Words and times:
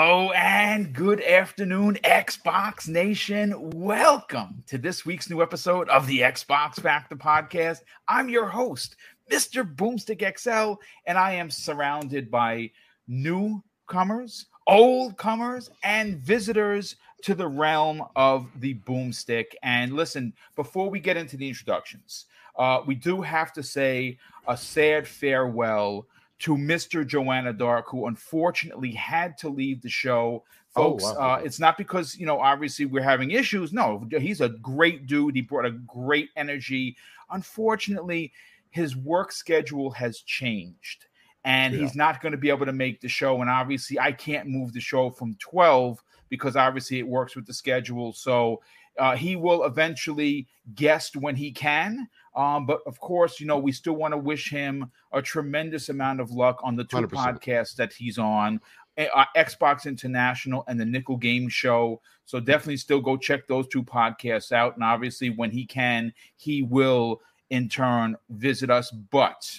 Hello 0.00 0.30
and 0.30 0.92
good 0.92 1.20
afternoon, 1.22 1.98
Xbox 2.04 2.86
Nation. 2.86 3.52
Welcome 3.72 4.62
to 4.68 4.78
this 4.78 5.04
week's 5.04 5.28
new 5.28 5.42
episode 5.42 5.88
of 5.88 6.06
the 6.06 6.20
Xbox 6.20 6.78
Factor 6.80 7.16
Podcast. 7.16 7.80
I'm 8.06 8.28
your 8.28 8.46
host, 8.46 8.94
Mr. 9.28 9.64
Boomstick 9.74 10.38
XL, 10.38 10.80
and 11.06 11.18
I 11.18 11.32
am 11.32 11.50
surrounded 11.50 12.30
by 12.30 12.70
newcomers, 13.08 14.46
old 14.68 15.16
comers, 15.16 15.68
and 15.82 16.18
visitors 16.18 16.94
to 17.24 17.34
the 17.34 17.48
realm 17.48 18.04
of 18.14 18.46
the 18.60 18.74
boomstick. 18.74 19.46
And 19.64 19.94
listen, 19.94 20.32
before 20.54 20.88
we 20.88 21.00
get 21.00 21.16
into 21.16 21.36
the 21.36 21.48
introductions, 21.48 22.26
uh, 22.56 22.82
we 22.86 22.94
do 22.94 23.20
have 23.20 23.52
to 23.54 23.64
say 23.64 24.16
a 24.46 24.56
sad 24.56 25.08
farewell 25.08 26.06
to 26.40 26.56
Mr. 26.56 27.06
Joanna 27.06 27.52
Dark, 27.52 27.88
who 27.88 28.06
unfortunately 28.06 28.92
had 28.92 29.36
to 29.38 29.48
leave 29.48 29.82
the 29.82 29.88
show. 29.88 30.44
Folks, 30.68 31.04
oh, 31.04 31.14
wow. 31.14 31.34
uh, 31.34 31.40
it's 31.42 31.58
not 31.58 31.76
because, 31.76 32.16
you 32.16 32.26
know, 32.26 32.40
obviously 32.40 32.84
we're 32.84 33.02
having 33.02 33.32
issues. 33.32 33.72
No, 33.72 34.06
he's 34.10 34.40
a 34.40 34.50
great 34.50 35.06
dude. 35.06 35.34
He 35.34 35.42
brought 35.42 35.64
a 35.64 35.70
great 35.70 36.28
energy. 36.36 36.96
Unfortunately, 37.30 38.32
his 38.70 38.96
work 38.96 39.32
schedule 39.32 39.90
has 39.92 40.20
changed 40.20 41.06
and 41.44 41.74
yeah. 41.74 41.80
he's 41.80 41.94
not 41.94 42.20
going 42.20 42.32
to 42.32 42.38
be 42.38 42.50
able 42.50 42.66
to 42.66 42.72
make 42.72 43.00
the 43.00 43.08
show. 43.08 43.40
And 43.40 43.50
obviously, 43.50 43.98
I 43.98 44.12
can't 44.12 44.48
move 44.48 44.72
the 44.72 44.80
show 44.80 45.10
from 45.10 45.36
12 45.40 46.02
because 46.28 46.56
obviously 46.56 46.98
it 46.98 47.06
works 47.08 47.34
with 47.34 47.46
the 47.46 47.54
schedule. 47.54 48.12
So 48.12 48.60
uh, 48.98 49.16
he 49.16 49.36
will 49.36 49.64
eventually 49.64 50.46
guest 50.74 51.16
when 51.16 51.36
he 51.36 51.50
can. 51.50 52.08
Um, 52.38 52.66
but 52.66 52.82
of 52.86 53.00
course, 53.00 53.40
you 53.40 53.46
know, 53.46 53.58
we 53.58 53.72
still 53.72 53.94
want 53.94 54.12
to 54.12 54.18
wish 54.18 54.48
him 54.48 54.92
a 55.12 55.20
tremendous 55.20 55.88
amount 55.88 56.20
of 56.20 56.30
luck 56.30 56.60
on 56.62 56.76
the 56.76 56.84
2 56.84 56.98
100%. 56.98 57.08
podcasts 57.08 57.74
that 57.74 57.92
he's 57.92 58.16
on. 58.16 58.60
Uh, 58.96 59.24
Xbox 59.36 59.86
International 59.86 60.62
and 60.68 60.78
the 60.78 60.84
Nickel 60.84 61.16
Game 61.16 61.48
Show. 61.48 62.00
So 62.26 62.38
definitely 62.38 62.76
still 62.76 63.00
go 63.00 63.16
check 63.16 63.48
those 63.48 63.66
two 63.66 63.82
podcasts 63.82 64.52
out. 64.52 64.76
And 64.76 64.84
obviously, 64.84 65.30
when 65.30 65.50
he 65.50 65.66
can, 65.66 66.12
he 66.36 66.62
will 66.62 67.20
in 67.50 67.68
turn 67.68 68.16
visit 68.30 68.70
us. 68.70 68.92
But 68.92 69.50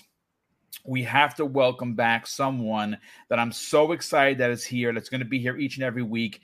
we 0.86 1.03
have 1.03 1.36
to 1.36 1.45
welcome 1.45 1.95
back 1.95 2.27
someone 2.27 2.97
that 3.27 3.39
I'm 3.39 3.52
so 3.52 3.91
excited 3.91 4.38
that 4.38 4.52
is 4.52 4.64
here, 4.64 4.93
that's 4.93 5.09
going 5.09 5.19
to 5.19 5.25
be 5.25 5.39
here 5.39 5.58
each 5.58 5.75
and 5.75 5.83
every 5.83 6.03
week. 6.03 6.39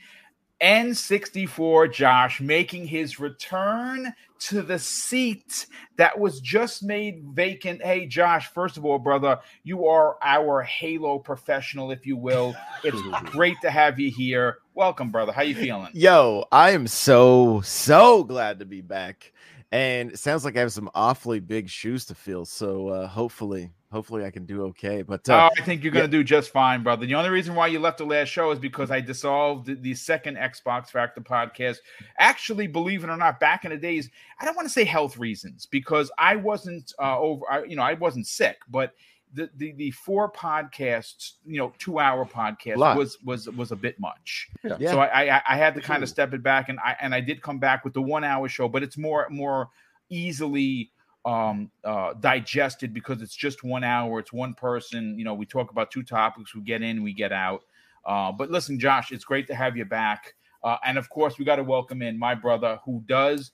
N64 0.61 1.91
Josh 1.91 2.39
making 2.39 2.87
his 2.87 3.19
return 3.19 4.13
to 4.39 4.61
the 4.61 4.79
seat 4.79 5.67
that 5.97 6.17
was 6.17 6.39
just 6.39 6.83
made 6.83 7.23
vacant. 7.33 7.81
Hey, 7.81 8.05
Josh, 8.05 8.51
first 8.53 8.77
of 8.77 8.85
all, 8.85 8.99
brother, 8.99 9.39
you 9.63 9.85
are 9.85 10.17
our 10.23 10.61
Halo 10.61 11.19
professional, 11.19 11.91
if 11.91 12.05
you 12.05 12.15
will. 12.15 12.55
It's 12.83 13.01
great 13.25 13.57
to 13.61 13.71
have 13.71 13.99
you 13.99 14.11
here. 14.11 14.57
Welcome, 14.73 15.11
brother. 15.11 15.31
How 15.31 15.41
you 15.41 15.55
feeling? 15.55 15.89
Yo, 15.93 16.45
I 16.51 16.71
am 16.71 16.87
so, 16.87 17.61
so 17.61 18.23
glad 18.23 18.59
to 18.59 18.65
be 18.65 18.81
back. 18.81 19.33
And 19.71 20.11
it 20.11 20.19
sounds 20.19 20.45
like 20.45 20.55
I 20.55 20.61
have 20.61 20.71
some 20.71 20.89
awfully 20.95 21.39
big 21.39 21.69
shoes 21.69 22.05
to 22.05 22.15
fill. 22.15 22.45
So 22.45 22.89
uh, 22.89 23.07
hopefully, 23.07 23.71
hopefully 23.95 24.25
I 24.25 24.29
can 24.29 24.45
do 24.45 24.63
okay. 24.65 25.01
But 25.01 25.27
uh, 25.29 25.49
oh, 25.49 25.61
I 25.61 25.63
think 25.63 25.81
you're 25.81 25.93
gonna 25.93 26.07
do 26.09 26.23
just 26.23 26.51
fine, 26.51 26.83
brother. 26.83 27.05
The 27.05 27.15
only 27.15 27.29
reason 27.29 27.55
why 27.55 27.67
you 27.67 27.79
left 27.79 27.97
the 27.97 28.05
last 28.05 28.27
show 28.27 28.51
is 28.51 28.59
because 28.59 28.91
I 28.91 28.99
dissolved 28.99 29.81
the 29.81 29.93
second 29.95 30.35
Xbox 30.35 30.89
Factor 30.89 31.21
podcast. 31.21 31.77
Actually, 32.17 32.67
believe 32.67 33.05
it 33.05 33.09
or 33.09 33.15
not, 33.15 33.39
back 33.39 33.63
in 33.63 33.71
the 33.71 33.77
days, 33.77 34.09
I 34.39 34.45
don't 34.45 34.55
want 34.55 34.67
to 34.67 34.73
say 34.73 34.83
health 34.83 35.17
reasons 35.17 35.65
because 35.65 36.11
I 36.17 36.35
wasn't 36.35 36.93
uh, 36.99 37.17
over. 37.17 37.45
I, 37.49 37.63
you 37.63 37.77
know, 37.77 37.83
I 37.83 37.93
wasn't 37.93 38.27
sick, 38.27 38.57
but 38.69 38.93
the, 39.33 39.49
the 39.55 39.71
the 39.73 39.91
four 39.91 40.29
podcasts, 40.29 41.33
you 41.45 41.57
know, 41.57 41.71
two 41.79 41.97
hour 41.97 42.25
podcast 42.25 42.77
was 42.97 43.17
was 43.23 43.49
was 43.51 43.71
a 43.71 43.77
bit 43.77 43.97
much. 43.97 44.49
Yeah. 44.77 44.91
So 44.91 44.99
I, 44.99 45.37
I, 45.37 45.41
I 45.49 45.57
had 45.57 45.73
to 45.75 45.81
kind 45.81 46.03
of 46.03 46.09
step 46.09 46.33
it 46.33 46.43
back, 46.43 46.67
and 46.67 46.79
I 46.79 46.97
and 46.99 47.15
I 47.15 47.21
did 47.21 47.41
come 47.41 47.59
back 47.59 47.85
with 47.85 47.93
the 47.93 48.01
one 48.01 48.25
hour 48.25 48.49
show, 48.49 48.67
but 48.67 48.83
it's 48.83 48.97
more 48.97 49.27
more 49.29 49.69
easily 50.09 50.91
um, 51.25 51.71
uh, 51.83 52.13
digested 52.13 52.93
because 52.93 53.21
it's 53.21 53.35
just 53.35 53.63
one 53.63 53.83
hour. 53.83 54.19
It's 54.19 54.31
one 54.31 54.53
person. 54.53 55.17
You 55.17 55.25
know, 55.25 55.33
we 55.33 55.45
talk 55.45 55.71
about 55.71 55.91
two 55.91 56.03
topics. 56.03 56.53
We 56.53 56.61
get 56.61 56.83
in, 56.83 57.03
we 57.03 57.13
get 57.13 57.31
out. 57.31 57.63
Uh, 58.05 58.31
but 58.31 58.51
listen, 58.51 58.79
Josh, 58.79 59.11
it's 59.11 59.25
great 59.25 59.47
to 59.47 59.55
have 59.55 59.75
you 59.75 59.85
back. 59.85 60.35
Uh, 60.63 60.77
and 60.85 60.97
of 60.97 61.09
course, 61.09 61.37
we 61.39 61.45
got 61.45 61.55
to 61.57 61.63
welcome 61.63 62.01
in 62.01 62.17
my 62.17 62.35
brother 62.35 62.79
who 62.85 63.03
does 63.07 63.51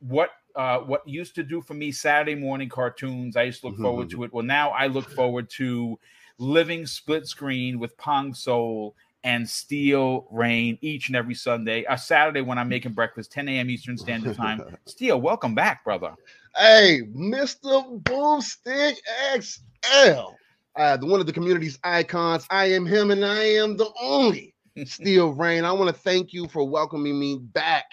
what 0.00 0.30
uh, 0.54 0.78
what 0.78 1.06
used 1.06 1.34
to 1.36 1.42
do 1.42 1.62
for 1.62 1.74
me 1.74 1.92
Saturday 1.92 2.34
morning 2.34 2.68
cartoons. 2.68 3.36
I 3.36 3.44
used 3.44 3.60
to 3.60 3.68
look 3.68 3.74
mm-hmm. 3.74 3.84
forward 3.84 4.10
to 4.10 4.24
it. 4.24 4.32
Well, 4.32 4.44
now 4.44 4.70
I 4.70 4.86
look 4.86 5.08
forward 5.08 5.48
to 5.50 5.98
living 6.38 6.86
split 6.86 7.26
screen 7.26 7.78
with 7.78 7.96
Pong 7.96 8.34
Soul 8.34 8.94
and 9.24 9.48
Steel 9.48 10.26
Rain 10.30 10.78
each 10.80 11.08
and 11.08 11.16
every 11.16 11.34
Sunday. 11.34 11.84
A 11.88 11.98
Saturday 11.98 12.40
when 12.40 12.58
I'm 12.58 12.68
making 12.68 12.92
breakfast, 12.92 13.32
10 13.32 13.48
a.m. 13.48 13.70
Eastern 13.70 13.98
Standard 13.98 14.36
Time. 14.36 14.76
Steel, 14.86 15.20
welcome 15.20 15.54
back, 15.54 15.84
brother. 15.84 16.14
Hey, 16.58 17.02
Mr. 17.14 18.02
Boomstick 18.02 18.96
XL. 19.40 20.34
Uh, 20.74 20.96
the 20.96 21.06
one 21.06 21.20
of 21.20 21.26
the 21.26 21.32
community's 21.32 21.78
icons. 21.84 22.48
I 22.50 22.64
am 22.72 22.84
him 22.84 23.12
and 23.12 23.24
I 23.24 23.44
am 23.44 23.76
the 23.76 23.88
only 24.02 24.56
Steel 24.84 25.34
Rain. 25.34 25.64
I 25.64 25.70
want 25.70 25.94
to 25.94 26.02
thank 26.02 26.32
you 26.32 26.48
for 26.48 26.64
welcoming 26.64 27.16
me 27.16 27.38
back 27.38 27.84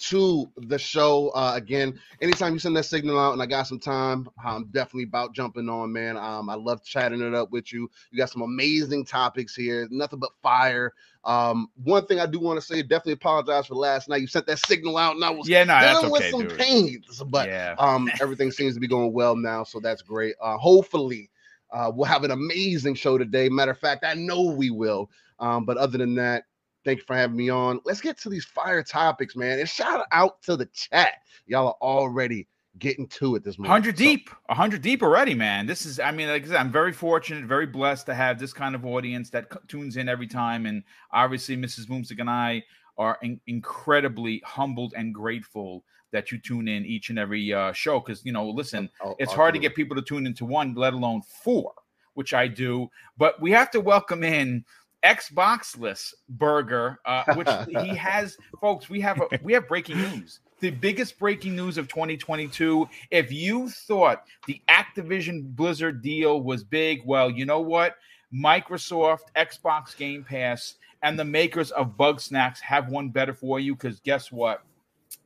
to 0.00 0.50
the 0.56 0.78
show. 0.78 1.28
Uh, 1.30 1.52
again, 1.54 1.98
anytime 2.20 2.52
you 2.52 2.58
send 2.58 2.76
that 2.76 2.84
signal 2.84 3.18
out 3.18 3.32
and 3.32 3.42
I 3.42 3.46
got 3.46 3.66
some 3.66 3.78
time, 3.78 4.28
I'm 4.42 4.64
definitely 4.66 5.04
about 5.04 5.34
jumping 5.34 5.68
on, 5.68 5.92
man. 5.92 6.16
Um, 6.16 6.48
I 6.48 6.54
love 6.54 6.82
chatting 6.84 7.20
it 7.20 7.34
up 7.34 7.50
with 7.50 7.72
you. 7.72 7.90
You 8.10 8.18
got 8.18 8.30
some 8.30 8.42
amazing 8.42 9.04
topics 9.04 9.54
here, 9.54 9.86
nothing 9.90 10.18
but 10.18 10.30
fire. 10.42 10.94
Um, 11.24 11.68
one 11.84 12.06
thing 12.06 12.18
I 12.18 12.26
do 12.26 12.40
want 12.40 12.58
to 12.58 12.66
say, 12.66 12.82
definitely 12.82 13.12
apologize 13.12 13.66
for 13.66 13.74
last 13.74 14.08
night. 14.08 14.22
You 14.22 14.26
sent 14.26 14.46
that 14.46 14.58
signal 14.66 14.96
out, 14.96 15.16
and 15.16 15.24
I 15.24 15.30
was 15.30 15.48
yeah, 15.48 15.64
no, 15.64 15.78
dealing 15.78 15.96
okay, 16.06 16.10
with 16.10 16.30
some 16.30 16.48
dude. 16.48 16.58
pains, 16.58 17.22
but 17.28 17.48
yeah. 17.48 17.74
um, 17.78 18.10
everything 18.20 18.50
seems 18.50 18.74
to 18.74 18.80
be 18.80 18.88
going 18.88 19.12
well 19.12 19.36
now, 19.36 19.64
so 19.64 19.80
that's 19.80 20.00
great. 20.00 20.34
Uh, 20.40 20.56
hopefully, 20.56 21.28
uh, 21.70 21.92
we'll 21.94 22.06
have 22.06 22.24
an 22.24 22.30
amazing 22.30 22.94
show 22.94 23.18
today. 23.18 23.48
Matter 23.50 23.72
of 23.72 23.78
fact, 23.78 24.04
I 24.04 24.14
know 24.14 24.44
we 24.44 24.70
will. 24.70 25.10
Um, 25.38 25.64
but 25.64 25.76
other 25.78 25.98
than 25.98 26.14
that, 26.16 26.44
Thank 26.84 27.00
you 27.00 27.04
for 27.04 27.16
having 27.16 27.36
me 27.36 27.50
on. 27.50 27.80
Let's 27.84 28.00
get 28.00 28.18
to 28.20 28.28
these 28.28 28.44
fire 28.44 28.82
topics, 28.82 29.36
man. 29.36 29.58
And 29.58 29.68
shout 29.68 30.04
out 30.12 30.42
to 30.42 30.56
the 30.56 30.66
chat. 30.66 31.14
Y'all 31.46 31.68
are 31.68 31.76
already 31.80 32.46
getting 32.78 33.06
to 33.08 33.36
it 33.36 33.44
this 33.44 33.58
morning. 33.58 33.70
100 33.70 33.96
deep, 33.96 34.30
100 34.46 34.80
deep 34.80 35.02
already, 35.02 35.34
man. 35.34 35.66
This 35.66 35.84
is, 35.84 36.00
I 36.00 36.10
mean, 36.10 36.28
like 36.28 36.44
I 36.44 36.46
said, 36.46 36.56
I'm 36.56 36.72
very 36.72 36.92
fortunate, 36.92 37.44
very 37.44 37.66
blessed 37.66 38.06
to 38.06 38.14
have 38.14 38.38
this 38.38 38.52
kind 38.52 38.74
of 38.74 38.86
audience 38.86 39.30
that 39.30 39.68
tunes 39.68 39.96
in 39.96 40.08
every 40.08 40.26
time. 40.26 40.66
And 40.66 40.82
obviously, 41.12 41.56
Mrs. 41.56 41.86
Boomstick 41.86 42.20
and 42.20 42.30
I 42.30 42.62
are 42.96 43.18
in- 43.22 43.40
incredibly 43.46 44.42
humbled 44.44 44.94
and 44.96 45.14
grateful 45.14 45.84
that 46.12 46.32
you 46.32 46.38
tune 46.38 46.66
in 46.66 46.84
each 46.84 47.10
and 47.10 47.18
every 47.18 47.52
uh, 47.52 47.72
show. 47.72 48.00
Because, 48.00 48.24
you 48.24 48.32
know, 48.32 48.48
listen, 48.48 48.88
I'll, 49.02 49.16
it's 49.18 49.32
I'll 49.32 49.36
hard 49.36 49.54
to 49.54 49.60
get 49.60 49.74
people 49.74 49.96
to 49.96 50.02
tune 50.02 50.26
into 50.26 50.44
one, 50.44 50.74
let 50.74 50.94
alone 50.94 51.22
four, 51.22 51.72
which 52.14 52.34
I 52.34 52.48
do. 52.48 52.88
But 53.16 53.40
we 53.40 53.50
have 53.52 53.70
to 53.72 53.80
welcome 53.80 54.24
in 54.24 54.64
Xboxless 55.04 56.12
burger, 56.28 56.98
uh, 57.04 57.34
which 57.34 57.48
he 57.84 57.94
has, 57.96 58.36
folks. 58.60 58.88
We 58.88 59.00
have 59.00 59.20
a, 59.20 59.28
we 59.42 59.52
have 59.52 59.68
breaking 59.68 59.98
news. 59.98 60.40
The 60.60 60.70
biggest 60.70 61.18
breaking 61.18 61.56
news 61.56 61.78
of 61.78 61.88
2022. 61.88 62.88
If 63.10 63.32
you 63.32 63.70
thought 63.70 64.24
the 64.46 64.60
Activision 64.68 65.54
Blizzard 65.56 66.02
deal 66.02 66.42
was 66.42 66.64
big, 66.64 67.00
well, 67.06 67.30
you 67.30 67.46
know 67.46 67.60
what? 67.60 67.96
Microsoft, 68.32 69.32
Xbox 69.36 69.96
Game 69.96 70.22
Pass, 70.22 70.74
and 71.02 71.18
the 71.18 71.24
makers 71.24 71.70
of 71.70 71.96
Bugsnax 71.96 72.60
have 72.60 72.88
one 72.88 73.08
better 73.08 73.32
for 73.32 73.58
you 73.58 73.74
because 73.74 74.00
guess 74.00 74.30
what? 74.30 74.62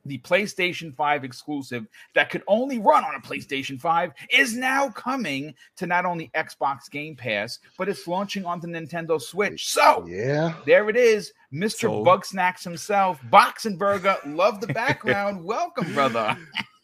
The 0.05 0.19
PlayStation 0.19 0.95
5 0.95 1.23
exclusive 1.23 1.87
that 2.13 2.29
could 2.29 2.43
only 2.47 2.79
run 2.79 3.03
on 3.03 3.15
a 3.15 3.19
PlayStation 3.19 3.79
5 3.79 4.11
is 4.31 4.55
now 4.55 4.89
coming 4.89 5.53
to 5.77 5.87
not 5.87 6.05
only 6.05 6.31
Xbox 6.35 6.89
Game 6.89 7.15
Pass, 7.15 7.59
but 7.77 7.89
it's 7.89 8.07
launching 8.07 8.45
on 8.45 8.59
the 8.59 8.67
Nintendo 8.67 9.19
Switch. 9.21 9.67
So, 9.67 10.05
yeah, 10.07 10.53
there 10.65 10.89
it 10.89 10.95
is. 10.95 11.33
Mr. 11.53 11.81
So. 11.81 12.03
Bugsnax 12.03 12.63
himself, 12.63 13.19
Boxenberger. 13.31 14.19
Love 14.35 14.61
the 14.61 14.67
background. 14.73 15.43
Welcome, 15.43 15.93
brother. 15.93 16.37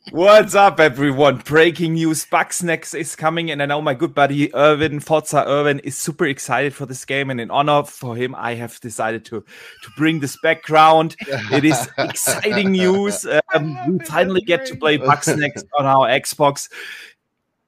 What's 0.09 0.55
up, 0.55 0.79
everyone? 0.79 1.37
Breaking 1.37 1.93
news: 1.93 2.25
Bugsnax 2.25 2.97
is 2.97 3.15
coming, 3.15 3.51
and 3.51 3.61
I 3.61 3.67
know 3.67 3.81
my 3.83 3.93
good 3.93 4.15
buddy 4.15 4.53
Irvin 4.53 4.99
Forza 4.99 5.45
Irvin 5.47 5.77
is 5.79 5.95
super 5.95 6.25
excited 6.25 6.73
for 6.73 6.87
this 6.87 7.05
game. 7.05 7.29
And 7.29 7.39
in 7.39 7.51
honor 7.51 7.83
for 7.83 8.15
him, 8.15 8.33
I 8.35 8.55
have 8.55 8.79
decided 8.81 9.23
to 9.25 9.41
to 9.41 9.91
bring 9.97 10.19
this 10.19 10.37
background. 10.41 11.15
It 11.51 11.63
is 11.63 11.87
exciting 11.99 12.71
news. 12.71 13.27
Um, 13.53 13.97
we 13.99 14.05
finally 14.05 14.41
get 14.41 14.65
to 14.65 14.75
play 14.75 14.97
Bugsnax 14.97 15.63
on 15.77 15.85
our 15.85 16.07
Xbox. 16.07 16.69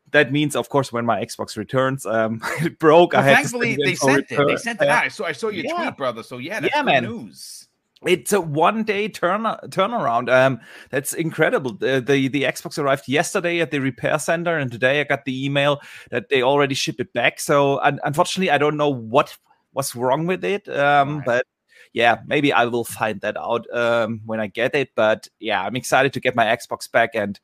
That 0.09 0.31
means, 0.31 0.55
of 0.55 0.69
course, 0.69 0.91
when 0.91 1.05
my 1.05 1.23
Xbox 1.23 1.55
returns, 1.55 2.05
um, 2.05 2.41
it 2.61 2.79
broke. 2.79 3.13
Well, 3.13 3.21
I 3.21 3.25
had 3.25 3.35
thankfully, 3.35 3.77
they 3.81 3.93
sent 3.93 4.31
it. 4.31 4.47
They 4.47 4.57
sent 4.57 4.81
it 4.81 4.87
out. 4.87 5.03
I 5.03 5.07
saw. 5.09 5.25
I 5.25 5.33
saw 5.33 5.49
your 5.49 5.65
yeah. 5.65 5.75
tweet, 5.75 5.97
brother. 5.97 6.23
So 6.23 6.39
yeah, 6.39 6.59
that's 6.61 6.75
yeah, 6.75 6.81
man. 6.81 7.03
news 7.03 7.67
it's 8.05 8.33
a 8.33 8.41
one 8.41 8.83
day 8.83 9.07
turn 9.07 9.43
turnaround. 9.69 10.29
Um, 10.31 10.59
that's 10.89 11.13
incredible. 11.13 11.73
The, 11.73 12.01
the, 12.01 12.27
the 12.27 12.43
Xbox 12.43 12.77
arrived 12.77 13.07
yesterday 13.07 13.59
at 13.59 13.71
the 13.71 13.79
repair 13.79 14.19
center, 14.19 14.57
and 14.57 14.71
today 14.71 15.01
I 15.01 15.03
got 15.03 15.25
the 15.25 15.45
email 15.45 15.81
that 16.11 16.29
they 16.29 16.41
already 16.41 16.75
ship 16.75 16.99
it 16.99 17.13
back. 17.13 17.39
So 17.39 17.79
un- 17.79 17.99
unfortunately, 18.03 18.51
I 18.51 18.57
don't 18.57 18.77
know 18.77 18.89
what 18.89 19.37
was 19.73 19.95
wrong 19.95 20.27
with 20.27 20.43
it. 20.43 20.67
Um, 20.69 21.17
Right. 21.17 21.25
But 21.25 21.45
yeah, 21.93 22.21
maybe 22.25 22.51
I 22.51 22.65
will 22.65 22.83
find 22.83 23.21
that 23.21 23.37
out 23.37 23.67
um, 23.71 24.21
when 24.25 24.39
I 24.39 24.47
get 24.47 24.73
it. 24.73 24.89
But 24.95 25.27
yeah, 25.39 25.63
I'm 25.63 25.75
excited 25.75 26.11
to 26.13 26.19
get 26.19 26.35
my 26.35 26.45
Xbox 26.45 26.91
back, 26.91 27.11
and 27.13 27.39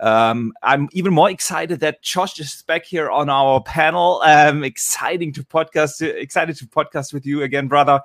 um, 0.00 0.52
I'm 0.62 0.88
even 0.92 1.12
more 1.12 1.30
excited 1.30 1.80
that 1.80 2.02
Josh 2.02 2.38
is 2.38 2.62
back 2.66 2.84
here 2.84 3.10
on 3.10 3.28
our 3.28 3.60
panel. 3.60 4.22
Um, 4.24 4.62
exciting 4.62 5.32
to 5.32 5.42
podcast, 5.42 6.00
excited 6.00 6.56
to 6.58 6.66
podcast 6.66 7.12
with 7.12 7.26
you 7.26 7.42
again, 7.42 7.66
brother. 7.66 8.00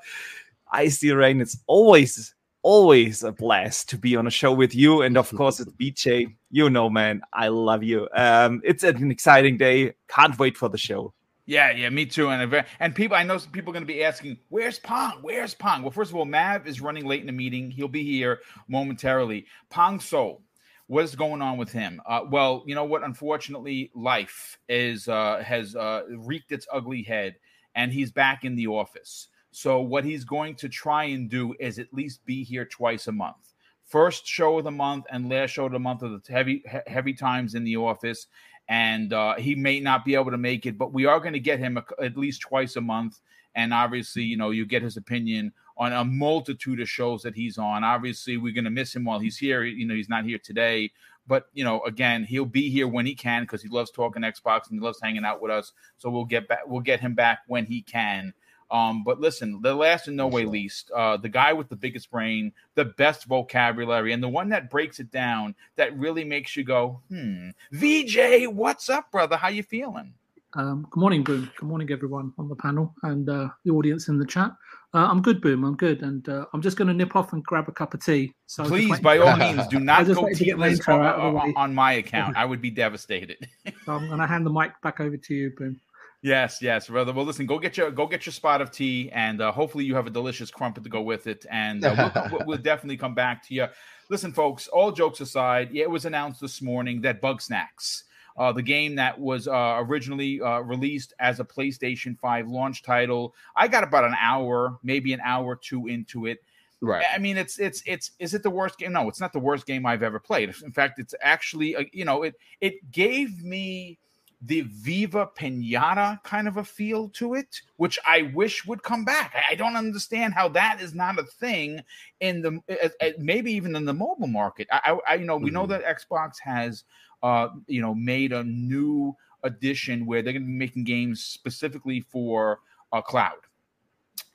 Ice 0.74 1.00
the 1.00 1.12
Rain. 1.12 1.40
It's 1.40 1.58
always, 1.68 2.34
always 2.64 3.24
a 3.24 3.32
blast 3.32 3.90
to 3.90 3.98
be 3.98 4.16
on 4.16 4.28
a 4.28 4.32
show 4.32 4.52
with 4.52 4.76
you, 4.76 5.04
and 5.04 5.18
of 5.18 5.32
course, 5.36 5.60
it's 5.60 5.72
BJ. 5.72 6.36
You 6.52 6.70
know, 6.70 6.90
man, 6.90 7.22
I 7.32 7.48
love 7.48 7.84
you. 7.84 8.10
Um, 8.14 8.62
it's 8.64 8.84
an 8.84 9.12
exciting 9.12 9.58
day. 9.58 9.94
Can't 10.08 10.38
wait 10.38 10.58
for 10.58 10.70
the 10.70 10.78
show. 10.78 11.14
Yeah, 11.46 11.72
yeah, 11.72 11.90
me 11.90 12.06
too. 12.06 12.30
And 12.30 12.66
and 12.80 12.96
people, 12.96 13.18
I 13.18 13.24
know 13.24 13.38
some 13.38 13.52
people 13.52 13.72
are 13.72 13.74
going 13.74 13.84
to 13.86 13.94
be 13.94 14.04
asking, 14.04 14.38
"Where's 14.50 14.80
Pong? 14.80 15.20
Where's 15.22 15.54
Pong?" 15.54 15.82
Well, 15.82 15.92
first 15.92 16.12
of 16.12 16.16
all, 16.16 16.26
Mav 16.26 16.68
is 16.68 16.80
running 16.80 17.06
late 17.06 17.20
in 17.20 17.28
the 17.28 17.34
meeting. 17.34 17.70
He'll 17.70 17.88
be 17.88 18.04
here 18.04 18.40
momentarily. 18.68 19.46
Pong 19.70 20.00
So, 20.00 20.42
what 20.88 21.04
is 21.04 21.16
going 21.16 21.42
on 21.42 21.58
with 21.58 21.72
him? 21.72 22.02
Uh, 22.06 22.22
well, 22.30 22.64
you 22.66 22.76
know 22.76 22.86
what? 22.86 23.04
Unfortunately, 23.04 23.92
life 23.94 24.58
is 24.70 25.10
uh, 25.10 25.44
has 25.46 25.76
uh, 25.76 26.04
wreaked 26.10 26.54
its 26.54 26.66
ugly 26.72 27.04
head, 27.04 27.36
and 27.76 27.92
he's 27.92 28.12
back 28.12 28.46
in 28.46 28.56
the 28.56 28.68
office. 28.68 29.28
So 29.56 29.80
what 29.82 30.04
he's 30.04 30.26
going 30.26 30.56
to 30.56 30.70
try 30.70 31.06
and 31.06 31.30
do 31.30 31.54
is 31.60 31.80
at 31.80 31.94
least 31.94 32.26
be 32.26 32.44
here 32.44 32.66
twice 32.66 33.08
a 33.08 33.12
month. 33.12 33.54
First 33.84 34.26
show 34.26 34.58
of 34.58 34.64
the 34.64 34.72
month 34.72 35.06
and 35.12 35.30
last 35.30 35.52
show 35.52 35.66
of 35.66 35.72
the 35.72 35.80
month 35.80 36.02
of 36.02 36.12
the 36.12 36.34
heavy 36.34 36.64
heavy 36.88 37.14
times 37.14 37.54
in 37.54 37.64
the 37.64 37.76
office 37.76 38.28
and 38.70 39.14
uh, 39.14 39.36
he 39.36 39.56
may 39.56 39.80
not 39.80 40.06
be 40.06 40.16
able 40.16 40.32
to 40.32 40.38
make 40.38 40.66
it, 40.66 40.78
but 40.78 40.94
we 40.94 41.06
are 41.06 41.20
going 41.20 41.34
to 41.34 41.40
get 41.40 41.60
him 41.60 41.78
a, 41.78 41.84
at 42.02 42.18
least 42.18 42.42
twice 42.42 42.76
a 42.76 42.82
month. 42.82 43.20
And 43.56 43.74
obviously, 43.74 44.24
you 44.24 44.38
know, 44.38 44.50
you 44.50 44.66
get 44.66 44.82
his 44.82 44.98
opinion 44.98 45.52
on 45.78 45.94
a 45.94 46.04
multitude 46.04 46.80
of 46.80 46.90
shows 46.90 47.22
that 47.24 47.36
he's 47.36 47.58
on. 47.58 47.84
Obviously, 47.84 48.38
we're 48.38 48.54
going 48.54 48.64
to 48.64 48.72
miss 48.72 48.96
him 48.96 49.04
while 49.04 49.20
he's 49.20 49.38
here. 49.38 49.64
You 49.64 49.86
know, 49.86 49.94
he's 49.94 50.10
not 50.10 50.26
here 50.26 50.40
today, 50.40 50.92
but 51.28 51.48
you 51.54 51.64
know, 51.64 51.82
again, 51.82 52.24
he'll 52.24 52.46
be 52.46 52.70
here 52.70 52.88
when 52.88 53.06
he 53.06 53.16
can 53.16 53.44
because 53.44 53.62
he 53.62 53.70
loves 53.70 53.92
talking 53.92 54.24
Xbox 54.24 54.70
and 54.70 54.80
he 54.80 54.80
loves 54.80 55.00
hanging 55.02 55.26
out 55.26 55.42
with 55.42 55.52
us. 55.52 55.74
So 55.98 56.10
we'll 56.10 56.26
get 56.26 56.48
back, 56.48 56.62
we'll 56.66 56.82
get 56.82 57.00
him 57.00 57.16
back 57.16 57.40
when 57.48 57.66
he 57.66 57.82
can. 57.82 58.34
Um, 58.72 59.04
but 59.04 59.20
listen, 59.20 59.62
the 59.62 59.74
last 59.74 60.08
and 60.08 60.18
no 60.18 60.28
way 60.28 60.46
least, 60.46 60.92
uh, 60.92 61.18
the 61.18 61.30
guy 61.30 61.54
with 61.54 61.70
the 61.70 61.76
biggest 61.76 62.10
brain, 62.10 62.52
the 62.76 62.86
best 62.86 63.26
vocabulary, 63.26 64.14
and 64.14 64.24
the 64.24 64.30
one 64.30 64.50
that 64.50 64.70
breaks 64.70 65.00
it 65.00 65.12
down 65.12 65.56
that 65.76 65.98
really 65.98 66.24
makes 66.24 66.56
you 66.56 66.64
go, 66.64 67.02
hmm. 67.10 67.50
VJ, 67.72 68.48
what's 68.48 68.90
up, 68.90 69.12
brother? 69.12 69.38
How 69.38 69.50
you 69.50 69.64
feeling? 69.64 70.14
Um, 70.56 70.88
good 70.92 71.00
morning, 71.00 71.24
Boom. 71.24 71.52
Good 71.58 71.66
morning, 71.66 71.92
everyone 71.92 72.32
on 72.38 72.48
the 72.48 72.56
panel 72.56 72.94
and 73.02 73.28
uh, 73.28 73.50
the 73.66 73.72
audience 73.72 74.08
in 74.08 74.20
the 74.20 74.26
chat. 74.26 74.52
Uh, 74.94 75.08
I'm 75.10 75.24
good, 75.24 75.42
Boom. 75.42 75.64
I'm 75.64 75.76
good, 75.76 76.04
and 76.04 76.28
uh, 76.30 76.46
I'm 76.54 76.62
just 76.62 76.78
going 76.78 76.88
to 76.88 76.94
nip 76.94 77.16
off 77.16 77.34
and 77.34 77.44
grab 77.44 77.68
a 77.68 77.72
cup 77.72 77.96
of 77.96 78.06
tea. 78.06 78.32
So 78.46 78.64
I 78.64 78.68
was 78.68 78.82
just 78.82 78.88
Please, 78.92 79.00
by 79.00 79.18
all 79.18 79.36
means, 79.36 79.66
do 79.68 79.80
not 79.80 80.06
go 80.06 80.28
to 80.28 80.36
get 80.46 80.60
my 80.60 80.70
tealess 80.70 80.94
on, 80.94 81.06
out 81.06 81.16
of 81.16 81.34
the 81.34 81.40
on- 81.40 81.54
on 81.58 81.74
my 81.74 81.94
account. 81.94 82.38
I 82.38 82.46
would 82.46 82.62
be 82.62 82.70
devastated. 82.70 83.48
so 83.84 83.94
I'm 83.94 84.06
going 84.08 84.20
to 84.20 84.28
hand 84.28 84.46
the 84.46 84.52
mic 84.52 84.80
back 84.84 85.00
over 85.00 85.18
to 85.18 85.34
you, 85.34 85.52
Boom. 85.58 85.80
Yes, 86.24 86.60
yes, 86.62 86.88
brother. 86.88 87.12
Well, 87.12 87.26
listen, 87.26 87.46
go 87.46 87.60
get 87.60 87.76
your 87.76 87.92
go 87.92 88.08
get 88.08 88.26
your 88.26 88.32
spot 88.32 88.62
of 88.62 88.72
tea, 88.72 89.12
and 89.12 89.42
uh, 89.42 89.52
hopefully 89.52 89.84
you 89.84 89.94
have 89.96 90.08
a 90.08 90.10
delicious 90.10 90.50
crumpet 90.50 90.86
to 90.86 90.90
go 90.90 91.02
with 91.02 91.28
it. 91.28 91.46
And 91.52 91.84
uh, 91.84 92.12
we'll, 92.16 92.30
we'll, 92.32 92.48
we'll 92.48 92.58
definitely 92.62 92.96
come 92.96 93.14
back 93.14 93.46
to 93.48 93.54
you. 93.54 93.68
Listen, 94.10 94.32
folks. 94.32 94.70
All 94.70 94.94
jokes 94.94 95.20
aside, 95.20 95.72
yeah, 95.74 95.84
it 95.84 95.90
was 95.90 96.06
announced 96.06 96.40
this 96.40 96.62
morning 96.62 97.02
that 97.02 97.22
Bugsnax, 97.22 98.04
uh, 98.38 98.54
the 98.54 98.62
game 98.62 98.96
that 98.96 99.20
was 99.20 99.50
uh, 99.50 99.76
originally 99.80 100.40
uh, 100.40 100.60
released 100.60 101.14
as 101.20 101.42
a 101.42 101.44
PlayStation 101.44 102.18
Five 102.18 102.48
launch 102.48 102.84
title, 102.84 103.36
I 103.58 103.68
got 103.68 103.84
about 103.84 104.06
an 104.06 104.16
hour, 104.18 104.80
maybe 104.82 105.12
an 105.12 105.20
hour 105.26 105.46
or 105.46 105.56
two 105.58 105.88
into 105.88 106.28
it. 106.28 106.40
Right. 106.80 107.04
I 107.14 107.18
mean, 107.18 107.36
it's 107.36 107.60
it's 107.60 107.84
it's 107.86 108.12
is 108.20 108.34
it 108.34 108.44
the 108.44 108.50
worst 108.50 108.78
game? 108.78 108.94
No, 108.94 109.10
it's 109.10 109.20
not 109.20 109.34
the 109.34 109.40
worst 109.40 109.66
game 109.66 109.86
I've 109.86 110.04
ever 110.04 110.20
played. 110.20 110.54
In 110.64 110.72
fact, 110.72 111.00
it's 111.00 111.14
actually 111.22 111.76
uh, 111.76 111.84
you 111.92 112.06
know 112.06 112.24
it 112.24 112.36
it 112.62 112.92
gave 112.92 113.44
me 113.44 114.00
the 114.46 114.62
Viva 114.62 115.30
Pinata 115.38 116.22
kind 116.24 116.48
of 116.48 116.58
a 116.58 116.64
feel 116.64 117.10
to 117.10 117.34
it, 117.36 117.62
which 117.78 117.98
I 118.06 118.24
wish 118.34 118.66
would 118.66 118.84
come 118.84 119.06
back. 119.06 119.34
I, 119.36 119.54
I 119.54 119.56
don't 119.56 119.76
understand 119.76 120.34
how 120.34 120.50
that 120.50 120.82
is 120.82 120.94
not 120.94 121.18
a 121.20 121.24
thing 121.24 121.82
in 122.20 122.42
the 122.42 122.60
uh, 122.70 122.90
uh, 123.02 123.10
maybe 123.20 123.52
even 123.54 123.76
in 123.76 123.86
the 123.86 123.94
mobile 123.94 124.28
market. 124.28 124.68
I, 124.72 124.98
I, 125.08 125.16
you 125.16 125.26
know 125.26 125.38
we 125.38 125.52
know 125.52 125.66
Mhm. 125.66 125.68
that 125.68 125.84
Xbox 125.86 126.34
has 126.44 126.84
uh 127.22 127.50
you 127.68 127.82
know 127.82 127.96
made 127.96 128.34
a 128.34 128.44
new 128.44 129.16
edition 129.44 130.06
where 130.06 130.22
they're 130.22 130.34
going 130.34 130.44
to 130.44 130.48
be 130.48 130.54
making 130.54 130.84
games 130.86 131.24
specifically 131.24 132.02
for 132.02 132.60
uh, 132.92 133.02
cloud. 133.02 133.38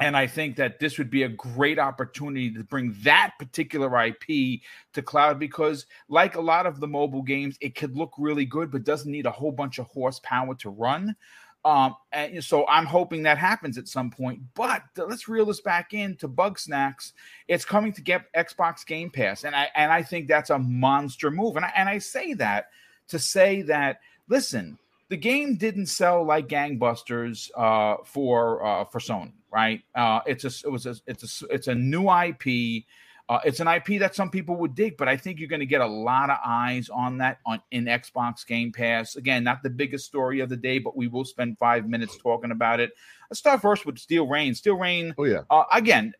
And 0.01 0.17
I 0.17 0.29
think 0.29 0.57
that 0.57 0.79
this 0.79 0.97
would 0.99 1.11
be 1.11 1.25
a 1.25 1.29
great 1.29 1.79
opportunity 1.79 2.53
to 2.53 2.63
bring 2.63 2.95
that 3.03 3.33
particular 3.39 4.05
IP 4.05 4.61
to 4.93 5.03
cloud 5.03 5.41
because, 5.41 5.87
like 6.09 6.37
a 6.37 6.41
lot 6.41 6.67
of 6.67 6.79
the 6.79 6.87
mobile 6.87 7.23
games, 7.23 7.57
it 7.61 7.75
could 7.75 7.97
look 7.97 8.13
really 8.17 8.45
good, 8.45 8.71
but 8.71 8.85
doesn't 8.85 9.11
need 9.11 9.27
a 9.27 9.31
whole 9.31 9.51
bunch 9.51 9.79
of 9.79 9.87
horsepower 9.87 10.55
to 10.57 10.71
run. 10.71 11.17
Um, 11.65 11.97
and 12.13 12.43
so 12.43 12.67
I'm 12.69 12.87
hoping 12.87 13.25
that 13.25 13.39
happens 13.39 13.77
at 13.77 13.89
some 13.89 14.11
point. 14.11 14.41
But 14.55 14.85
let's 14.97 15.29
reel 15.29 15.47
this 15.47 15.61
back 15.61 15.93
into 15.93 16.29
Bugsnax. 16.29 17.13
It's 17.49 17.65
coming 17.65 17.93
to 17.95 18.01
get 18.01 18.33
Xbox 18.35 18.87
Game 18.87 19.11
Pass, 19.11 19.45
and 19.45 19.55
I 19.55 19.69
and 19.75 19.93
I 19.93 20.03
think 20.03 20.29
that's 20.29 20.51
a 20.51 20.59
monster 20.59 21.31
move. 21.31 21.57
And 21.57 21.65
I, 21.65 21.73
and 21.77 21.89
I 21.89 21.99
say 21.99 22.35
that 22.35 22.67
to 23.09 23.19
say 23.19 23.63
that 23.63 24.01
listen, 24.29 24.79
the 25.09 25.17
game 25.17 25.57
didn't 25.57 25.87
sell 25.87 26.25
like 26.25 26.49
gangbusters 26.49 27.51
uh, 27.57 28.03
for 28.05 28.65
uh, 28.65 28.85
for 28.85 29.01
Sony, 29.01 29.33
right? 29.51 29.83
Uh, 29.95 30.21
it's 30.27 30.45
a 30.45 30.67
it 30.67 30.71
was 30.71 30.87
a 30.87 30.97
it's 31.07 31.43
a 31.43 31.47
it's 31.49 31.69
a 31.69 31.75
new 31.75 32.11
IP. 32.11 32.85
Uh, 33.29 33.39
it's 33.45 33.61
an 33.61 33.69
IP 33.69 33.99
that 34.01 34.15
some 34.15 34.31
people 34.31 34.57
would 34.57 34.75
dig, 34.75 34.97
but 34.97 35.07
I 35.07 35.17
think 35.17 35.39
you're 35.39 35.49
going 35.49 35.61
to 35.61 35.67
get 35.67 35.83
a 35.83 35.87
lot 35.87 36.31
of 36.31 36.39
eyes 36.45 36.89
on 36.89 37.19
that 37.19 37.39
on 37.45 37.61
in 37.71 37.85
Xbox 37.85 38.47
Game 38.47 38.73
Pass. 38.73 39.17
Again, 39.17 39.45
not 39.45 39.63
the 39.63 39.69
biggest 39.69 40.07
story 40.07 40.41
of 40.41 40.49
the 40.49 40.57
day, 40.57 40.79
but 40.79 40.97
we 40.97 41.09
will 41.09 41.27
spend 41.27 41.59
five 41.59 41.87
minutes 41.87 42.17
talking 42.17 42.53
about 42.53 42.81
it. 42.81 42.93
Let's 43.29 43.41
start 43.41 43.61
first 43.61 43.85
with 43.85 43.99
Steel 43.99 44.27
Rain. 44.27 44.55
Steel 44.55 44.77
Rain 44.77 45.15
Oh 45.19 45.25
yeah. 45.25 45.43
uh, 45.51 45.65
again, 45.71 46.15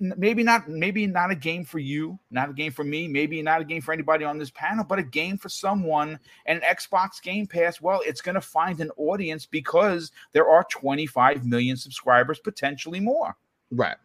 maybe 0.00 0.42
not 0.42 0.68
maybe 0.68 1.06
not 1.06 1.30
a 1.30 1.36
game 1.36 1.64
for 1.64 1.78
you, 1.78 2.18
not 2.32 2.50
a 2.50 2.52
game 2.52 2.72
for 2.72 2.82
me, 2.82 3.06
maybe 3.06 3.40
not 3.40 3.60
a 3.60 3.64
game 3.64 3.80
for 3.80 3.92
anybody 3.92 4.24
on 4.24 4.38
this 4.38 4.50
panel, 4.50 4.84
but 4.84 4.98
a 4.98 5.04
game 5.04 5.38
for 5.38 5.48
someone. 5.48 6.18
And 6.46 6.60
Xbox 6.62 7.22
Game 7.22 7.46
Pass, 7.46 7.80
well, 7.80 8.00
it's 8.04 8.20
going 8.20 8.34
to 8.34 8.40
find 8.40 8.80
an 8.80 8.90
audience 8.96 9.46
because 9.46 10.10
there 10.32 10.48
are 10.48 10.64
25 10.64 11.46
million 11.46 11.76
subscribers, 11.76 12.40
potentially 12.40 12.98
more. 12.98 13.36
Right. 13.70 13.96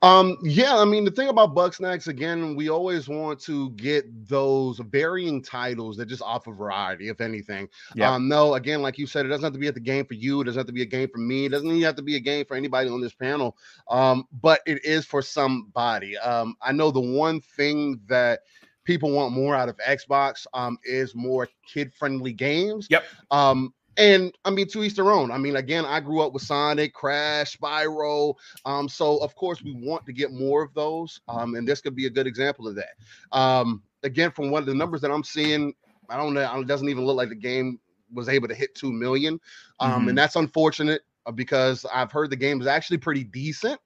Um, 0.00 0.36
yeah, 0.42 0.76
I 0.76 0.84
mean 0.84 1.04
the 1.04 1.10
thing 1.10 1.28
about 1.28 1.54
Bugsnax 1.54 2.08
again, 2.08 2.54
we 2.54 2.68
always 2.68 3.08
want 3.08 3.40
to 3.40 3.70
get 3.70 4.28
those 4.28 4.78
varying 4.78 5.42
titles 5.42 5.96
that 5.96 6.06
just 6.06 6.22
offer 6.22 6.52
variety, 6.52 7.08
if 7.08 7.20
anything. 7.20 7.68
Yeah. 7.94 8.12
Um, 8.12 8.28
no, 8.28 8.54
again, 8.54 8.82
like 8.82 8.98
you 8.98 9.06
said, 9.06 9.26
it 9.26 9.28
doesn't 9.28 9.44
have 9.44 9.52
to 9.52 9.58
be 9.58 9.68
at 9.68 9.74
the 9.74 9.80
game 9.80 10.04
for 10.04 10.14
you, 10.14 10.40
it 10.40 10.44
doesn't 10.44 10.60
have 10.60 10.66
to 10.66 10.72
be 10.72 10.82
a 10.82 10.86
game 10.86 11.08
for 11.08 11.18
me, 11.18 11.46
it 11.46 11.50
doesn't 11.50 11.68
even 11.68 11.82
have 11.82 11.96
to 11.96 12.02
be 12.02 12.16
a 12.16 12.20
game 12.20 12.44
for 12.46 12.56
anybody 12.56 12.88
on 12.88 13.00
this 13.00 13.14
panel. 13.14 13.56
Um, 13.88 14.24
but 14.40 14.60
it 14.66 14.84
is 14.84 15.04
for 15.04 15.22
somebody. 15.22 16.16
Um, 16.18 16.56
I 16.62 16.72
know 16.72 16.90
the 16.90 17.00
one 17.00 17.40
thing 17.40 18.00
that 18.06 18.40
people 18.84 19.10
want 19.12 19.32
more 19.32 19.54
out 19.54 19.68
of 19.68 19.76
Xbox 19.78 20.46
um 20.54 20.78
is 20.84 21.14
more 21.14 21.48
kid-friendly 21.66 22.32
games. 22.32 22.86
Yep. 22.90 23.04
Um 23.30 23.72
and 23.96 24.32
I 24.44 24.50
mean, 24.50 24.68
to 24.68 24.82
each 24.82 24.94
their 24.94 25.10
own. 25.10 25.30
I 25.30 25.38
mean, 25.38 25.56
again, 25.56 25.84
I 25.84 26.00
grew 26.00 26.20
up 26.20 26.32
with 26.32 26.42
Sonic, 26.42 26.94
Crash, 26.94 27.56
Spyro. 27.58 28.34
Um, 28.64 28.88
so 28.88 29.18
of 29.18 29.34
course 29.34 29.62
we 29.62 29.72
want 29.72 30.06
to 30.06 30.12
get 30.12 30.32
more 30.32 30.62
of 30.62 30.72
those. 30.74 31.20
Um, 31.28 31.54
and 31.54 31.66
this 31.66 31.80
could 31.80 31.94
be 31.94 32.06
a 32.06 32.10
good 32.10 32.26
example 32.26 32.66
of 32.68 32.76
that. 32.76 32.96
Um, 33.32 33.82
again, 34.02 34.30
from 34.30 34.50
one 34.50 34.62
of 34.62 34.66
the 34.66 34.74
numbers 34.74 35.00
that 35.02 35.10
I'm 35.10 35.24
seeing, 35.24 35.74
I 36.08 36.16
don't 36.16 36.34
know, 36.34 36.60
it 36.60 36.66
doesn't 36.66 36.88
even 36.88 37.04
look 37.04 37.16
like 37.16 37.28
the 37.28 37.34
game 37.34 37.78
was 38.12 38.28
able 38.28 38.48
to 38.48 38.54
hit 38.54 38.74
two 38.74 38.92
million. 38.92 39.38
Um, 39.80 40.06
Mhm. 40.06 40.10
and 40.10 40.18
that's 40.18 40.36
unfortunate 40.36 41.02
uh, 41.26 41.32
because 41.32 41.84
I've 41.92 42.12
heard 42.12 42.30
the 42.30 42.36
game 42.36 42.60
is 42.60 42.66
actually 42.66 42.98
pretty 42.98 43.24
decent. 43.24 43.80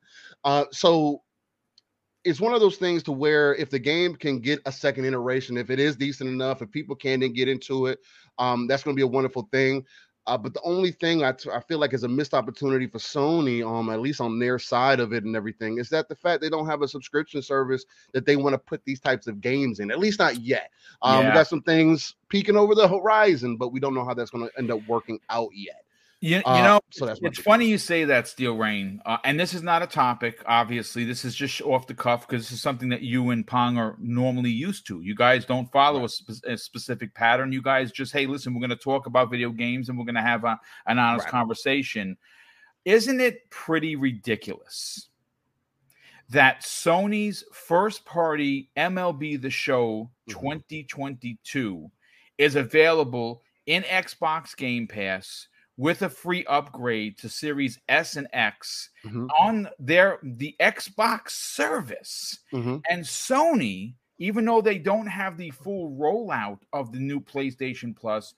Uh, 0.45 0.65
so 0.73 1.23
it's 2.25 2.41
one 2.41 2.53
of 2.53 2.61
those 2.61 2.77
things 2.77 3.03
to 3.05 3.13
where 3.13 3.55
if 3.55 3.71
the 3.71 3.79
game 3.79 4.15
can 4.17 4.41
get 4.41 4.61
a 4.67 4.73
second 4.73 5.05
iteration, 5.05 5.57
if 5.57 5.71
it 5.71 5.79
is 5.79 5.97
decent 5.97 6.29
enough, 6.29 6.61
if 6.61 6.71
people 6.73 6.97
can 6.97 7.21
then 7.21 7.33
get 7.33 7.49
into 7.49 7.87
it, 7.87 8.01
um, 8.39 8.67
that's 8.67 8.83
going 8.83 8.95
to 8.95 8.99
be 8.99 9.05
a 9.05 9.07
wonderful 9.07 9.49
thing. 9.53 9.85
Uh, 10.29 10.37
but 10.37 10.53
the 10.53 10.63
only 10.63 10.91
thing 10.91 11.23
I, 11.23 11.31
t- 11.31 11.51
I 11.51 11.61
feel 11.61 11.79
like 11.79 11.95
is 11.95 12.03
a 12.03 12.09
missed 12.09 12.35
opportunity 12.35 12.89
for 12.89 12.99
Sony, 12.99 13.65
um, 13.65 13.91
at 13.91 14.01
least 14.01 14.21
on 14.21 14.41
their 14.41 14.59
side 14.59 14.99
of 14.99 15.13
it 15.13 15.23
and 15.23 15.37
everything, 15.37 15.79
is 15.79 15.89
that 15.91 16.09
the 16.09 16.17
fact 16.17 16.41
they 16.41 16.49
don't 16.49 16.67
have 16.67 16.83
a 16.83 16.89
subscription 16.89 17.41
service 17.43 17.85
that 18.13 18.27
they 18.27 18.35
want 18.35 18.55
to 18.55 18.59
put 18.59 18.85
these 18.85 18.99
types 18.99 19.29
of 19.29 19.41
games 19.41 19.79
in, 19.79 19.93
at 19.93 20.01
least 20.01 20.19
not 20.19 20.41
yet. 20.41 20.73
Um, 21.01 21.23
Yeah. 21.23 21.29
We 21.29 21.35
got 21.35 21.47
some 21.47 21.63
things 21.63 22.17
peeking 22.29 22.57
over 22.57 22.75
the 22.75 22.89
horizon, 22.89 23.57
but 23.57 23.69
we 23.69 23.79
don't 23.79 23.95
know 23.95 24.05
how 24.05 24.15
that's 24.15 24.31
going 24.31 24.49
to 24.49 24.59
end 24.59 24.73
up 24.73 24.81
working 24.89 25.21
out 25.31 25.51
yet. 25.55 25.85
You, 26.23 26.37
you 26.39 26.43
Uh, 26.47 26.63
know, 26.63 26.81
so 26.91 27.05
that's 27.05 27.21
it's 27.23 27.39
funny 27.41 27.67
you 27.67 27.77
say 27.77 28.05
that, 28.05 28.27
Steel 28.27 28.57
Rain. 28.57 29.03
Uh, 29.05 29.19
and 29.25 29.39
this 29.39 29.53
is 29.53 29.63
not 29.63 29.83
a 29.83 29.87
topic, 29.87 30.43
obviously. 30.47 31.05
This 31.05 31.27
is 31.27 31.35
just 31.35 31.61
off 31.61 31.87
the 31.87 31.95
cuff 31.95 32.27
because 32.27 32.43
this 32.45 32.53
is 32.53 32.63
something 32.63 32.89
that 32.89 33.03
you 33.03 33.31
and 33.31 33.47
Pong 33.47 33.77
are 33.77 33.97
normally 33.99 34.51
used 34.51 34.87
to. 34.87 35.03
You 35.03 35.15
guys 35.15 35.45
don't 35.45 35.71
follow 35.71 36.05
a, 36.05 36.09
spe- 36.09 36.45
a 36.47 36.57
specific 36.57 37.15
pattern. 37.15 37.53
You 37.53 37.61
guys 37.61 37.93
just, 37.93 38.13
hey, 38.15 38.25
listen, 38.27 38.55
we're 38.55 38.61
going 38.61 38.71
to 38.71 38.77
talk 38.77 39.07
about 39.07 39.31
video 39.31 39.51
games 39.51 39.89
and 39.91 39.99
we're 39.99 40.07
going 40.07 40.15
to 40.15 40.23
have 40.23 40.45
a, 40.45 40.59
an 40.87 40.99
honest 40.99 41.25
Right. 41.27 41.31
conversation. 41.33 42.17
isn't 42.87 43.21
it 43.21 43.51
pretty 43.51 43.95
ridiculous 43.97 45.09
that 46.31 46.61
Sony's 46.63 47.45
first 47.53 48.05
party 48.05 48.71
MLB 48.77 49.37
The 49.43 49.51
Show 49.51 50.09
Mhm. 50.29 50.33
2022 50.33 51.91
is 52.39 52.55
available 52.57 53.43
in 53.67 53.83
Xbox 53.83 54.57
Game 54.57 54.87
Pass 54.87 55.49
with 55.77 56.03
a 56.03 56.09
free 56.09 56.45
upgrade 56.47 57.19
to 57.19 57.29
Series 57.29 57.79
S 57.89 58.17
and 58.17 58.29
X 58.33 58.91
Mhm. 59.05 59.33
on 59.39 59.69
their 59.79 60.19
the 60.23 60.57
Xbox 60.61 61.31
service. 61.31 62.39
Mhm. 62.53 62.85
And 62.89 63.05
Sony, 63.05 63.97
even 64.19 64.45
though 64.47 64.61
they 64.63 64.79
don't 64.79 65.07
have 65.07 65.37
the 65.37 65.51
full 65.51 65.91
rollout 65.99 66.63
of 66.73 66.93
the 66.93 67.01
new 67.01 67.21
PlayStation 67.21 67.95
Plus, 67.97 68.35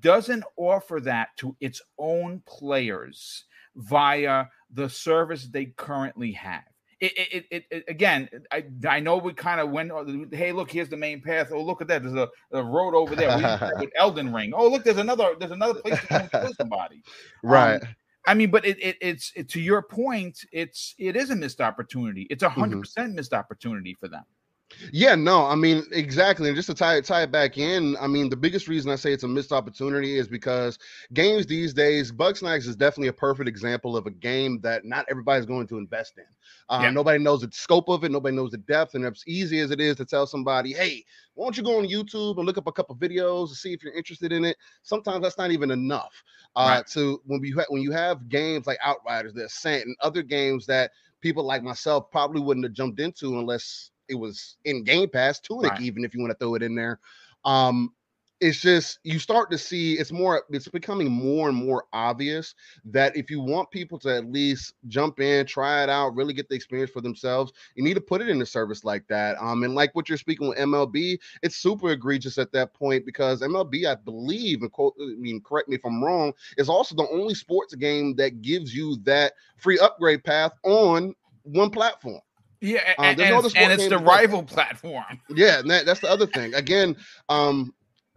doesn't 0.00 0.44
offer 0.56 1.00
that 1.00 1.36
to 1.38 1.56
its 1.60 1.82
own 1.98 2.40
players 2.46 3.44
via 3.76 4.46
the 4.70 4.88
service 4.88 5.48
they 5.48 5.66
currently 5.66 6.32
have. 6.32 6.64
It, 7.02 7.12
it, 7.16 7.46
it, 7.50 7.64
it 7.68 7.84
again, 7.88 8.28
I, 8.52 8.64
I 8.88 9.00
know 9.00 9.16
we 9.16 9.32
kind 9.32 9.60
of 9.60 9.70
went, 9.70 9.90
oh, 9.90 10.26
hey, 10.30 10.52
look, 10.52 10.70
here's 10.70 10.88
the 10.88 10.96
main 10.96 11.20
path. 11.20 11.48
Oh, 11.50 11.60
look 11.60 11.82
at 11.82 11.88
that. 11.88 12.04
There's 12.04 12.14
a, 12.14 12.28
a 12.52 12.62
road 12.62 12.94
over 12.94 13.16
there. 13.16 13.28
We 13.30 13.42
did 13.42 13.42
that 13.60 13.72
with 13.80 13.90
Elden 13.96 14.32
Ring. 14.32 14.52
Oh, 14.54 14.68
look, 14.68 14.84
there's 14.84 14.98
another, 14.98 15.34
there's 15.36 15.50
another 15.50 15.80
place 15.80 15.98
to 15.98 16.28
kill 16.30 16.54
somebody. 16.54 17.02
Right. 17.42 17.82
Um, 17.82 17.88
I 18.24 18.34
mean, 18.34 18.52
but 18.52 18.64
it, 18.64 18.80
it 18.80 18.96
it's 19.00 19.32
it, 19.34 19.48
to 19.48 19.60
your 19.60 19.82
point, 19.82 20.44
it's 20.52 20.94
it 20.96 21.16
is 21.16 21.30
a 21.30 21.36
missed 21.36 21.60
opportunity. 21.60 22.28
It's 22.30 22.44
a 22.44 22.46
100 22.46 22.70
mm-hmm. 22.70 22.80
percent 22.80 23.14
missed 23.14 23.32
opportunity 23.32 23.96
for 23.98 24.06
them. 24.06 24.22
Yeah, 24.92 25.14
no, 25.14 25.44
I 25.46 25.54
mean 25.54 25.84
exactly. 25.92 26.48
And 26.48 26.56
just 26.56 26.68
to 26.68 26.74
tie 26.74 26.96
it 26.96 27.04
tie 27.04 27.22
it 27.22 27.30
back 27.30 27.58
in, 27.58 27.96
I 28.00 28.06
mean 28.06 28.28
the 28.28 28.36
biggest 28.36 28.68
reason 28.68 28.90
I 28.90 28.96
say 28.96 29.12
it's 29.12 29.22
a 29.22 29.28
missed 29.28 29.52
opportunity 29.52 30.16
is 30.18 30.28
because 30.28 30.78
games 31.12 31.46
these 31.46 31.72
days, 31.72 32.10
Bugsnax 32.12 32.66
is 32.66 32.76
definitely 32.76 33.08
a 33.08 33.12
perfect 33.12 33.48
example 33.48 33.96
of 33.96 34.06
a 34.06 34.10
game 34.10 34.60
that 34.62 34.84
not 34.84 35.06
everybody's 35.10 35.46
going 35.46 35.66
to 35.68 35.78
invest 35.78 36.18
in. 36.18 36.24
Uh, 36.68 36.80
Yeah. 36.82 36.90
Nobody 36.90 37.18
knows 37.18 37.42
the 37.42 37.50
scope 37.52 37.88
of 37.88 38.04
it, 38.04 38.10
nobody 38.10 38.34
knows 38.36 38.50
the 38.50 38.58
depth, 38.58 38.94
and 38.94 39.04
as 39.04 39.22
easy 39.26 39.60
as 39.60 39.70
it 39.70 39.80
is 39.80 39.96
to 39.96 40.04
tell 40.04 40.26
somebody, 40.26 40.72
"Hey, 40.72 41.04
why 41.34 41.46
don't 41.46 41.56
you 41.56 41.62
go 41.62 41.78
on 41.78 41.86
YouTube 41.86 42.36
and 42.38 42.46
look 42.46 42.58
up 42.58 42.66
a 42.66 42.72
couple 42.72 42.96
videos 42.96 43.50
to 43.50 43.54
see 43.54 43.72
if 43.72 43.82
you're 43.82 43.94
interested 43.94 44.32
in 44.32 44.44
it?" 44.44 44.56
Sometimes 44.82 45.22
that's 45.22 45.38
not 45.38 45.50
even 45.52 45.70
enough. 45.70 46.24
Uh, 46.56 46.78
Right. 46.78 46.86
To 46.88 47.22
when 47.26 47.42
you 47.44 47.56
ha- 47.58 47.66
when 47.68 47.82
you 47.82 47.92
have 47.92 48.28
games 48.28 48.66
like 48.66 48.78
Outriders, 48.82 49.34
The 49.34 49.44
Ascent, 49.46 49.84
and 49.86 49.96
other 50.00 50.22
games 50.22 50.66
that 50.66 50.92
people 51.20 51.44
like 51.44 51.62
myself 51.62 52.10
probably 52.10 52.40
wouldn't 52.40 52.64
have 52.64 52.72
jumped 52.74 53.00
into 53.00 53.38
unless 53.38 53.91
it 54.12 54.18
was 54.18 54.58
in 54.64 54.84
Game 54.84 55.10
Pass, 55.10 55.40
Tunic, 55.40 55.74
Right. 55.74 55.80
even 55.80 56.04
if 56.04 56.14
you 56.14 56.20
want 56.20 56.32
to 56.32 56.38
throw 56.38 56.54
it 56.54 56.62
in 56.62 56.76
there. 56.76 57.00
Um, 57.44 57.92
it's 58.40 58.60
just 58.60 58.98
you 59.04 59.18
start 59.18 59.50
to 59.50 59.58
see 59.58 59.94
it's 59.94 60.12
more 60.12 60.44
it's 60.50 60.68
becoming 60.68 61.10
more 61.10 61.48
and 61.48 61.56
more 61.56 61.84
obvious 61.92 62.54
that 62.84 63.16
if 63.16 63.30
you 63.30 63.40
want 63.40 63.70
people 63.70 63.98
to 63.98 64.14
at 64.14 64.26
least 64.26 64.74
jump 64.88 65.20
in 65.20 65.46
try 65.46 65.82
it 65.82 65.88
out 65.88 66.14
really 66.16 66.34
get 66.34 66.48
the 66.48 66.54
experience 66.54 66.90
for 66.90 67.00
themselves 67.00 67.52
you 67.76 67.84
need 67.84 67.94
to 67.94 68.00
put 68.00 68.20
it 68.20 68.28
in 68.28 68.42
a 68.42 68.46
service 68.46 68.84
like 68.84 69.06
that 69.08 69.36
um 69.40 69.62
and 69.62 69.74
like 69.74 69.94
what 69.94 70.08
you're 70.08 70.18
speaking 70.18 70.48
with 70.48 70.58
mlb 70.58 71.18
it's 71.42 71.56
super 71.56 71.90
egregious 71.90 72.36
at 72.38 72.52
that 72.52 72.74
point 72.74 73.06
because 73.06 73.42
mlb 73.42 73.86
i 73.86 73.94
believe 73.94 74.62
and 74.62 74.72
quote 74.72 74.94
i 75.00 75.14
mean 75.18 75.40
correct 75.40 75.68
me 75.68 75.76
if 75.76 75.84
i'm 75.84 76.02
wrong 76.02 76.32
is 76.58 76.68
also 76.68 76.94
the 76.96 77.08
only 77.12 77.34
sports 77.34 77.74
game 77.74 78.14
that 78.16 78.42
gives 78.42 78.74
you 78.74 78.96
that 79.04 79.34
free 79.56 79.78
upgrade 79.78 80.24
path 80.24 80.52
on 80.64 81.14
one 81.44 81.70
platform 81.70 82.20
Yeah, 82.62 82.94
Uh, 82.96 83.02
and, 83.02 83.20
it's, 83.20 83.54
and 83.56 83.72
it's 83.72 83.88
the 83.88 83.98
rival 83.98 84.44
platform. 84.44 85.20
yeah, 85.34 85.58
and 85.58 85.70
that, 85.70 85.84
that's 85.84 86.00
the 86.00 86.08
other 86.08 86.26
thing. 86.26 86.54
Again, 86.54 86.96
um, 87.28 87.74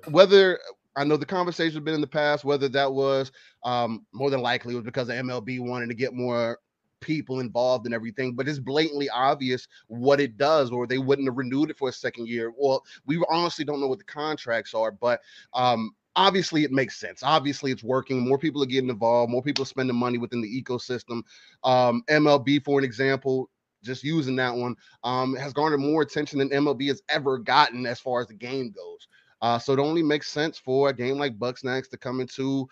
whether 0.09 0.59
I 0.95 1.03
know 1.03 1.17
the 1.17 1.25
conversation 1.25 1.73
has 1.73 1.83
been 1.83 1.95
in 1.95 2.01
the 2.01 2.07
past, 2.07 2.45
whether 2.45 2.69
that 2.69 2.93
was 2.93 3.31
um, 3.63 4.05
more 4.13 4.29
than 4.29 4.41
likely 4.41 4.75
was 4.75 4.83
because 4.83 5.07
the 5.07 5.15
MLB 5.15 5.59
wanted 5.59 5.89
to 5.89 5.95
get 5.95 6.13
more 6.13 6.59
people 7.01 7.39
involved 7.39 7.85
and 7.85 7.93
everything, 7.95 8.33
but 8.33 8.47
it's 8.47 8.59
blatantly 8.59 9.09
obvious 9.09 9.67
what 9.87 10.21
it 10.21 10.37
does, 10.37 10.69
or 10.69 10.85
they 10.85 10.99
wouldn't 10.99 11.27
have 11.27 11.37
renewed 11.37 11.71
it 11.71 11.77
for 11.77 11.89
a 11.89 11.93
second 11.93 12.27
year. 12.27 12.53
Well, 12.55 12.83
we 13.07 13.21
honestly 13.29 13.65
don't 13.65 13.81
know 13.81 13.87
what 13.87 13.97
the 13.99 14.05
contracts 14.05 14.75
are, 14.75 14.91
but 14.91 15.21
um, 15.55 15.91
obviously 16.15 16.63
it 16.63 16.71
makes 16.71 16.97
sense. 16.99 17.23
Obviously, 17.23 17.71
it's 17.71 17.83
working. 17.83 18.19
More 18.19 18.37
people 18.37 18.61
are 18.63 18.67
getting 18.67 18.89
involved. 18.89 19.31
More 19.31 19.41
people 19.41 19.63
are 19.63 19.67
spending 19.67 19.95
money 19.95 20.17
within 20.17 20.41
the 20.41 20.63
ecosystem. 20.63 21.23
Um, 21.63 22.03
MLB, 22.09 22.63
for 22.63 22.79
an 22.79 22.85
example, 22.85 23.49
just 23.85 24.03
using 24.03 24.35
that 24.37 24.55
one, 24.55 24.75
um, 25.03 25.35
has 25.35 25.53
garnered 25.53 25.79
more 25.79 26.01
attention 26.01 26.39
than 26.39 26.49
MLB 26.49 26.87
has 26.87 27.01
ever 27.09 27.37
gotten 27.37 27.85
as 27.85 27.99
far 27.99 28.21
as 28.21 28.27
the 28.27 28.33
game 28.33 28.71
goes. 28.71 29.07
Uh, 29.41 29.59
so 29.59 29.73
it 29.73 29.79
only 29.79 30.03
makes 30.03 30.29
sense 30.29 30.57
for 30.57 30.89
a 30.89 30.93
game 30.93 31.17
like 31.17 31.37
Bugsnax 31.39 31.89
to 31.89 31.97
come 31.97 32.19
into 32.21 32.67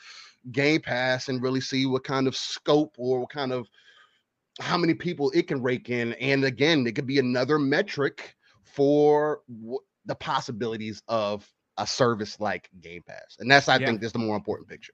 Game 0.51 0.81
Pass 0.81 1.29
and 1.29 1.41
really 1.41 1.61
see 1.61 1.85
what 1.85 2.03
kind 2.03 2.27
of 2.27 2.35
scope 2.35 2.95
or 2.97 3.21
what 3.21 3.29
kind 3.29 3.51
of 3.51 3.67
how 4.59 4.77
many 4.77 4.93
people 4.93 5.31
it 5.35 5.47
can 5.47 5.61
rake 5.61 5.89
in. 5.89 6.13
And 6.13 6.43
again, 6.45 6.85
it 6.87 6.95
could 6.95 7.07
be 7.07 7.19
another 7.19 7.59
metric 7.59 8.35
for 8.63 9.41
w- 9.49 9.79
the 10.05 10.15
possibilities 10.15 11.01
of 11.07 11.47
a 11.77 11.87
service 11.87 12.39
like 12.39 12.69
Game 12.81 13.03
Pass. 13.03 13.37
And 13.39 13.49
that's, 13.49 13.69
I 13.69 13.79
Yeah. 13.79 13.85
think, 13.85 14.03
is 14.03 14.11
the 14.11 14.19
more 14.19 14.35
important 14.35 14.69
picture. 14.69 14.93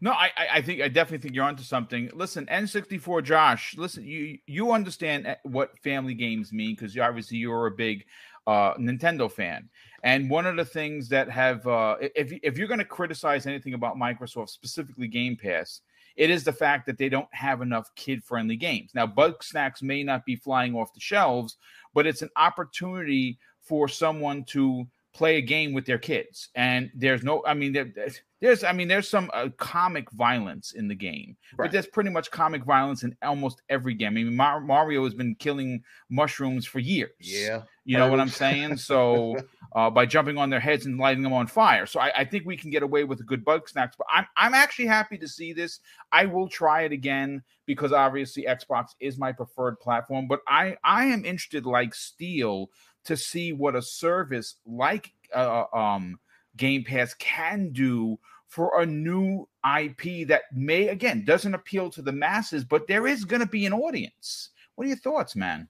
No, 0.00 0.12
I, 0.12 0.30
I 0.52 0.62
think 0.62 0.80
I 0.80 0.88
definitely 0.88 1.18
think 1.22 1.34
you're 1.34 1.44
onto 1.44 1.62
something. 1.62 2.10
Listen, 2.14 2.46
N64 2.46 3.24
Josh, 3.24 3.74
listen, 3.76 4.04
you 4.04 4.38
you 4.46 4.72
understand 4.72 5.26
eh, 5.26 5.34
what 5.42 5.78
family 5.80 6.14
games 6.14 6.52
mean 6.52 6.74
because 6.74 6.96
obviously 6.96 7.38
you're 7.38 7.66
a 7.66 7.72
big 7.72 8.04
uh, 8.46 8.74
Nintendo 8.74 9.30
fan. 9.30 9.68
And 10.04 10.30
one 10.30 10.46
of 10.46 10.56
the 10.56 10.64
things 10.64 11.08
that 11.08 11.28
have 11.30 11.66
uh, 11.66 11.96
if 12.00 12.32
if 12.42 12.56
you're 12.56 12.68
going 12.68 12.78
to 12.78 12.84
criticize 12.84 13.46
anything 13.46 13.74
about 13.74 13.96
Microsoft, 13.96 14.50
specifically 14.50 15.08
Game 15.08 15.36
Pass, 15.36 15.80
it 16.16 16.30
is 16.30 16.44
the 16.44 16.52
fact 16.52 16.86
that 16.86 16.98
they 16.98 17.08
don't 17.08 17.32
have 17.32 17.60
enough 17.60 17.90
kid-friendly 17.96 18.56
games. 18.56 18.92
Now, 18.94 19.06
Bugsnax 19.06 19.82
may 19.82 20.04
not 20.04 20.24
be 20.24 20.36
flying 20.36 20.74
off 20.76 20.94
the 20.94 21.00
shelves, 21.00 21.56
but 21.92 22.06
it's 22.06 22.22
an 22.22 22.30
opportunity 22.36 23.38
for 23.60 23.88
someone 23.88 24.44
to 24.44 24.86
play 25.14 25.36
a 25.36 25.42
game 25.42 25.72
with 25.72 25.84
their 25.86 25.98
kids. 25.98 26.48
And 26.54 26.90
there's 26.94 27.22
no, 27.24 27.42
I 27.46 27.54
mean, 27.54 27.72
there, 27.72 27.92
there's, 28.40 28.62
I 28.62 28.72
mean, 28.72 28.86
there's 28.86 29.08
some 29.08 29.30
uh, 29.34 29.48
comic 29.56 30.08
violence 30.12 30.72
in 30.72 30.86
the 30.86 30.94
game, 30.94 31.36
but 31.56 31.62
Right. 31.64 31.72
there's 31.72 31.86
pretty 31.88 32.10
much 32.10 32.30
comic 32.30 32.64
violence 32.64 33.02
in 33.02 33.16
almost 33.22 33.62
every 33.68 33.94
game. 33.94 34.08
I 34.08 34.10
mean, 34.22 34.36
Mar- 34.36 34.60
Mario 34.60 35.02
has 35.04 35.14
been 35.14 35.34
killing 35.36 35.82
mushrooms 36.10 36.66
for 36.66 36.78
years. 36.78 37.10
Yeah. 37.18 37.62
You 37.84 37.96
know 37.96 38.08
what 38.10 38.20
I'm 38.20 38.28
saying? 38.44 38.76
So 38.76 39.36
uh, 39.74 39.90
by 39.90 40.04
jumping 40.06 40.36
on 40.38 40.50
their 40.50 40.60
heads 40.60 40.86
and 40.86 40.98
lighting 40.98 41.22
them 41.22 41.32
on 41.32 41.46
fire. 41.46 41.86
So 41.86 41.98
I, 42.00 42.12
I 42.18 42.24
think 42.24 42.44
we 42.46 42.56
can 42.56 42.70
get 42.70 42.82
away 42.82 43.04
with 43.04 43.18
a 43.20 43.24
good 43.24 43.44
Bugsnax. 43.44 43.92
But 43.96 44.06
I'm 44.12 44.26
I'm 44.36 44.54
actually 44.54 44.86
happy 44.86 45.16
to 45.18 45.26
see 45.26 45.52
this. 45.54 45.80
I 46.12 46.26
will 46.26 46.48
try 46.48 46.82
it 46.82 46.92
again 46.92 47.42
because 47.66 47.92
obviously 47.92 48.44
Xbox 48.48 48.88
is 49.00 49.18
my 49.18 49.32
preferred 49.32 49.80
platform. 49.80 50.28
But 50.28 50.40
I 50.46 50.76
I 50.84 51.06
am 51.06 51.24
interested, 51.24 51.64
like 51.66 51.94
Steel, 51.94 52.68
to 53.04 53.16
see 53.16 53.52
what 53.52 53.76
a 53.76 53.82
service 53.82 54.56
like 54.66 55.12
uh, 55.34 55.64
um 55.72 56.18
Game 56.56 56.84
Pass 56.84 57.14
can 57.14 57.70
do 57.70 58.18
for 58.48 58.80
a 58.80 58.86
new 58.86 59.46
IP 59.78 60.26
that 60.28 60.42
may 60.52 60.88
again 60.88 61.24
doesn't 61.24 61.54
appeal 61.54 61.90
to 61.90 62.02
the 62.02 62.12
masses, 62.12 62.64
but 62.64 62.86
there 62.86 63.06
is 63.06 63.24
going 63.24 63.40
to 63.40 63.46
be 63.46 63.66
an 63.66 63.72
audience. 63.72 64.50
What 64.74 64.84
are 64.84 64.88
your 64.88 64.98
thoughts, 64.98 65.36
man? 65.36 65.68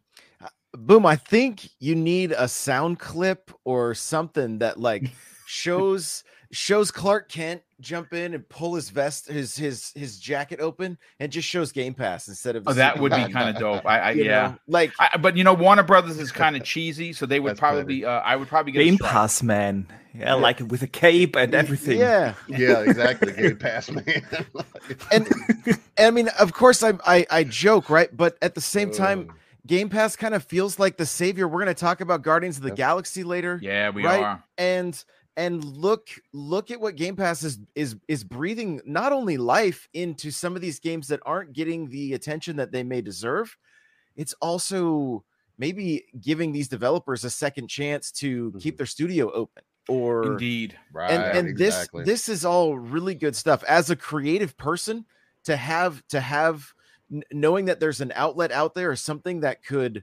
Boom, 0.73 1.07
I 1.07 1.17
think 1.17 1.69
you 1.79 1.95
need 1.95 2.33
a 2.33 2.47
sound 2.47 2.99
clip 2.99 3.51
or 3.65 3.95
something 3.95 4.59
that 4.59 4.79
like 4.79 5.11
shows 5.47 6.25
shows 6.51 6.91
Clark 6.91 7.29
Kent 7.29 7.63
jump 7.81 8.13
in 8.13 8.35
and 8.35 8.49
pull 8.49 8.75
his 8.75 8.89
vest 8.91 9.29
his 9.29 9.55
his 9.57 9.93
his 9.95 10.19
jacket 10.19 10.59
open 10.61 10.99
and 11.21 11.31
just 11.31 11.47
shows 11.47 11.71
Game 11.73 11.95
Pass 11.95 12.27
instead 12.27 12.57
of 12.57 12.67
Oh, 12.67 12.73
that 12.73 12.99
would 12.99 13.13
be 13.13 13.31
kind 13.33 13.49
of 13.55 13.57
dope. 13.61 13.85
I, 13.87 13.99
I 14.01 14.11
yeah. 14.13 14.25
know? 14.49 14.59
Like 14.67 14.93
I, 14.99 15.17
but 15.19 15.37
you 15.37 15.45
know, 15.45 15.55
Warner 15.55 15.83
Brothers 15.83 16.19
is 16.19 16.33
kind 16.43 16.57
of 16.57 16.65
cheesy, 16.65 17.13
so 17.13 17.27
they 17.27 17.39
would 17.41 17.51
That's 17.51 17.61
probably. 17.61 18.05
Uh, 18.05 18.11
I 18.11 18.37
would 18.37 18.49
probably 18.49 18.73
get 18.73 18.83
Game 18.85 18.95
strike. 18.95 19.11
Pass, 19.11 19.43
man. 19.43 19.87
Yeah, 20.15 20.35
like 20.35 20.59
with 20.59 20.83
a 20.83 20.89
cape 20.89 21.37
and 21.37 21.55
everything. 21.55 21.99
Yeah. 21.99 22.35
Yeah, 22.49 22.81
exactly. 22.81 23.33
Game 23.35 23.57
Pass, 23.57 23.91
man. 23.91 24.05
And 25.13 25.29
I 25.99 26.11
mean, 26.11 26.29
of 26.41 26.53
course 26.55 26.83
I'm 26.83 27.01
I 27.07 27.27
I 27.31 27.45
joke, 27.45 27.91
right? 27.91 28.15
But 28.17 28.37
at 28.43 28.55
the 28.55 28.61
same 28.61 28.91
time, 28.91 29.29
Oh, 29.31 29.35
Game 29.67 29.91
Pass 29.91 30.17
kind 30.17 30.35
of 30.35 30.43
feels 30.43 30.79
like 30.79 30.97
the 30.97 31.05
savior. 31.07 31.47
We're 31.47 31.63
going 31.63 31.75
to 31.75 31.81
talk 31.81 32.01
about 32.01 32.23
Guardians 32.23 32.57
of 32.57 32.63
the 32.63 32.71
Yep. 32.71 32.77
Galaxy 32.77 33.23
later. 33.23 33.59
Yeah, 33.63 33.91
we 33.91 34.03
Right. 34.05 34.23
are. 34.23 34.43
and 34.57 35.05
and 35.39 35.63
look 35.65 36.09
look 36.33 36.73
at 36.73 36.81
what 36.81 36.97
game 36.97 37.15
pass 37.15 37.45
is 37.45 37.61
is 37.77 37.97
is 38.09 38.25
breathing 38.25 38.81
not 38.85 39.13
only 39.13 39.39
life 39.39 39.89
into 39.95 40.33
some 40.33 40.57
of 40.57 40.61
these 40.61 40.81
games 40.81 41.07
that 41.09 41.21
aren't 41.25 41.53
getting 41.53 41.89
the 41.89 42.13
attention 42.13 42.57
that 42.57 42.73
they 42.73 42.83
may 42.83 43.01
deserve 43.01 43.57
it's 44.17 44.35
also 44.43 45.25
maybe 45.57 46.05
giving 46.21 46.51
these 46.51 46.67
developers 46.67 47.23
a 47.23 47.31
second 47.31 47.69
chance 47.69 48.11
to 48.11 48.53
keep 48.59 48.75
mm-hmm. 48.75 48.77
their 48.79 48.87
studio 48.87 49.31
open 49.31 49.63
or 49.89 50.33
Indeed. 50.33 50.77
right. 50.93 51.13
and 51.13 51.23
and 51.39 51.49
exactly. 51.49 52.03
this 52.03 52.27
this 52.27 52.29
is 52.29 52.45
all 52.45 52.77
really 52.77 53.15
good 53.15 53.37
stuff 53.37 53.63
as 53.65 53.91
a 53.91 53.97
creative 53.97 54.57
person 54.57 55.07
to 55.45 55.57
have 55.57 56.07
to 56.09 56.21
have 56.21 56.75
knowing 57.33 57.67
that 57.67 57.79
there's 57.79 58.01
an 58.01 58.13
outlet 58.17 58.51
out 58.51 58.75
there 58.75 58.91
or 58.91 58.97
something 58.97 59.41
that 59.41 59.65
could 59.65 60.03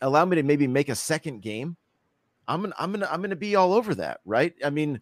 allow 0.00 0.24
me 0.24 0.36
to 0.36 0.42
maybe 0.42 0.66
make 0.66 0.88
a 0.88 0.94
second 0.94 1.42
game 1.42 1.76
i'm 2.48 2.62
gonna 2.62 2.74
i'm 2.78 2.90
gonna 2.92 3.08
i'm 3.10 3.22
gonna 3.22 3.36
be 3.36 3.54
all 3.54 3.72
over 3.72 3.94
that 3.94 4.20
right 4.24 4.54
i 4.64 4.70
mean 4.70 5.00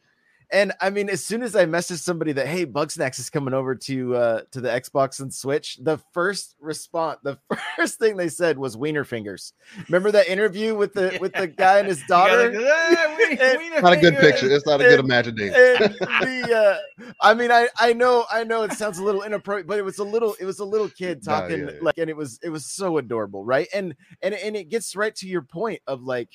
and 0.50 0.72
I 0.80 0.90
mean, 0.90 1.10
as 1.10 1.24
soon 1.24 1.42
as 1.42 1.56
I 1.56 1.64
messaged 1.64 1.98
somebody 1.98 2.32
that 2.32 2.46
hey, 2.46 2.66
Bugsnax 2.66 3.18
is 3.18 3.30
coming 3.30 3.52
over 3.52 3.74
to 3.74 4.14
uh 4.14 4.40
to 4.52 4.60
the 4.60 4.68
Xbox 4.68 5.18
and 5.18 5.32
Switch, 5.32 5.76
the 5.82 5.98
first 6.12 6.54
response, 6.60 7.18
the 7.24 7.36
first 7.76 7.98
thing 7.98 8.16
they 8.16 8.28
said 8.28 8.56
was 8.56 8.76
Wiener 8.76 9.04
fingers. 9.04 9.54
Remember 9.88 10.12
that 10.12 10.28
interview 10.28 10.76
with 10.76 10.92
the 10.92 11.14
yeah. 11.14 11.18
with 11.20 11.32
the 11.32 11.46
guy 11.58 11.80
and 11.80 11.88
his 11.88 12.00
daughter? 12.06 12.52
Like, 12.52 12.64
ah, 12.64 13.16
we, 13.58 13.70
not 13.80 13.92
a 13.92 13.96
good 13.96 14.16
picture. 14.18 14.48
It's 14.48 14.66
not 14.66 14.80
a 14.80 14.84
good 14.84 15.00
imagination. 15.00 15.52
the, 15.52 16.80
uh, 17.00 17.12
I 17.20 17.34
mean, 17.34 17.50
I 17.50 17.68
I 17.78 17.92
know 17.92 18.24
I 18.30 18.44
know 18.44 18.62
it 18.62 18.72
sounds 18.74 18.98
a 18.98 19.04
little 19.04 19.24
inappropriate, 19.24 19.66
but 19.66 19.78
it 19.78 19.84
was 19.84 19.98
a 19.98 20.04
little 20.04 20.36
it 20.38 20.44
was 20.44 20.60
a 20.60 20.64
little 20.64 20.88
kid 20.88 21.24
talking 21.24 21.62
no, 21.62 21.66
yeah, 21.66 21.74
yeah. 21.74 21.82
like, 21.82 21.98
and 21.98 22.08
it 22.08 22.16
was 22.16 22.38
it 22.44 22.50
was 22.50 22.66
so 22.66 22.98
adorable, 22.98 23.44
right? 23.44 23.66
And 23.74 23.96
and 24.22 24.32
and 24.32 24.54
it 24.54 24.68
gets 24.68 24.94
right 24.94 25.14
to 25.16 25.26
your 25.26 25.42
point 25.42 25.80
of 25.88 26.04
like, 26.04 26.30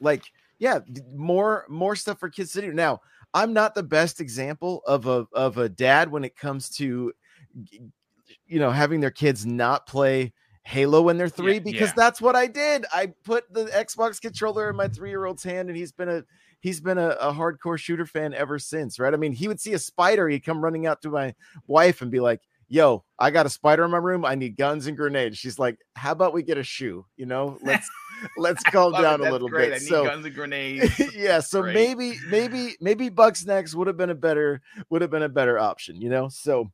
like 0.00 0.24
yeah, 0.58 0.80
more 1.14 1.66
more 1.68 1.96
stuff 1.96 2.18
for 2.18 2.30
kids 2.30 2.52
to 2.52 2.60
do. 2.60 2.72
Now, 2.72 3.00
I'm 3.34 3.52
not 3.52 3.74
the 3.74 3.82
best 3.82 4.20
example 4.20 4.82
of 4.86 5.06
a 5.06 5.26
of 5.32 5.58
a 5.58 5.68
dad 5.68 6.10
when 6.10 6.24
it 6.24 6.36
comes 6.36 6.70
to 6.76 7.12
you 8.46 8.58
know 8.58 8.70
having 8.70 9.00
their 9.00 9.10
kids 9.10 9.44
not 9.44 9.86
play 9.86 10.32
Halo 10.66 11.02
when 11.02 11.16
they're 11.16 11.28
three 11.28 11.54
yeah, 11.54 11.60
because 11.60 11.88
yeah. 11.90 11.94
that's 11.96 12.20
what 12.20 12.34
I 12.34 12.46
did. 12.46 12.86
I 12.92 13.12
put 13.24 13.52
the 13.52 13.66
Xbox 13.66 14.20
controller 14.20 14.70
in 14.70 14.76
my 14.76 14.88
three 14.88 15.10
year 15.10 15.24
old's 15.24 15.44
hand, 15.44 15.68
and 15.68 15.76
he's 15.76 15.92
been 15.92 16.08
a 16.08 16.24
he's 16.60 16.80
been 16.80 16.98
a, 16.98 17.10
a, 17.10 17.32
hardcore 17.32 17.78
shooter 17.78 18.06
fan 18.06 18.34
ever 18.34 18.58
since. 18.58 18.98
Right? 18.98 19.14
I 19.14 19.16
mean, 19.16 19.32
he 19.32 19.46
would 19.46 19.60
see 19.60 19.74
a 19.74 19.78
spider, 19.78 20.28
he'd 20.28 20.44
come 20.44 20.62
running 20.62 20.86
out 20.86 21.02
to 21.02 21.10
my 21.10 21.34
wife 21.68 22.02
and 22.02 22.10
be 22.10 22.18
like, 22.18 22.40
"Yo, 22.68 23.04
I 23.18 23.30
got 23.30 23.46
a 23.46 23.50
spider 23.50 23.84
in 23.84 23.90
my 23.90 23.98
room. 23.98 24.24
I 24.24 24.34
need 24.34 24.56
guns 24.56 24.86
and 24.86 24.96
grenades." 24.96 25.38
She's 25.38 25.58
like, 25.58 25.78
"How 25.94 26.12
about 26.12 26.32
we 26.32 26.42
get 26.42 26.58
a 26.58 26.62
shoe? 26.62 27.06
You 27.16 27.26
know, 27.26 27.58
let's." 27.64 27.88
let's 28.38 28.62
calm 28.62 28.92
down 28.92 29.20
a 29.20 29.30
little 29.30 29.46
great. 29.46 29.72
bit. 29.72 29.82
so 29.82 30.06
guns 30.06 30.24
and 30.24 30.34
grenades. 30.34 31.14
yeah, 31.14 31.38
so 31.40 31.60
great. 31.60 31.74
maybe 31.74 32.18
maybe 32.28 32.74
maybe 32.80 33.10
Bugsnax 33.10 33.74
would 33.74 33.86
have 33.86 33.98
been 33.98 34.08
a 34.08 34.14
better 34.14 34.62
would 34.88 35.02
have 35.02 35.10
been 35.10 35.22
a 35.22 35.28
better 35.28 35.58
option, 35.58 36.00
you 36.00 36.08
know. 36.08 36.28
So 36.28 36.70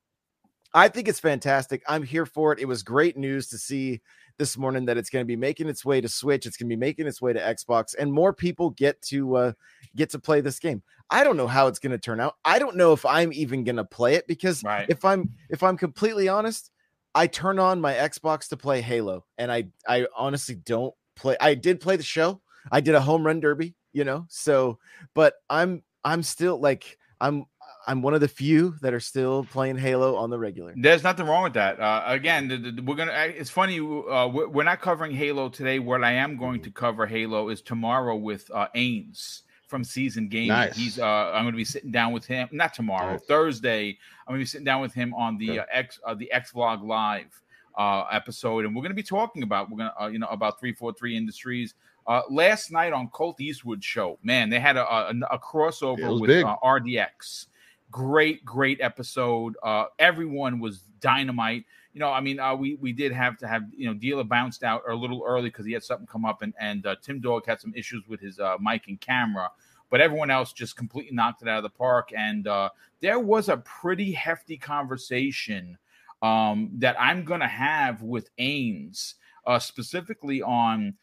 I 0.75 0.88
think 0.88 1.08
it's 1.08 1.20
fantastic. 1.20 1.82
I'm 1.88 2.02
here 2.02 2.26
for 2.26 2.52
it. 2.52 2.58
It 2.58 2.66
was 2.66 2.82
great 2.82 3.16
news 3.16 3.49
to 3.49 3.58
see 3.58 4.00
this 4.38 4.56
morning 4.56 4.87
that 4.87 4.96
it's 4.96 5.11
going 5.11 5.22
to 5.25 5.26
be 5.26 5.37
making 5.37 5.68
its 5.68 5.84
way 5.84 6.00
to 6.00 6.08
Switch. 6.08 6.46
It's 6.46 6.56
going 6.56 6.68
to 6.68 6.76
be 6.76 6.80
making 6.80 7.06
its 7.06 7.20
way 7.20 7.32
to 7.32 7.40
Xbox, 7.40 7.94
and 7.99 8.12
more 8.12 8.32
people 8.32 8.70
get 8.70 9.00
to 9.02 9.37
uh, 9.37 9.52
get 9.94 10.11
to 10.11 10.18
play 10.18 10.40
this 10.40 10.58
game. 10.58 10.82
I 11.12 11.25
don't 11.25 11.37
know 11.37 11.47
how 11.47 11.66
it's 11.66 11.78
going 11.78 11.92
to 11.92 11.99
turn 11.99 12.21
out. 12.21 12.37
I 12.42 12.59
don't 12.59 12.75
know 12.75 12.95
if 12.95 13.04
I'm 13.04 13.35
even 13.35 13.64
going 13.64 13.76
to 13.76 13.85
play 13.85 14.14
it 14.14 14.26
because 14.26 14.64
right. 14.64 14.87
if 14.88 15.04
I'm 15.04 15.31
if 15.50 15.62
I'm 15.62 15.76
completely 15.76 16.28
honest, 16.28 16.71
I 17.14 17.26
turn 17.26 17.59
on 17.59 17.83
my 17.83 17.92
Xbox 17.92 18.49
to 18.49 18.57
play 18.57 18.81
Halo, 18.81 19.26
and 19.37 19.52
I 19.52 19.69
I 19.87 20.07
honestly 20.16 20.54
don't 20.54 20.95
play. 21.14 21.37
I 21.38 21.54
did 21.54 21.81
play 21.81 21.97
the 21.97 22.02
show. 22.02 22.40
I 22.71 22.81
did 22.81 22.95
a 22.95 23.00
home 23.00 23.26
run 23.26 23.40
derby, 23.40 23.75
you 23.92 24.04
know. 24.04 24.25
So, 24.31 24.78
but 25.14 25.35
I'm 25.50 25.83
I'm 26.02 26.23
still 26.23 26.59
like 26.59 26.97
I'm 27.21 27.45
I'm 27.87 28.00
one 28.00 28.14
of 28.14 28.23
the 28.23 28.28
few 28.28 28.76
that 28.81 28.95
are 28.95 29.00
still 29.00 29.45
playing 29.45 29.76
Halo 29.76 30.16
on 30.16 30.31
the 30.31 30.38
regular. 30.38 30.73
There's 30.75 31.02
nothing 31.02 31.26
wrong 31.26 31.42
with 31.42 31.54
that. 31.54 31.78
Uh, 31.78 32.04
again, 32.07 32.49
the, 32.49 32.57
the, 32.57 32.83
we're 32.83 32.97
gonna. 32.97 33.12
It's 33.12 33.50
funny. 33.50 33.78
Uh, 33.81 34.28
we're, 34.28 34.49
we're, 34.49 34.62
not 34.64 34.81
covering 34.81 35.12
Halo 35.12 35.50
today. 35.50 35.78
What 35.78 36.02
I 36.02 36.12
am 36.12 36.38
going 36.38 36.62
to 36.62 36.71
cover 36.71 37.07
Halo 37.07 37.50
is 37.50 37.61
tomorrow 37.61 38.16
with 38.16 38.50
uh, 38.54 38.69
Ains 38.75 39.42
from 39.73 39.83
Season 39.85 40.29
Game. 40.29 40.49
Nice. 40.49 40.76
He's. 40.76 40.99
Uh, 40.99 41.33
I'm 41.33 41.45
going 41.45 41.55
to 41.55 41.57
be 41.57 41.64
sitting 41.64 41.91
down 41.91 42.12
with 42.12 42.26
him. 42.26 42.47
Not 42.52 42.75
tomorrow. 42.75 43.12
Nice. 43.12 43.23
Thursday. 43.23 43.99
I'm 44.26 44.33
going 44.35 44.41
to 44.41 44.45
be 44.45 44.47
sitting 44.47 44.67
down 44.67 44.83
with 44.83 44.93
him 44.93 45.14
on 45.14 45.38
the 45.38 45.61
uh, 45.61 45.64
X 45.73 45.99
uh, 46.07 46.14
the 46.14 46.31
X 46.31 46.52
Vlog 46.52 46.87
Live 46.87 47.43
uh, 47.79 48.05
episode, 48.12 48.67
and 48.67 48.76
we're 48.76 48.83
going 48.83 48.91
to 48.91 48.95
be 48.95 49.02
talking 49.02 49.43
about 49.43 49.71
we're 49.71 49.79
going 49.79 49.91
to 49.91 50.02
uh, 50.02 50.09
you 50.09 50.19
know 50.19 50.26
about 50.29 50.61
three 50.61 50.75
four 50.75 50.93
three 50.93 51.17
industries. 51.17 51.75
Uh, 52.07 52.21
last 52.29 52.71
night 52.71 52.93
on 52.93 53.09
Colt 53.09 53.41
Eastwood 53.41 53.83
show, 53.83 54.18
man, 54.23 54.51
they 54.51 54.61
had 54.61 54.77
a, 54.77 54.85
a, 54.85 55.14
a 55.31 55.38
crossover 55.38 56.20
with 56.20 56.44
uh, 56.44 56.57
RDX. 56.62 57.46
Great, 57.90 58.44
great 58.44 58.81
episode. 58.81 59.57
Uh, 59.62 59.85
everyone 59.99 60.61
was 60.61 60.83
dynamite. 61.01 61.64
You 61.94 62.01
know, 62.01 62.11
I 62.11 62.20
mean, 62.20 62.40
uh, 62.40 62.55
we 62.55 62.75
we 62.75 62.92
did 62.92 63.12
have 63.12 63.38
to 63.38 63.49
have 63.49 63.62
you 63.75 63.87
know 63.87 63.94
Dealer 63.94 64.25
bounced 64.25 64.64
out 64.64 64.83
a 64.88 64.94
little 64.94 65.23
early 65.27 65.49
because 65.49 65.64
he 65.64 65.73
had 65.73 65.83
something 65.83 66.07
come 66.07 66.27
up, 66.27 66.42
and 66.42 66.53
and 66.61 66.85
uh, 66.87 66.96
Tim 67.03 67.20
Dog 67.20 67.46
had 67.46 67.61
some 67.61 67.73
issues 67.75 68.07
with 68.07 68.20
his 68.20 68.38
uh, 68.38 68.57
mic 68.61 68.88
and 68.88 69.01
camera 69.01 69.51
but 69.92 70.00
everyone 70.00 70.31
else 70.31 70.55
just 70.55 70.74
completely 70.74 71.14
knocked 71.14 71.42
it 71.42 71.48
out 71.48 71.59
of 71.59 71.62
the 71.62 71.68
park. 71.68 72.12
And 72.16 72.48
uh, 72.48 72.70
there 73.00 73.20
was 73.20 73.50
a 73.50 73.59
pretty 73.59 74.11
hefty 74.11 74.57
conversation 74.57 75.76
um, 76.22 76.70
that 76.78 76.96
I'm 76.98 77.24
going 77.24 77.40
to 77.40 77.46
have 77.46 78.00
with 78.02 78.35
Ains, 78.38 79.14
uh, 79.46 79.59
specifically 79.59 80.40
on 80.40 80.94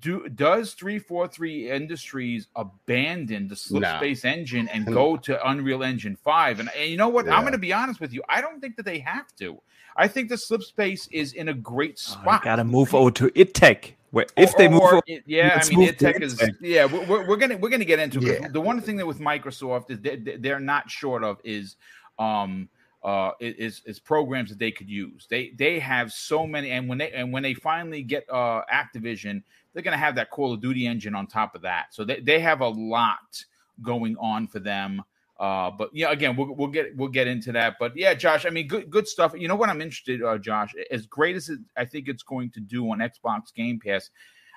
do 0.00 0.28
does 0.28 0.74
343 0.74 1.70
Industries 1.70 2.48
abandon 2.56 3.48
the 3.48 3.54
Slipspace 3.54 4.24
no. 4.24 4.30
engine 4.30 4.68
and 4.68 4.86
go 4.92 5.16
to 5.16 5.48
Unreal 5.48 5.82
Engine 5.82 6.16
5? 6.16 6.60
And, 6.60 6.70
and 6.76 6.90
you 6.90 6.98
know 6.98 7.08
what? 7.08 7.24
Yeah. 7.24 7.36
I'm 7.36 7.40
going 7.40 7.52
to 7.52 7.58
be 7.58 7.72
honest 7.72 8.00
with 8.00 8.12
you. 8.12 8.22
I 8.28 8.42
don't 8.42 8.60
think 8.60 8.76
that 8.76 8.84
they 8.84 8.98
have 8.98 9.34
to. 9.36 9.58
I 9.96 10.08
think 10.08 10.28
the 10.28 10.34
Slipspace 10.34 11.08
is 11.10 11.32
in 11.32 11.48
a 11.48 11.54
great 11.54 11.98
spot. 11.98 12.42
Oh, 12.42 12.44
got 12.44 12.56
to 12.56 12.64
move 12.64 12.94
over 12.94 13.10
to 13.12 13.32
id 13.34 13.54
Tech. 13.54 13.96
Where 14.10 14.26
if 14.36 14.54
or, 14.54 14.58
they 14.58 14.68
move, 14.68 14.82
over, 14.82 15.02
yeah, 15.26 15.60
I 15.62 15.68
mean, 15.68 15.88
id 15.88 15.98
Tech 15.98 16.20
is 16.20 16.40
yeah. 16.60 16.84
We're, 16.84 17.26
we're, 17.26 17.36
gonna 17.36 17.56
we're 17.56 17.68
gonna 17.68 17.84
get 17.84 17.98
into 17.98 18.20
yeah. 18.20 18.48
the 18.48 18.60
one 18.60 18.80
thing 18.80 18.96
that 18.96 19.06
with 19.06 19.18
Microsoft 19.18 19.90
is 19.90 20.00
they, 20.00 20.16
they're 20.16 20.60
not 20.60 20.90
short 20.90 21.24
of 21.24 21.38
is 21.44 21.76
um 22.18 22.68
uh, 23.06 23.30
is 23.40 23.82
is 23.84 24.00
programs 24.00 24.50
that 24.50 24.58
they 24.58 24.72
could 24.72 24.88
use. 24.88 25.26
They 25.30 25.52
they 25.56 25.78
have 25.78 26.12
so 26.12 26.46
many, 26.46 26.72
and 26.72 26.88
when 26.88 26.98
they 26.98 27.12
and 27.12 27.32
when 27.32 27.42
they 27.42 27.54
finally 27.54 28.02
get 28.02 28.24
uh, 28.28 28.62
Activision, 28.72 29.42
they're 29.72 29.82
to 29.92 29.96
have 29.96 30.16
that 30.16 30.30
Call 30.30 30.52
of 30.52 30.60
Duty 30.60 30.86
engine 30.86 31.14
on 31.14 31.26
top 31.26 31.54
of 31.54 31.62
that. 31.62 31.94
So 31.94 32.04
they, 32.04 32.20
they 32.20 32.40
have 32.40 32.62
a 32.62 32.68
lot 32.68 33.44
going 33.82 34.16
on 34.18 34.48
for 34.48 34.58
them. 34.58 35.02
Uh, 35.38 35.70
but 35.70 35.90
yeah, 35.92 36.10
again, 36.10 36.34
we'll, 36.34 36.54
we'll 36.54 36.68
get 36.68 36.96
we'll 36.96 37.08
get 37.08 37.26
into 37.26 37.52
that. 37.52 37.74
But 37.78 37.96
yeah, 37.96 38.14
Josh, 38.14 38.46
I 38.46 38.50
mean, 38.50 38.68
good 38.68 38.88
good 38.88 39.06
stuff. 39.06 39.34
You 39.36 39.48
know 39.48 39.56
what 39.56 39.68
I'm 39.68 39.82
interested, 39.82 40.22
uh, 40.22 40.38
Josh, 40.38 40.74
as 40.90 41.06
great 41.06 41.36
as 41.36 41.48
it, 41.50 41.58
I 41.76 41.84
think 41.84 42.08
it's 42.08 42.22
going 42.22 42.50
to 42.52 42.60
do 42.60 42.90
on 42.90 42.98
Xbox 42.98 43.52
Game 43.54 43.78
Pass, 43.78 44.10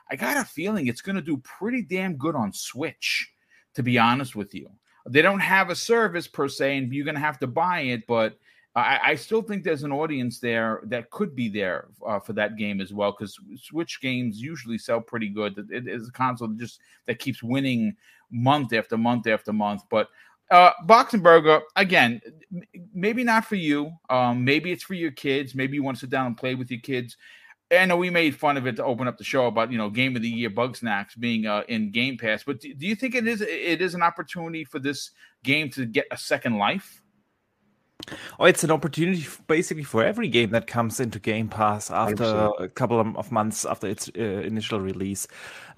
I 0.10 0.16
got 0.16 0.38
a 0.38 0.46
feeling 0.46 0.88
it's 0.88 1.02
going 1.02 1.18
to 1.18 1.22
do 1.22 1.38
pretty 1.38 1.82
damn 1.82 2.16
good 2.16 2.36
on 2.36 2.54
Switch. 2.54 3.32
To 3.76 3.84
be 3.84 4.00
honest 4.00 4.36
with 4.36 4.56
you, 4.56 4.68
they 5.08 5.22
don't 5.22 5.40
have 5.40 5.70
a 5.70 5.76
service 5.76 6.28
per 6.28 6.48
se, 6.48 6.78
and 6.78 6.94
you're 6.94 7.06
going 7.06 7.16
to 7.16 7.22
have 7.22 7.40
to 7.40 7.48
buy 7.48 7.82
it. 7.82 8.08
But 8.08 8.38
I, 8.76 9.00
I, 9.04 9.16
still 9.16 9.42
think 9.42 9.64
there's 9.64 9.84
an 9.84 9.92
audience 9.92 10.40
there 10.40 10.82
that 10.86 11.12
could 11.12 11.36
be 11.36 11.50
there 11.50 11.88
uh, 12.06 12.20
for 12.20 12.34
that 12.34 12.58
game 12.58 12.82
as 12.82 12.94
well, 12.94 13.12
because 13.12 13.40
Switch 13.56 14.02
games 14.02 14.42
usually 14.42 14.78
sell 14.78 15.02
pretty 15.02 15.30
good. 15.30 15.68
It 15.72 15.88
is 15.88 16.10
a 16.10 16.12
console 16.12 16.48
that 16.48 16.58
just 16.58 16.80
that 17.06 17.20
keeps 17.20 17.44
winning 17.44 17.96
month 18.32 18.74
after 18.74 18.98
month 18.98 19.28
after 19.28 19.54
month. 19.54 19.84
But 19.90 20.10
uh, 20.52 20.72
Boxenberger, 20.86 21.62
again, 21.76 22.22
maybe 22.94 23.24
not 23.24 23.46
for 23.46 23.56
you. 23.56 23.92
Um, 24.10 24.44
maybe 24.44 24.72
it's 24.72 24.84
for 24.84 24.96
your 24.96 25.12
kids. 25.12 25.54
Maybe 25.54 25.76
you 25.76 25.84
want 25.84 25.98
to 25.98 26.02
sit 26.02 26.10
down 26.10 26.26
and 26.26 26.38
play 26.38 26.56
with 26.56 26.72
your 26.72 26.80
kids. 26.80 27.18
I 27.72 27.86
know 27.86 27.98
we 27.98 28.10
made 28.10 28.36
fun 28.36 28.58
of 28.58 28.66
it 28.66 28.78
to 28.78 28.84
open 28.84 29.08
up 29.08 29.20
the 29.20 29.24
show 29.24 29.46
about 29.46 29.72
you 29.72 29.78
know 29.78 29.92
game 29.92 30.16
of 30.16 30.24
the 30.24 30.30
year 30.30 30.50
Bugsnax 30.50 31.20
being 31.20 31.46
uh, 31.46 31.64
in 31.68 31.92
Game 31.92 32.18
Pass, 32.18 32.44
but 32.44 32.60
do, 32.60 32.74
do, 32.74 32.88
you 32.88 32.96
think 32.96 33.14
it 33.14 33.28
is 33.28 33.42
it 33.42 33.82
is 33.82 33.94
an 33.94 34.02
opportunity 34.02 34.64
for 34.64 34.80
this 34.80 35.12
game 35.44 35.70
to 35.72 35.86
get 35.86 36.08
a 36.10 36.18
second 36.18 36.58
life? 36.58 37.04
Oh, 38.40 38.46
it's 38.46 38.64
an 38.64 38.72
opportunity 38.72 39.28
basically 39.48 39.84
for 39.84 40.04
every 40.04 40.30
game 40.30 40.52
that 40.52 40.68
comes 40.68 41.00
into 41.00 41.20
Game 41.20 41.50
Pass 41.50 41.92
after 41.92 42.24
100%. 42.24 42.62
a 42.64 42.68
couple 42.70 43.00
of 43.00 43.32
months 43.32 43.66
after 43.66 43.88
its 43.88 44.10
uh, 44.18 44.22
initial 44.22 44.80
release. 44.80 45.28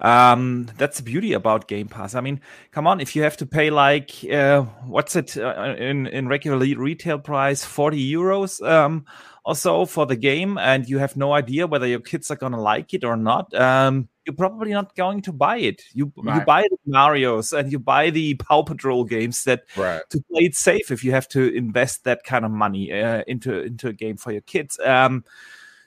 Um, 0.00 0.70
that's 0.78 0.98
the 0.98 1.02
beauty 1.02 1.32
about 1.32 1.68
Game 1.68 1.88
Pass. 1.88 2.14
I 2.14 2.20
mean, 2.20 2.40
come 2.70 2.86
on, 2.86 3.00
if 3.00 3.16
you 3.16 3.22
have 3.22 3.36
to 3.38 3.46
pay 3.46 3.70
like 3.70 4.24
uh, 4.32 4.62
what's 4.86 5.16
it 5.16 5.36
uh, 5.36 5.74
in 5.76 6.06
in 6.06 6.28
regular 6.28 6.58
retail 6.58 7.18
price, 7.18 7.64
forty 7.64 8.12
euros. 8.12 8.66
Um, 8.66 9.04
or 9.44 9.56
so 9.56 9.86
for 9.86 10.06
the 10.06 10.16
game 10.16 10.56
and 10.56 10.88
you 10.88 10.98
have 10.98 11.16
no 11.16 11.32
idea 11.32 11.66
whether 11.66 11.86
your 11.86 12.00
kids 12.00 12.30
are 12.30 12.36
going 12.36 12.52
to 12.52 12.60
like 12.60 12.94
it 12.94 13.04
or 13.04 13.16
not, 13.16 13.52
um, 13.54 14.08
you're 14.24 14.36
probably 14.36 14.70
not 14.70 14.94
going 14.94 15.20
to 15.22 15.32
buy 15.32 15.56
it. 15.56 15.82
You 15.92 16.12
right. 16.16 16.36
you 16.36 16.44
buy 16.44 16.62
the 16.62 16.76
Mario's 16.86 17.52
and 17.52 17.72
you 17.72 17.78
buy 17.78 18.10
the 18.10 18.34
Paw 18.34 18.62
Patrol 18.62 19.04
games 19.04 19.44
that 19.44 19.64
right. 19.76 20.02
to 20.10 20.22
play 20.30 20.42
it 20.44 20.54
safe 20.54 20.90
if 20.90 21.02
you 21.02 21.10
have 21.10 21.28
to 21.28 21.52
invest 21.54 22.04
that 22.04 22.22
kind 22.22 22.44
of 22.44 22.52
money 22.52 22.92
uh, 22.92 23.24
into 23.26 23.62
into 23.62 23.88
a 23.88 23.92
game 23.92 24.16
for 24.16 24.30
your 24.30 24.42
kids. 24.42 24.78
Um, 24.84 25.24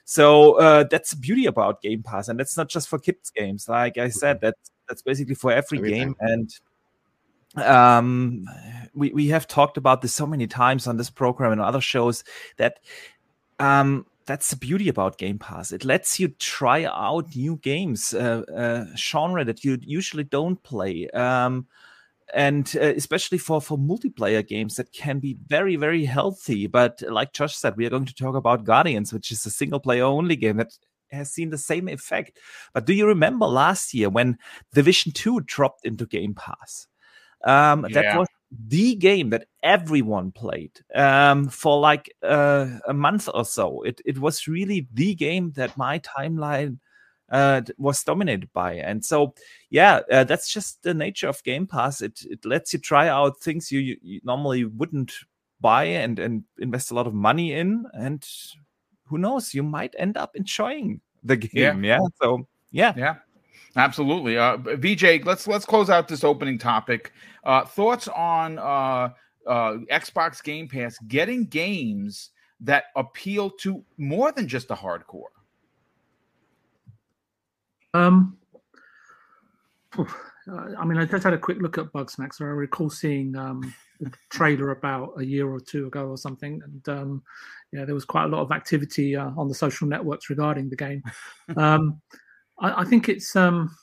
so 0.04 0.58
uh, 0.60 0.84
that's 0.84 1.12
the 1.12 1.16
beauty 1.16 1.46
about 1.46 1.82
Game 1.82 2.02
Pass, 2.02 2.28
and 2.28 2.38
that's 2.38 2.56
not 2.56 2.68
just 2.68 2.88
for 2.88 2.98
kids 2.98 3.30
games. 3.30 3.68
Like 3.68 3.96
I 3.96 4.10
said, 4.10 4.36
mm-hmm. 4.36 4.46
that's 4.46 4.70
that's 4.88 5.02
basically 5.02 5.34
for 5.34 5.50
every 5.52 5.78
Everything. 5.78 5.98
game 5.98 6.16
and 6.20 6.50
um 7.56 8.46
we 8.94 9.10
we 9.12 9.28
have 9.28 9.46
talked 9.46 9.76
about 9.76 10.02
this 10.02 10.12
so 10.12 10.26
many 10.26 10.46
times 10.46 10.86
on 10.86 10.96
this 10.96 11.10
program 11.10 11.52
and 11.52 11.60
other 11.60 11.80
shows 11.80 12.22
that 12.58 12.80
um, 13.58 14.06
that's 14.26 14.50
the 14.50 14.56
beauty 14.56 14.88
about 14.88 15.18
Game 15.18 15.38
Pass. 15.38 15.72
It 15.72 15.84
lets 15.84 16.18
you 16.18 16.28
try 16.28 16.84
out 16.84 17.34
new 17.36 17.56
games, 17.56 18.12
uh, 18.12 18.42
uh, 18.54 18.84
genre 18.96 19.44
that 19.44 19.64
you 19.64 19.78
usually 19.82 20.24
don't 20.24 20.62
play. 20.62 21.08
Um, 21.10 21.66
and 22.34 22.76
uh, 22.76 22.92
especially 22.96 23.38
for 23.38 23.60
for 23.60 23.78
multiplayer 23.78 24.46
games 24.46 24.76
that 24.76 24.92
can 24.92 25.20
be 25.20 25.36
very 25.46 25.76
very 25.76 26.04
healthy 26.04 26.66
but 26.66 27.00
like 27.08 27.32
josh 27.32 27.54
said 27.56 27.76
we 27.76 27.86
are 27.86 27.90
going 27.90 28.04
to 28.04 28.14
talk 28.14 28.34
about 28.34 28.64
guardians 28.64 29.12
which 29.12 29.30
is 29.30 29.46
a 29.46 29.50
single 29.50 29.78
player 29.78 30.04
only 30.04 30.34
game 30.34 30.56
that 30.56 30.72
has 31.12 31.32
seen 31.32 31.50
the 31.50 31.58
same 31.58 31.88
effect 31.88 32.38
but 32.74 32.84
do 32.84 32.92
you 32.92 33.06
remember 33.06 33.46
last 33.46 33.94
year 33.94 34.10
when 34.10 34.36
division 34.74 35.12
2 35.12 35.40
dropped 35.42 35.84
into 35.86 36.04
game 36.04 36.34
pass 36.34 36.88
um, 37.44 37.86
yeah. 37.88 38.02
that 38.02 38.18
was 38.18 38.28
the 38.68 38.94
game 38.94 39.30
that 39.30 39.46
everyone 39.62 40.32
played 40.32 40.72
um, 40.94 41.48
for 41.48 41.78
like 41.78 42.14
uh, 42.22 42.68
a 42.86 42.94
month 42.94 43.28
or 43.32 43.44
so. 43.44 43.82
It 43.82 44.00
it 44.04 44.18
was 44.18 44.46
really 44.48 44.88
the 44.92 45.14
game 45.14 45.52
that 45.52 45.76
my 45.76 45.98
timeline 46.00 46.78
uh, 47.30 47.62
was 47.78 48.02
dominated 48.04 48.52
by. 48.52 48.74
And 48.74 49.04
so, 49.04 49.34
yeah, 49.70 50.00
uh, 50.10 50.24
that's 50.24 50.52
just 50.52 50.82
the 50.82 50.94
nature 50.94 51.28
of 51.28 51.42
Game 51.42 51.66
Pass. 51.66 52.00
It 52.00 52.20
it 52.24 52.44
lets 52.44 52.72
you 52.72 52.78
try 52.78 53.08
out 53.08 53.40
things 53.40 53.72
you, 53.72 53.80
you, 53.80 53.96
you 54.02 54.20
normally 54.24 54.64
wouldn't 54.64 55.12
buy 55.60 55.84
and 55.84 56.18
and 56.18 56.44
invest 56.58 56.90
a 56.90 56.94
lot 56.94 57.06
of 57.06 57.14
money 57.14 57.52
in, 57.52 57.86
and 57.92 58.26
who 59.06 59.18
knows, 59.18 59.54
you 59.54 59.62
might 59.62 59.94
end 59.98 60.16
up 60.16 60.36
enjoying 60.36 61.00
the 61.22 61.36
game. 61.36 61.84
Yeah. 61.84 61.98
yeah? 62.00 62.06
So 62.22 62.46
yeah, 62.70 62.92
yeah. 62.96 63.16
Absolutely, 63.76 64.38
uh, 64.38 64.56
VJ. 64.56 65.24
Let's 65.24 65.46
let's 65.46 65.66
close 65.66 65.90
out 65.90 66.08
this 66.08 66.24
opening 66.24 66.58
topic. 66.58 67.12
Uh, 67.44 67.64
thoughts 67.64 68.08
on 68.08 68.58
uh, 68.58 69.10
uh, 69.46 69.76
Xbox 69.90 70.42
Game 70.42 70.66
Pass 70.66 70.98
getting 71.06 71.44
games 71.44 72.30
that 72.60 72.84
appeal 72.96 73.50
to 73.50 73.84
more 73.98 74.32
than 74.32 74.48
just 74.48 74.68
the 74.68 74.74
hardcore. 74.74 75.24
Um, 77.92 78.38
I 79.98 80.84
mean, 80.84 80.98
I 80.98 81.04
just 81.04 81.24
had 81.24 81.34
a 81.34 81.38
quick 81.38 81.58
look 81.60 81.76
at 81.76 81.92
Bugsnax. 81.92 82.40
I 82.40 82.44
recall 82.44 82.88
seeing 82.88 83.36
um, 83.36 83.74
a 84.04 84.10
trailer 84.30 84.70
about 84.70 85.12
a 85.18 85.24
year 85.24 85.48
or 85.48 85.60
two 85.60 85.86
ago 85.86 86.06
or 86.08 86.16
something, 86.16 86.62
and 86.64 86.88
um, 86.88 87.22
yeah, 87.72 87.84
there 87.84 87.94
was 87.94 88.06
quite 88.06 88.24
a 88.24 88.28
lot 88.28 88.40
of 88.40 88.52
activity 88.52 89.16
uh, 89.16 89.30
on 89.36 89.48
the 89.48 89.54
social 89.54 89.86
networks 89.86 90.30
regarding 90.30 90.70
the 90.70 90.76
game. 90.76 91.02
Um, 91.56 92.00
I, 92.60 92.82
I, 92.82 92.84
think 92.84 93.08
it's, 93.08 93.36
um, 93.36 93.76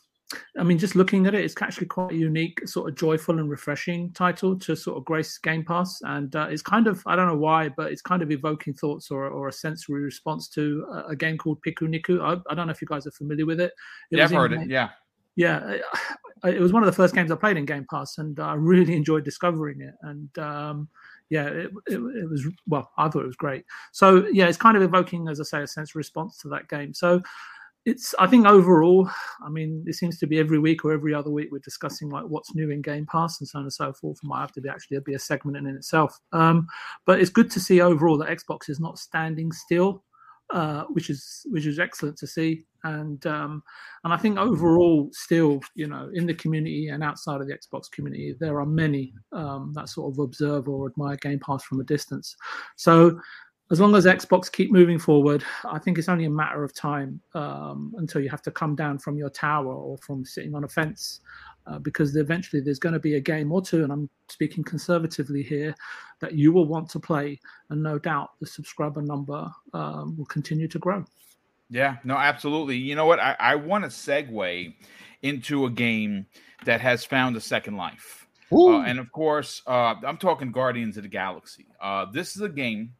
I 0.57 0.63
mean, 0.63 0.77
just 0.77 0.95
looking 0.95 1.27
at 1.27 1.35
it, 1.35 1.43
it's 1.43 1.59
actually 1.61 1.87
quite 1.87 2.11
a 2.11 2.15
unique, 2.15 2.67
sort 2.67 2.89
of 2.89 2.95
joyful 2.95 3.39
and 3.39 3.49
refreshing 3.49 4.11
title 4.13 4.57
to 4.59 4.75
sort 4.75 4.97
of 4.97 5.05
grace 5.05 5.37
Game 5.37 5.63
Pass, 5.63 5.99
and 6.03 6.35
uh, 6.35 6.47
it's 6.49 6.61
kind 6.61 6.87
of, 6.87 7.01
I 7.05 7.15
don't 7.15 7.27
know 7.27 7.37
why, 7.37 7.69
but 7.69 7.91
it's 7.91 8.01
kind 8.01 8.21
of 8.21 8.31
evoking 8.31 8.73
thoughts 8.73 9.11
or, 9.11 9.27
or 9.27 9.47
a 9.47 9.53
sensory 9.53 10.01
response 10.01 10.47
to 10.49 10.85
a, 10.91 11.11
a 11.11 11.15
game 11.15 11.37
called 11.37 11.61
Pikuniku. 11.61 12.21
I, 12.21 12.41
I, 12.51 12.55
don't 12.55 12.67
know 12.67 12.71
if 12.71 12.81
you 12.81 12.87
guys 12.87 13.07
are 13.07 13.11
familiar 13.11 13.45
with 13.45 13.59
it. 13.59 13.73
it 14.11 14.17
yeah, 14.17 14.23
I've 14.25 14.31
heard 14.31 14.53
it. 14.53 14.69
Yeah 14.69 14.89
yeah, 15.35 15.77
it 16.43 16.59
was 16.59 16.71
one 16.71 16.83
of 16.83 16.87
the 16.87 16.95
first 16.95 17.15
games 17.15 17.31
I 17.31 17.35
played 17.35 17.57
in 17.57 17.65
Game 17.65 17.87
Pass, 17.89 18.17
and 18.17 18.39
I 18.39 18.53
really 18.53 18.95
enjoyed 18.95 19.23
discovering 19.23 19.81
it. 19.81 19.95
And 20.01 20.37
um, 20.37 20.89
yeah, 21.29 21.47
it, 21.47 21.71
it, 21.87 21.95
it, 21.95 22.29
was 22.29 22.47
well, 22.67 22.91
I 22.97 23.09
thought 23.09 23.23
it 23.23 23.27
was 23.27 23.35
great. 23.35 23.65
So 23.91 24.27
yeah, 24.31 24.47
it's 24.47 24.57
kind 24.57 24.77
of 24.77 24.83
evoking, 24.83 25.27
as 25.27 25.39
I 25.39 25.43
say, 25.43 25.63
a 25.63 25.67
sense 25.67 25.91
of 25.91 25.95
response 25.95 26.37
to 26.39 26.49
that 26.49 26.69
game. 26.69 26.93
So 26.93 27.21
it's, 27.85 28.15
I 28.17 28.27
think 28.27 28.45
overall, 28.45 29.09
I 29.45 29.49
mean, 29.49 29.83
it 29.87 29.95
seems 29.95 30.17
to 30.19 30.27
be 30.27 30.39
every 30.39 30.59
week 30.59 30.85
or 30.85 30.93
every 30.93 31.13
other 31.13 31.29
week 31.29 31.49
we're 31.51 31.59
discussing 31.59 32.09
like 32.09 32.25
what's 32.25 32.55
new 32.55 32.69
in 32.69 32.81
Game 32.81 33.05
Pass 33.05 33.39
and 33.39 33.47
so 33.47 33.59
on 33.59 33.65
and 33.65 33.73
so 33.73 33.91
forth. 33.93 34.19
It 34.23 34.27
might 34.27 34.41
have 34.41 34.53
to 34.53 34.61
be 34.61 34.69
actually 34.69 34.99
be 34.99 35.15
a 35.15 35.19
segment 35.19 35.57
in 35.57 35.67
itself. 35.67 36.17
Um, 36.31 36.67
but 37.05 37.19
it's 37.19 37.29
good 37.29 37.51
to 37.51 37.59
see 37.59 37.81
overall 37.81 38.17
that 38.19 38.29
Xbox 38.29 38.69
is 38.69 38.79
not 38.79 38.99
standing 38.99 39.51
still 39.51 40.03
uh, 40.53 40.83
which 40.89 41.09
is 41.09 41.45
which 41.49 41.65
is 41.65 41.79
excellent 41.79 42.17
to 42.17 42.27
see. 42.27 42.65
And 42.83 43.25
um, 43.25 43.63
and 44.03 44.13
I 44.13 44.17
think 44.17 44.37
overall, 44.37 45.09
still, 45.11 45.61
you 45.73 45.87
know, 45.87 46.11
in 46.13 46.25
the 46.25 46.33
community 46.33 46.89
and 46.89 47.03
outside 47.03 47.41
of 47.41 47.47
the 47.47 47.57
Xbox 47.57 47.89
community, 47.89 48.35
there 48.39 48.59
are 48.59 48.65
many 48.65 49.13
um, 49.31 49.71
that 49.73 49.89
sort 49.89 50.13
of 50.13 50.19
observe 50.19 50.67
or 50.67 50.87
admire 50.87 51.15
Game 51.17 51.39
Pass 51.39 51.63
from 51.63 51.79
a 51.79 51.83
distance. 51.83 52.35
So 52.75 53.19
as 53.73 53.79
long 53.79 53.95
as 53.95 54.05
Xbox 54.05 54.51
keep 54.51 54.71
moving 54.71 54.99
forward, 54.99 55.43
I 55.65 55.79
think 55.79 55.97
it's 55.97 56.07
only 56.07 56.25
a 56.25 56.29
matter 56.29 56.63
of 56.63 56.75
time 56.75 57.19
um, 57.33 57.91
until 57.97 58.21
you 58.21 58.29
have 58.29 58.43
to 58.43 58.51
come 58.51 58.75
down 58.75 58.99
from 58.99 59.17
your 59.17 59.31
tower 59.31 59.73
or 59.73 59.97
from 59.97 60.23
sitting 60.23 60.53
on 60.53 60.63
a 60.63 60.67
fence 60.67 61.21
uh, 61.65 61.79
because 61.79 62.15
eventually 62.15 62.61
there's 62.61 62.77
going 62.77 62.93
to 62.93 62.99
be 62.99 63.15
a 63.15 63.19
game 63.19 63.51
or 63.51 63.63
two, 63.63 63.83
and 63.83 63.91
I'm 63.91 64.07
speaking 64.29 64.63
conservatively 64.63 65.41
here, 65.41 65.73
that 66.19 66.35
you 66.35 66.51
will 66.51 66.67
want 66.67 66.87
to 66.91 66.99
play, 66.99 67.39
and 67.71 67.81
no 67.81 67.97
doubt 67.97 68.33
the 68.39 68.45
subscriber 68.45 69.01
number 69.01 69.49
um, 69.73 70.15
will 70.17 70.27
continue 70.27 70.67
to 70.67 70.77
grow. 70.77 71.03
Yeah, 71.71 71.97
no, 72.03 72.15
absolutely. 72.15 72.77
You 72.77 72.93
know 72.93 73.07
what? 73.07 73.19
I, 73.19 73.35
I 73.39 73.55
want 73.55 73.85
to 73.85 73.89
segue 73.89 74.71
into 75.23 75.65
a 75.65 75.71
game 75.71 76.27
that 76.65 76.79
has 76.79 77.05
found 77.05 77.35
a 77.37 77.41
second 77.41 77.75
life. 77.77 78.27
Uh, 78.51 78.81
and 78.81 78.99
of 78.99 79.11
course, 79.11 79.63
uh, 79.65 79.95
I'm 80.05 80.17
talking 80.17 80.51
Guardians 80.51 80.95
of 80.97 81.03
the 81.03 81.09
Galaxy. 81.09 81.65
Uh, 81.81 82.05
this 82.13 82.35
is 82.35 82.43
a 82.43 82.49
game 82.49 82.93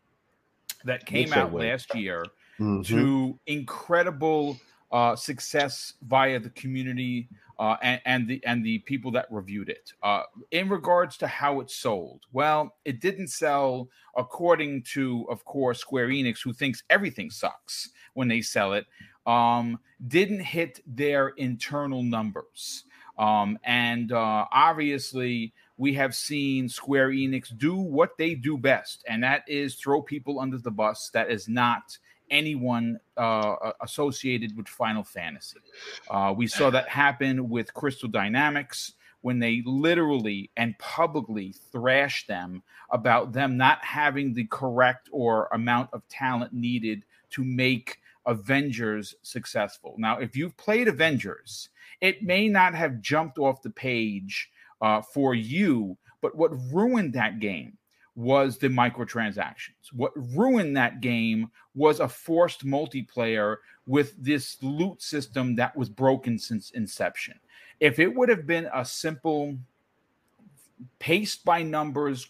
that 0.85 1.05
came 1.05 1.33
out 1.33 1.53
last 1.53 1.95
year 1.95 2.25
mm-hmm. 2.59 2.81
to 2.81 3.39
incredible 3.47 4.57
uh, 4.91 5.15
success 5.15 5.93
via 6.03 6.39
the 6.39 6.51
community 6.51 7.27
uh, 7.59 7.77
and, 7.81 8.01
and, 8.05 8.27
the 8.27 8.43
and 8.45 8.65
the 8.65 8.79
people 8.79 9.11
that 9.11 9.25
reviewed 9.31 9.69
it. 9.69 9.91
Uh, 10.01 10.23
in 10.51 10.69
regards 10.69 11.17
to 11.17 11.27
how 11.27 11.59
it 11.61 11.69
sold, 11.69 12.21
well, 12.31 12.75
it 12.85 12.99
didn't 12.99 13.27
sell 13.27 13.89
according 14.15 14.83
to, 14.83 15.25
of 15.29 15.43
course, 15.45 15.79
Square 15.79 16.09
Enix, 16.09 16.43
who 16.43 16.53
thinks 16.53 16.83
everything 16.89 17.29
sucks 17.29 17.89
when 18.13 18.27
they 18.27 18.41
sell 18.41 18.73
it. 18.73 18.85
Um, 19.25 19.79
didn't 20.07 20.41
hit 20.41 20.81
their 20.85 21.29
internal 21.29 22.03
numbers, 22.03 22.83
um, 23.17 23.57
and 23.63 24.11
uh, 24.11 24.45
obviously. 24.51 25.53
We 25.83 25.93
have 25.95 26.15
seen 26.15 26.69
Square 26.69 27.09
Enix 27.09 27.57
do 27.57 27.75
what 27.75 28.17
they 28.17 28.35
do 28.35 28.57
best, 28.57 29.03
and 29.05 29.21
that 29.21 29.43
is 29.49 29.75
throw 29.75 30.01
people 30.01 30.39
under 30.39 30.57
the 30.57 30.71
bus. 30.71 31.09
That 31.13 31.29
is 31.29 31.49
not 31.49 31.97
anyone 32.31 33.01
uh, 33.17 33.73
associated 33.81 34.55
with 34.55 34.69
Final 34.69 35.03
Fantasy. 35.03 35.57
Uh, 36.09 36.33
we 36.37 36.47
saw 36.47 36.69
that 36.69 36.87
happen 36.87 37.49
with 37.49 37.73
Crystal 37.73 38.07
Dynamics 38.07 38.93
when 39.23 39.39
they 39.39 39.61
literally 39.65 40.49
and 40.55 40.79
publicly 40.79 41.53
thrashed 41.73 42.29
them 42.29 42.63
about 42.91 43.33
them 43.33 43.57
not 43.57 43.83
having 43.83 44.33
the 44.33 44.45
correct 44.45 45.09
or 45.11 45.49
amount 45.51 45.89
of 45.91 46.07
talent 46.07 46.53
needed 46.53 47.03
to 47.31 47.43
make 47.43 47.97
Avengers 48.25 49.15
successful. 49.21 49.95
Now, 49.97 50.19
if 50.19 50.37
you've 50.37 50.55
played 50.55 50.87
Avengers, 50.87 51.67
it 51.99 52.23
may 52.23 52.47
not 52.47 52.73
have 52.73 53.01
jumped 53.01 53.37
off 53.37 53.61
the 53.61 53.69
page 53.69 54.49
uh, 54.83 55.01
for 55.01 55.33
you, 55.33 55.97
but 56.21 56.35
what 56.35 56.51
ruined 56.71 57.13
that 57.13 57.39
game 57.39 57.77
was 58.15 58.57
the 58.59 58.67
microtransactions. 58.67 59.91
What 59.93 60.11
ruined 60.35 60.77
that 60.77 61.01
game 61.01 61.49
was 61.73 61.99
a 61.99 62.07
forced 62.07 62.65
multiplayer 62.65 63.55
with 63.87 64.13
this 64.21 64.57
loot 64.61 65.01
system 65.01 65.55
that 65.55 65.75
was 65.75 65.89
broken 65.89 66.37
since 66.37 66.69
inception. 66.71 67.39
If 67.79 67.97
it 67.97 68.13
would 68.13 68.29
have 68.29 68.45
been 68.45 68.69
a 68.73 68.85
simple 68.85 69.57
paced 70.99 71.43
by 71.43 71.63
numbers 71.63 72.29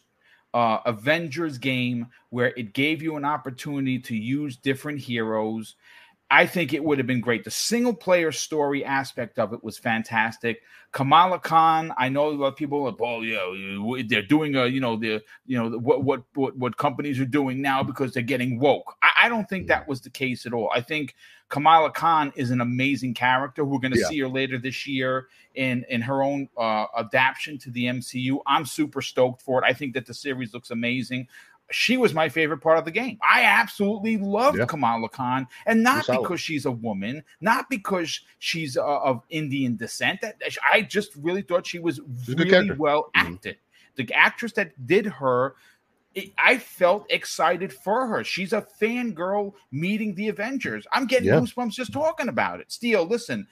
uh, 0.53 0.77
Avengers 0.85 1.57
game 1.57 2.07
where 2.29 2.53
it 2.55 2.73
gave 2.73 3.01
you 3.01 3.15
an 3.15 3.25
opportunity 3.25 3.97
to 3.99 4.15
use 4.15 4.55
different 4.55 4.99
heroes, 4.99 5.75
I 6.33 6.47
think 6.47 6.73
it 6.73 6.83
would 6.83 6.97
have 6.97 7.05
been 7.05 7.21
great. 7.21 7.43
The 7.43 7.51
single 7.51 7.93
player 7.93 8.31
story 8.31 8.83
aspect 8.83 9.37
of 9.37 9.53
it 9.53 9.63
was 9.63 9.77
fantastic. 9.77 10.63
Kamala 10.91 11.37
Khan, 11.37 11.93
I 11.95 12.09
know 12.09 12.29
a 12.29 12.31
lot 12.31 12.47
of 12.47 12.55
people 12.55 12.87
are, 12.87 12.95
oh 13.01 13.21
yeah, 13.21 14.03
they're 14.07 14.23
doing 14.23 14.55
a, 14.55 14.65
you 14.65 14.81
know, 14.81 14.95
the, 14.95 15.21
you 15.45 15.59
know, 15.59 15.77
what 15.77 16.03
what 16.03 16.23
what 16.33 16.57
what 16.57 16.77
companies 16.77 17.19
are 17.19 17.25
doing 17.25 17.61
now 17.61 17.83
because 17.83 18.13
they're 18.13 18.23
getting 18.23 18.59
woke. 18.59 18.95
I, 19.03 19.25
I 19.25 19.29
don't 19.29 19.47
think 19.47 19.67
that 19.67 19.87
was 19.87 20.01
the 20.01 20.09
case 20.09 20.47
at 20.47 20.53
all. 20.53 20.71
I 20.73 20.81
think 20.81 21.13
Kamala 21.49 21.91
Khan 21.91 22.33
is 22.35 22.49
an 22.49 22.61
amazing 22.61 23.13
character. 23.13 23.63
We're 23.63 23.77
going 23.77 23.93
to 23.93 23.99
yeah. 23.99 24.07
see 24.07 24.19
her 24.21 24.27
later 24.27 24.57
this 24.57 24.87
year 24.87 25.27
in 25.53 25.85
in 25.87 26.01
her 26.01 26.23
own 26.23 26.49
uh, 26.57 26.85
adaptation 26.97 27.59
to 27.59 27.69
the 27.69 27.85
MCU. 27.85 28.39
I'm 28.47 28.65
super 28.65 29.03
stoked 29.03 29.43
for 29.43 29.63
it. 29.63 29.65
I 29.67 29.73
think 29.73 29.93
that 29.93 30.07
the 30.07 30.15
series 30.15 30.51
looks 30.51 30.71
amazing 30.71 31.27
she 31.73 31.97
was 31.97 32.13
my 32.13 32.29
favorite 32.29 32.59
part 32.59 32.77
of 32.77 32.85
the 32.85 32.91
game. 32.91 33.17
I 33.21 33.43
absolutely 33.43 34.17
loved 34.17 34.57
yeah. 34.57 34.65
Kamala 34.65 35.09
Khan, 35.09 35.47
and 35.65 35.83
not 35.83 36.05
because 36.07 36.39
she's 36.39 36.65
a 36.65 36.71
woman, 36.71 37.23
not 37.41 37.69
because 37.69 38.21
she's 38.39 38.77
uh, 38.77 38.83
of 38.83 39.23
Indian 39.29 39.75
descent. 39.75 40.21
That 40.21 40.35
I 40.71 40.81
just 40.81 41.15
really 41.15 41.41
thought 41.41 41.65
she 41.65 41.79
was 41.79 41.99
she's 42.25 42.35
really 42.35 42.71
well 42.71 43.03
mm-hmm. 43.15 43.27
acted. 43.33 43.55
Mm-hmm. 43.55 44.05
The 44.07 44.13
actress 44.13 44.53
that 44.53 44.87
did 44.87 45.05
her, 45.05 45.55
it, 46.15 46.31
I 46.37 46.57
felt 46.57 47.05
excited 47.11 47.73
for 47.73 48.07
her. 48.07 48.23
She's 48.23 48.53
a 48.53 48.65
fangirl 48.81 49.53
meeting 49.71 50.15
the 50.15 50.29
Avengers. 50.29 50.85
I'm 50.91 51.05
getting 51.05 51.27
yeah. 51.27 51.35
goosebumps 51.35 51.71
just 51.71 51.93
talking 51.93 52.29
about 52.29 52.59
it. 52.59 52.71
Steel, 52.71 53.05
listen, 53.05 53.47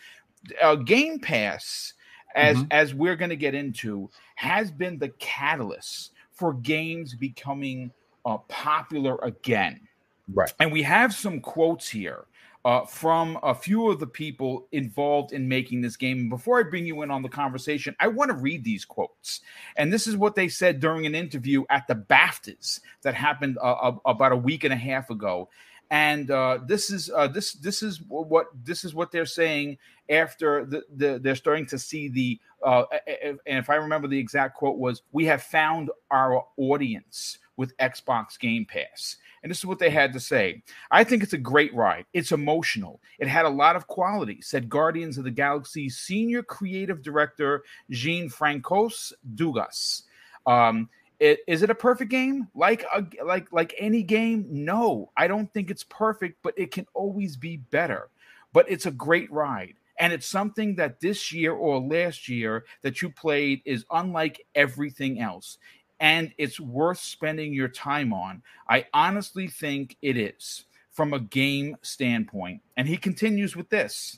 uh, 0.62 0.76
Game 0.76 1.20
Pass, 1.20 1.94
as 2.36 2.58
mm-hmm. 2.58 2.68
as 2.72 2.94
we're 2.94 3.16
going 3.16 3.30
to 3.30 3.36
get 3.36 3.56
into, 3.56 4.10
has 4.36 4.72
been 4.72 4.98
the 4.98 5.10
catalyst 5.20 6.12
for 6.32 6.54
games 6.54 7.14
becoming 7.14 7.92
uh, 8.26 8.38
popular 8.48 9.18
again. 9.24 9.88
Right. 10.34 10.54
And 10.60 10.72
we 10.72 10.84
have 10.84 11.14
some 11.14 11.40
quotes 11.40 11.90
here 11.90 12.26
uh, 12.64 12.86
from 12.86 13.40
a 13.42 13.56
few 13.56 13.90
of 13.90 14.00
the 14.00 14.08
people 14.08 14.68
involved 14.72 15.34
in 15.34 15.48
making 15.48 15.82
this 15.82 15.98
game. 15.98 16.20
And 16.20 16.30
before 16.30 16.60
I 16.60 16.64
bring 16.64 16.86
you 16.86 17.02
in 17.02 17.12
on 17.12 17.22
the 17.22 17.30
conversation, 17.30 17.96
I 18.00 18.08
want 18.08 18.30
to 18.30 18.38
read 18.38 18.64
these 18.64 18.86
quotes. 18.86 19.42
And 19.78 19.92
this 19.92 20.08
is 20.08 20.16
what 20.16 20.36
they 20.36 20.48
said 20.48 20.80
during 20.80 21.06
an 21.06 21.16
interview 21.16 21.64
at 21.70 21.88
the 21.88 21.96
BAFTAs 21.96 22.80
that 23.02 23.16
happened 23.16 23.58
uh, 23.62 23.94
about 24.06 24.32
a 24.32 24.38
week 24.38 24.64
and 24.64 24.74
a 24.74 24.78
half 24.78 25.10
ago. 25.10 25.50
and 25.92 26.32
uh, 26.32 26.60
this 26.66 26.90
is 26.90 27.12
uh, 27.14 27.28
this 27.28 27.54
this 27.54 27.84
is 27.84 28.02
what 28.08 28.48
this 28.64 28.86
is 28.86 28.96
what 28.96 29.12
they're 29.12 29.26
saying 29.26 29.78
after 30.10 30.66
the, 30.66 30.84
the 30.96 31.20
they're 31.20 31.36
starting 31.36 31.66
to 31.66 31.78
see 31.78 32.08
the 32.08 32.40
uh, 32.66 32.84
and 33.26 33.40
if 33.46 33.70
I 33.70 33.76
remember 33.76 34.08
the 34.08 34.18
exact 34.18 34.56
quote 34.56 34.78
was 34.78 35.04
we 35.12 35.26
have 35.26 35.44
found 35.44 35.92
our 36.10 36.46
audience 36.58 37.40
with 37.62 37.78
Xbox 37.78 38.40
Game 38.40 38.66
Pass. 38.66 39.18
And 39.44 39.52
this 39.52 39.60
is 39.60 39.68
what 39.68 39.78
they 39.78 39.92
had 39.92 40.14
to 40.14 40.20
say. 40.20 40.64
I 40.90 41.04
think 41.04 41.22
it's 41.22 41.34
a 41.34 41.38
great 41.38 41.72
ride. 41.76 42.06
It's 42.12 42.32
emotional. 42.32 43.00
It 43.20 43.28
had 43.28 43.46
a 43.46 43.50
lot 43.50 43.76
of 43.76 43.86
quality, 43.86 44.42
said 44.42 44.68
Guardians 44.68 45.20
of 45.20 45.26
the 45.26 45.30
Galaxy 45.30 45.88
senior 45.88 46.42
creative 46.42 47.04
director 47.04 47.64
Jean-François 47.92 49.14
Dugas. 49.36 50.04
Um, 50.48 50.90
it, 51.20 51.42
is 51.48 51.62
it 51.62 51.70
a 51.70 51.76
perfect 51.76 52.10
game? 52.10 52.48
Like 52.56 52.84
a, 52.92 53.06
like 53.24 53.54
like 53.54 53.76
any 53.78 54.02
game? 54.02 54.48
No, 54.50 55.12
I 55.16 55.28
don't 55.28 55.54
think 55.54 55.70
it's 55.70 55.84
perfect, 55.84 56.40
but 56.42 56.56
it 56.58 56.72
can 56.72 56.88
always 56.96 57.38
be 57.38 57.58
better. 57.58 58.10
But 58.54 58.66
it's 58.72 58.88
a 58.88 58.92
great 58.92 59.32
ride. 59.32 59.76
And 60.00 60.12
it's 60.12 60.26
something 60.26 60.78
that 60.78 61.00
this 61.00 61.32
year 61.32 61.54
or 61.54 61.80
last 61.80 62.28
year 62.28 62.66
that 62.82 63.04
you 63.04 63.12
played 63.12 63.62
is 63.66 63.86
unlike 63.92 64.44
everything 64.56 65.20
else. 65.20 65.60
And 66.02 66.34
it's 66.38 66.60
worth 66.60 67.00
spending 67.00 67.54
your 67.54 67.70
time 67.70 68.12
on. 68.12 68.42
I 68.68 68.88
honestly 68.94 69.48
think 69.48 69.96
it 70.02 70.18
is 70.18 70.66
from 70.92 71.14
a 71.14 71.20
game 71.20 71.78
standpoint. 71.84 72.62
And 72.76 72.88
he 72.88 72.98
continues 72.98 73.56
with 73.56 73.70
this. 73.70 74.18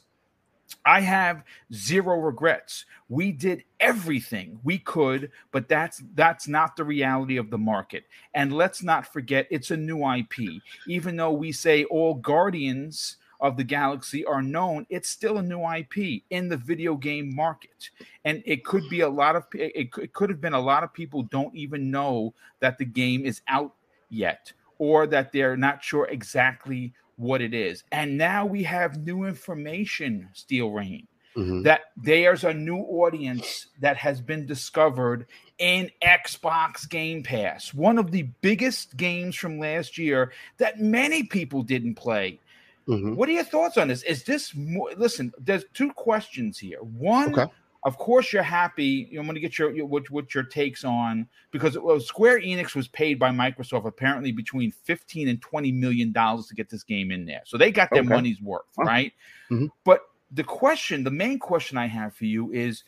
I 0.86 1.02
have 1.02 1.44
zero 1.74 2.20
regrets. 2.20 2.86
We 3.10 3.32
did 3.32 3.64
everything 3.80 4.60
we 4.64 4.80
could, 4.80 5.32
but 5.52 5.70
that's 5.70 6.02
that's 6.16 6.48
not 6.48 6.76
the 6.76 6.84
reality 6.84 7.38
of 7.38 7.50
the 7.50 7.58
market. 7.58 8.06
And 8.34 8.54
let's 8.54 8.82
not 8.82 9.12
forget 9.12 9.48
it's 9.52 9.72
a 9.72 9.78
new 9.78 10.10
IP. 10.10 10.62
Even 10.88 11.16
though 11.16 11.32
we 11.32 11.52
say 11.52 11.84
all 11.86 12.16
Guardians 12.16 13.18
of 13.44 13.58
the 13.58 13.64
Galaxy 13.64 14.26
are 14.26 14.42
known, 14.42 14.88
it's 14.90 15.10
still 15.10 15.38
a 15.38 15.44
new 15.44 15.70
IP 15.70 16.24
in 16.30 16.48
the 16.48 16.58
video 16.58 16.96
game 16.96 17.36
market. 17.36 17.90
And 18.24 18.42
it 18.46 18.64
could 18.64 18.90
be 18.90 19.02
a 19.02 19.10
lot 19.10 19.36
of 19.36 19.46
it, 19.54 19.92
it 19.94 20.14
could 20.14 20.30
have 20.30 20.42
been 20.42 20.54
a 20.54 20.60
lot 20.60 20.84
of 20.84 20.94
people 20.94 21.24
don't 21.24 21.54
even 21.54 21.92
know 21.92 22.34
that 22.62 22.78
the 22.78 22.86
game 22.86 23.26
is 23.26 23.42
out 23.50 23.76
yet 24.10 24.54
or 24.80 25.06
that 25.08 25.34
they're 25.34 25.58
not 25.58 25.84
sure 25.84 26.08
exactly 26.08 26.94
what 27.18 27.42
it 27.42 27.54
is. 27.54 27.84
And 27.92 28.18
now 28.18 28.46
we 28.46 28.64
have 28.64 29.06
new 29.06 29.26
information, 29.26 30.30
Steel 30.34 30.72
Rain, 30.72 31.06
mm-hmm. 31.36 31.64
that 31.64 31.82
there's 31.98 32.46
a 32.46 32.54
new 32.54 32.78
audience 32.78 33.68
that 33.82 33.98
has 33.98 34.22
been 34.22 34.46
discovered 34.46 35.28
in 35.60 35.92
Xbox 36.02 36.90
Game 36.90 37.24
Pass, 37.24 37.74
one 37.74 37.98
of 37.98 38.12
the 38.12 38.24
biggest 38.42 38.96
games 38.96 39.36
from 39.36 39.60
last 39.60 39.98
year 39.98 40.32
that 40.58 40.80
many 40.80 41.24
people 41.24 41.62
didn't 41.62 41.96
play. 41.96 42.40
Mm-hmm. 42.88 43.16
What 43.16 43.30
are 43.30 43.34
your 43.34 43.44
thoughts 43.44 43.78
on 43.78 43.88
this? 43.88 44.04
Is 44.04 44.24
this 44.24 44.54
more? 44.56 44.92
Listen, 44.98 45.32
there's 45.40 45.66
two 45.74 45.92
questions 45.92 46.58
here. 46.60 46.80
One, 46.80 47.38
okay 47.38 47.52
of 47.86 47.98
course 47.98 48.32
you're 48.32 48.44
happy. 48.44 49.10
I'm 49.18 49.26
going 49.26 49.36
to 49.36 49.42
get 49.42 49.58
your, 49.60 49.74
your 49.74 49.86
what, 49.86 50.10
what 50.10 50.34
your 50.34 50.44
takes 50.44 50.84
on 50.84 51.28
because 51.52 51.78
well, 51.78 52.00
Square 52.00 52.42
Enix 52.42 52.76
was 52.76 52.88
paid 52.88 53.20
by 53.20 53.30
Microsoft 53.30 53.86
apparently 53.86 54.32
between 54.32 54.72
15 54.72 55.28
and 55.28 55.42
20 55.42 55.72
million 55.72 56.12
dollars 56.12 56.48
to 56.48 56.56
get 56.56 56.70
this 56.70 56.84
game 56.84 57.12
in 57.12 57.26
there, 57.26 57.42
so 57.46 57.58
they 57.58 57.72
got 57.72 57.90
their 57.92 58.02
okay. 58.02 58.10
money's 58.10 58.42
worth, 58.42 58.64
huh. 58.78 58.84
right? 58.84 59.14
Mm-hmm. 59.52 59.68
But 59.84 60.02
the 60.32 60.44
question, 60.44 61.04
the 61.04 61.12
main 61.12 61.40
question 61.40 61.78
I 61.78 61.88
have 61.88 62.16
for 62.16 62.26
you 62.26 62.52
is, 62.52 62.84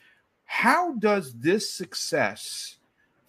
how 0.45 0.93
does 0.93 1.33
this 1.33 1.69
success 1.69 2.77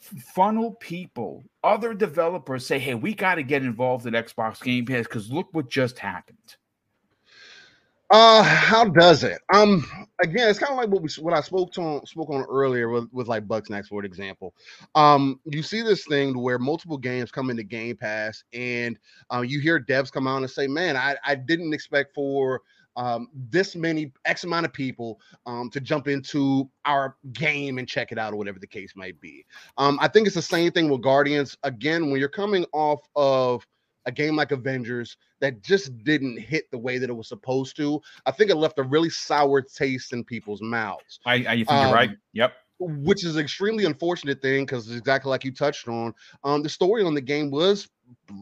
funnel 0.06 0.72
people, 0.72 1.44
other 1.62 1.94
developers 1.94 2.66
say, 2.66 2.78
"Hey, 2.78 2.94
we 2.94 3.14
got 3.14 3.36
to 3.36 3.42
get 3.42 3.62
involved 3.62 4.06
in 4.06 4.14
Xbox 4.14 4.62
Game 4.62 4.86
Pass 4.86 5.04
because 5.04 5.30
look 5.30 5.48
what 5.52 5.68
just 5.68 5.98
happened." 5.98 6.56
Uh, 8.08 8.42
how 8.42 8.84
does 8.84 9.24
it? 9.24 9.40
Um, 9.52 9.84
again, 10.22 10.48
it's 10.48 10.60
kind 10.60 10.70
of 10.70 10.78
like 10.78 10.88
what 10.88 11.02
we 11.02 11.08
what 11.18 11.34
I 11.34 11.40
spoke 11.40 11.72
to 11.72 12.00
spoke 12.04 12.30
on 12.30 12.44
earlier 12.48 12.88
with, 12.88 13.08
with 13.12 13.26
like 13.26 13.48
Bugsnax, 13.48 13.88
for 13.88 14.04
example. 14.04 14.54
Um, 14.94 15.40
you 15.44 15.62
see 15.62 15.82
this 15.82 16.06
thing 16.06 16.40
where 16.40 16.58
multiple 16.58 16.98
games 16.98 17.32
come 17.32 17.50
into 17.50 17.64
Game 17.64 17.96
Pass, 17.96 18.44
and 18.52 18.96
uh, 19.34 19.40
you 19.40 19.58
hear 19.58 19.80
devs 19.80 20.12
come 20.12 20.28
out 20.28 20.38
and 20.38 20.50
say, 20.50 20.68
"Man, 20.68 20.96
I 20.96 21.16
I 21.24 21.34
didn't 21.34 21.74
expect 21.74 22.14
for." 22.14 22.62
Um, 22.96 23.28
this 23.34 23.76
many 23.76 24.12
X 24.24 24.44
amount 24.44 24.66
of 24.66 24.72
people 24.72 25.20
um, 25.44 25.70
to 25.70 25.80
jump 25.80 26.08
into 26.08 26.68
our 26.84 27.16
game 27.32 27.78
and 27.78 27.86
check 27.86 28.12
it 28.12 28.18
out, 28.18 28.32
or 28.32 28.36
whatever 28.36 28.58
the 28.58 28.66
case 28.66 28.94
might 28.96 29.20
be. 29.20 29.44
Um, 29.78 29.98
I 30.00 30.08
think 30.08 30.26
it's 30.26 30.36
the 30.36 30.42
same 30.42 30.72
thing 30.72 30.88
with 30.88 31.02
Guardians. 31.02 31.56
Again, 31.62 32.10
when 32.10 32.20
you're 32.20 32.28
coming 32.28 32.64
off 32.72 33.00
of 33.14 33.66
a 34.06 34.12
game 34.12 34.36
like 34.36 34.52
Avengers 34.52 35.16
that 35.40 35.62
just 35.62 35.98
didn't 36.04 36.38
hit 36.38 36.70
the 36.70 36.78
way 36.78 36.96
that 36.98 37.10
it 37.10 37.12
was 37.12 37.28
supposed 37.28 37.76
to. 37.76 38.00
I 38.24 38.30
think 38.30 38.50
it 38.50 38.54
left 38.54 38.78
a 38.78 38.82
really 38.82 39.10
sour 39.10 39.60
taste 39.60 40.12
in 40.12 40.24
people's 40.24 40.62
mouths. 40.62 41.20
I, 41.26 41.34
I 41.34 41.44
think 41.56 41.70
you're 41.70 41.92
right. 41.92 42.10
Um, 42.10 42.16
yep. 42.32 42.52
Which 42.78 43.24
is 43.24 43.36
an 43.36 43.42
extremely 43.42 43.84
unfortunate 43.84 44.42
thing 44.42 44.64
because 44.64 44.94
exactly 44.94 45.30
like 45.30 45.44
you 45.44 45.52
touched 45.52 45.88
on. 45.88 46.14
Um, 46.44 46.62
the 46.62 46.68
story 46.68 47.02
on 47.02 47.14
the 47.14 47.20
game 47.20 47.50
was 47.50 47.88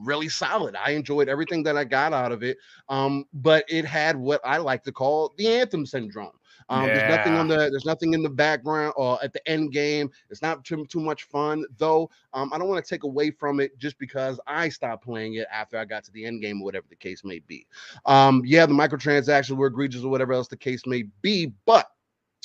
really 0.02 0.28
solid. 0.28 0.76
I 0.76 0.90
enjoyed 0.90 1.28
everything 1.28 1.62
that 1.64 1.76
I 1.76 1.84
got 1.84 2.12
out 2.12 2.32
of 2.32 2.42
it. 2.42 2.58
Um, 2.88 3.24
but 3.32 3.64
it 3.68 3.84
had 3.84 4.16
what 4.16 4.40
I 4.44 4.58
like 4.58 4.82
to 4.84 4.92
call 4.92 5.32
the 5.36 5.48
anthem 5.48 5.86
syndrome. 5.86 6.32
Um, 6.68 6.86
yeah. 6.86 6.94
There's 6.94 7.16
nothing 7.16 7.34
on 7.34 7.48
the 7.48 7.56
there's 7.56 7.84
nothing 7.84 8.14
in 8.14 8.22
the 8.22 8.30
background 8.30 8.94
or 8.96 9.22
at 9.22 9.32
the 9.32 9.46
end 9.48 9.72
game. 9.72 10.10
It's 10.30 10.42
not 10.42 10.64
too, 10.64 10.86
too 10.86 11.00
much 11.00 11.24
fun 11.24 11.64
though. 11.76 12.10
Um, 12.32 12.52
I 12.52 12.58
don't 12.58 12.68
want 12.68 12.84
to 12.84 12.88
take 12.88 13.04
away 13.04 13.30
from 13.30 13.60
it 13.60 13.76
just 13.78 13.98
because 13.98 14.40
I 14.46 14.68
stopped 14.68 15.04
playing 15.04 15.34
it 15.34 15.46
after 15.52 15.76
I 15.76 15.84
got 15.84 16.04
to 16.04 16.12
the 16.12 16.24
end 16.24 16.40
game 16.40 16.62
or 16.62 16.64
whatever 16.64 16.86
the 16.88 16.96
case 16.96 17.22
may 17.24 17.40
be. 17.40 17.66
Um, 18.06 18.42
yeah, 18.44 18.66
the 18.66 18.74
microtransactions 18.74 19.56
were 19.56 19.66
egregious 19.66 20.04
or 20.04 20.10
whatever 20.10 20.32
else 20.32 20.48
the 20.48 20.56
case 20.56 20.86
may 20.86 21.04
be, 21.20 21.52
but 21.66 21.90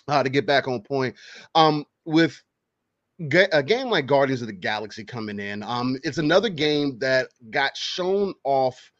uh, 0.08 0.24
to 0.24 0.30
get 0.30 0.46
back 0.46 0.68
on 0.68 0.82
point, 0.82 1.16
um, 1.56 1.86
with 2.06 2.42
a 3.52 3.62
game 3.62 3.90
like 3.90 4.08
Guardians 4.08 4.42
of 4.42 4.48
the 4.48 4.54
Galaxy 4.54 5.04
coming 5.04 5.40
in, 5.40 5.64
um, 5.64 5.98
it's 6.04 6.18
another 6.18 6.50
game 6.50 6.98
that 7.00 7.30
got 7.50 7.76
shown 7.76 8.34
off. 8.44 8.92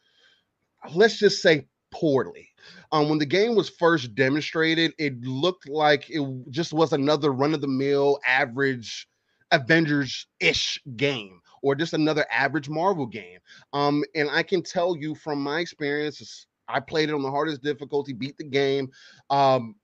Let's 0.94 1.18
just 1.18 1.42
say 1.42 1.66
poorly. 1.90 2.48
Um, 2.92 3.08
when 3.08 3.18
the 3.18 3.26
game 3.26 3.54
was 3.54 3.68
first 3.68 4.14
demonstrated, 4.14 4.92
it 4.98 5.20
looked 5.22 5.68
like 5.68 6.08
it 6.10 6.22
just 6.50 6.72
was 6.72 6.92
another 6.92 7.32
run 7.32 7.54
of 7.54 7.60
the 7.60 7.68
mill, 7.68 8.18
average 8.26 9.08
Avengers 9.50 10.26
ish 10.38 10.80
game 10.96 11.40
or 11.62 11.74
just 11.74 11.92
another 11.92 12.24
average 12.30 12.68
Marvel 12.68 13.06
game. 13.06 13.38
Um, 13.72 14.04
and 14.14 14.30
I 14.30 14.42
can 14.42 14.62
tell 14.62 14.96
you 14.96 15.14
from 15.14 15.42
my 15.42 15.60
experience, 15.60 16.46
I 16.68 16.80
played 16.80 17.10
it 17.10 17.14
on 17.14 17.22
the 17.22 17.30
hardest 17.30 17.62
difficulty, 17.62 18.12
beat 18.12 18.36
the 18.36 18.44
game. 18.44 18.90
Um, 19.28 19.74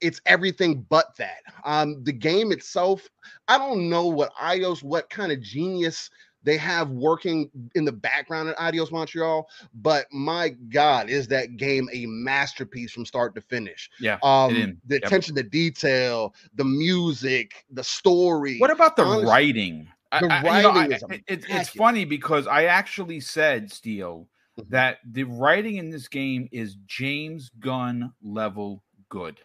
it's 0.00 0.20
everything 0.26 0.86
but 0.88 1.16
that. 1.16 1.42
Um, 1.64 2.02
the 2.04 2.12
game 2.12 2.52
itself, 2.52 3.08
I 3.48 3.58
don't 3.58 3.88
know 3.88 4.06
what 4.06 4.32
iOS, 4.34 4.82
what 4.82 5.10
kind 5.10 5.32
of 5.32 5.40
genius 5.40 6.10
they 6.44 6.56
have 6.56 6.90
working 6.90 7.50
in 7.74 7.84
the 7.84 7.92
background 7.92 8.48
at 8.48 8.56
Eidos 8.56 8.92
Montreal. 8.92 9.48
But 9.74 10.06
my 10.12 10.50
God, 10.70 11.10
is 11.10 11.26
that 11.28 11.56
game 11.56 11.88
a 11.92 12.06
masterpiece 12.06 12.92
from 12.92 13.04
start 13.04 13.34
to 13.34 13.40
finish? 13.40 13.90
Yeah. 14.00 14.18
Um, 14.22 14.78
the 14.86 14.94
yep. 14.94 15.04
attention 15.04 15.34
to 15.34 15.42
detail, 15.42 16.34
the 16.54 16.64
music, 16.64 17.64
the 17.70 17.84
story. 17.84 18.58
What 18.58 18.70
about 18.70 18.96
the 18.96 19.02
Honestly, 19.02 19.26
writing? 19.26 19.88
The 20.12 20.26
I, 20.32 20.42
writing 20.42 20.92
you 20.92 20.98
know, 20.98 21.06
I, 21.10 21.14
it, 21.26 21.44
it's 21.48 21.68
funny 21.68 22.04
because 22.04 22.46
I 22.46 22.64
actually 22.64 23.20
said, 23.20 23.70
Steel, 23.70 24.26
mm-hmm. 24.58 24.70
that 24.70 24.98
the 25.10 25.24
writing 25.24 25.76
in 25.76 25.90
this 25.90 26.08
game 26.08 26.48
is 26.50 26.76
James 26.86 27.50
Gunn 27.60 28.12
level 28.22 28.82
good. 29.10 29.38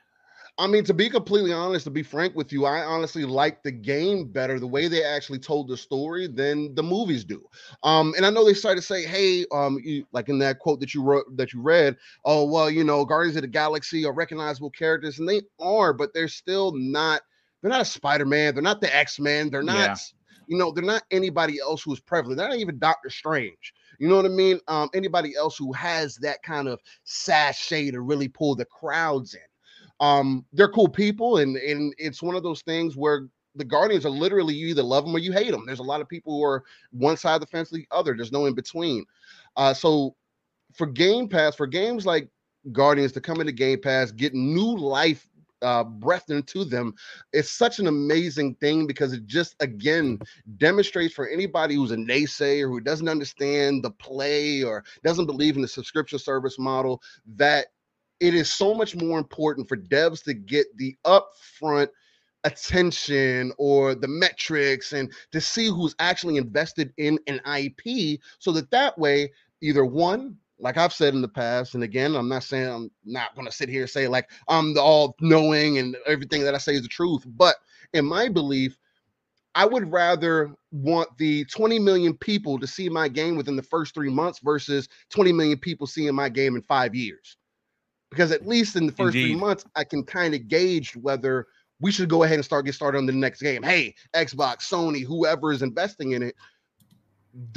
I 0.60 0.68
mean, 0.68 0.84
to 0.84 0.94
be 0.94 1.10
completely 1.10 1.52
honest, 1.52 1.86
to 1.86 1.90
be 1.90 2.04
frank 2.04 2.36
with 2.36 2.54
you, 2.54 2.66
I 2.66 2.84
honestly 2.84 3.26
like 3.26 3.64
the 3.64 3.72
game 3.72 4.28
better, 4.28 4.60
the 4.60 4.68
way 4.68 4.88
they 4.88 5.04
actually 5.04 5.40
told 5.40 5.68
the 5.68 5.76
story 5.76 6.28
than 6.28 6.76
the 6.76 6.84
movies 6.84 7.26
do. 7.26 7.44
Um, 7.82 8.14
and 8.16 8.24
I 8.24 8.30
know 8.30 8.46
they 8.46 8.54
started 8.54 8.82
to 8.82 8.86
say, 8.86 9.04
"Hey, 9.04 9.48
um, 9.52 9.80
you, 9.84 10.06
like 10.12 10.30
in 10.30 10.38
that 10.40 10.60
quote 10.60 10.80
that 10.82 10.94
you 10.94 11.02
wrote 11.02 11.26
that 11.38 11.54
you 11.54 11.62
read, 11.62 11.98
oh 12.24 12.46
well, 12.46 12.70
you 12.70 12.84
know, 12.84 13.04
Guardians 13.04 13.36
of 13.36 13.42
the 13.42 13.48
Galaxy 13.48 14.06
are 14.06 14.14
recognizable 14.14 14.70
characters, 14.70 15.18
and 15.18 15.28
they 15.28 15.42
are, 15.60 15.92
but 15.92 16.14
they're 16.14 16.28
still 16.28 16.72
not. 16.76 17.22
They're 17.62 17.72
not 17.72 17.82
a 17.82 17.86
Spider 17.86 18.26
Man. 18.26 18.54
They're 18.54 18.62
not 18.62 18.82
the 18.82 18.96
X 18.96 19.20
Men. 19.20 19.50
They're 19.50 19.64
not." 19.64 19.76
Yeah. 19.76 19.96
You 20.48 20.58
know, 20.58 20.72
they're 20.72 20.84
not 20.84 21.04
anybody 21.10 21.58
else 21.60 21.84
who's 21.84 22.02
prevalent. 22.02 22.38
They're 22.38 22.50
not 22.50 22.58
even 22.58 22.78
Doctor 22.78 23.10
Strange. 23.10 23.74
You 23.98 24.10
know 24.10 24.18
what 24.18 24.26
I 24.26 24.30
mean? 24.30 24.60
Um, 24.68 24.90
anybody 24.94 25.36
else 25.38 25.58
who 25.58 25.72
has 25.72 26.18
that 26.18 26.44
kind 26.44 26.68
of 26.68 26.82
sachet 27.06 27.92
to 27.92 28.02
really 28.02 28.28
pull 28.28 28.54
the 28.54 28.66
crowds 28.66 29.36
in 29.36 29.42
um, 30.00 30.46
they're 30.54 30.70
cool 30.70 30.90
people, 30.90 31.38
and 31.38 31.58
and 31.58 31.94
it's 31.98 32.22
one 32.22 32.36
of 32.36 32.44
those 32.44 32.62
things 32.62 32.96
where 32.96 33.28
the 33.56 33.66
Guardians 33.66 34.06
are 34.06 34.10
literally 34.10 34.54
you 34.54 34.68
either 34.68 34.84
love 34.84 35.06
them 35.06 35.16
or 35.16 35.20
you 35.20 35.32
hate 35.32 35.52
them. 35.52 35.66
There's 35.66 35.80
a 35.80 35.84
lot 35.84 36.02
of 36.02 36.10
people 36.10 36.38
who 36.38 36.44
are 36.44 36.64
one 36.92 37.18
side 37.18 37.36
of 37.36 37.42
the 37.42 37.48
fence, 37.48 37.70
the 37.70 37.86
other. 37.92 38.16
There's 38.16 38.32
no 38.32 38.46
in 38.46 38.56
between. 38.56 39.06
Uh, 39.56 39.74
so 39.74 40.16
for 40.74 40.88
Game 40.88 41.30
Pass, 41.30 41.56
for 41.56 41.68
games 41.68 42.06
like 42.06 42.28
Guardians 42.72 43.12
to 43.14 43.22
come 43.22 43.40
into 43.40 43.52
Game 43.52 43.80
Pass, 43.82 44.12
get 44.12 44.34
new 44.34 44.76
life 44.78 45.28
uh, 45.62 45.84
breathed 45.84 46.30
into 46.30 46.66
them. 46.66 46.94
It's 47.32 47.52
such 47.52 47.80
an 47.80 47.88
amazing 47.88 48.56
thing 48.56 48.86
because 48.86 49.14
it 49.14 49.26
just 49.26 49.56
again 49.62 50.20
demonstrates 50.58 51.14
for 51.14 51.28
anybody 51.28 51.76
who's 51.76 51.92
a 51.92 51.96
naysayer 51.96 52.68
who 52.68 52.82
doesn't 52.82 53.08
understand 53.08 53.84
the 53.84 53.92
play 53.92 54.64
or 54.64 54.84
doesn't 55.04 55.26
believe 55.26 55.56
in 55.56 55.62
the 55.62 55.68
subscription 55.68 56.20
service 56.20 56.60
model 56.60 57.02
that 57.36 57.68
it 58.20 58.34
is 58.34 58.52
so 58.52 58.74
much 58.74 58.96
more 58.96 59.20
important 59.20 59.68
for 59.68 59.78
devs 59.78 60.24
to 60.24 60.34
get 60.34 60.66
the 60.78 60.96
upfront 61.06 61.90
attention 62.46 63.54
or 63.58 63.96
the 63.96 64.08
metrics 64.08 64.94
and 64.94 65.12
to 65.32 65.40
see 65.40 65.68
who's 65.68 65.96
actually 66.00 66.38
invested 66.38 66.94
in 66.98 67.18
an 67.28 67.40
IP 67.58 68.20
so 68.40 68.52
that 68.52 68.70
that 68.72 68.98
way 68.98 69.32
either 69.62 69.86
one 69.86 70.38
like 70.60 70.78
I've 70.78 70.94
said 70.94 71.14
in 71.14 71.22
the 71.22 71.28
past, 71.28 71.76
and 71.76 71.84
again, 71.84 72.16
I'm 72.16 72.30
not 72.30 72.44
saying 72.44 72.70
I'm 72.70 72.92
not 73.04 73.36
going 73.36 73.46
to 73.46 73.52
sit 73.52 73.68
here 73.68 73.82
and 73.82 73.90
say 73.90 74.08
like 74.08 74.30
I'm 74.48 74.74
the 74.74 74.82
all 74.82 75.16
knowing 75.20 75.78
and 75.78 75.98
everything 76.08 76.42
that 76.44 76.56
I 76.56 76.58
say 76.58 76.76
is 76.76 76.84
the 76.84 76.88
truth, 76.88 77.24
but 77.26 77.56
in 77.94 78.06
my 78.06 78.30
belief, 78.30 78.78
I 79.56 79.66
would 79.66 79.92
rather 79.92 80.56
want 80.72 81.16
the 81.18 81.46
20 81.46 81.78
million 81.80 82.16
people 82.18 82.58
to 82.60 82.66
see 82.66 82.90
my 82.90 83.08
game 83.08 83.36
within 83.36 83.56
the 83.56 83.62
first 83.62 83.94
three 83.94 84.10
months 84.10 84.40
versus 84.40 84.88
20 85.10 85.32
million 85.34 85.60
people 85.60 85.86
seeing 85.86 86.16
my 86.16 86.30
game 86.30 86.56
in 86.56 86.62
five 86.62 86.96
years. 86.96 87.38
Because 88.14 88.32
at 88.32 88.48
least 88.48 88.76
in 88.76 88.86
the 88.86 88.92
first 88.92 89.16
Indeed. 89.16 89.32
three 89.32 89.36
months, 89.36 89.66
I 89.76 89.84
can 89.84 90.04
kind 90.04 90.36
of 90.36 90.48
gauge 90.48 90.96
whether 90.96 91.48
we 91.80 91.92
should 91.92 92.10
go 92.10 92.24
ahead 92.24 92.36
and 92.36 92.46
start 92.46 92.66
get 92.66 92.76
started 92.76 93.00
on 93.00 93.08
the 93.08 93.12
next 93.12 93.42
game. 93.42 93.64
Hey, 93.64 93.96
Xbox, 94.14 94.70
Sony, 94.70 95.04
whoever 95.04 95.52
is 95.52 95.64
investing 95.64 96.12
in 96.12 96.22
it, 96.24 96.36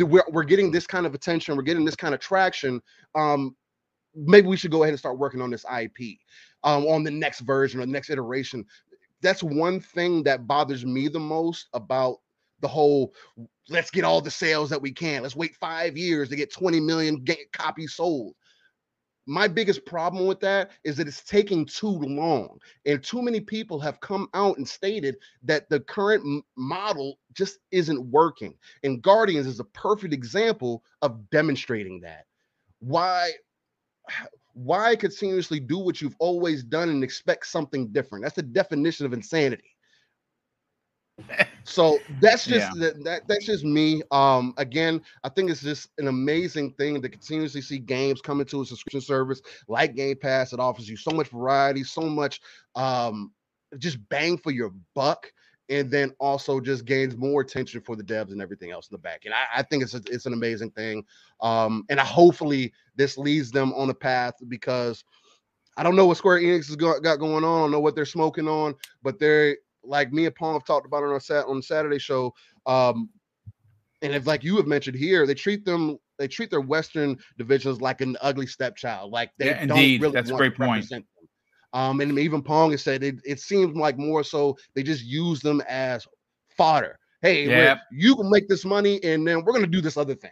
we're, 0.01 0.25
we're 0.31 0.45
getting 0.45 0.71
this 0.71 0.87
kind 0.87 1.05
of 1.05 1.15
attention, 1.15 1.57
we're 1.57 1.63
getting 1.63 1.85
this 1.85 1.95
kind 1.95 2.15
of 2.15 2.21
traction. 2.21 2.81
Um, 3.15 3.55
maybe 4.15 4.49
we 4.49 4.57
should 4.57 4.71
go 4.71 4.83
ahead 4.83 4.93
and 4.95 4.99
start 4.99 5.19
working 5.19 5.43
on 5.43 5.51
this 5.51 5.65
IP 5.65 6.19
um, 6.65 6.87
on 6.87 7.05
the 7.05 7.11
next 7.11 7.41
version 7.41 7.81
or 7.81 7.87
the 7.87 7.93
next 7.93 8.09
iteration. 8.09 8.65
That's 9.21 9.43
one 9.43 9.79
thing 9.81 10.23
that 10.23 10.47
bothers 10.47 10.87
me 10.87 11.09
the 11.09 11.21
most 11.21 11.69
about 11.75 12.17
the 12.61 12.69
whole 12.69 13.13
let's 13.69 13.91
get 13.91 14.05
all 14.05 14.23
the 14.23 14.31
sales 14.31 14.71
that 14.71 14.81
we 14.81 14.93
can. 14.93 15.23
Let's 15.23 15.37
wait 15.37 15.55
five 15.57 15.97
years 15.97 16.31
to 16.31 16.37
get 16.37 16.53
20 16.53 16.81
million 16.81 17.25
copies 17.53 17.95
sold 17.95 18.35
my 19.27 19.49
biggest 19.49 19.85
problem 19.85 20.27
with 20.27 20.41
that 20.41 20.71
is 20.85 20.97
that 20.97 21.09
it's 21.09 21.25
taking 21.25 21.67
too 21.67 21.89
long 21.89 22.59
and 22.87 23.03
too 23.03 23.21
many 23.21 23.41
people 23.41 23.81
have 23.81 24.01
come 24.01 24.29
out 24.35 24.57
and 24.57 24.67
stated 24.67 25.17
that 25.43 25.69
the 25.69 25.81
current 25.81 26.45
model 26.57 27.19
just 27.33 27.59
isn't 27.73 28.07
working 28.11 28.55
and 28.85 29.03
guardians 29.03 29.47
is 29.47 29.61
a 29.61 29.65
perfect 29.65 30.15
example 30.15 30.85
of 31.03 31.29
demonstrating 31.31 32.01
that. 32.01 32.27
Why 32.81 33.33
why 34.55 34.97
continuously 34.97 35.61
do 35.61 35.77
what 35.77 36.01
you've 36.01 36.17
always 36.19 36.63
done 36.65 36.89
and 36.89 37.05
expect 37.05 37.47
something 37.47 37.89
different? 37.89 38.25
That's 38.25 38.37
the 38.37 38.43
definition 38.43 39.05
of 39.05 39.13
insanity 39.13 39.76
so 41.65 41.99
that's 42.21 42.45
just 42.45 42.77
yeah. 42.77 42.83
that, 42.89 43.05
that, 43.05 43.23
that's 43.27 43.47
just 43.47 43.65
me 43.65 44.03
um 44.11 44.53
again 44.59 45.01
i 45.25 45.29
think 45.29 45.51
it's 45.51 45.63
just 45.63 45.89
an 45.99 46.09
amazing 46.09 46.71
thing 46.73 47.01
to 47.01 47.09
continuously 47.09 47.61
see 47.61 47.79
games 47.79 48.21
coming 48.21 48.47
to 48.47 48.61
a 48.61 48.67
subscription 48.67 49.01
service 49.01 49.41
like 49.67 49.95
game 49.95 50.17
pass 50.17 50.53
it 50.53 50.61
offers 50.61 50.89
you 50.89 50.97
so 50.97 51.11
much 51.11 51.29
variety 51.29 51.83
so 51.83 52.03
much 52.03 52.41
um 52.75 53.33
just 53.79 53.99
bang 54.09 54.37
for 54.37 54.51
your 54.51 54.73
buck 54.95 55.33
and 55.69 55.91
then 55.91 56.13
also 56.21 56.61
just 56.61 56.85
gains 56.85 57.17
more 57.17 57.41
attention 57.41 57.81
for 57.81 57.97
the 57.97 58.05
devs 58.05 58.31
and 58.31 58.41
everything 58.41 58.71
else 58.71 58.89
in 58.89 58.95
the 58.95 58.99
back 58.99 59.25
and 59.25 59.33
i, 59.33 59.45
I 59.57 59.63
think 59.63 59.83
it's 59.83 59.95
a, 59.95 60.03
it's 60.07 60.27
an 60.27 60.35
amazing 60.35 60.71
thing 60.71 61.03
um 61.41 61.85
and 61.89 61.99
I, 61.99 62.05
hopefully 62.05 62.73
this 62.95 63.17
leads 63.17 63.51
them 63.51 63.73
on 63.73 63.89
a 63.91 63.95
path 63.95 64.35
because 64.49 65.03
I 65.79 65.83
don't 65.83 65.95
know 65.95 66.07
what 66.07 66.17
Square 66.17 66.41
Enix 66.41 66.69
has 66.69 66.77
got, 66.77 67.03
got 67.03 67.17
going 67.17 67.45
on. 67.45 67.59
I 67.59 67.63
don't 67.65 67.71
know 67.71 67.81
what 67.81 67.95
they're 67.95 68.07
smoking 68.07 68.49
on, 68.49 68.75
but 69.03 69.19
they're 69.19 69.59
like 69.87 70.13
me 70.13 70.27
and 70.27 70.35
Paul 70.35 70.55
have 70.55 70.65
talked 70.65 70.87
about 70.87 71.03
on 71.03 71.11
our 71.11 71.21
sat 71.21 71.47
on 71.47 71.63
Saturday 71.63 71.99
show. 71.99 72.35
Um, 72.67 73.11
and 74.03 74.15
if 74.15 74.27
like 74.27 74.45
you 74.45 74.57
have 74.57 74.67
mentioned 74.67 74.97
here, 74.97 75.27
they 75.27 75.35
treat 75.35 75.65
them 75.65 75.99
they 76.19 76.29
treat 76.29 76.51
their 76.51 76.61
Western 76.61 77.19
divisions 77.37 77.81
like 77.81 78.01
an 78.01 78.17
ugly 78.21 78.47
stepchild. 78.47 79.13
Like 79.13 79.31
they 79.39 79.47
yeah, 79.47 79.67
don't 79.67 79.79
indeed. 79.79 80.03
really 80.03 80.15
that's 80.15 80.31
a 80.31 80.35
great 80.35 80.57
point. 80.57 80.89
Them. 80.89 81.05
Um, 81.73 82.01
and 82.01 82.19
even 82.19 82.43
Pong 82.43 82.71
has 82.71 82.83
said 82.83 83.03
it, 83.03 83.17
it 83.25 83.41
seems 83.41 83.77
like 83.77 83.99
more 83.99 84.25
so 84.25 84.57
they 84.75 84.83
just 84.83 85.05
use 85.05 85.41
them 85.41 85.63
as 85.69 86.07
fodder. 86.57 86.99
Hey, 87.23 87.49
yep. 87.49 87.81
you 87.91 88.15
can 88.15 88.31
make 88.31 88.49
this 88.49 88.65
money, 88.65 89.03
and 89.03 89.27
then 89.27 89.45
we're 89.45 89.53
gonna 89.53 89.67
do 89.67 89.81
this 89.81 89.97
other 89.97 90.15
thing 90.15 90.31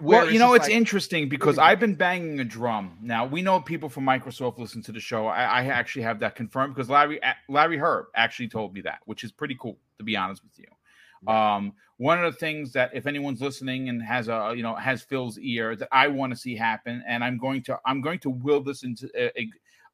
well, 0.00 0.30
you 0.30 0.38
know, 0.38 0.54
it's 0.54 0.66
like, 0.66 0.76
interesting 0.76 1.28
because 1.28 1.58
I've 1.58 1.80
been 1.80 1.94
banging 1.94 2.40
a 2.40 2.44
drum. 2.44 2.98
Now 3.00 3.24
we 3.26 3.42
know 3.42 3.60
people 3.60 3.88
from 3.88 4.04
Microsoft 4.04 4.58
listen 4.58 4.82
to 4.82 4.92
the 4.92 5.00
show. 5.00 5.26
I, 5.26 5.44
I, 5.44 5.64
actually 5.66 6.02
have 6.02 6.18
that 6.20 6.34
confirmed 6.34 6.74
because 6.74 6.90
Larry 6.90 7.20
Larry 7.48 7.78
Hryb 7.78 8.04
actually 8.14 8.48
told 8.48 8.74
me 8.74 8.80
that, 8.82 9.00
which 9.04 9.24
is 9.24 9.32
pretty 9.32 9.56
cool 9.60 9.78
to 9.98 10.04
be 10.04 10.16
honest 10.16 10.42
with 10.42 10.58
you. 10.58 11.32
Um, 11.32 11.72
one 11.96 12.22
of 12.22 12.32
the 12.32 12.38
things 12.38 12.72
that 12.72 12.90
if 12.92 13.06
anyone's 13.06 13.40
listening 13.40 13.88
and 13.88 14.02
has 14.02 14.28
a 14.28 14.52
you 14.56 14.62
know 14.62 14.74
has 14.74 15.02
Phil's 15.02 15.38
ear 15.38 15.76
that 15.76 15.88
I 15.92 16.08
want 16.08 16.32
to 16.32 16.38
see 16.38 16.56
happen, 16.56 17.02
and 17.06 17.22
I'm 17.22 17.38
going 17.38 17.62
to 17.64 17.78
I'm 17.86 18.00
going 18.00 18.18
to 18.20 18.30
will 18.30 18.62
this 18.62 18.82
into 18.82 19.08
uh, 19.18 19.30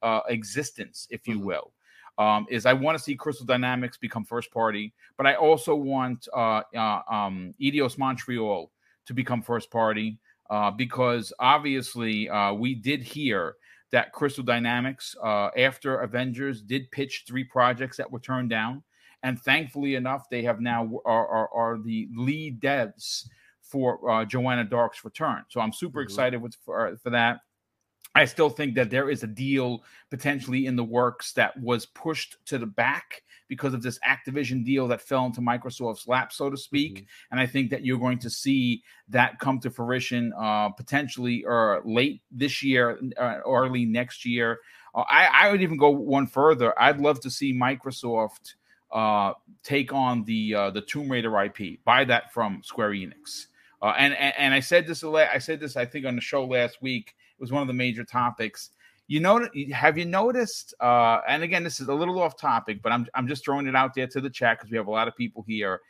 uh, 0.05 0.21
existence, 0.27 1.07
if 1.09 1.27
you 1.27 1.35
mm-hmm. 1.35 1.45
will. 1.45 1.71
Um, 2.17 2.45
is 2.49 2.65
I 2.65 2.73
want 2.73 2.97
to 2.97 3.03
see 3.03 3.15
Crystal 3.15 3.45
Dynamics 3.45 3.97
become 3.97 4.25
first 4.25 4.51
party, 4.51 4.93
but 5.17 5.25
I 5.25 5.35
also 5.35 5.73
want 5.73 6.27
uh, 6.35 6.61
uh, 6.75 7.01
um, 7.09 7.55
Eidos 7.59 7.97
Montreal 7.97 8.69
to 9.05 9.13
become 9.13 9.41
first 9.41 9.71
party 9.71 10.17
uh, 10.49 10.69
because 10.69 11.31
obviously 11.39 12.29
uh, 12.29 12.53
we 12.53 12.75
did 12.75 13.01
hear 13.01 13.55
that 13.91 14.11
Crystal 14.11 14.43
Dynamics, 14.43 15.15
uh, 15.23 15.49
after 15.57 15.99
Avengers, 15.99 16.61
did 16.61 16.89
pitch 16.91 17.25
three 17.27 17.43
projects 17.43 17.97
that 17.97 18.09
were 18.09 18.19
turned 18.19 18.49
down, 18.49 18.83
and 19.23 19.39
thankfully 19.41 19.95
enough, 19.95 20.29
they 20.29 20.43
have 20.43 20.61
now 20.61 20.89
are, 21.05 21.27
are, 21.27 21.49
are 21.53 21.77
the 21.77 22.07
lead 22.15 22.61
devs 22.61 23.27
for 23.61 24.09
uh, 24.09 24.25
Joanna 24.25 24.63
Dark's 24.63 25.03
return. 25.05 25.43
So 25.49 25.61
I'm 25.61 25.73
super 25.73 25.99
mm-hmm. 25.99 26.05
excited 26.05 26.41
with, 26.41 26.55
for, 26.65 26.97
for 27.03 27.09
that. 27.11 27.39
I 28.13 28.25
still 28.25 28.49
think 28.49 28.75
that 28.75 28.89
there 28.89 29.09
is 29.09 29.23
a 29.23 29.27
deal 29.27 29.83
potentially 30.09 30.65
in 30.65 30.75
the 30.75 30.83
works 30.83 31.31
that 31.33 31.57
was 31.57 31.85
pushed 31.85 32.37
to 32.47 32.57
the 32.57 32.65
back 32.65 33.23
because 33.47 33.73
of 33.73 33.81
this 33.83 33.99
Activision 33.99 34.63
deal 34.63 34.87
that 34.87 35.01
fell 35.01 35.25
into 35.25 35.41
Microsoft's 35.41 36.07
lap, 36.07 36.31
so 36.31 36.49
to 36.49 36.57
speak. 36.57 36.95
Mm-hmm. 36.95 37.05
And 37.31 37.39
I 37.39 37.45
think 37.45 37.69
that 37.71 37.85
you're 37.85 37.99
going 37.99 38.19
to 38.19 38.29
see 38.29 38.83
that 39.09 39.39
come 39.39 39.59
to 39.59 39.69
fruition 39.69 40.33
uh, 40.37 40.69
potentially 40.69 41.43
or 41.45 41.81
late 41.85 42.21
this 42.31 42.63
year, 42.63 42.99
uh, 43.17 43.39
early 43.45 43.85
next 43.85 44.25
year. 44.25 44.59
Uh, 44.93 45.03
I, 45.09 45.27
I, 45.43 45.51
would 45.51 45.61
even 45.61 45.77
go 45.77 45.89
one 45.89 46.27
further. 46.27 46.77
I'd 46.79 46.99
love 46.99 47.19
to 47.21 47.29
see 47.29 47.53
Microsoft 47.53 48.55
uh, 48.91 49.33
take 49.63 49.93
on 49.93 50.23
the 50.25 50.55
uh, 50.55 50.69
the 50.71 50.81
Tomb 50.81 51.09
Raider 51.09 51.37
IP, 51.43 51.83
buy 51.85 52.03
that 52.05 52.33
from 52.33 52.61
Square 52.63 52.91
Enix. 52.91 53.47
Uh, 53.81 53.93
and, 53.97 54.13
and, 54.13 54.33
and 54.37 54.53
I 54.53 54.59
said 54.59 54.85
this 54.85 55.03
I 55.03 55.37
said 55.39 55.59
this 55.59 55.75
I 55.75 55.85
think 55.85 56.05
on 56.05 56.15
the 56.15 56.21
show 56.21 56.45
last 56.45 56.81
week 56.81 57.15
was 57.41 57.51
one 57.51 57.61
of 57.61 57.67
the 57.67 57.73
major 57.73 58.05
topics. 58.05 58.69
You 59.07 59.19
know, 59.19 59.45
have 59.73 59.97
you 59.97 60.05
noticed? 60.05 60.73
Uh, 60.79 61.19
and 61.27 61.43
again, 61.43 61.63
this 61.65 61.81
is 61.81 61.89
a 61.89 61.93
little 61.93 62.21
off 62.21 62.37
topic, 62.37 62.81
but 62.81 62.93
I'm 62.93 63.07
I'm 63.13 63.27
just 63.27 63.43
throwing 63.43 63.67
it 63.67 63.75
out 63.75 63.93
there 63.93 64.07
to 64.07 64.21
the 64.21 64.29
chat 64.29 64.57
because 64.57 64.71
we 64.71 64.77
have 64.77 64.87
a 64.87 64.91
lot 64.91 65.09
of 65.09 65.17
people 65.17 65.43
here. 65.45 65.81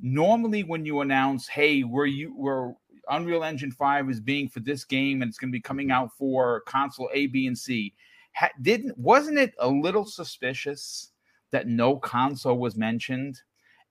Normally, 0.00 0.62
when 0.62 0.86
you 0.86 1.00
announce, 1.00 1.46
"Hey, 1.48 1.82
we're 1.82 2.06
you 2.06 2.34
we're 2.34 2.72
Unreal 3.10 3.44
Engine 3.44 3.72
Five 3.72 4.08
is 4.08 4.20
being 4.20 4.48
for 4.48 4.60
this 4.60 4.84
game 4.84 5.20
and 5.20 5.28
it's 5.28 5.36
going 5.36 5.50
to 5.50 5.56
be 5.56 5.60
coming 5.60 5.90
out 5.90 6.10
for 6.16 6.60
console 6.60 7.10
A, 7.12 7.26
B, 7.26 7.46
and 7.46 7.58
C," 7.58 7.92
ha- 8.34 8.48
didn't 8.62 8.96
wasn't 8.96 9.38
it 9.38 9.54
a 9.58 9.68
little 9.68 10.06
suspicious 10.06 11.12
that 11.50 11.66
no 11.66 11.96
console 11.96 12.56
was 12.56 12.76
mentioned? 12.76 13.42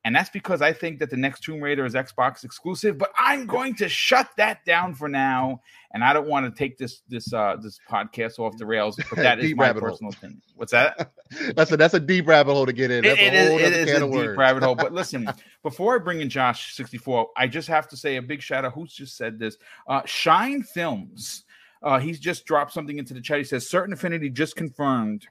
And 0.04 0.16
that's 0.16 0.30
because 0.30 0.62
I 0.64 0.74
think 0.74 1.00
that 1.00 1.12
the 1.12 1.18
next 1.18 1.42
Tomb 1.42 1.62
Raider 1.62 1.86
is 1.86 1.94
Xbox 1.94 2.44
exclusive, 2.44 2.98
but 2.98 3.12
I'm 3.18 3.46
going 3.46 3.76
to 3.76 3.88
shut 3.88 4.30
that 4.38 4.66
down 4.66 4.96
for 4.96 5.08
now. 5.08 5.62
And 5.94 6.04
I 6.04 6.14
don't 6.14 6.28
want 6.28 6.46
to 6.46 6.58
take 6.58 6.78
this 6.78 7.02
this 7.08 7.32
uh 7.34 7.58
this 7.62 7.80
podcast 7.90 8.40
off 8.40 8.58
the 8.58 8.66
rails, 8.66 8.98
but 9.10 9.18
that 9.18 9.40
is 9.44 9.56
my 9.56 9.74
personal 9.74 10.12
hole. 10.12 10.18
opinion. 10.18 10.42
What's 10.56 10.72
that? 10.72 11.12
that's 11.56 11.72
a 11.72 11.78
that's 11.78 11.94
a 11.94 12.00
deep 12.00 12.28
rabbit 12.28 12.54
hole 12.54 12.66
to 12.66 12.74
get 12.74 12.90
in. 12.90 13.04
That's 13.04 13.20
it, 13.20 13.24
a 13.24 13.28
it 13.28 13.34
is, 13.34 13.62
it 13.62 13.90
is 13.90 14.02
a 14.02 14.10
deep 14.10 14.38
rabbit 14.38 14.64
hole. 14.64 14.76
But 14.76 14.92
listen, 14.94 15.30
before 15.62 15.96
I 15.96 16.00
bring 16.00 16.22
in 16.22 16.30
Josh 16.30 16.74
64, 16.76 17.30
I 17.38 17.48
just 17.48 17.68
have 17.68 17.88
to 17.90 17.98
say 17.98 18.16
a 18.16 18.22
big 18.22 18.42
shout 18.42 18.66
out. 18.66 18.74
Who's 18.74 18.94
just 18.94 19.18
said 19.18 19.38
this? 19.38 19.58
Uh 19.88 20.02
Shine 20.06 20.64
Films. 20.64 21.44
Uh, 21.84 21.98
he's 21.98 22.20
just 22.20 22.46
dropped 22.46 22.72
something 22.72 23.00
into 23.00 23.12
the 23.16 23.22
chat. 23.22 23.40
He 23.40 23.44
says 23.44 23.68
certain 23.68 23.92
affinity 23.92 24.30
just 24.30 24.56
confirmed 24.56 25.28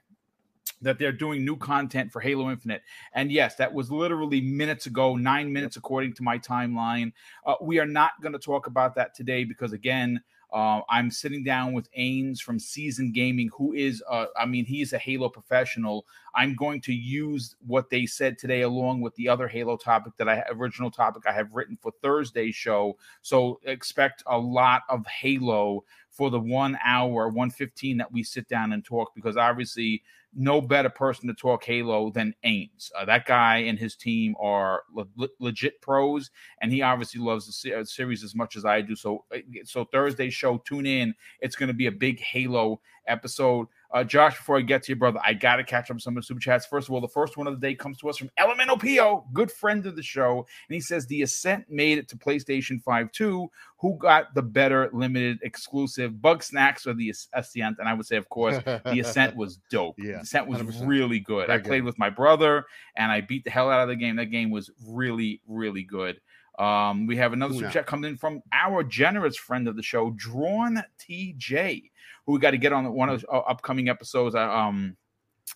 that 0.81 0.97
they're 0.97 1.11
doing 1.11 1.45
new 1.45 1.55
content 1.55 2.11
for 2.11 2.19
Halo 2.19 2.49
Infinite. 2.49 2.81
And 3.13 3.31
yes, 3.31 3.55
that 3.55 3.73
was 3.73 3.91
literally 3.91 4.41
minutes 4.41 4.85
ago, 4.85 5.15
nine 5.15 5.51
minutes 5.51 5.77
according 5.77 6.13
to 6.15 6.23
my 6.23 6.37
timeline. 6.37 7.13
Uh, 7.45 7.55
we 7.61 7.79
are 7.79 7.85
not 7.85 8.11
going 8.21 8.33
to 8.33 8.39
talk 8.39 8.67
about 8.67 8.95
that 8.95 9.13
today 9.13 9.43
because, 9.43 9.73
again, 9.73 10.21
uh, 10.53 10.81
I'm 10.89 11.09
sitting 11.09 11.43
down 11.43 11.71
with 11.71 11.89
Ains 11.93 12.39
from 12.39 12.59
Season 12.59 13.13
Gaming, 13.13 13.49
who 13.55 13.71
is, 13.71 14.03
uh, 14.09 14.25
I 14.37 14.45
mean, 14.45 14.65
he's 14.65 14.91
a 14.91 14.97
Halo 14.97 15.29
professional. 15.29 16.05
I'm 16.35 16.55
going 16.55 16.81
to 16.81 16.93
use 16.93 17.55
what 17.65 17.89
they 17.89 18.05
said 18.05 18.37
today 18.37 18.61
along 18.61 18.99
with 18.99 19.15
the 19.15 19.29
other 19.29 19.47
Halo 19.47 19.77
topic 19.77 20.13
that 20.17 20.27
I 20.27 20.43
original 20.51 20.91
topic 20.91 21.23
I 21.25 21.31
have 21.31 21.53
written 21.53 21.77
for 21.81 21.93
Thursday's 22.01 22.55
show. 22.55 22.97
So 23.21 23.61
expect 23.63 24.23
a 24.25 24.37
lot 24.37 24.81
of 24.89 25.05
Halo 25.07 25.85
for 26.09 26.29
the 26.29 26.39
one 26.39 26.77
hour, 26.83 27.27
115 27.27 27.97
that 27.97 28.11
we 28.11 28.21
sit 28.21 28.49
down 28.49 28.73
and 28.73 28.83
talk 28.83 29.15
because 29.15 29.37
obviously 29.37 30.03
no 30.33 30.61
better 30.61 30.89
person 30.89 31.27
to 31.27 31.33
talk 31.33 31.63
Halo 31.63 32.09
than 32.09 32.33
Ames. 32.43 32.91
Uh, 32.97 33.05
that 33.05 33.25
guy 33.25 33.57
and 33.57 33.77
his 33.77 33.95
team 33.95 34.35
are 34.39 34.83
le- 34.93 35.27
legit 35.39 35.81
pros, 35.81 36.31
and 36.61 36.71
he 36.71 36.81
obviously 36.81 37.19
loves 37.19 37.61
the 37.61 37.73
uh, 37.73 37.83
series 37.83 38.23
as 38.23 38.33
much 38.33 38.55
as 38.55 38.65
I 38.65 38.81
do. 38.81 38.95
So, 38.95 39.25
uh, 39.33 39.39
so 39.65 39.85
Thursday 39.85 40.29
show, 40.29 40.57
tune 40.59 40.85
in. 40.85 41.13
It's 41.41 41.55
going 41.55 41.67
to 41.67 41.73
be 41.73 41.87
a 41.87 41.91
big 41.91 42.19
Halo 42.19 42.81
episode. 43.07 43.67
Uh, 43.93 44.03
Josh, 44.05 44.37
before 44.37 44.57
I 44.57 44.61
get 44.61 44.83
to 44.83 44.91
you, 44.93 44.95
brother, 44.95 45.19
I 45.23 45.33
got 45.33 45.57
to 45.57 45.63
catch 45.63 45.91
up 45.91 45.99
some 45.99 46.15
of 46.15 46.23
the 46.23 46.25
super 46.25 46.39
chats. 46.39 46.65
First 46.65 46.87
of 46.87 46.93
all, 46.93 47.01
the 47.01 47.07
first 47.09 47.35
one 47.35 47.45
of 47.45 47.59
the 47.59 47.67
day 47.67 47.75
comes 47.75 47.97
to 47.99 48.09
us 48.09 48.17
from 48.17 48.29
Elemental 48.37 48.77
PO, 48.77 49.25
good 49.33 49.51
friend 49.51 49.85
of 49.85 49.95
the 49.97 50.03
show. 50.03 50.37
And 50.69 50.73
he 50.73 50.79
says, 50.79 51.05
The 51.07 51.23
Ascent 51.23 51.69
made 51.69 51.97
it 51.97 52.07
to 52.09 52.17
PlayStation 52.17 52.81
5 52.81 53.11
too. 53.11 53.51
Who 53.79 53.97
got 53.97 54.33
the 54.33 54.41
better 54.41 54.89
limited 54.93 55.39
exclusive 55.41 56.13
Bugsnax 56.13 56.87
or 56.87 56.93
the 56.93 57.13
Ascent? 57.33 57.77
And 57.79 57.89
I 57.89 57.93
would 57.93 58.05
say, 58.05 58.15
of 58.15 58.29
course, 58.29 58.57
the 58.63 58.99
Ascent 59.03 59.35
was 59.35 59.57
dope. 59.69 59.95
Yeah, 60.01 60.13
the 60.13 60.21
Ascent 60.21 60.47
was 60.47 60.61
100%. 60.61 60.87
really 60.87 61.19
good. 61.19 61.47
Very 61.47 61.59
I 61.59 61.61
played 61.61 61.79
good. 61.79 61.85
with 61.85 61.99
my 61.99 62.09
brother 62.09 62.65
and 62.95 63.11
I 63.11 63.21
beat 63.21 63.43
the 63.43 63.49
hell 63.49 63.69
out 63.69 63.81
of 63.81 63.89
the 63.89 63.95
game. 63.95 64.15
That 64.15 64.27
game 64.27 64.51
was 64.51 64.71
really, 64.87 65.41
really 65.47 65.83
good. 65.83 66.21
Um, 66.59 67.07
we 67.07 67.15
have 67.17 67.33
another 67.33 67.53
super 67.53 67.65
Una. 67.65 67.73
chat 67.73 67.87
coming 67.87 68.11
in 68.11 68.17
from 68.17 68.41
our 68.53 68.83
generous 68.83 69.35
friend 69.37 69.67
of 69.67 69.75
the 69.75 69.81
show, 69.81 70.11
Drawn 70.11 70.83
TJ, 70.99 71.90
who 72.25 72.33
we 72.33 72.39
got 72.39 72.51
to 72.51 72.57
get 72.57 72.73
on 72.73 72.91
one 72.93 73.09
of 73.09 73.21
the 73.21 73.27
uh, 73.27 73.39
upcoming 73.39 73.89
episodes. 73.89 74.35
Um, 74.35 74.97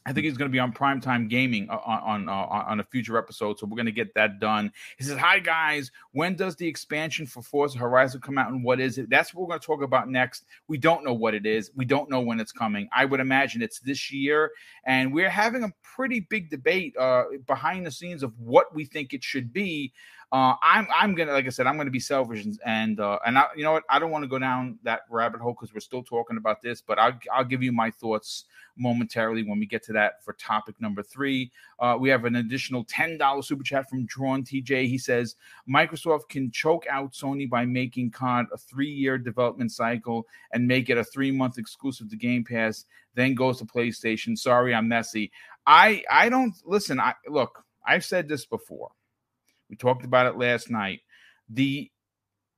I 0.05 0.13
think 0.13 0.25
he's 0.25 0.37
going 0.37 0.49
to 0.49 0.53
be 0.53 0.59
on 0.59 0.73
primetime 0.73 1.29
gaming 1.29 1.69
uh, 1.69 1.77
on 1.85 2.27
on, 2.27 2.29
uh, 2.29 2.63
on 2.67 2.79
a 2.79 2.83
future 2.83 3.17
episode, 3.17 3.57
so 3.57 3.65
we're 3.65 3.75
going 3.75 3.85
to 3.85 3.91
get 3.91 4.13
that 4.15 4.39
done. 4.39 4.71
He 4.97 5.03
says, 5.03 5.17
"Hi 5.17 5.39
guys, 5.39 5.91
when 6.11 6.35
does 6.35 6.55
the 6.55 6.67
expansion 6.67 7.25
for 7.25 7.41
Forza 7.41 7.77
Horizon 7.77 8.21
come 8.21 8.37
out, 8.37 8.51
and 8.51 8.63
what 8.63 8.79
is 8.79 8.97
it?" 8.97 9.09
That's 9.09 9.33
what 9.33 9.41
we're 9.41 9.49
going 9.49 9.61
to 9.61 9.65
talk 9.65 9.81
about 9.81 10.09
next. 10.09 10.45
We 10.67 10.77
don't 10.77 11.03
know 11.03 11.13
what 11.13 11.33
it 11.33 11.45
is. 11.45 11.71
We 11.75 11.85
don't 11.85 12.09
know 12.09 12.21
when 12.21 12.39
it's 12.39 12.51
coming. 12.51 12.89
I 12.95 13.05
would 13.05 13.19
imagine 13.19 13.61
it's 13.61 13.79
this 13.79 14.11
year, 14.11 14.51
and 14.85 15.13
we're 15.13 15.29
having 15.29 15.63
a 15.63 15.73
pretty 15.83 16.19
big 16.19 16.49
debate 16.49 16.95
uh, 16.97 17.23
behind 17.47 17.85
the 17.85 17.91
scenes 17.91 18.21
of 18.21 18.37
what 18.39 18.75
we 18.75 18.85
think 18.85 19.13
it 19.13 19.23
should 19.23 19.53
be. 19.53 19.93
Uh, 20.35 20.53
I'm 20.61 20.85
I'm 20.93 21.15
gonna 21.15 21.31
like 21.31 21.45
I 21.45 21.49
said 21.49 21.65
I'm 21.65 21.77
gonna 21.77 21.89
be 21.89 21.97
selfish 22.01 22.45
and 22.65 22.99
uh, 22.99 23.19
and 23.25 23.37
I, 23.37 23.45
you 23.55 23.63
know 23.63 23.71
what 23.71 23.83
I 23.89 23.99
don't 23.99 24.11
want 24.11 24.23
to 24.23 24.27
go 24.27 24.37
down 24.37 24.77
that 24.83 25.03
rabbit 25.09 25.39
hole 25.39 25.53
because 25.53 25.73
we're 25.73 25.79
still 25.79 26.03
talking 26.03 26.35
about 26.35 26.61
this, 26.61 26.81
but 26.81 26.99
I'll 26.99 27.17
I'll 27.31 27.45
give 27.45 27.63
you 27.63 27.71
my 27.71 27.89
thoughts 27.89 28.43
momentarily 28.75 29.43
when 29.43 29.59
we 29.59 29.65
get 29.65 29.81
to 29.83 29.93
that 29.93 30.21
for 30.25 30.33
topic 30.33 30.75
number 30.81 31.01
three. 31.03 31.53
Uh, 31.79 31.95
we 31.97 32.09
have 32.09 32.25
an 32.25 32.35
additional 32.35 32.83
ten 32.83 33.17
dollars 33.17 33.47
super 33.47 33.63
chat 33.63 33.89
from 33.89 34.05
Drawn 34.07 34.43
TJ. 34.43 34.89
He 34.89 34.97
says 34.97 35.37
Microsoft 35.69 36.27
can 36.27 36.51
choke 36.51 36.85
out 36.89 37.13
Sony 37.13 37.49
by 37.49 37.63
making 37.63 38.11
COD 38.11 38.47
a 38.51 38.57
three 38.57 38.91
year 38.91 39.17
development 39.17 39.71
cycle 39.71 40.27
and 40.51 40.67
make 40.67 40.89
it 40.89 40.97
a 40.97 41.03
three 41.05 41.31
month 41.31 41.57
exclusive 41.57 42.09
to 42.09 42.17
Game 42.17 42.43
Pass, 42.43 42.83
then 43.13 43.35
goes 43.35 43.59
to 43.59 43.65
PlayStation. 43.65 44.37
Sorry, 44.37 44.75
I'm 44.75 44.89
messy. 44.89 45.31
I 45.65 46.03
I 46.11 46.27
don't 46.27 46.53
listen. 46.65 46.99
I 46.99 47.13
look. 47.25 47.63
I've 47.87 48.03
said 48.03 48.27
this 48.27 48.45
before. 48.45 48.91
We 49.69 49.75
talked 49.75 50.05
about 50.05 50.27
it 50.27 50.37
last 50.37 50.69
night. 50.69 51.01
The 51.49 51.91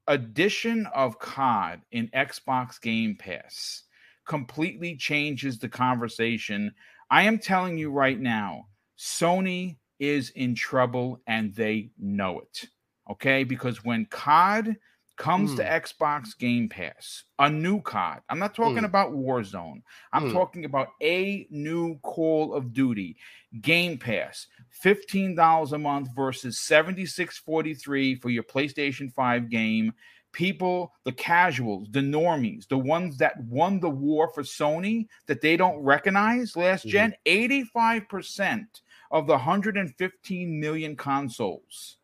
addition 0.08 0.86
of 0.88 1.20
COD 1.20 1.82
in 1.92 2.08
Xbox 2.10 2.80
Game 2.82 3.16
Pass 3.18 3.84
completely 4.28 4.96
changes 4.96 5.58
the 5.58 5.70
conversation. 5.70 6.72
I 7.10 7.24
am 7.24 7.40
telling 7.40 7.78
you 7.78 7.92
right 7.92 8.20
now, 8.20 8.68
Sony 8.98 9.78
is 10.00 10.32
in 10.32 10.56
trouble 10.56 11.22
and 11.28 11.54
they 11.56 11.92
know 11.98 12.40
it. 12.40 12.66
Okay? 13.10 13.44
Because 13.44 13.84
when 13.84 14.06
COD 14.06 14.76
comes 15.18 15.56
to 15.56 15.64
Xbox 15.64 16.38
Game 16.38 16.70
Pass, 16.70 17.24
a 17.40 17.50
new 17.50 17.82
COD, 17.82 18.22
I'm 18.30 18.40
not 18.40 18.56
talking 18.56 18.84
Mm. 18.84 18.86
about 18.86 19.12
Warzone, 19.14 19.82
I'm 20.14 20.26
Mm. 20.26 20.32
talking 20.32 20.66
about 20.66 20.90
a 21.02 21.48
new 21.50 21.98
Call 22.00 22.54
of 22.54 22.72
Duty. 22.72 23.18
Game 23.62 23.98
Pass, 23.98 24.48
$15 24.70 25.74
a 25.74 25.78
month 25.78 26.10
versus 26.16 26.60
$76.43 26.60 28.16
for 28.16 28.30
your 28.30 28.44
PlayStation 28.44 29.12
5 29.12 29.50
game. 29.50 29.94
People, 30.34 30.94
the 31.04 31.14
casuals, 31.14 31.90
the 31.90 32.02
normies, 32.02 32.68
the 32.68 32.78
ones 32.78 33.18
that 33.18 33.40
won 33.46 33.80
the 33.80 33.90
war 33.90 34.30
for 34.36 34.44
Sony 34.44 35.08
that 35.26 35.42
they 35.42 35.58
don't 35.58 35.80
recognize 35.80 36.56
last 36.56 36.86
Mhm. 36.86 36.90
gen, 36.90 37.16
85% 37.26 38.82
of 39.10 39.26
the 39.26 39.38
115 39.38 40.60
million 40.60 40.96
consoles 40.96 41.98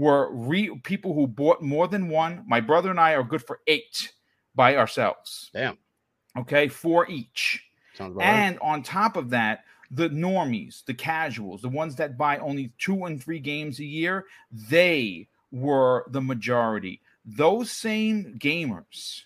were 0.00 0.32
re- 0.32 0.78
people 0.82 1.12
who 1.12 1.26
bought 1.26 1.60
more 1.60 1.86
than 1.86 2.08
one. 2.08 2.42
My 2.46 2.60
brother 2.60 2.88
and 2.88 2.98
I 2.98 3.12
are 3.12 3.22
good 3.22 3.44
for 3.44 3.60
eight 3.66 4.12
by 4.54 4.76
ourselves. 4.76 5.50
Damn. 5.52 5.76
Okay, 6.38 6.68
four 6.68 7.06
each. 7.10 7.62
Sounds 7.94 8.12
about 8.12 8.24
right. 8.24 8.28
And 8.30 8.58
on 8.60 8.82
top 8.82 9.18
of 9.18 9.28
that, 9.30 9.64
the 9.90 10.08
normies, 10.08 10.84
the 10.86 10.94
casuals, 10.94 11.60
the 11.60 11.68
ones 11.68 11.96
that 11.96 12.16
buy 12.16 12.38
only 12.38 12.72
two 12.78 13.04
and 13.04 13.22
three 13.22 13.40
games 13.40 13.78
a 13.78 13.84
year, 13.84 14.24
they 14.50 15.28
were 15.52 16.06
the 16.08 16.22
majority. 16.22 17.02
Those 17.26 17.70
same 17.70 18.36
gamers 18.38 19.24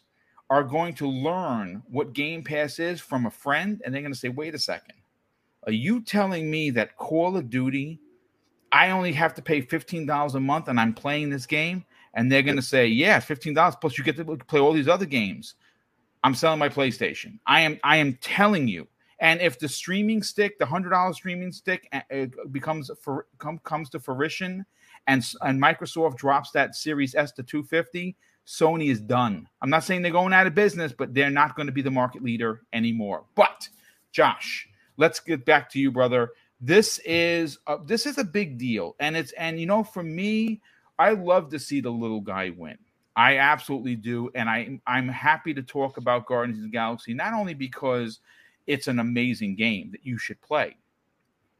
are 0.50 0.64
going 0.64 0.94
to 0.94 1.08
learn 1.08 1.84
what 1.88 2.14
Game 2.14 2.42
Pass 2.42 2.80
is 2.80 3.00
from 3.00 3.26
a 3.26 3.30
friend, 3.30 3.80
and 3.84 3.94
they're 3.94 4.02
going 4.02 4.12
to 4.12 4.18
say, 4.18 4.28
wait 4.28 4.56
a 4.56 4.58
second. 4.58 4.96
Are 5.66 5.72
you 5.72 6.02
telling 6.02 6.50
me 6.50 6.70
that 6.70 6.96
Call 6.96 7.36
of 7.36 7.48
Duty, 7.48 8.00
I 8.74 8.90
only 8.90 9.12
have 9.12 9.34
to 9.34 9.42
pay 9.42 9.62
$15 9.62 10.34
a 10.34 10.40
month 10.40 10.66
and 10.66 10.80
I'm 10.80 10.92
playing 10.92 11.30
this 11.30 11.46
game? 11.46 11.84
And 12.14 12.30
they're 12.30 12.42
going 12.42 12.56
to 12.56 12.62
say, 12.62 12.88
yeah, 12.88 13.20
$15 13.20 13.80
plus 13.80 13.96
you 13.96 14.02
get 14.02 14.16
to 14.16 14.24
play 14.24 14.58
all 14.58 14.72
these 14.72 14.88
other 14.88 15.06
games. 15.06 15.54
I'm 16.24 16.34
selling 16.34 16.58
my 16.58 16.68
PlayStation. 16.68 17.38
I 17.46 17.60
am 17.60 17.78
I 17.84 17.98
am 17.98 18.14
telling 18.14 18.66
you. 18.66 18.88
And 19.20 19.40
if 19.40 19.58
the 19.58 19.68
streaming 19.68 20.22
stick, 20.22 20.58
the 20.58 20.66
hundred 20.66 20.90
dollar 20.90 21.12
streaming 21.12 21.52
stick, 21.52 21.88
uh, 21.92 22.00
uh, 22.12 22.26
becomes 22.50 22.90
for 23.00 23.26
come, 23.38 23.58
comes 23.58 23.90
to 23.90 24.00
fruition, 24.00 24.64
and 25.06 25.24
and 25.42 25.62
Microsoft 25.62 26.16
drops 26.16 26.50
that 26.52 26.74
Series 26.74 27.14
S 27.14 27.30
to 27.32 27.42
250, 27.42 28.16
Sony 28.46 28.90
is 28.90 29.00
done. 29.00 29.46
I'm 29.60 29.70
not 29.70 29.84
saying 29.84 30.02
they're 30.02 30.10
going 30.10 30.32
out 30.32 30.46
of 30.46 30.54
business, 30.54 30.92
but 30.96 31.14
they're 31.14 31.30
not 31.30 31.56
going 31.56 31.66
to 31.66 31.72
be 31.72 31.82
the 31.82 31.90
market 31.90 32.22
leader 32.24 32.62
anymore. 32.72 33.24
But 33.34 33.68
Josh, 34.10 34.66
let's 34.96 35.20
get 35.20 35.44
back 35.44 35.70
to 35.70 35.78
you, 35.78 35.92
brother. 35.92 36.30
This 36.60 36.98
is 37.04 37.58
a, 37.66 37.78
this 37.84 38.06
is 38.06 38.18
a 38.18 38.24
big 38.24 38.58
deal, 38.58 38.96
and 39.00 39.16
it's 39.16 39.32
and 39.32 39.58
you 39.58 39.66
know 39.66 39.84
for 39.84 40.02
me, 40.02 40.60
I 40.98 41.10
love 41.10 41.50
to 41.50 41.58
see 41.58 41.80
the 41.80 41.90
little 41.90 42.20
guy 42.20 42.50
win. 42.56 42.78
I 43.16 43.38
absolutely 43.38 43.96
do, 43.96 44.30
and 44.34 44.48
I 44.48 44.80
I'm 44.86 45.08
happy 45.08 45.54
to 45.54 45.62
talk 45.62 45.96
about 45.96 46.26
Guardians 46.26 46.58
of 46.58 46.64
the 46.64 46.70
Galaxy 46.70 47.14
not 47.14 47.34
only 47.34 47.54
because 47.54 48.20
it's 48.66 48.88
an 48.88 48.98
amazing 48.98 49.56
game 49.56 49.90
that 49.92 50.06
you 50.06 50.16
should 50.16 50.40
play, 50.40 50.76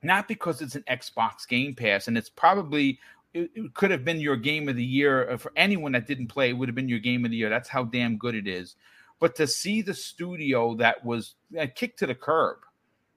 not 0.03 0.27
because 0.27 0.63
it's 0.63 0.75
an 0.75 0.85
Xbox 0.91 1.47
Game 1.47 1.75
Pass, 1.75 2.09
and 2.09 2.17
it's 2.17 2.31
probably 2.31 2.99
it, 3.35 3.51
it 3.55 3.75
could 3.75 3.91
have 3.91 4.05
been 4.05 4.21
your 4.21 4.37
game 4.37 4.69
of 4.69 4.77
the 4.77 4.85
year 4.85 5.31
uh, 5.31 5.37
for 5.37 5.53
anyone 5.57 5.93
that 5.93 6.07
didn't 6.07 6.29
play. 6.29 6.51
It 6.51 6.55
would 6.55 6.69
have 6.69 6.77
been 6.77 6.89
your 6.89 7.01
game 7.01 7.25
of 7.25 7.31
the 7.31 7.37
year. 7.37 7.51
That's 7.51 7.69
how 7.69 7.85
damn 7.85 8.17
good 8.17 8.35
it 8.35 8.47
is. 8.47 8.77
But 9.21 9.35
to 9.37 9.47
see 9.47 9.83
the 9.83 9.95
studio 9.95 10.75
that 10.77 11.05
was 11.05 11.35
kicked 11.75 11.99
to 12.01 12.07
the 12.07 12.15
curb 12.15 12.59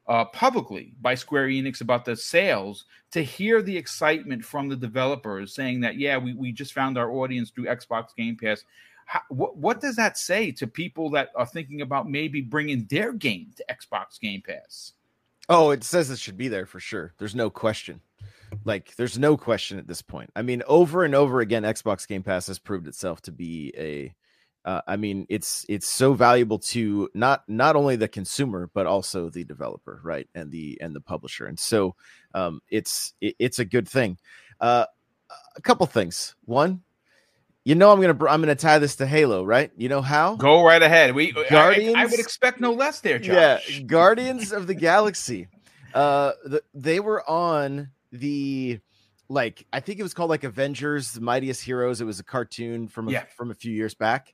uh, 0.08 0.26
publicly 0.26 0.94
by 1.02 1.16
Square 1.16 1.48
Enix 1.48 1.82
about 1.82 2.06
the 2.06 2.16
sales, 2.16 2.86
to 3.12 3.24
hear 3.24 3.62
the 3.62 3.76
excitement 3.76 4.44
from 4.44 4.70
the 4.70 4.76
developers 4.76 5.54
saying 5.54 5.82
that, 5.82 5.98
yeah, 5.98 6.18
we, 6.18 6.34
we 6.34 6.52
just 6.52 6.74
found 6.74 6.98
our 6.98 7.12
audience 7.12 7.50
through 7.50 7.66
Xbox 7.66 8.16
Game 8.16 8.36
Pass. 8.36 8.64
How, 9.06 9.22
what, 9.30 9.58
what 9.58 9.80
does 9.80 9.96
that 9.96 10.18
say 10.18 10.52
to 10.54 10.68
people 10.68 11.10
that 11.12 11.30
are 11.36 11.46
thinking 11.46 11.82
about 11.82 12.10
maybe 12.10 12.42
bringing 12.42 12.86
their 12.90 13.14
game 13.14 13.54
to 13.58 13.66
Xbox 13.70 14.20
Game 14.20 14.42
Pass? 14.42 14.94
Oh, 15.50 15.72
it 15.72 15.84
says 15.84 16.10
it 16.10 16.20
should 16.20 16.38
be 16.38 16.50
there 16.50 16.66
for 16.66 16.80
sure. 16.80 17.14
There's 17.18 17.36
no 17.36 17.50
question. 17.50 18.02
Like, 18.66 18.96
there's 18.96 19.18
no 19.18 19.38
question 19.38 19.78
at 19.78 19.88
this 19.88 20.02
point. 20.02 20.30
I 20.36 20.42
mean, 20.42 20.62
over 20.68 21.06
and 21.06 21.16
over 21.16 21.40
again, 21.40 21.64
Xbox 21.64 22.08
Game 22.08 22.24
Pass 22.24 22.48
has 22.48 22.60
proved 22.60 22.88
itself 22.88 23.22
to 23.24 23.32
be 23.32 23.74
a. 23.78 24.14
Uh, 24.68 24.82
I 24.86 24.98
mean, 24.98 25.26
it's 25.30 25.66
it's 25.70 25.88
so 25.88 26.14
valuable 26.14 26.60
to 26.60 27.10
not 27.14 27.48
not 27.48 27.78
only 27.78 27.96
the 27.96 28.10
consumer 28.10 28.70
but 28.74 28.86
also 28.86 29.30
the 29.30 29.46
developer, 29.46 30.02
right, 30.04 30.28
and 30.36 30.52
the 30.52 30.78
and 30.82 30.94
the 30.94 31.00
publisher, 31.00 31.46
and 31.46 31.58
so 31.58 31.96
um, 32.34 32.60
it's 32.70 33.14
it, 33.22 33.36
it's 33.40 33.60
a 33.60 33.66
good 33.66 33.88
thing. 33.88 34.18
Uh, 34.60 34.86
a 35.56 35.62
couple 35.62 35.86
things. 35.86 36.36
One, 36.44 36.82
you 37.64 37.76
know, 37.76 37.94
I'm 37.94 38.02
gonna 38.02 38.26
I'm 38.30 38.42
gonna 38.42 38.56
tie 38.56 38.78
this 38.80 38.98
to 38.98 39.08
Halo, 39.08 39.46
right? 39.46 39.72
You 39.78 39.88
know 39.88 40.02
how? 40.02 40.36
Go 40.36 40.66
right 40.66 40.84
ahead. 40.84 41.16
We 41.16 41.32
Guardians. 41.50 41.96
I, 41.96 42.02
I, 42.02 42.06
would 42.06 42.20
expect 42.20 42.60
no 42.60 42.74
less 42.74 43.00
there, 43.00 43.20
Josh. 43.20 43.70
Yeah, 43.70 43.80
Guardians 43.84 44.52
of 44.52 44.68
the 44.68 44.74
Galaxy. 44.74 45.48
Uh, 45.94 46.34
the, 46.44 46.62
they 46.74 47.00
were 47.00 47.28
on 47.30 47.92
the 48.12 48.82
like 49.30 49.66
I 49.72 49.80
think 49.80 50.00
it 50.00 50.04
was 50.04 50.14
called 50.14 50.30
like 50.30 50.44
Avengers: 50.44 51.14
The 51.14 51.22
Mightiest 51.22 51.64
Heroes. 51.64 52.02
It 52.02 52.06
was 52.06 52.20
a 52.20 52.24
cartoon 52.26 52.90
from 52.90 53.08
a, 53.08 53.12
Yeah. 53.12 53.24
from 53.38 53.50
a 53.52 53.56
few 53.56 53.72
years 53.72 53.94
back, 53.94 54.34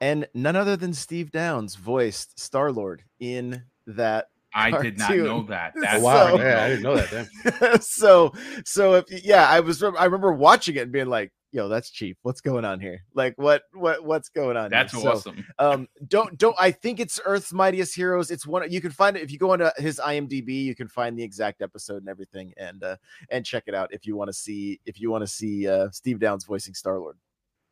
and 0.00 0.26
none 0.34 0.56
other 0.56 0.76
than 0.76 0.92
Steve 0.92 1.30
Downes 1.30 1.74
voiced 1.74 2.38
Star 2.38 2.72
Lord 2.72 3.02
in 3.18 3.62
that. 3.86 4.28
I 4.52 4.70
did 4.82 4.98
not 4.98 5.14
know 5.14 5.42
that. 5.44 5.74
Oh, 5.76 5.80
That's 5.80 6.02
wow, 6.02 6.26
so- 6.26 6.32
funny. 6.32 6.44
yeah, 6.44 6.64
I 6.64 6.68
didn't 6.68 6.82
know 6.82 6.96
that. 6.96 7.28
Then. 7.60 7.80
so 7.82 8.32
so 8.64 8.94
if 8.94 9.24
yeah, 9.24 9.48
I 9.48 9.60
was 9.60 9.82
I 9.82 10.04
remember 10.04 10.32
watching 10.32 10.76
it 10.76 10.80
and 10.80 10.92
being 10.92 11.06
like, 11.06 11.32
yo, 11.52 11.68
that's 11.68 11.90
cheap. 11.90 12.16
What's 12.22 12.40
going 12.40 12.64
on 12.64 12.80
here? 12.80 13.04
Like, 13.14 13.34
what, 13.36 13.62
what, 13.72 14.04
what's 14.04 14.28
going 14.28 14.56
on? 14.56 14.70
That's 14.70 14.92
here? 14.92 15.02
So, 15.02 15.10
awesome. 15.12 15.44
um, 15.58 15.88
don't, 16.06 16.36
don't. 16.38 16.56
I 16.58 16.70
think 16.70 17.00
it's 17.00 17.20
Earth's 17.24 17.52
Mightiest 17.52 17.94
Heroes. 17.94 18.30
It's 18.30 18.46
one. 18.46 18.70
You 18.70 18.80
can 18.80 18.90
find 18.90 19.16
it 19.16 19.22
if 19.22 19.30
you 19.32 19.38
go 19.38 19.50
onto 19.52 19.68
his 19.76 20.00
IMDb. 20.04 20.64
You 20.64 20.74
can 20.74 20.88
find 20.88 21.18
the 21.18 21.22
exact 21.22 21.62
episode 21.62 21.98
and 21.98 22.08
everything, 22.08 22.52
and 22.56 22.82
uh, 22.82 22.96
and 23.30 23.44
check 23.44 23.64
it 23.66 23.74
out 23.74 23.92
if 23.92 24.06
you 24.06 24.16
want 24.16 24.28
to 24.28 24.32
see 24.34 24.80
if 24.86 25.00
you 25.00 25.10
want 25.10 25.22
to 25.22 25.26
see 25.28 25.68
uh, 25.68 25.90
Steve 25.90 26.18
Downes 26.20 26.44
voicing 26.44 26.74
Star 26.74 26.98
Lord. 26.98 27.16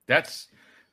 That's 0.06 0.48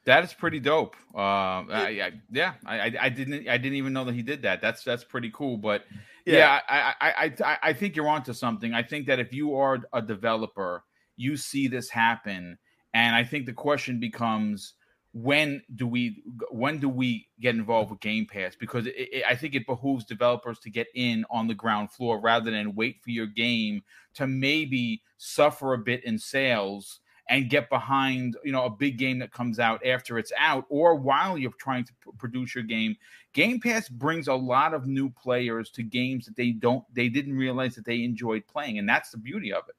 that 0.06 0.24
is 0.24 0.34
pretty 0.34 0.60
dope. 0.60 0.96
Uh, 1.14 1.18
I, 1.18 2.02
I, 2.02 2.12
yeah, 2.32 2.54
I, 2.66 2.94
I 3.00 3.10
didn't 3.10 3.48
I 3.48 3.58
didn't 3.58 3.78
even 3.78 3.94
know 3.94 4.04
that 4.06 4.16
he 4.16 4.22
did 4.22 4.42
that. 4.44 4.62
That's 4.62 4.84
that's 4.84 5.04
pretty 5.04 5.32
cool. 5.34 5.58
But 5.58 5.86
yeah, 6.26 6.38
Yeah. 6.38 6.60
I, 6.70 6.94
I 7.02 7.34
I 7.44 7.58
I 7.64 7.74
think 7.74 7.96
you're 7.96 8.08
onto 8.08 8.34
something. 8.34 8.74
I 8.74 8.84
think 8.84 9.08
that 9.08 9.20
if 9.20 9.34
you 9.34 9.56
are 9.56 9.80
a 9.94 10.02
developer, 10.02 10.84
you 11.18 11.38
see 11.38 11.68
this 11.68 11.90
happen, 11.90 12.58
and 12.94 13.16
I 13.16 13.24
think 13.24 13.46
the 13.46 13.54
question 13.54 14.00
becomes 14.00 14.74
when 15.14 15.62
do 15.76 15.88
we 15.88 16.22
when 16.52 16.78
do 16.78 16.90
we 16.90 17.28
get 17.40 17.56
involved 17.56 17.90
with 17.90 18.02
Game 18.02 18.28
Pass? 18.30 18.56
Because 18.56 18.86
it, 18.86 18.96
it, 18.98 19.24
I 19.28 19.36
think 19.36 19.56
it 19.56 19.66
behooves 19.66 20.04
developers 20.04 20.60
to 20.60 20.70
get 20.70 20.88
in 20.94 21.26
on 21.32 21.48
the 21.48 21.56
ground 21.56 21.92
floor 21.92 22.20
rather 22.20 22.52
than 22.52 22.76
wait 22.76 22.98
for 23.02 23.12
your 23.12 23.28
game 23.28 23.82
to 24.16 24.28
maybe 24.28 25.02
suffer 25.18 25.74
a 25.74 25.78
bit 25.78 26.04
in 26.04 26.20
sales 26.20 27.00
and 27.30 27.50
get 27.50 27.70
behind 27.70 28.38
you 28.44 28.52
know 28.52 28.66
a 28.66 28.70
big 28.70 28.98
game 28.98 29.20
that 29.20 29.32
comes 29.32 29.60
out 29.60 29.86
after 29.86 30.18
it's 30.18 30.32
out 30.38 30.66
or 30.70 30.96
while 30.96 31.38
you're 31.38 31.52
trying 31.60 31.84
to 31.84 31.94
p- 32.04 32.12
produce 32.18 32.54
your 32.54 32.64
game 32.64 32.96
game 33.34 33.60
pass 33.60 33.90
brings 33.90 34.28
a 34.28 34.34
lot 34.34 34.74
of 34.74 34.86
new 34.86 35.10
players 35.10 35.70
to 35.72 35.82
games 35.84 36.26
that 36.26 36.36
they 36.36 36.52
don't 36.52 36.84
they 36.94 37.10
didn't 37.10 37.36
realize 37.36 37.76
that 37.76 37.86
they 37.86 38.04
enjoyed 38.04 38.46
playing 38.48 38.78
and 38.78 38.88
that's 38.88 39.10
the 39.12 39.18
beauty 39.18 39.52
of 39.52 39.64
it 39.68 39.76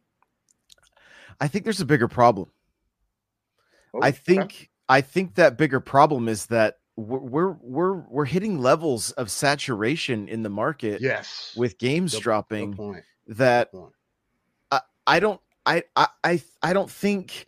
I 1.40 1.48
think 1.48 1.64
there's 1.64 1.80
a 1.80 1.86
bigger 1.86 2.08
problem. 2.08 2.50
Oh, 3.94 4.00
I 4.00 4.08
okay. 4.08 4.18
think 4.18 4.70
I 4.88 5.00
think 5.00 5.34
that 5.34 5.58
bigger 5.58 5.80
problem 5.80 6.28
is 6.28 6.46
that 6.46 6.78
we're 6.96 7.18
we're 7.18 7.56
we're, 7.60 7.94
we're 8.08 8.24
hitting 8.24 8.58
levels 8.58 9.10
of 9.12 9.30
saturation 9.30 10.28
in 10.28 10.42
the 10.42 10.48
market 10.48 11.00
yes, 11.00 11.52
with 11.56 11.78
games 11.78 12.14
Good- 12.14 12.22
dropping 12.22 12.70
Good 12.70 12.76
point. 12.76 13.04
that 13.28 13.70
Good 13.72 13.78
point. 13.78 13.92
I 15.08 15.20
don't 15.20 15.40
I 15.66 15.82
I 15.96 16.08
I, 16.24 16.42
I 16.62 16.72
don't 16.72 16.90
think 16.90 17.46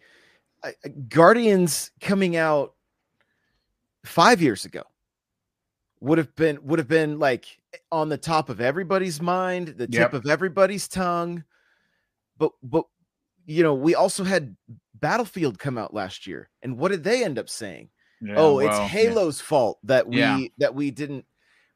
I- 0.65 0.75
Guardians 1.09 1.91
coming 2.01 2.37
out 2.37 2.75
5 4.05 4.43
years 4.43 4.65
ago 4.65 4.83
would 6.01 6.19
have 6.19 6.35
been 6.37 6.59
would 6.65 6.79
have 6.79 6.89
been 6.89 7.19
like 7.19 7.47
on 7.93 8.09
the 8.09 8.19
top 8.19 8.49
of 8.49 8.61
everybody's 8.61 9.21
mind, 9.21 9.69
the 9.69 9.87
tip 9.87 10.13
Yep. 10.13 10.15
of 10.15 10.27
everybody's 10.27 10.89
tongue. 10.89 11.45
But 12.39 12.53
but 12.63 12.85
you 13.47 13.63
know, 13.63 13.75
we 13.75 13.95
also 13.95 14.25
had 14.25 14.57
Battlefield 14.95 15.59
come 15.59 15.79
out 15.79 15.95
last 15.95 16.27
year. 16.27 16.51
And 16.63 16.77
what 16.77 16.91
did 16.91 17.03
they 17.05 17.25
end 17.25 17.39
up 17.39 17.49
saying? 17.49 17.89
Yeah, 18.21 18.35
oh, 18.37 18.57
well, 18.57 18.67
it's 18.69 18.79
yeah. 18.79 18.87
Halo's 18.89 19.41
fault 19.41 19.79
that 19.85 20.09
we 20.09 20.19
Yeah. 20.19 20.39
that 20.59 20.75
we 20.75 20.91
didn't. 20.91 21.25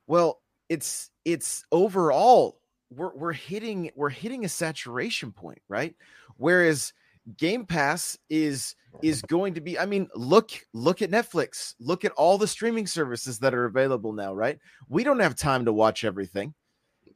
Well, 0.06 0.40
it's 0.68 1.10
it's 1.24 1.64
overall 1.72 2.60
we're 2.96 3.14
we're 3.14 3.32
hitting 3.32 3.90
we're 3.94 4.08
hitting 4.08 4.44
a 4.44 4.48
saturation 4.48 5.32
point, 5.32 5.60
right? 5.68 5.94
Whereas 6.36 6.92
Game 7.36 7.66
Pass 7.66 8.18
is 8.30 8.74
is 9.02 9.22
going 9.28 9.54
to 9.54 9.60
be. 9.60 9.78
I 9.78 9.86
mean, 9.86 10.08
look 10.14 10.50
look 10.72 11.02
at 11.02 11.10
Netflix. 11.10 11.74
Look 11.80 12.04
at 12.04 12.12
all 12.12 12.38
the 12.38 12.48
streaming 12.48 12.86
services 12.86 13.38
that 13.40 13.54
are 13.54 13.64
available 13.64 14.12
now, 14.12 14.34
right? 14.34 14.58
We 14.88 15.04
don't 15.04 15.20
have 15.20 15.36
time 15.36 15.64
to 15.64 15.72
watch 15.72 16.04
everything, 16.04 16.54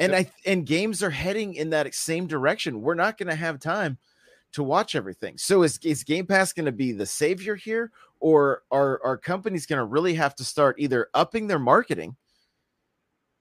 and 0.01 0.15
I 0.15 0.31
and 0.45 0.67
games 0.67 1.03
are 1.03 1.11
heading 1.11 1.55
in 1.55 1.71
that 1.71 1.93
same 1.95 2.27
direction. 2.27 2.83
We're 2.83 2.95
not 2.95 3.19
going 3.19 3.29
to 3.29 3.35
have 3.35 3.59
time 3.59 3.99
to 4.53 4.63
watch 4.63 4.95
everything. 4.95 5.37
So 5.39 5.63
is 5.63 5.79
is 5.83 6.05
Game 6.05 6.27
Pass 6.27 6.53
going 6.53 6.67
to 6.67 6.73
be 6.73 6.93
the 6.93 7.07
savior 7.07 7.57
here, 7.57 7.91
or 8.21 8.63
are 8.71 9.01
are 9.05 9.17
companies 9.17 9.67
going 9.67 9.79
to 9.79 9.85
really 9.85 10.15
have 10.15 10.35
to 10.37 10.45
start 10.45 10.77
either 10.79 11.09
upping 11.15 11.47
their 11.47 11.59
marketing, 11.59 12.17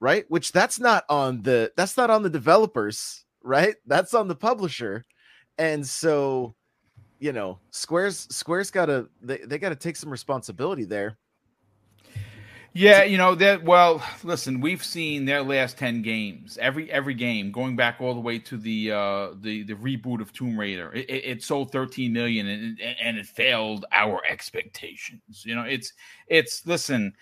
right? 0.00 0.24
Which 0.28 0.52
that's 0.52 0.78
not 0.78 1.04
on 1.08 1.42
the 1.42 1.72
that's 1.76 1.96
not 1.96 2.10
on 2.10 2.22
the 2.22 2.30
developers, 2.30 3.24
right? 3.42 3.74
That's 3.86 4.14
on 4.14 4.28
the 4.28 4.34
publisher, 4.34 5.04
and 5.58 5.86
so 5.86 6.54
you 7.18 7.32
know 7.32 7.58
Square's 7.70 8.26
Square's 8.34 8.70
got 8.70 8.86
to 8.86 9.08
they, 9.22 9.38
they 9.38 9.58
got 9.58 9.70
to 9.70 9.76
take 9.76 9.96
some 9.96 10.10
responsibility 10.10 10.84
there. 10.84 11.18
Yeah, 12.78 13.04
you 13.04 13.16
know 13.16 13.34
that. 13.36 13.64
Well, 13.64 14.02
listen, 14.22 14.60
we've 14.60 14.84
seen 14.84 15.24
their 15.24 15.42
last 15.42 15.78
ten 15.78 16.02
games. 16.02 16.58
Every 16.60 16.92
every 16.92 17.14
game, 17.14 17.50
going 17.50 17.74
back 17.74 18.02
all 18.02 18.12
the 18.12 18.20
way 18.20 18.38
to 18.40 18.58
the 18.58 18.92
uh, 18.92 19.28
the 19.40 19.62
the 19.62 19.72
reboot 19.72 20.20
of 20.20 20.30
Tomb 20.34 20.60
Raider, 20.60 20.92
it, 20.92 21.08
it, 21.08 21.24
it 21.24 21.42
sold 21.42 21.72
13 21.72 22.12
million 22.12 22.46
and 22.46 22.78
and 23.00 23.16
it 23.16 23.24
failed 23.24 23.86
our 23.92 24.20
expectations. 24.28 25.42
You 25.46 25.54
know, 25.54 25.62
it's 25.62 25.94
it's 26.28 26.66
listen. 26.66 27.14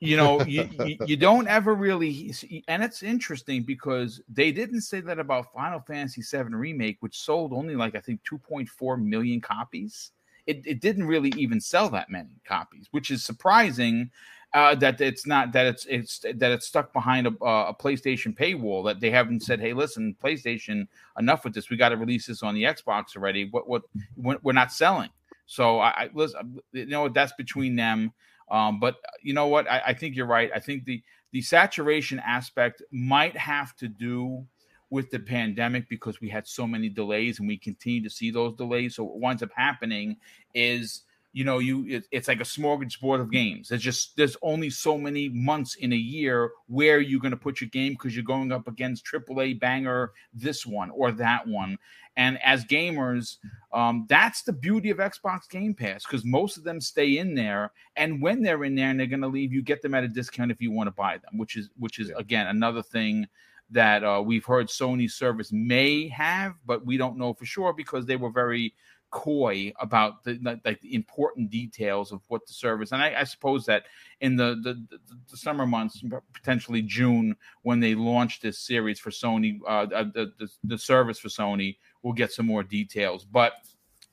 You 0.00 0.16
know, 0.18 0.42
you, 0.42 0.68
you 0.84 0.96
you 1.06 1.16
don't 1.16 1.48
ever 1.48 1.74
really, 1.74 2.34
and 2.68 2.82
it's 2.82 3.02
interesting 3.02 3.62
because 3.62 4.20
they 4.28 4.52
didn't 4.52 4.82
say 4.82 5.00
that 5.00 5.18
about 5.18 5.52
Final 5.54 5.80
Fantasy 5.80 6.22
VII 6.22 6.54
remake, 6.54 6.98
which 7.00 7.18
sold 7.18 7.52
only 7.54 7.76
like 7.76 7.94
I 7.94 8.00
think 8.00 8.20
2.4 8.30 9.02
million 9.02 9.40
copies. 9.40 10.10
It, 10.46 10.62
it 10.64 10.80
didn't 10.80 11.06
really 11.06 11.32
even 11.36 11.60
sell 11.60 11.88
that 11.90 12.10
many 12.10 12.40
copies, 12.46 12.88
which 12.92 13.10
is 13.10 13.24
surprising 13.24 14.10
uh, 14.52 14.74
that 14.74 15.00
it's 15.00 15.26
not 15.26 15.52
that 15.52 15.66
it's 15.66 15.86
it's 15.86 16.18
that 16.20 16.52
it's 16.52 16.66
stuck 16.66 16.92
behind 16.92 17.26
a, 17.26 17.30
a 17.44 17.74
PlayStation 17.74 18.36
paywall. 18.36 18.84
That 18.84 19.00
they 19.00 19.10
haven't 19.10 19.42
said, 19.42 19.60
"Hey, 19.60 19.72
listen, 19.72 20.16
PlayStation, 20.22 20.86
enough 21.18 21.44
with 21.44 21.54
this. 21.54 21.68
We 21.68 21.76
got 21.76 21.90
to 21.90 21.96
release 21.96 22.26
this 22.26 22.42
on 22.42 22.54
the 22.54 22.62
Xbox 22.62 23.16
already. 23.16 23.48
What 23.50 23.68
what 23.68 23.82
we're 24.16 24.52
not 24.52 24.72
selling." 24.72 25.10
So 25.46 25.78
I, 25.78 25.88
I 25.88 26.10
listen, 26.14 26.58
you 26.72 26.86
know? 26.86 27.08
That's 27.08 27.32
between 27.34 27.76
them. 27.76 28.12
Um, 28.50 28.78
but 28.80 28.96
you 29.22 29.34
know 29.34 29.48
what? 29.48 29.70
I, 29.70 29.82
I 29.88 29.94
think 29.94 30.16
you're 30.16 30.26
right. 30.26 30.50
I 30.54 30.60
think 30.60 30.84
the 30.84 31.02
the 31.32 31.42
saturation 31.42 32.20
aspect 32.20 32.82
might 32.92 33.36
have 33.36 33.76
to 33.76 33.88
do 33.88 34.46
with 34.90 35.10
the 35.10 35.18
pandemic 35.18 35.88
because 35.88 36.20
we 36.20 36.28
had 36.28 36.46
so 36.46 36.66
many 36.66 36.88
delays 36.88 37.40
and 37.40 37.48
we 37.48 37.58
continue 37.58 38.02
to 38.02 38.10
see 38.10 38.30
those 38.30 38.54
delays. 38.54 38.94
So 38.94 39.04
what 39.04 39.18
winds 39.18 39.42
up 39.42 39.50
happening 39.54 40.16
is 40.54 41.02
you 41.36 41.44
know 41.44 41.58
you 41.58 41.84
it, 41.86 42.08
it's 42.12 42.28
like 42.28 42.40
a 42.40 42.44
smorgasbord 42.44 43.20
of 43.20 43.30
games. 43.30 43.68
There's 43.68 43.82
just 43.82 44.16
there's 44.16 44.38
only 44.40 44.70
so 44.70 44.96
many 44.96 45.28
months 45.28 45.74
in 45.74 45.92
a 45.92 45.96
year 45.96 46.50
where 46.66 46.98
you're 46.98 47.20
going 47.20 47.32
to 47.32 47.36
put 47.36 47.60
your 47.60 47.68
game 47.68 47.92
because 47.92 48.16
you're 48.16 48.24
going 48.24 48.52
up 48.52 48.66
against 48.66 49.04
aaa 49.04 49.60
banger 49.60 50.12
this 50.32 50.64
one 50.64 50.88
or 50.88 51.12
that 51.12 51.46
one. 51.46 51.76
And 52.16 52.42
as 52.42 52.64
gamers 52.64 53.36
um, 53.74 54.06
that's 54.08 54.44
the 54.44 54.52
beauty 54.54 54.88
of 54.88 54.96
xbox 54.96 55.46
game 55.50 55.74
pass 55.74 56.06
because 56.06 56.24
most 56.24 56.56
of 56.56 56.64
them 56.64 56.80
stay 56.80 57.18
in 57.18 57.34
there. 57.34 57.70
And 57.96 58.22
when 58.22 58.40
they're 58.42 58.64
in 58.64 58.74
there 58.74 58.88
and 58.88 58.98
they're 58.98 59.06
going 59.06 59.20
to 59.20 59.28
leave 59.28 59.52
you 59.52 59.60
get 59.60 59.82
them 59.82 59.94
at 59.94 60.04
a 60.04 60.08
discount 60.08 60.50
if 60.50 60.62
you 60.62 60.70
want 60.70 60.86
to 60.86 60.92
buy 60.92 61.18
them 61.18 61.36
which 61.36 61.56
is 61.56 61.68
which 61.78 61.98
is 61.98 62.08
again 62.16 62.46
another 62.46 62.82
thing 62.82 63.26
that 63.68 64.04
uh, 64.04 64.22
we've 64.24 64.46
heard 64.46 64.68
sony 64.68 65.10
service 65.10 65.52
may 65.52 66.08
have 66.08 66.54
but 66.64 66.86
we 66.86 66.96
don't 66.96 67.18
know 67.18 67.34
for 67.34 67.44
sure 67.44 67.74
because 67.74 68.06
they 68.06 68.16
were 68.16 68.30
very 68.30 68.72
coy 69.16 69.72
about 69.80 70.22
the 70.24 70.38
like 70.64 70.80
the 70.82 70.94
important 70.94 71.48
details 71.48 72.12
of 72.12 72.20
what 72.28 72.46
the 72.46 72.52
service 72.52 72.92
and 72.92 73.00
I, 73.00 73.20
I 73.20 73.24
suppose 73.24 73.64
that 73.64 73.84
in 74.20 74.36
the, 74.36 74.60
the 74.62 74.98
the 75.30 75.36
summer 75.36 75.66
months 75.66 76.02
potentially 76.34 76.82
June 76.82 77.34
when 77.62 77.80
they 77.80 77.94
launch 77.94 78.40
this 78.40 78.58
series 78.58 79.00
for 79.00 79.10
Sony 79.10 79.58
uh, 79.66 79.86
uh, 79.94 80.04
the, 80.12 80.32
the 80.38 80.48
the 80.64 80.78
service 80.78 81.18
for 81.18 81.28
Sony 81.28 81.78
we'll 82.02 82.12
get 82.12 82.30
some 82.30 82.46
more 82.46 82.62
details 82.62 83.24
but 83.24 83.54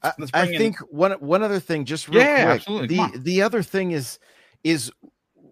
I, 0.01 0.13
bring 0.31 0.53
in- 0.53 0.57
think 0.57 0.77
one 0.91 1.13
one 1.13 1.43
other 1.43 1.61
thing, 1.61 1.85
just 1.85 2.09
real 2.09 2.21
Yeah, 2.21 2.43
quick. 2.43 2.55
absolutely. 2.55 2.87
The 2.87 3.17
the 3.19 3.41
other 3.41 3.63
thing 3.63 3.91
is 3.91 4.19
is 4.63 4.91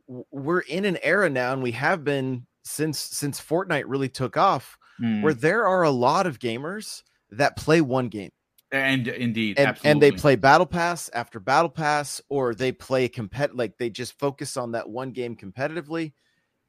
we're 0.07 0.59
in 0.59 0.83
an 0.83 0.97
era 1.03 1.29
now, 1.29 1.53
and 1.53 1.63
we 1.63 1.71
have 1.71 2.03
been 2.03 2.45
since 2.63 2.99
since 2.99 3.39
Fortnite 3.39 3.85
really 3.87 4.09
took 4.09 4.35
off, 4.35 4.77
mm, 4.99 5.21
where 5.23 5.33
there 5.33 5.65
are 5.65 5.83
a 5.83 5.89
lot 5.89 6.27
of 6.27 6.39
gamers 6.39 7.03
that 7.31 7.55
play 7.55 7.79
one 7.79 8.09
game 8.09 8.31
and 8.71 9.07
indeed 9.07 9.57
and 9.59 9.77
and 9.83 10.01
they 10.01 10.11
play 10.11 10.35
battle 10.35 10.65
pass 10.65 11.09
after 11.13 11.39
battle 11.39 11.69
pass, 11.69 12.21
or 12.29 12.55
they 12.55 12.71
play 12.71 13.09
compet 13.09 13.51
like 13.53 13.77
they 13.77 13.89
just 13.89 14.17
focus 14.17 14.57
on 14.57 14.71
that 14.71 14.89
one 14.89 15.11
game 15.11 15.35
competitively, 15.35 16.13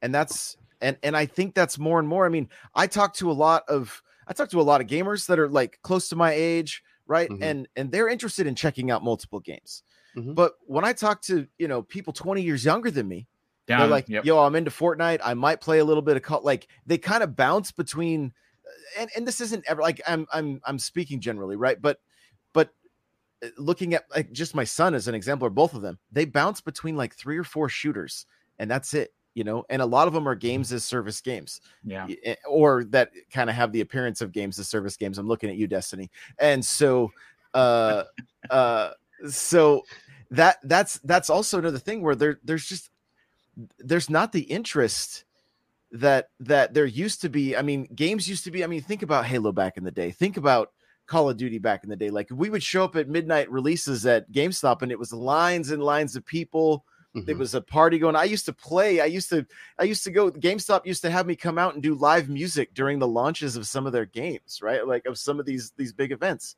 and 0.02 0.14
that's 0.14 0.56
and 0.80 0.96
and 1.02 1.16
I 1.16 1.26
think 1.26 1.54
that's 1.54 1.78
more 1.78 1.98
and 1.98 2.08
more. 2.08 2.26
I 2.26 2.28
mean, 2.28 2.48
I 2.74 2.86
talk 2.86 3.14
to 3.14 3.30
a 3.30 3.32
lot 3.32 3.64
of 3.68 4.02
I 4.26 4.32
talk 4.32 4.50
to 4.50 4.60
a 4.60 4.62
lot 4.62 4.80
of 4.80 4.86
gamers 4.86 5.26
that 5.26 5.38
are 5.38 5.48
like 5.48 5.78
close 5.82 6.08
to 6.08 6.16
my 6.16 6.32
age, 6.32 6.82
right? 7.06 7.30
Mhm. 7.30 7.42
And 7.42 7.68
and 7.76 7.92
they're 7.92 8.08
interested 8.08 8.46
in 8.46 8.54
checking 8.54 8.90
out 8.90 9.04
multiple 9.04 9.40
games. 9.40 9.82
Mhm. 10.16 10.34
But 10.34 10.54
when 10.66 10.84
I 10.84 10.92
talk 10.92 11.22
to 11.22 11.46
you 11.58 11.68
know 11.68 11.82
people 11.82 12.12
20 12.12 12.42
years 12.42 12.64
younger 12.64 12.90
than 12.90 13.08
me, 13.08 13.28
down 13.66 13.80
they're 13.80 13.88
like, 13.88 14.08
yep. 14.08 14.24
"Yo, 14.24 14.38
I'm 14.38 14.56
into 14.56 14.70
Fortnite. 14.70 15.20
I 15.24 15.34
might 15.34 15.60
play 15.60 15.78
a 15.78 15.84
little 15.84 16.02
bit 16.02 16.16
of 16.16 16.22
Call." 16.22 16.42
Like 16.42 16.66
they 16.84 16.98
kind 16.98 17.22
of 17.22 17.36
bounce 17.36 17.70
between, 17.72 18.32
and 18.98 19.10
and 19.16 19.26
this 19.26 19.40
isn't 19.40 19.64
ever 19.68 19.82
like 19.82 20.00
I'm 20.06 20.26
I'm 20.32 20.60
I'm 20.64 20.78
speaking 20.78 21.20
generally, 21.20 21.56
right? 21.56 21.80
But 21.80 22.00
but 22.52 22.70
uh, 23.42 23.48
looking 23.58 23.94
at 23.94 24.04
like 24.14 24.32
just 24.32 24.54
my 24.54 24.64
son 24.64 24.94
as 24.94 25.08
an 25.08 25.14
example, 25.14 25.46
or 25.46 25.50
both 25.50 25.74
of 25.74 25.82
them, 25.82 25.98
they 26.10 26.24
bounce 26.24 26.60
between 26.60 26.96
like 26.96 27.14
three 27.14 27.38
or 27.38 27.44
four 27.44 27.68
shooters, 27.68 28.26
and 28.58 28.70
that's 28.70 28.94
it. 28.94 29.12
You 29.34 29.44
know, 29.44 29.64
and 29.70 29.80
a 29.80 29.86
lot 29.86 30.08
of 30.08 30.14
them 30.14 30.28
are 30.28 30.34
games 30.34 30.72
as 30.74 30.84
service 30.84 31.22
games 31.22 31.62
yeah 31.84 32.06
eh, 32.24 32.34
or 32.46 32.84
that 32.84 33.10
kind 33.32 33.48
of 33.48 33.56
have 33.56 33.72
the 33.72 33.80
appearance 33.80 34.20
of 34.20 34.30
games 34.30 34.58
as 34.58 34.68
service 34.68 34.96
games. 34.96 35.16
I'm 35.16 35.26
looking 35.26 35.48
at 35.48 35.56
you, 35.56 35.66
Destiny. 35.66 36.10
And 36.38 36.62
so 36.64 37.10
uh 37.54 38.04
uh 38.50 38.90
so 39.28 39.82
that 40.30 40.56
that's 40.64 40.98
that's 41.04 41.30
also 41.30 41.58
another 41.58 41.78
thing 41.78 42.02
where 42.02 42.14
there 42.14 42.40
there's 42.44 42.66
just 42.66 42.90
there's 43.78 44.10
not 44.10 44.32
the 44.32 44.42
interest 44.42 45.24
that 45.92 46.28
that 46.40 46.74
there 46.74 46.86
used 46.86 47.20
to 47.22 47.28
be. 47.28 47.56
I 47.56 47.62
mean, 47.62 47.86
games 47.94 48.28
used 48.28 48.44
to 48.44 48.50
be. 48.50 48.64
I 48.64 48.66
mean, 48.66 48.80
think 48.80 49.02
about 49.02 49.26
Halo 49.26 49.52
back 49.52 49.76
in 49.76 49.84
the 49.84 49.90
day. 49.90 50.10
Think 50.10 50.36
about 50.36 50.72
Call 51.06 51.28
of 51.28 51.36
Duty 51.36 51.58
back 51.58 51.84
in 51.84 51.90
the 51.90 51.96
day. 51.96 52.10
Like 52.10 52.28
we 52.30 52.50
would 52.50 52.62
show 52.62 52.84
up 52.84 52.96
at 52.96 53.08
midnight 53.08 53.50
releases 53.50 54.06
at 54.06 54.30
GameStop, 54.32 54.82
and 54.82 54.90
it 54.90 54.98
was 54.98 55.12
lines 55.12 55.70
and 55.70 55.82
lines 55.82 56.16
of 56.16 56.24
people. 56.24 56.84
Mm-hmm. 57.14 57.26
There 57.26 57.36
was 57.36 57.54
a 57.54 57.60
party 57.60 57.98
going. 57.98 58.16
I 58.16 58.24
used 58.24 58.46
to 58.46 58.54
play. 58.54 59.00
I 59.00 59.04
used 59.04 59.28
to. 59.30 59.46
I 59.78 59.84
used 59.84 60.02
to 60.04 60.10
go. 60.10 60.30
GameStop 60.30 60.86
used 60.86 61.02
to 61.02 61.10
have 61.10 61.26
me 61.26 61.36
come 61.36 61.58
out 61.58 61.74
and 61.74 61.82
do 61.82 61.94
live 61.94 62.28
music 62.30 62.72
during 62.72 62.98
the 62.98 63.08
launches 63.08 63.56
of 63.56 63.66
some 63.66 63.86
of 63.86 63.92
their 63.92 64.06
games, 64.06 64.60
right? 64.62 64.86
Like 64.86 65.04
of 65.04 65.18
some 65.18 65.38
of 65.38 65.44
these 65.44 65.72
these 65.76 65.92
big 65.92 66.10
events. 66.10 66.56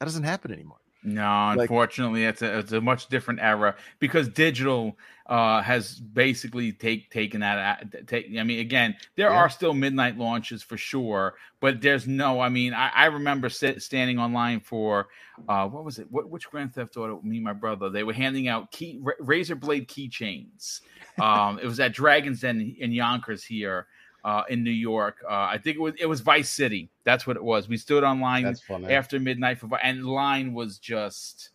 That 0.00 0.06
doesn't 0.06 0.24
happen 0.24 0.52
anymore. 0.52 0.78
No, 1.04 1.52
like, 1.54 1.60
unfortunately, 1.60 2.24
it's 2.24 2.40
a 2.40 2.60
it's 2.60 2.72
a 2.72 2.80
much 2.80 3.08
different 3.08 3.40
era 3.40 3.76
because 3.98 4.26
digital 4.26 4.96
uh, 5.26 5.60
has 5.60 6.00
basically 6.00 6.72
take 6.72 7.10
taken 7.10 7.40
that. 7.40 8.06
Take, 8.06 8.30
I 8.38 8.42
mean, 8.42 8.60
again, 8.60 8.96
there 9.14 9.28
yeah. 9.28 9.36
are 9.36 9.50
still 9.50 9.74
midnight 9.74 10.16
launches 10.16 10.62
for 10.62 10.78
sure, 10.78 11.34
but 11.60 11.82
there's 11.82 12.06
no. 12.06 12.40
I 12.40 12.48
mean, 12.48 12.72
I, 12.72 12.88
I 12.88 13.06
remember 13.06 13.50
sit, 13.50 13.82
standing 13.82 14.18
online 14.18 14.60
for 14.60 15.08
uh, 15.46 15.68
what 15.68 15.84
was 15.84 15.98
it? 15.98 16.06
What 16.10 16.30
which 16.30 16.48
Grand 16.50 16.74
Theft 16.74 16.96
Auto? 16.96 17.20
Me 17.22 17.36
and 17.36 17.44
my 17.44 17.52
brother. 17.52 17.90
They 17.90 18.02
were 18.02 18.14
handing 18.14 18.48
out 18.48 18.70
key 18.70 18.98
razor 19.20 19.56
blade 19.56 19.88
keychains. 19.88 20.80
Um, 21.20 21.58
it 21.58 21.66
was 21.66 21.80
at 21.80 21.92
Dragons 21.92 22.40
Den 22.40 22.74
in 22.78 22.92
Yonkers 22.92 23.44
here 23.44 23.86
uh, 24.24 24.42
in 24.48 24.64
New 24.64 24.70
York. 24.70 25.22
Uh, 25.24 25.48
I 25.50 25.58
think 25.58 25.76
it 25.76 25.80
was 25.80 25.94
it 25.98 26.06
was 26.06 26.20
Vice 26.20 26.50
City. 26.50 26.90
That's 27.04 27.26
what 27.26 27.36
it 27.36 27.44
was. 27.44 27.68
We 27.68 27.76
stood 27.76 28.04
online 28.04 28.56
after 28.90 29.20
midnight 29.20 29.58
for 29.58 29.68
and 29.82 30.04
line 30.04 30.54
was 30.54 30.78
just 30.78 31.50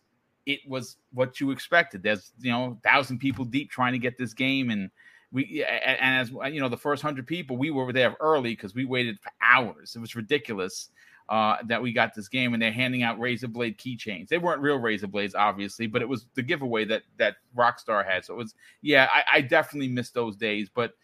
it 0.46 0.60
was 0.66 0.96
what 1.12 1.40
you 1.40 1.50
expected. 1.50 2.02
There's 2.02 2.32
you 2.40 2.50
know 2.50 2.78
thousand 2.82 3.18
people 3.18 3.44
deep 3.44 3.70
trying 3.70 3.92
to 3.92 3.98
get 3.98 4.18
this 4.18 4.34
game 4.34 4.70
and. 4.70 4.90
We 5.32 5.64
and 5.64 6.16
as 6.16 6.30
you 6.52 6.60
know, 6.60 6.68
the 6.68 6.76
first 6.76 7.02
hundred 7.02 7.24
people 7.24 7.56
we 7.56 7.70
were 7.70 7.92
there 7.92 8.16
early 8.18 8.50
because 8.50 8.74
we 8.74 8.84
waited 8.84 9.20
for 9.20 9.30
hours. 9.40 9.94
It 9.94 10.00
was 10.00 10.16
ridiculous 10.16 10.88
uh, 11.30 11.58
that 11.66 11.80
we 11.80 11.92
got 11.92 12.12
this 12.12 12.28
game, 12.28 12.52
and 12.52 12.60
they're 12.60 12.72
handing 12.72 13.04
out 13.04 13.18
razor 13.20 13.46
blade 13.46 13.78
keychains. 13.78 14.26
They 14.26 14.38
weren't 14.38 14.60
real 14.60 14.78
razor 14.78 15.06
blades, 15.06 15.36
obviously, 15.36 15.86
but 15.86 16.02
it 16.02 16.08
was 16.08 16.26
the 16.34 16.42
giveaway 16.42 16.84
that 16.86 17.04
that 17.18 17.36
Rockstar 17.56 18.04
had. 18.04 18.24
So 18.24 18.34
it 18.34 18.38
was, 18.38 18.54
yeah, 18.82 19.08
I, 19.12 19.36
I 19.36 19.40
definitely 19.40 19.86
missed 19.86 20.12
those 20.12 20.36
days. 20.36 20.68
But 20.68 20.94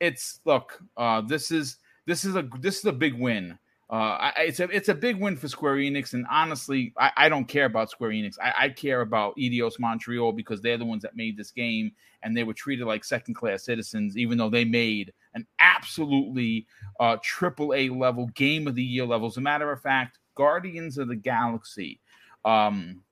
it's 0.00 0.40
look, 0.44 0.80
uh, 0.96 1.22
this 1.22 1.50
is 1.50 1.78
this 2.06 2.24
is 2.24 2.36
a 2.36 2.48
this 2.60 2.78
is 2.78 2.84
a 2.84 2.92
big 2.92 3.14
win. 3.14 3.58
Uh, 3.88 4.32
it's 4.38 4.58
a 4.58 4.64
it's 4.64 4.88
a 4.88 4.94
big 4.94 5.20
win 5.20 5.36
for 5.36 5.46
Square 5.46 5.76
Enix, 5.76 6.12
and 6.12 6.26
honestly, 6.28 6.92
I, 6.98 7.12
I 7.16 7.28
don't 7.28 7.44
care 7.44 7.66
about 7.66 7.88
Square 7.88 8.10
Enix. 8.10 8.34
I, 8.42 8.52
I, 8.64 8.68
care 8.70 9.00
about 9.00 9.36
Eidos 9.36 9.78
Montreal 9.78 10.32
because 10.32 10.60
they're 10.60 10.76
the 10.76 10.84
ones 10.84 11.02
that 11.02 11.14
made 11.14 11.36
this 11.36 11.52
game, 11.52 11.92
and 12.24 12.36
they 12.36 12.42
were 12.42 12.52
treated 12.52 12.84
like 12.84 13.04
second 13.04 13.34
class 13.34 13.64
citizens, 13.64 14.16
even 14.16 14.38
though 14.38 14.50
they 14.50 14.64
made 14.64 15.12
an 15.34 15.46
absolutely 15.60 16.66
uh, 16.98 17.16
triple 17.22 17.72
A 17.74 17.88
level 17.90 18.26
game 18.34 18.66
of 18.66 18.74
the 18.74 18.82
year 18.82 19.06
level. 19.06 19.28
As 19.28 19.36
a 19.36 19.40
matter 19.40 19.70
of 19.70 19.80
fact, 19.80 20.18
Guardians 20.34 20.98
of 20.98 21.06
the 21.06 21.14
Galaxy 21.14 22.00
um, 22.44 23.02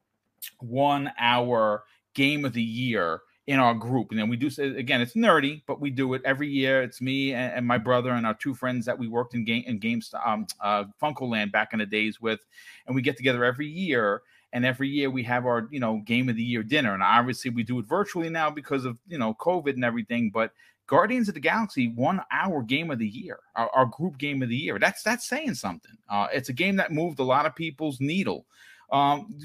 won 0.60 1.12
our 1.20 1.84
game 2.14 2.44
of 2.44 2.52
the 2.52 2.62
year 2.62 3.20
in 3.46 3.58
our 3.58 3.74
group. 3.74 4.10
And 4.10 4.18
then 4.18 4.28
we 4.28 4.36
do 4.36 4.48
say 4.48 4.68
again, 4.76 5.00
it's 5.00 5.14
nerdy, 5.14 5.62
but 5.66 5.80
we 5.80 5.90
do 5.90 6.14
it 6.14 6.22
every 6.24 6.48
year. 6.48 6.82
It's 6.82 7.00
me 7.00 7.34
and, 7.34 7.52
and 7.52 7.66
my 7.66 7.78
brother 7.78 8.10
and 8.10 8.26
our 8.26 8.34
two 8.34 8.54
friends 8.54 8.86
that 8.86 8.98
we 8.98 9.08
worked 9.08 9.34
in 9.34 9.44
game 9.44 9.64
in 9.66 9.78
games 9.78 10.14
um 10.24 10.46
uh 10.60 10.84
Funcoland 11.02 11.52
back 11.52 11.72
in 11.72 11.78
the 11.78 11.86
days 11.86 12.20
with, 12.20 12.40
and 12.86 12.94
we 12.94 13.02
get 13.02 13.16
together 13.16 13.44
every 13.44 13.68
year. 13.68 14.22
And 14.52 14.64
every 14.64 14.88
year 14.88 15.10
we 15.10 15.24
have 15.24 15.46
our, 15.46 15.66
you 15.72 15.80
know, 15.80 16.00
game 16.04 16.28
of 16.28 16.36
the 16.36 16.42
year 16.42 16.62
dinner. 16.62 16.94
And 16.94 17.02
obviously 17.02 17.50
we 17.50 17.64
do 17.64 17.80
it 17.80 17.86
virtually 17.86 18.30
now 18.30 18.50
because 18.50 18.84
of 18.84 18.98
you 19.08 19.18
know 19.18 19.34
COVID 19.34 19.74
and 19.74 19.84
everything. 19.84 20.30
But 20.30 20.52
Guardians 20.86 21.28
of 21.28 21.34
the 21.34 21.40
Galaxy 21.40 21.88
won 21.88 22.20
our 22.30 22.62
game 22.62 22.90
of 22.90 22.98
the 22.98 23.08
year, 23.08 23.40
our, 23.56 23.70
our 23.74 23.86
group 23.86 24.18
game 24.18 24.42
of 24.42 24.48
the 24.48 24.56
year. 24.56 24.78
That's 24.78 25.02
that's 25.02 25.26
saying 25.26 25.54
something. 25.54 25.96
Uh, 26.08 26.28
it's 26.32 26.50
a 26.50 26.52
game 26.52 26.76
that 26.76 26.92
moved 26.92 27.18
a 27.18 27.24
lot 27.24 27.46
of 27.46 27.54
people's 27.54 28.00
needle. 28.00 28.46
Um, 28.92 29.38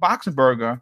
Boxenberger 0.00 0.80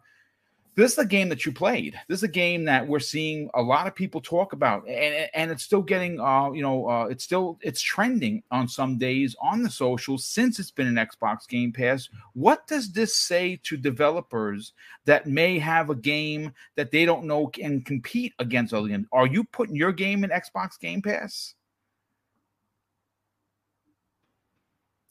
this 0.79 0.93
is 0.93 0.97
a 0.97 1.05
game 1.05 1.29
that 1.29 1.45
you 1.45 1.51
played. 1.51 1.99
This 2.07 2.19
is 2.19 2.23
a 2.23 2.29
game 2.29 2.63
that 2.65 2.87
we're 2.87 2.99
seeing 2.99 3.49
a 3.53 3.61
lot 3.61 3.87
of 3.87 3.95
people 3.95 4.21
talk 4.21 4.53
about, 4.53 4.87
and, 4.87 5.29
and 5.33 5.51
it's 5.51 5.63
still 5.63 5.81
getting, 5.81 6.19
uh, 6.19 6.51
you 6.51 6.61
know, 6.61 6.87
uh, 6.87 7.05
it's 7.05 7.23
still 7.23 7.59
it's 7.61 7.81
trending 7.81 8.43
on 8.51 8.67
some 8.67 8.97
days 8.97 9.35
on 9.41 9.61
the 9.61 9.69
socials 9.69 10.25
since 10.25 10.59
it's 10.59 10.71
been 10.71 10.87
an 10.87 11.07
Xbox 11.07 11.47
Game 11.47 11.71
Pass. 11.73 12.07
What 12.33 12.65
does 12.67 12.91
this 12.91 13.15
say 13.15 13.59
to 13.63 13.77
developers 13.77 14.73
that 15.05 15.27
may 15.27 15.59
have 15.59 15.89
a 15.89 15.95
game 15.95 16.53
that 16.75 16.91
they 16.91 17.05
don't 17.05 17.25
know 17.25 17.47
can 17.47 17.81
compete 17.81 18.33
against 18.39 18.73
other 18.73 18.87
games? 18.87 19.07
Are 19.11 19.27
you 19.27 19.43
putting 19.43 19.75
your 19.75 19.91
game 19.91 20.23
in 20.23 20.29
Xbox 20.29 20.79
Game 20.79 21.01
Pass? 21.01 21.55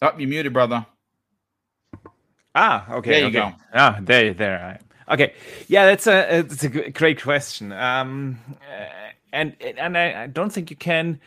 Up, 0.01 0.15
oh, 0.15 0.19
you 0.19 0.29
muted, 0.29 0.53
brother. 0.53 0.87
Ah, 2.55 2.91
okay. 2.93 3.11
There 3.11 3.21
you 3.21 3.27
okay. 3.27 3.51
go. 3.51 3.53
Ah, 3.75 3.99
there, 4.01 4.33
there. 4.33 4.81
Okay, 5.11 5.33
yeah, 5.69 5.87
that's 5.87 6.07
a 6.07 6.39
it's 6.39 6.65
a 6.65 6.91
great 6.91 7.23
question. 7.23 7.73
Um, 7.73 8.39
and 9.33 9.57
and 9.61 9.97
I, 9.97 10.25
I 10.25 10.27
don't 10.27 10.51
think 10.51 10.71
you 10.71 10.77
can 10.77 11.21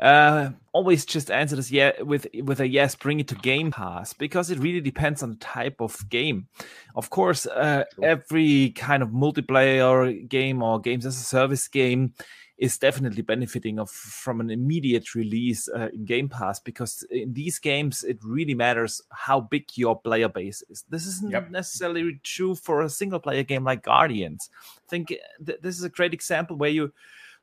uh, 0.00 0.50
always 0.72 1.04
just 1.04 1.30
answer 1.30 1.56
this 1.56 1.70
yeah 1.70 2.02
with 2.02 2.26
with 2.42 2.60
a 2.60 2.68
yes 2.68 2.94
bring 2.94 3.20
it 3.20 3.28
to 3.28 3.34
game 3.36 3.70
pass 3.70 4.12
because 4.12 4.50
it 4.50 4.58
really 4.58 4.80
depends 4.80 5.22
on 5.22 5.30
the 5.30 5.36
type 5.36 5.80
of 5.80 6.08
game. 6.08 6.48
Of 6.94 7.10
course 7.10 7.46
uh, 7.46 7.84
every 8.02 8.70
kind 8.70 9.02
of 9.02 9.10
multiplayer 9.10 10.28
game 10.28 10.62
or 10.62 10.80
games 10.80 11.06
as 11.06 11.16
a 11.16 11.24
service 11.24 11.68
game 11.68 12.14
is 12.58 12.76
definitely 12.76 13.22
benefiting 13.22 13.78
of 13.78 13.88
from 13.88 14.40
an 14.40 14.50
immediate 14.50 15.14
release 15.14 15.68
uh, 15.68 15.88
in 15.92 16.04
Game 16.04 16.28
Pass 16.28 16.58
because 16.58 17.06
in 17.10 17.32
these 17.32 17.58
games 17.60 18.02
it 18.02 18.18
really 18.24 18.54
matters 18.54 19.00
how 19.10 19.40
big 19.40 19.66
your 19.76 19.98
player 20.00 20.28
base 20.28 20.62
is. 20.68 20.84
This 20.88 21.06
isn't 21.06 21.30
yep. 21.30 21.50
necessarily 21.50 22.20
true 22.24 22.56
for 22.56 22.82
a 22.82 22.90
single 22.90 23.20
player 23.20 23.44
game 23.44 23.62
like 23.62 23.84
Guardians. 23.84 24.50
I 24.76 24.90
think 24.90 25.12
uh, 25.12 25.44
th- 25.44 25.60
this 25.62 25.78
is 25.78 25.84
a 25.84 25.88
great 25.88 26.12
example 26.12 26.56
where 26.56 26.70
you 26.70 26.92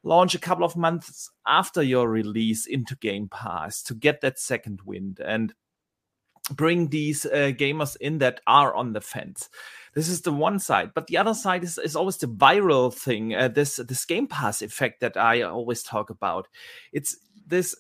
launch 0.04 0.36
a 0.36 0.40
couple 0.40 0.66
of 0.66 0.76
months 0.76 1.32
after 1.48 1.82
your 1.82 2.10
release 2.10 2.66
into 2.66 2.96
Game 2.98 3.30
Pass 3.30 3.82
to 3.84 3.96
get 3.96 4.20
that 4.22 4.38
second 4.38 4.82
wind 4.86 5.22
and 5.26 5.54
bring 6.52 6.90
these 6.90 7.26
uh, 7.26 7.52
gamers 7.58 7.96
in 7.98 8.20
that 8.20 8.42
are 8.46 8.74
on 8.74 8.94
the 8.94 9.02
fence. 9.02 9.50
This 9.94 10.10
is 10.10 10.22
the 10.22 10.34
one 10.34 10.60
side, 10.60 10.92
but 10.94 11.08
the 11.08 11.18
other 11.18 11.34
side 11.34 11.64
is, 11.64 11.78
is 11.78 11.96
always 11.96 12.18
the 12.18 12.28
viral 12.28 12.94
thing. 12.94 13.34
Uh, 13.34 13.48
this 13.48 13.78
this 13.78 14.06
Game 14.06 14.28
Pass 14.28 14.62
effect 14.62 15.00
that 15.00 15.16
I 15.16 15.42
always 15.44 15.84
talk 15.84 16.10
about. 16.10 16.48
It's 16.92 17.18
this 17.48 17.76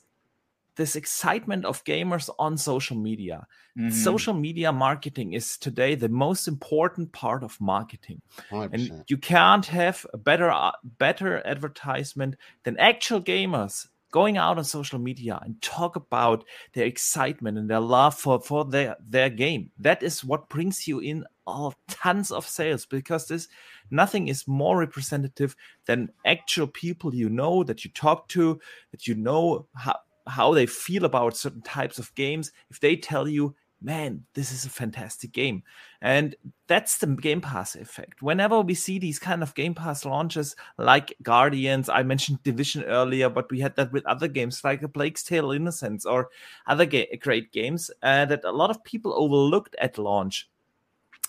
this 0.75 0.95
excitement 0.95 1.65
of 1.65 1.83
gamers 1.83 2.29
on 2.39 2.57
social 2.57 2.97
media. 2.97 3.47
Mm-hmm. 3.77 3.91
Social 3.91 4.33
media 4.33 4.71
marketing 4.71 5.33
is 5.33 5.57
today 5.57 5.95
the 5.95 6.09
most 6.09 6.47
important 6.47 7.11
part 7.11 7.43
of 7.43 7.59
marketing, 7.59 8.21
100%. 8.51 8.69
and 8.73 9.03
you 9.07 9.17
can't 9.17 9.65
have 9.65 10.05
a 10.13 10.17
better 10.17 10.49
uh, 10.49 10.71
better 10.83 11.45
advertisement 11.45 12.35
than 12.63 12.77
actual 12.77 13.21
gamers 13.21 13.87
going 14.15 14.37
out 14.37 14.57
on 14.57 14.63
social 14.63 14.97
media 14.97 15.37
and 15.41 15.61
talk 15.61 15.97
about 15.97 16.45
their 16.71 16.85
excitement 16.85 17.57
and 17.57 17.69
their 17.69 17.81
love 17.81 18.15
for, 18.15 18.39
for 18.39 18.63
their, 18.63 18.95
their 19.05 19.29
game. 19.29 19.69
That 19.77 20.01
is 20.01 20.23
what 20.23 20.47
brings 20.47 20.87
you 20.87 20.99
in 20.99 21.25
all 21.45 21.73
tons 21.89 22.31
of 22.31 22.47
sales 22.47 22.85
because 22.85 23.27
this 23.27 23.49
nothing 23.91 24.29
is 24.29 24.47
more 24.47 24.77
representative 24.79 25.53
than 25.85 26.13
actual 26.25 26.65
people 26.65 27.13
you 27.13 27.27
know 27.27 27.61
that 27.65 27.83
you 27.83 27.91
talk 27.91 28.29
to, 28.29 28.57
that 28.91 29.05
you 29.05 29.15
know 29.15 29.67
how, 29.75 29.97
how 30.27 30.53
they 30.53 30.65
feel 30.65 31.03
about 31.03 31.35
certain 31.35 31.61
types 31.61 31.99
of 31.99 32.15
games. 32.15 32.53
If 32.69 32.79
they 32.79 32.95
tell 32.95 33.27
you, 33.27 33.53
man, 33.85 34.25
this 34.33 34.51
is 34.51 34.65
a 34.65 34.69
fantastic 34.69 35.31
game. 35.31 35.61
And 36.01 36.35
that's 36.67 36.97
the 36.97 37.05
Game 37.05 37.39
Pass 37.39 37.75
effect. 37.75 38.21
Whenever 38.21 38.61
we 38.61 38.73
see 38.73 38.97
these 38.97 39.19
kind 39.19 39.43
of 39.43 39.53
Game 39.53 39.75
Pass 39.75 40.05
launches 40.05 40.55
like 40.77 41.15
Guardians, 41.21 41.87
I 41.87 42.01
mentioned 42.01 42.41
Division 42.43 42.83
earlier, 42.83 43.29
but 43.29 43.49
we 43.51 43.59
had 43.59 43.75
that 43.75 43.93
with 43.93 44.05
other 44.07 44.27
games 44.27 44.63
like 44.63 44.81
A 44.81 44.89
Plague's 44.89 45.23
Tale 45.23 45.51
Innocence 45.51 46.03
or 46.05 46.29
other 46.65 46.87
ga- 46.87 47.15
great 47.17 47.51
games 47.51 47.91
uh, 48.01 48.25
that 48.25 48.43
a 48.43 48.51
lot 48.51 48.71
of 48.71 48.83
people 48.83 49.13
overlooked 49.13 49.75
at 49.79 49.99
launch. 49.99 50.49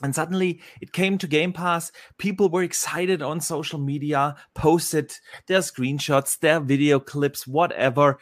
And 0.02 0.14
suddenly 0.14 0.60
it 0.80 0.92
came 0.92 1.18
to 1.18 1.26
Game 1.26 1.52
Pass. 1.52 1.92
People 2.16 2.48
were 2.48 2.62
excited 2.62 3.20
on 3.20 3.40
social 3.40 3.78
media, 3.78 4.34
posted 4.54 5.14
their 5.46 5.60
screenshots, 5.60 6.38
their 6.38 6.60
video 6.60 7.00
clips, 7.00 7.46
whatever 7.46 8.18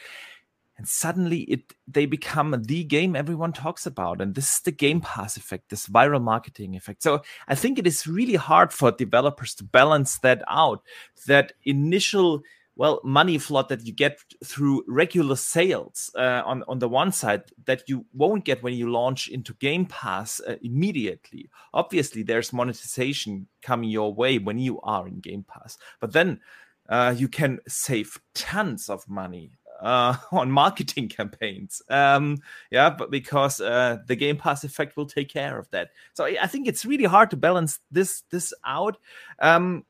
and 0.77 0.89
suddenly 0.89 1.41
it 1.43 1.75
they 1.87 2.07
become 2.07 2.63
the 2.67 2.85
game 2.85 3.15
everyone 3.15 3.53
talks 3.53 3.87
about. 3.87 4.21
And 4.21 4.35
this 4.35 4.55
is 4.55 4.61
the 4.61 4.73
game 4.73 5.01
pass 5.01 5.37
effect 5.37 5.71
this 5.71 5.87
viral 5.87 6.23
marketing 6.23 6.75
effect. 6.77 7.03
So 7.03 7.23
i 7.49 7.55
think 7.55 7.79
it 7.79 7.87
is 7.87 8.07
really 8.07 8.35
hard 8.35 8.73
for 8.73 8.91
developers 8.91 9.55
to 9.57 9.65
balance 9.65 10.19
that 10.19 10.43
out. 10.49 10.83
That 11.27 11.53
initial 11.65 12.43
well 12.77 13.01
money 13.05 13.39
flood 13.39 13.69
that 13.69 13.87
you 13.87 13.93
get 13.93 14.19
through 14.45 14.83
regular 14.89 15.37
sales 15.37 16.11
uh, 16.17 16.43
on 16.45 16.65
on 16.67 16.81
the 16.81 16.89
one 16.89 17.13
side 17.13 17.45
that 17.67 17.83
you 17.89 18.05
won't 18.13 18.45
get 18.45 18.63
when 18.63 18.75
you 18.75 18.91
launch 18.91 19.29
into 19.29 19.55
game 19.55 19.87
pass 19.87 20.41
uh, 20.41 20.57
immediately. 20.63 21.49
Obviously 21.73 22.23
there's 22.25 22.53
monetization 22.53 23.47
coming 23.63 23.91
your 23.91 24.13
way 24.13 24.39
when 24.39 24.59
you 24.59 24.81
are 24.81 25.07
in 25.07 25.21
game 25.21 25.45
pass. 25.49 25.79
But 26.01 26.13
then 26.13 26.41
uh, 26.89 27.15
you 27.17 27.29
can 27.29 27.61
save 27.67 28.21
tons 28.35 28.91
of 28.91 29.09
money 29.09 29.53
uh, 29.81 30.17
on 30.33 30.51
marketing 30.51 31.09
campaigns. 31.09 31.83
Um, 31.89 32.39
yeah, 32.71 32.91
but 32.91 33.11
because 33.11 33.61
uh, 33.61 33.99
the 34.07 34.17
Game 34.17 34.37
Pass 34.37 34.65
effect 34.65 34.97
will 34.97 35.07
take 35.07 35.29
care 35.29 35.59
of 35.59 35.71
that. 35.71 35.91
So 36.15 36.25
I 36.25 36.47
think 36.47 36.69
it's 36.69 36.85
really 36.85 37.05
hard 37.05 37.31
to 37.31 37.37
balance 37.37 37.81
this 37.91 38.23
this 38.31 38.53
out. 38.65 38.97
Um, 39.41 39.85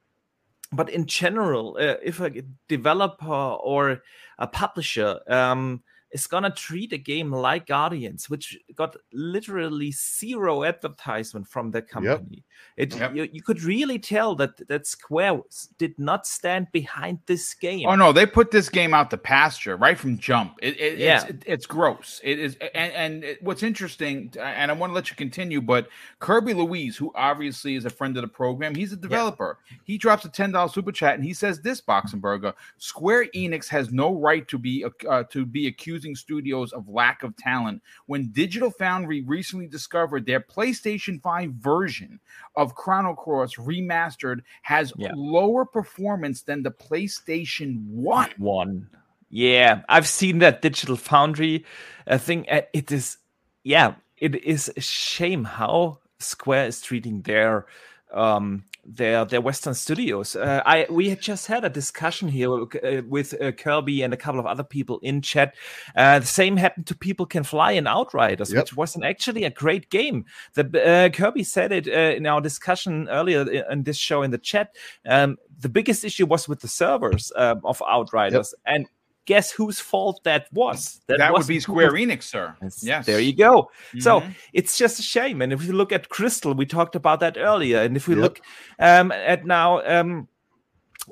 but 0.72 0.91
in 0.91 1.07
general, 1.07 1.76
uh, 1.78 1.97
if 2.03 2.20
a 2.20 2.43
developer 2.68 3.26
or 3.26 4.03
a 4.39 4.47
publisher 4.47 5.20
um, 5.28 5.82
is 6.14 6.28
gonna 6.28 6.50
treat 6.50 6.92
a 6.92 6.98
game 6.98 7.32
like 7.32 7.66
Guardians, 7.66 8.30
which 8.30 8.56
got 8.76 8.96
literally 9.12 9.90
zero 9.90 10.62
advertisement 10.62 11.48
from 11.48 11.72
the 11.72 11.82
company. 11.82 12.44
Yep. 12.76 12.92
It 12.92 12.96
yep. 12.96 13.14
You, 13.14 13.28
you, 13.32 13.42
could 13.42 13.62
really 13.62 13.98
tell 13.98 14.36
that 14.36 14.66
that 14.68 14.86
Square 14.86 15.40
did 15.76 15.98
not 15.98 16.24
stand 16.24 16.68
behind 16.70 17.18
this 17.26 17.52
game. 17.52 17.86
Oh 17.88 17.96
no, 17.96 18.12
they 18.12 18.26
put 18.26 18.52
this 18.52 18.68
game 18.68 18.94
out 18.94 19.10
the 19.10 19.18
pasture 19.18 19.76
right 19.76 19.98
from 19.98 20.16
jump. 20.16 20.54
It, 20.62 20.80
it, 20.80 20.98
yeah. 20.98 21.22
it's, 21.22 21.30
it, 21.30 21.42
it's 21.46 21.66
gross. 21.66 22.20
It 22.22 22.38
is, 22.38 22.56
and 22.74 22.92
and 22.92 23.24
it, 23.24 23.42
what's 23.42 23.64
interesting, 23.64 24.32
and 24.40 24.70
I 24.70 24.74
want 24.74 24.90
to 24.90 24.94
let 24.94 25.10
you 25.10 25.16
continue, 25.16 25.60
but 25.60 25.88
Kirby 26.20 26.54
Louise, 26.54 26.96
who 26.96 27.10
obviously 27.16 27.74
is 27.74 27.86
a 27.86 27.90
friend 27.90 28.16
of 28.16 28.22
the 28.22 28.28
program, 28.28 28.76
he's 28.76 28.92
a 28.92 28.96
developer. 28.96 29.58
Yeah. 29.68 29.78
He 29.82 29.98
drops 29.98 30.24
a 30.24 30.28
ten 30.28 30.52
dollars 30.52 30.74
super 30.74 30.92
chat 30.92 31.16
and 31.16 31.24
he 31.24 31.34
says 31.34 31.60
this: 31.60 31.80
Boxenberger, 31.80 32.54
Square 32.78 33.26
Enix 33.34 33.66
has 33.68 33.92
no 33.92 34.14
right 34.14 34.46
to 34.46 34.58
be 34.58 34.84
uh, 35.08 35.24
to 35.24 35.44
be 35.44 35.66
accused 35.66 36.03
accusing 36.05 36.14
studios 36.16 36.72
of 36.72 36.88
lack 36.88 37.22
of 37.22 37.36
talent 37.36 37.82
when 38.07 38.30
Digital 38.32 38.70
Foundry 38.70 39.22
recently 39.22 39.66
discovered 39.66 40.26
their 40.26 40.40
PlayStation 40.40 41.20
5 41.22 41.52
version 41.52 42.20
of 42.57 42.74
Chrono 42.74 43.14
Cross 43.14 43.57
remastered 43.57 44.40
has 44.62 44.92
yeah. 44.96 45.12
lower 45.14 45.64
performance 45.64 46.42
than 46.42 46.62
the 46.62 46.70
PlayStation 46.70 47.84
1. 47.86 48.30
One. 48.38 48.88
Yeah, 49.30 49.82
I've 49.88 50.07
seen 50.07 50.38
that 50.40 50.62
Digital 50.62 50.96
Foundry 50.96 51.64
I 52.07 52.18
think 52.18 52.46
uh, 52.50 52.62
it 52.72 52.92
is 52.92 53.18
yeah, 53.62 53.94
it 54.18 54.34
is 54.44 54.70
a 54.76 54.80
shame 54.80 55.44
how 55.44 55.98
Square 56.18 56.66
is 56.66 56.80
treating 56.82 57.22
their 57.22 57.66
um, 58.12 58.64
their 58.87 59.24
their 59.24 59.41
Western 59.41 59.74
studios. 59.74 60.37
Uh, 60.37 60.62
I 60.64 60.87
we 60.91 61.09
had 61.09 61.20
just 61.20 61.47
had 61.47 61.64
a 61.64 61.70
discussion 61.70 62.28
here 62.28 62.53
uh, 62.53 63.03
with 63.09 63.41
uh, 63.41 63.53
Kirby 63.53 64.03
and 64.03 64.12
a 64.12 64.16
couple 64.16 64.41
of 64.41 64.47
other 64.47 64.64
people 64.64 64.99
in 65.03 65.22
chat. 65.22 65.55
Uh, 65.97 66.18
the 66.18 66.26
same 66.26 66.57
happened 66.57 66.87
to 66.87 66.97
People 66.97 67.26
Can 67.26 67.45
Fly 67.45 67.72
in 67.72 67.87
Outriders, 67.87 68.53
yep. 68.53 68.62
which 68.62 68.76
was 68.76 68.97
an, 68.97 69.05
actually 69.05 69.45
a 69.45 69.51
great 69.51 69.91
game. 69.91 70.24
The 70.55 70.85
uh, 70.85 71.09
Kirby 71.11 71.45
said 71.45 71.72
it 71.72 71.89
uh, 71.89 72.16
in 72.16 72.26
our 72.26 72.41
discussion 72.41 73.09
earlier 73.09 73.43
in 73.70 73.82
this 73.85 73.97
show 73.97 74.22
in 74.22 74.30
the 74.30 74.39
chat. 74.39 74.74
Um, 75.07 75.39
the 75.59 75.68
biggest 75.68 76.05
issue 76.05 76.26
was 76.26 76.49
with 76.49 76.61
the 76.61 76.68
servers 76.68 77.30
of 77.30 77.82
Outriders, 77.87 78.55
yep. 78.66 78.74
and 78.74 78.87
guess 79.26 79.50
whose 79.50 79.80
fault 79.80 80.22
that 80.24 80.48
was? 80.52 81.00
That, 81.06 81.18
that 81.18 81.32
would 81.32 81.46
be 81.46 81.60
Square 81.60 81.92
Enix, 81.92 82.24
sir. 82.24 82.56
Yes. 82.82 83.06
There 83.06 83.20
you 83.20 83.34
go. 83.34 83.70
Mm-hmm. 83.88 84.00
So 84.00 84.22
it's 84.52 84.76
just 84.76 84.98
a 84.98 85.02
shame. 85.02 85.42
And 85.42 85.52
if 85.52 85.64
you 85.64 85.72
look 85.72 85.92
at 85.92 86.08
Crystal, 86.08 86.54
we 86.54 86.66
talked 86.66 86.94
about 86.94 87.20
that 87.20 87.36
earlier. 87.38 87.80
And 87.82 87.96
if 87.96 88.08
we 88.08 88.14
yep. 88.14 88.22
look 88.22 88.40
um, 88.78 89.12
at 89.12 89.44
now 89.46 89.80
um, 89.86 90.28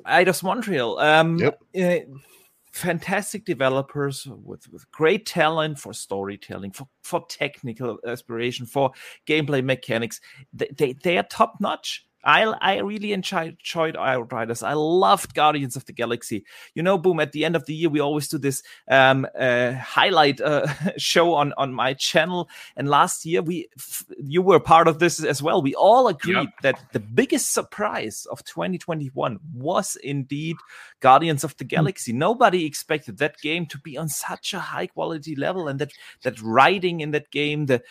Eidos 0.05 0.43
Montreal, 0.43 0.99
um, 0.99 1.37
yep. 1.37 1.59
uh, 1.79 1.99
fantastic 2.71 3.45
developers 3.45 4.27
with, 4.27 4.67
with 4.71 4.89
great 4.91 5.25
talent 5.25 5.79
for 5.79 5.93
storytelling, 5.93 6.71
for, 6.71 6.87
for 7.03 7.25
technical 7.27 7.99
aspiration, 8.05 8.65
for 8.65 8.91
gameplay 9.27 9.63
mechanics. 9.63 10.19
They, 10.53 10.69
they, 10.75 10.93
they 10.93 11.17
are 11.17 11.23
top 11.23 11.55
notch. 11.59 12.05
I 12.23 12.43
I 12.43 12.79
really 12.79 13.13
enjoyed, 13.13 13.57
enjoyed 13.59 13.95
Outriders. 13.95 14.63
I 14.63 14.73
loved 14.73 15.33
Guardians 15.33 15.75
of 15.75 15.85
the 15.85 15.93
Galaxy. 15.93 16.45
You 16.73 16.83
know, 16.83 16.97
boom! 16.97 17.19
At 17.19 17.31
the 17.31 17.45
end 17.45 17.55
of 17.55 17.65
the 17.65 17.73
year, 17.73 17.89
we 17.89 17.99
always 17.99 18.27
do 18.27 18.37
this 18.37 18.63
um, 18.87 19.27
uh, 19.37 19.73
highlight 19.73 20.39
uh, 20.39 20.67
show 20.97 21.33
on 21.33 21.53
on 21.57 21.73
my 21.73 21.93
channel. 21.93 22.49
And 22.75 22.87
last 22.87 23.25
year, 23.25 23.41
we 23.41 23.67
f- 23.77 24.05
you 24.17 24.41
were 24.41 24.59
part 24.59 24.87
of 24.87 24.99
this 24.99 25.23
as 25.23 25.41
well. 25.41 25.61
We 25.61 25.75
all 25.75 26.07
agreed 26.07 26.35
yep. 26.35 26.61
that 26.61 26.79
the 26.93 26.99
biggest 26.99 27.53
surprise 27.53 28.25
of 28.31 28.43
2021 28.45 29.39
was 29.53 29.97
indeed 29.97 30.55
Guardians 30.99 31.43
of 31.43 31.57
the 31.57 31.65
hmm. 31.65 31.69
Galaxy. 31.69 32.13
Mm. 32.13 32.17
Nobody 32.17 32.65
expected 32.65 33.17
that 33.17 33.39
game 33.41 33.65
to 33.67 33.77
be 33.79 33.97
on 33.97 34.07
such 34.07 34.53
a 34.53 34.59
high 34.59 34.87
quality 34.87 35.35
level, 35.35 35.67
and 35.67 35.79
that 35.79 35.91
that 36.23 36.41
writing 36.41 37.01
in 37.01 37.11
that 37.11 37.31
game, 37.31 37.65
the 37.65 37.83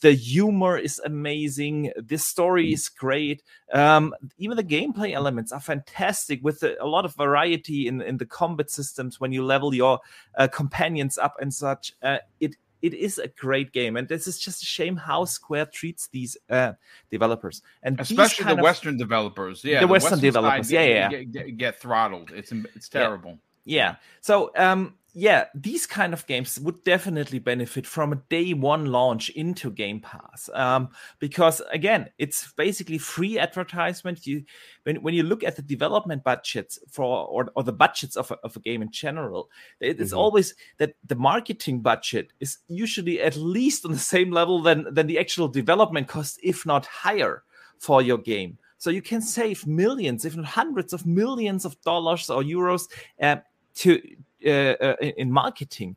the 0.00 0.12
humor 0.12 0.76
is 0.76 1.00
amazing. 1.04 1.92
The 1.96 2.18
story 2.18 2.68
mm. 2.68 2.74
is 2.74 2.88
great. 2.88 3.42
Um, 3.72 4.14
even 4.38 4.56
the 4.56 4.64
gameplay 4.64 5.12
elements 5.12 5.52
are 5.52 5.60
fantastic 5.60 6.42
with 6.42 6.62
a, 6.62 6.76
a, 6.82 6.86
lot 6.86 7.04
of 7.04 7.14
variety 7.14 7.88
in, 7.88 8.02
in 8.02 8.16
the 8.18 8.26
combat 8.26 8.70
systems 8.70 9.20
when 9.20 9.32
you 9.32 9.44
level 9.44 9.74
your 9.74 10.00
uh, 10.36 10.48
companions 10.48 11.18
up 11.18 11.34
and 11.40 11.52
such. 11.52 11.92
Uh, 12.02 12.18
it 12.40 12.56
it 12.82 12.94
is 12.94 13.18
a 13.18 13.28
great 13.28 13.72
game, 13.72 13.96
and 13.96 14.06
this 14.06 14.26
is 14.26 14.38
just 14.38 14.62
a 14.62 14.66
shame 14.66 14.96
how 14.96 15.24
Square 15.24 15.66
treats 15.66 16.08
these 16.08 16.36
uh, 16.50 16.72
developers, 17.10 17.62
and 17.82 17.98
especially 17.98 18.44
the 18.44 18.52
of, 18.52 18.60
Western 18.60 18.96
developers. 18.96 19.64
Yeah, 19.64 19.80
the, 19.80 19.86
the 19.86 19.92
Western, 19.92 20.10
Western, 20.10 20.20
developers. 20.20 20.70
Yeah, 20.70 20.84
yeah, 20.84 21.08
get, 21.08 21.32
get, 21.32 21.56
get, 21.56 21.80
throttled. 21.80 22.30
It's 22.32 22.52
it's 22.52 22.88
terrible. 22.88 23.38
Yeah. 23.64 23.76
yeah. 23.76 23.94
So 24.20 24.52
um, 24.56 24.94
yeah, 25.18 25.46
these 25.54 25.86
kind 25.86 26.12
of 26.12 26.26
games 26.26 26.60
would 26.60 26.84
definitely 26.84 27.38
benefit 27.38 27.86
from 27.86 28.12
a 28.12 28.16
day 28.28 28.52
one 28.52 28.84
launch 28.84 29.30
into 29.30 29.70
Game 29.70 29.98
Pass, 29.98 30.50
um, 30.52 30.90
because 31.20 31.62
again, 31.72 32.10
it's 32.18 32.52
basically 32.52 32.98
free 32.98 33.38
advertisement. 33.38 34.26
You, 34.26 34.44
when, 34.82 34.96
when 34.96 35.14
you 35.14 35.22
look 35.22 35.42
at 35.42 35.56
the 35.56 35.62
development 35.62 36.22
budgets 36.22 36.78
for 36.90 37.26
or, 37.28 37.50
or 37.56 37.62
the 37.62 37.72
budgets 37.72 38.14
of 38.14 38.30
a, 38.30 38.34
of 38.44 38.56
a 38.56 38.60
game 38.60 38.82
in 38.82 38.90
general, 38.90 39.48
it's 39.80 40.10
mm-hmm. 40.10 40.18
always 40.18 40.54
that 40.76 40.96
the 41.06 41.14
marketing 41.14 41.80
budget 41.80 42.34
is 42.40 42.58
usually 42.68 43.18
at 43.22 43.36
least 43.36 43.86
on 43.86 43.92
the 43.92 43.98
same 43.98 44.30
level 44.30 44.60
than 44.60 44.92
than 44.92 45.06
the 45.06 45.18
actual 45.18 45.48
development 45.48 46.08
cost, 46.08 46.38
if 46.42 46.66
not 46.66 46.84
higher, 46.84 47.42
for 47.78 48.02
your 48.02 48.18
game. 48.18 48.58
So 48.76 48.90
you 48.90 49.00
can 49.00 49.22
save 49.22 49.66
millions, 49.66 50.26
if 50.26 50.36
not 50.36 50.44
hundreds 50.44 50.92
of 50.92 51.06
millions 51.06 51.64
of 51.64 51.80
dollars 51.80 52.28
or 52.28 52.42
euros 52.42 52.90
uh, 53.22 53.36
to 53.76 54.02
in 54.46 55.32
marketing. 55.32 55.96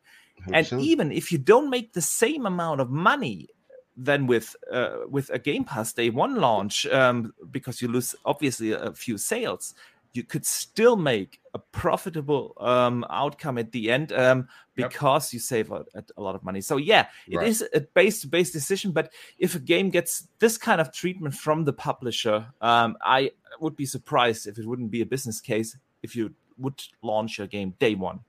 And 0.54 0.66
so. 0.66 0.80
even 0.80 1.12
if 1.12 1.32
you 1.32 1.38
don't 1.38 1.70
make 1.70 1.93
the 1.93 2.02
same 2.02 2.45
amount 2.45 2.82
of 2.82 2.89
money 2.89 3.50
than 3.97 4.28
with 4.28 4.56
uh, 4.72 5.00
with 5.10 5.30
a 5.30 5.39
Game 5.39 5.66
Pass 5.66 5.93
Day 5.93 6.10
One 6.10 6.36
launch, 6.36 6.86
um, 6.88 7.34
because 7.52 7.82
you 7.82 7.88
lose 7.89 8.16
obviously 8.26 8.72
a 8.72 8.93
few 8.93 9.18
sales, 9.18 9.74
you 10.14 10.24
could 10.24 10.45
still 10.45 10.95
make 10.95 11.39
a 11.54 11.60
profitable 11.60 12.56
um, 12.60 13.06
outcome 13.10 13.58
at 13.58 13.72
the 13.72 13.91
end 13.91 14.12
um, 14.14 14.47
because 14.76 15.28
yep. 15.28 15.34
you 15.34 15.39
save 15.39 15.72
a, 15.72 15.86
a, 16.18 16.22
lot 16.22 16.36
of 16.36 16.43
money. 16.43 16.62
So 16.62 16.78
yeah, 16.78 17.08
it 17.28 17.38
right. 17.38 17.47
is 17.47 17.64
a 17.74 17.82
base 17.82 18.22
to 18.22 18.28
base 18.28 18.52
decision. 18.52 18.91
But 18.91 19.12
if 19.38 19.56
a 19.56 19.60
game 19.60 19.89
gets 19.89 20.28
this 20.39 20.58
kind 20.58 20.82
of 20.82 20.93
treatment 20.93 21.36
from 21.36 21.66
the 21.66 21.74
publisher, 21.74 22.47
um, 22.62 22.97
I 23.04 23.32
would 23.60 23.76
be 23.76 23.86
surprised 23.86 24.47
if 24.47 24.58
it 24.58 24.66
wouldn't 24.66 24.91
be 24.91 25.02
a 25.02 25.06
business 25.06 25.41
case 25.41 25.78
if 26.02 26.16
you 26.16 26.34
would 26.58 26.82
launch 27.02 27.38
your 27.38 27.47
game 27.47 27.76
day 27.80 27.95
one. 27.95 28.22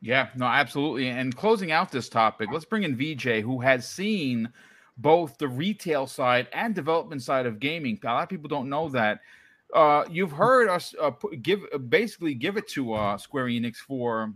Yeah, 0.00 0.28
no, 0.36 0.46
absolutely. 0.46 1.08
And 1.08 1.34
closing 1.36 1.72
out 1.72 1.90
this 1.90 2.08
topic, 2.08 2.50
let's 2.52 2.64
bring 2.64 2.84
in 2.84 2.96
VJ, 2.96 3.42
who 3.42 3.60
has 3.60 3.88
seen 3.88 4.48
both 4.96 5.38
the 5.38 5.48
retail 5.48 6.06
side 6.06 6.48
and 6.52 6.74
development 6.74 7.22
side 7.22 7.46
of 7.46 7.58
gaming. 7.58 7.98
A 8.02 8.06
lot 8.06 8.22
of 8.22 8.28
people 8.28 8.48
don't 8.48 8.68
know 8.68 8.88
that. 8.90 9.20
Uh, 9.74 10.04
you've 10.10 10.32
heard 10.32 10.68
us 10.68 10.94
uh, 11.00 11.10
give 11.42 11.60
basically 11.88 12.34
give 12.34 12.56
it 12.56 12.68
to 12.68 12.94
uh, 12.94 13.18
Square 13.18 13.46
Enix 13.46 13.76
for 13.76 14.32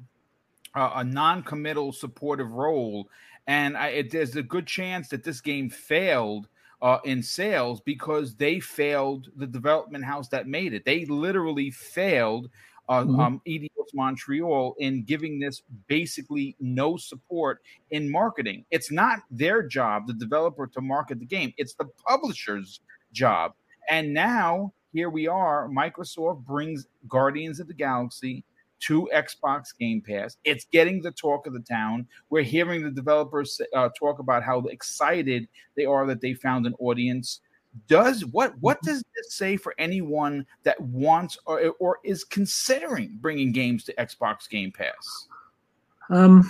uh, 0.75 0.91
a 0.97 1.05
non-committal 1.05 1.93
supportive 1.93 2.53
role, 2.53 3.09
and 3.47 3.77
I, 3.77 3.89
it, 3.89 4.11
there's 4.11 4.37
a 4.37 4.43
good 4.43 4.67
chance 4.67 5.09
that 5.09 5.25
this 5.25 5.41
game 5.41 5.71
failed 5.71 6.49
uh, 6.83 6.99
in 7.05 7.23
sales 7.23 7.81
because 7.81 8.35
they 8.35 8.61
failed 8.61 9.31
the 9.37 9.47
development 9.47 10.05
house 10.05 10.29
that 10.29 10.49
made 10.49 10.75
it. 10.75 10.85
They 10.85 11.07
literally 11.07 11.71
failed 11.71 12.51
uh, 12.89 13.03
mm-hmm. 13.03 13.21
um, 13.21 13.41
Eidos 13.83 13.95
Montreal 13.95 14.75
in 14.79 15.05
giving 15.05 15.39
this 15.39 15.63
basically 15.87 16.57
no 16.61 16.97
support 16.97 17.61
in 17.91 18.11
marketing. 18.11 18.65
It's 18.71 18.91
not 18.91 19.21
their 19.31 19.63
job, 19.63 20.07
the 20.07 20.15
developer, 20.15 20.67
to 20.67 20.81
market 20.81 21.19
the 21.19 21.27
game. 21.27 21.53
It's 21.57 21.75
the 21.75 21.87
publisher's 22.07 22.81
job. 23.13 23.53
And 23.89 24.13
now 24.15 24.73
here 24.93 25.11
we 25.11 25.27
are. 25.27 25.69
Microsoft 25.69 26.45
brings 26.45 26.87
Guardians 27.09 27.61
of 27.61 27.69
the 27.69 27.75
Galaxy 27.75 28.45
to 28.81 29.09
Xbox 29.15 29.67
Game 29.79 30.03
Pass. 30.05 30.37
It's 30.45 30.67
getting 30.73 31.03
the 31.03 31.13
talk 31.13 31.47
of 31.47 31.53
the 31.53 31.61
town. 31.61 32.07
We're 32.31 32.43
hearing 32.43 32.83
the 32.83 32.91
developers 32.91 33.61
uh, 33.75 33.91
talk 33.99 34.19
about 34.19 34.43
how 34.43 34.61
excited 34.63 35.47
they 35.77 35.85
are 35.85 36.07
that 36.07 36.21
they 36.21 36.35
found 36.35 36.67
an 36.67 36.75
audience 36.81 37.41
does 37.89 38.25
what 38.27 38.55
what 38.61 38.81
does 38.83 39.03
this 39.17 39.35
say 39.35 39.57
for 39.57 39.75
anyone 39.79 40.47
that 40.65 40.81
wants 40.81 41.39
or, 41.47 41.75
or 41.79 41.99
is 42.05 42.25
considering 42.25 43.19
bringing 43.21 43.53
games 43.53 43.85
to 43.85 43.95
Xbox 43.95 44.49
Game 44.49 44.73
Pass? 44.73 45.29
Um, 46.11 46.43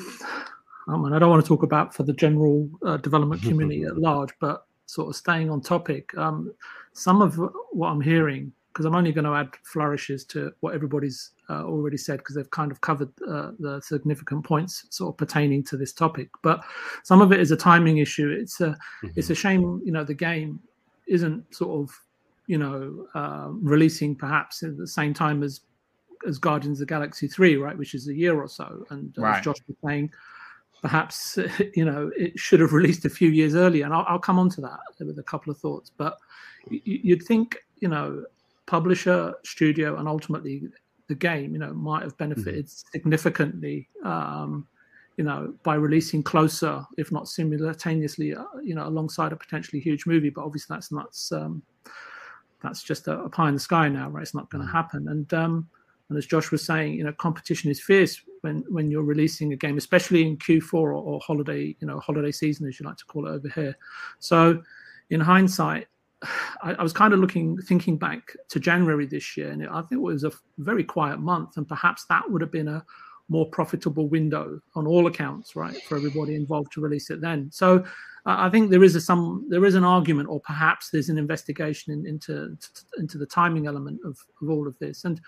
I 0.89 0.97
mean, 0.97 1.12
I 1.12 1.18
don't 1.18 1.31
want 1.31 1.45
to 1.45 1.49
talk 1.49 1.62
about 1.62 1.95
for 1.95 2.03
the 2.03 2.12
general 2.12 2.68
uh, 2.85 2.97
development 2.97 3.43
community 3.49 3.85
at 3.85 3.99
large, 3.99 4.31
but 4.41 4.66
sort 4.87 5.09
of 5.09 5.16
staying 5.16 5.51
on 5.51 5.61
topic, 5.61 6.16
um, 6.18 6.53
some 6.93 7.23
of 7.23 7.39
what 7.70 7.89
I'm 7.89 8.01
hearing, 8.01 8.53
because 8.73 8.85
I'm 8.85 8.95
only 8.95 9.12
going 9.12 9.25
to 9.25 9.35
add 9.35 9.51
flourishes 9.64 10.25
to 10.27 10.53
what 10.61 10.75
everybody's 10.75 11.31
uh, 11.49 11.62
already 11.64 11.97
said, 11.97 12.18
because 12.18 12.35
they've 12.35 12.51
kind 12.51 12.73
of 12.73 12.81
covered 12.81 13.11
uh, 13.29 13.53
the 13.59 13.81
significant 13.83 14.45
points 14.45 14.87
sort 14.91 15.14
of 15.14 15.18
pertaining 15.18 15.62
to 15.64 15.77
this 15.77 15.93
topic. 15.93 16.31
But 16.43 16.62
some 17.05 17.20
of 17.20 17.33
it 17.33 17.41
is 17.41 17.53
a 17.53 17.57
timing 17.57 17.99
issue. 17.99 18.31
It's 18.31 18.61
a 18.61 18.70
mm-hmm. 18.70 19.09
it's 19.14 19.31
a 19.31 19.35
shame, 19.35 19.81
you 19.85 19.93
know, 19.93 20.05
the 20.05 20.14
game 20.14 20.61
isn't 21.09 21.55
sort 21.55 21.80
of 21.80 21.94
you 22.46 22.59
know 22.59 23.07
uh, 23.14 23.48
releasing 23.50 24.14
perhaps 24.14 24.62
at 24.62 24.76
the 24.76 24.86
same 24.86 25.14
time 25.14 25.42
as 25.42 25.61
as 26.26 26.38
Guardians 26.38 26.80
of 26.80 26.86
the 26.86 26.94
Galaxy 26.94 27.26
3, 27.26 27.57
right, 27.57 27.76
which 27.76 27.94
is 27.94 28.07
a 28.07 28.14
year 28.14 28.40
or 28.40 28.46
so. 28.46 28.84
And 28.90 29.12
uh, 29.18 29.22
right. 29.22 29.38
as 29.38 29.44
Josh 29.44 29.57
was 29.66 29.76
saying, 29.84 30.12
perhaps 30.82 31.38
you 31.74 31.84
know 31.84 32.11
it 32.16 32.38
should 32.38 32.61
have 32.61 32.72
released 32.72 33.05
a 33.05 33.11
few 33.11 33.30
years 33.30 33.55
earlier 33.55 33.84
and 33.84 33.94
i'll, 33.94 34.05
I'll 34.09 34.18
come 34.18 34.38
on 34.38 34.50
to 34.50 34.61
that 34.61 34.80
with 34.98 35.18
a 35.18 35.22
couple 35.22 35.50
of 35.50 35.59
thoughts 35.59 35.90
but 35.96 36.18
you'd 36.68 37.22
think 37.22 37.57
you 37.78 37.88
know 37.88 38.24
publisher 38.66 39.34
studio 39.44 39.96
and 39.96 40.09
ultimately 40.09 40.62
the 41.09 41.14
game 41.14 41.53
you 41.53 41.59
know 41.59 41.72
might 41.72 42.03
have 42.03 42.18
benefited 42.18 42.66
mm-hmm. 42.66 42.88
significantly 42.92 43.88
um, 44.05 44.66
you 45.17 45.25
know 45.25 45.53
by 45.63 45.75
releasing 45.75 46.23
closer 46.23 46.85
if 46.97 47.13
not 47.13 47.29
simultaneously 47.29 48.35
uh, 48.35 48.45
you 48.63 48.75
know 48.75 48.87
alongside 48.87 49.33
a 49.33 49.37
potentially 49.37 49.81
huge 49.81 50.07
movie 50.07 50.31
but 50.31 50.45
obviously 50.45 50.75
that's 50.75 50.91
not 50.91 51.17
um, 51.33 51.63
that's 52.63 52.83
just 52.83 53.09
a, 53.09 53.19
a, 53.21 53.29
pie 53.29 53.49
in 53.49 53.55
the 53.55 53.61
sky 53.61 53.89
now 53.89 54.09
right 54.09 54.23
it's 54.23 54.35
not 54.35 54.51
going 54.51 54.63
to 54.63 54.67
mm-hmm. 54.67 54.77
happen 54.77 55.09
and 55.09 55.35
um, 55.35 55.69
and 56.13 56.19
as 56.19 56.27
Josh 56.27 56.51
was 56.51 56.63
saying, 56.63 56.93
you 56.93 57.05
know, 57.05 57.13
competition 57.15 57.71
is 57.71 57.81
fierce 57.81 58.21
when 58.43 58.65
when 58.69 58.91
you're 58.91 59.03
releasing 59.03 59.55
a 59.55 59.57
game, 59.57 59.79
especially 59.79 60.27
in 60.27 60.37
Q4 60.37 60.75
or, 60.75 60.93
or 60.93 61.21
holiday, 61.21 61.75
you 61.81 61.87
know, 61.87 62.01
holiday 62.01 62.31
season 62.31 62.69
as 62.69 62.79
you 62.79 62.85
like 62.85 62.99
to 62.99 63.07
call 63.07 63.27
it 63.27 63.31
over 63.31 63.49
here. 63.49 63.75
So, 64.19 64.63
in 65.09 65.21
hindsight, 65.21 65.87
I, 66.63 66.75
I, 66.75 66.83
was 66.83 66.93
kind 66.93 67.15
of 67.15 67.21
looking, 67.21 67.57
thinking 67.63 67.97
back 67.97 68.37
to 68.51 68.61
January 68.61 69.07
this 69.07 69.39
year, 69.39 69.53
and 69.53 69.67
I 69.67 69.81
think 69.81 70.01
it 70.01 70.03
was 70.03 70.25
a 70.25 70.33
very 70.59 70.85
quiet 70.85 71.19
month, 71.19 71.57
and 71.57 71.67
perhaps 71.67 72.05
that 72.11 72.31
would 72.31 72.43
have 72.43 72.53
been 72.53 72.69
a 72.69 72.85
more 73.29 73.49
profitable 73.51 74.09
window 74.09 74.61
on 74.75 74.87
all 74.87 75.07
accounts, 75.07 75.57
right, 75.57 75.81
for 75.85 75.97
everybody 75.97 76.35
involved 76.35 76.73
to 76.73 76.81
release 76.81 77.11
it 77.11 77.20
then. 77.20 77.51
So, 77.51 77.85
uh, 78.25 78.37
I 78.39 78.51
think 78.51 78.70
there 78.70 78.85
is 78.85 78.95
a 78.95 79.01
some 79.01 79.47
there 79.49 79.64
is 79.64 79.75
an 79.75 79.85
argument, 79.85 80.29
or 80.29 80.41
perhaps 80.41 80.91
there's 80.91 81.09
an 81.09 81.18
investigation 81.18 81.93
in, 81.93 82.07
into 82.07 82.57
into 82.99 83.18
the 83.18 83.27
timing 83.27 83.66
element 83.66 84.01
of, 84.05 84.18
of 84.41 84.51
all 84.51 84.68
of 84.68 84.79
this, 84.79 85.05
and 85.05 85.20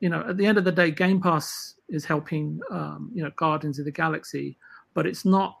you 0.00 0.08
know, 0.08 0.24
at 0.28 0.36
the 0.36 0.46
end 0.46 0.58
of 0.58 0.64
the 0.64 0.72
day, 0.72 0.90
Game 0.90 1.20
Pass 1.20 1.74
is 1.88 2.04
helping, 2.04 2.60
um, 2.70 3.10
you 3.14 3.22
know, 3.22 3.30
Guardians 3.36 3.78
of 3.78 3.84
the 3.84 3.92
Galaxy, 3.92 4.58
but 4.94 5.06
it's 5.06 5.24
not 5.24 5.58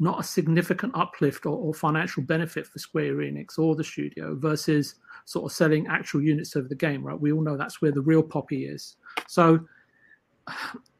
not 0.00 0.20
a 0.20 0.24
significant 0.24 0.92
uplift 0.96 1.46
or, 1.46 1.56
or, 1.56 1.72
financial 1.72 2.22
benefit 2.22 2.66
for 2.66 2.80
Square 2.80 3.14
Enix 3.14 3.58
or 3.58 3.76
the 3.76 3.84
studio 3.84 4.34
versus 4.34 4.96
sort 5.24 5.50
of 5.50 5.52
selling 5.52 5.86
actual 5.86 6.22
units 6.22 6.56
of 6.56 6.68
the 6.68 6.74
game, 6.74 7.02
right? 7.02 7.18
We 7.18 7.32
all 7.32 7.40
know 7.40 7.56
that's 7.56 7.80
where 7.80 7.92
the 7.92 8.00
real 8.00 8.22
poppy 8.22 8.66
is. 8.66 8.96
So 9.26 9.60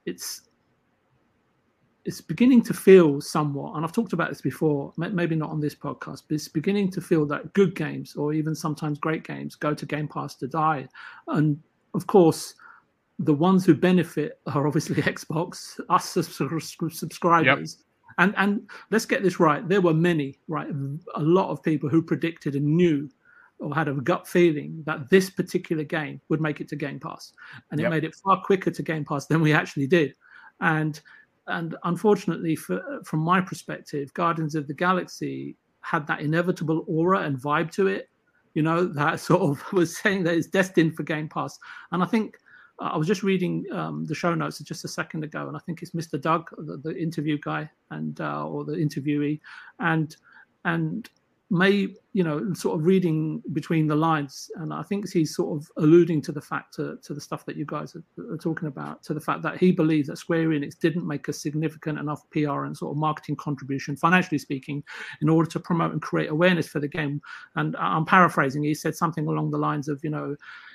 it's 0.06 0.42
it's 2.04 2.20
beginning 2.20 2.62
to 2.62 2.74
feel 2.74 3.20
somewhat, 3.20 3.76
and 3.76 3.84
I've 3.84 3.92
talked 3.92 4.12
about 4.12 4.28
this 4.28 4.42
before, 4.42 4.92
maybe 4.98 5.34
not 5.34 5.50
on 5.50 5.60
this 5.60 5.74
podcast, 5.74 6.24
but 6.28 6.34
it's 6.34 6.48
beginning 6.48 6.90
to 6.92 7.00
feel 7.00 7.24
that 7.26 7.52
good 7.54 7.74
games 7.74 8.14
or 8.14 8.34
even 8.34 8.54
sometimes 8.54 8.98
great 8.98 9.26
games 9.26 9.54
go 9.54 9.72
to 9.72 9.86
Game 9.86 10.06
Pass 10.06 10.34
to 10.36 10.46
die. 10.46 10.86
And 11.28 11.58
of 11.94 12.06
course, 12.06 12.54
the 13.18 13.32
ones 13.32 13.64
who 13.64 13.74
benefit 13.74 14.40
are 14.46 14.66
obviously 14.66 14.96
Xbox, 15.02 15.80
us 15.88 16.08
subscribers. 16.08 17.76
Yep. 17.78 17.84
And 18.18 18.34
and 18.36 18.70
let's 18.90 19.06
get 19.06 19.22
this 19.22 19.40
right. 19.40 19.66
There 19.66 19.80
were 19.80 19.94
many, 19.94 20.38
right? 20.46 20.68
A 21.14 21.22
lot 21.22 21.50
of 21.50 21.62
people 21.62 21.88
who 21.88 22.02
predicted 22.02 22.54
and 22.54 22.66
knew 22.66 23.08
or 23.64 23.74
had 23.74 23.88
a 23.88 23.94
gut 23.94 24.28
feeling 24.28 24.82
that 24.86 25.08
this 25.10 25.30
particular 25.30 25.84
game 25.84 26.20
would 26.28 26.40
make 26.40 26.60
it 26.60 26.68
to 26.68 26.76
Game 26.76 27.00
Pass. 27.00 27.32
And 27.70 27.80
yep. 27.80 27.88
it 27.88 27.90
made 27.90 28.04
it 28.04 28.14
far 28.14 28.40
quicker 28.42 28.70
to 28.70 28.82
Game 28.82 29.04
Pass 29.04 29.26
than 29.26 29.40
we 29.40 29.52
actually 29.52 29.86
did. 29.86 30.14
And 30.60 31.00
and 31.46 31.76
unfortunately, 31.84 32.56
for, 32.56 32.82
from 33.04 33.20
my 33.20 33.40
perspective, 33.40 34.12
Guardians 34.14 34.54
of 34.54 34.66
the 34.66 34.74
Galaxy 34.74 35.56
had 35.80 36.06
that 36.06 36.20
inevitable 36.20 36.84
aura 36.88 37.20
and 37.20 37.38
vibe 37.38 37.70
to 37.72 37.86
it, 37.86 38.08
you 38.54 38.62
know, 38.62 38.86
that 38.86 39.20
sort 39.28 39.42
of 39.42 39.72
was 39.72 39.96
saying 39.96 40.24
that 40.24 40.34
it's 40.34 40.46
destined 40.46 40.96
for 40.96 41.02
Game 41.02 41.28
Pass. 41.28 41.58
And 41.92 42.02
I 42.02 42.06
think 42.06 42.38
uh, 42.80 42.90
I 42.92 42.96
was 42.96 43.06
just 43.06 43.22
reading 43.22 43.66
um, 43.72 44.04
the 44.06 44.14
show 44.14 44.34
notes 44.34 44.58
just 44.60 44.84
a 44.84 44.88
second 44.88 45.24
ago, 45.24 45.46
and 45.46 45.56
I 45.56 45.60
think 45.60 45.82
it's 45.82 45.92
Mr. 45.92 46.20
Doug, 46.20 46.48
the, 46.56 46.78
the 46.78 46.96
interview 46.96 47.38
guy, 47.38 47.70
and 47.90 48.20
uh, 48.20 48.46
or 48.46 48.64
the 48.64 48.72
interviewee, 48.72 49.40
and 49.80 50.16
and 50.64 51.08
may 51.54 51.88
you 52.12 52.24
know 52.24 52.52
sort 52.52 52.78
of 52.78 52.84
reading 52.84 53.40
between 53.52 53.86
the 53.86 53.94
lines 53.94 54.50
and 54.56 54.74
i 54.74 54.82
think 54.82 55.08
he's 55.10 55.34
sort 55.34 55.56
of 55.56 55.70
alluding 55.76 56.20
to 56.20 56.32
the 56.32 56.40
fact 56.40 56.74
to, 56.74 56.98
to 57.02 57.14
the 57.14 57.20
stuff 57.20 57.46
that 57.46 57.56
you 57.56 57.64
guys 57.64 57.94
are, 57.94 58.32
are, 58.32 58.36
talking 58.36 58.66
about 58.66 59.02
to 59.04 59.14
the 59.14 59.20
fact 59.20 59.40
that 59.40 59.56
he 59.56 59.70
believes 59.70 60.08
that 60.08 60.18
square 60.18 60.48
enix 60.48 60.76
didn't 60.78 61.06
make 61.06 61.28
a 61.28 61.32
significant 61.32 61.98
enough 61.98 62.28
pr 62.30 62.64
and 62.64 62.76
sort 62.76 62.90
of 62.90 62.96
marketing 62.96 63.36
contribution 63.36 63.96
financially 63.96 64.38
speaking 64.38 64.82
in 65.22 65.28
order 65.28 65.48
to 65.48 65.60
promote 65.60 65.92
and 65.92 66.02
create 66.02 66.28
awareness 66.28 66.66
for 66.66 66.80
the 66.80 66.88
game 66.88 67.22
and 67.54 67.76
i'm 67.76 68.04
paraphrasing 68.04 68.64
he 68.64 68.74
said 68.74 68.96
something 68.96 69.28
along 69.28 69.50
the 69.50 69.58
lines 69.58 69.88
of 69.88 70.02
you 70.02 70.10
know 70.10 70.34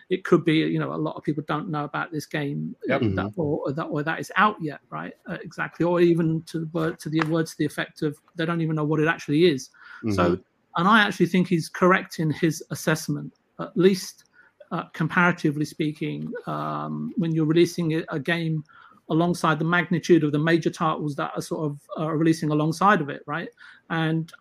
it 0.09 0.23
could 0.23 0.43
be 0.43 0.55
you 0.55 0.79
know 0.79 0.93
a 0.93 0.95
lot 0.95 1.15
of 1.15 1.23
people 1.23 1.43
don't 1.47 1.69
know 1.69 1.83
about 1.83 2.11
this 2.11 2.25
game 2.25 2.75
yep. 2.87 3.01
that, 3.01 3.09
mm-hmm. 3.09 3.41
or, 3.41 3.67
or, 3.67 3.71
that 3.71 3.83
or 3.83 4.01
that 4.01 4.19
is 4.19 4.31
out 4.37 4.55
yet 4.61 4.79
right 4.89 5.13
uh, 5.29 5.37
exactly 5.43 5.85
or 5.85 6.01
even 6.01 6.41
to 6.43 6.59
the 6.59 6.65
word 6.67 6.99
to 6.99 7.09
the 7.09 7.21
words 7.21 7.51
to 7.51 7.57
the 7.59 7.65
effect 7.65 8.01
of 8.01 8.17
they 8.35 8.45
don't 8.45 8.61
even 8.61 8.75
know 8.75 8.83
what 8.83 8.99
it 8.99 9.07
actually 9.07 9.45
is 9.45 9.69
mm-hmm. 10.03 10.11
so 10.11 10.37
and 10.75 10.87
I 10.87 11.01
actually 11.01 11.27
think 11.27 11.47
he's 11.47 11.69
correct 11.69 12.19
in 12.19 12.31
his 12.31 12.63
assessment, 12.71 13.33
at 13.59 13.75
least 13.75 14.25
uh, 14.71 14.83
comparatively 14.93 15.65
speaking, 15.65 16.31
um, 16.45 17.11
when 17.17 17.33
you're 17.33 17.45
releasing 17.45 18.03
a, 18.09 18.19
game 18.19 18.63
alongside 19.09 19.57
the 19.57 19.65
magnitude 19.65 20.23
of 20.23 20.31
the 20.31 20.39
major 20.39 20.69
titles 20.69 21.15
that 21.15 21.31
are 21.35 21.41
sort 21.41 21.65
of 21.65 21.79
uh, 21.99 22.11
releasing 22.11 22.51
alongside 22.51 23.01
of 23.01 23.09
it, 23.09 23.23
right? 23.25 23.49
And 23.89 24.31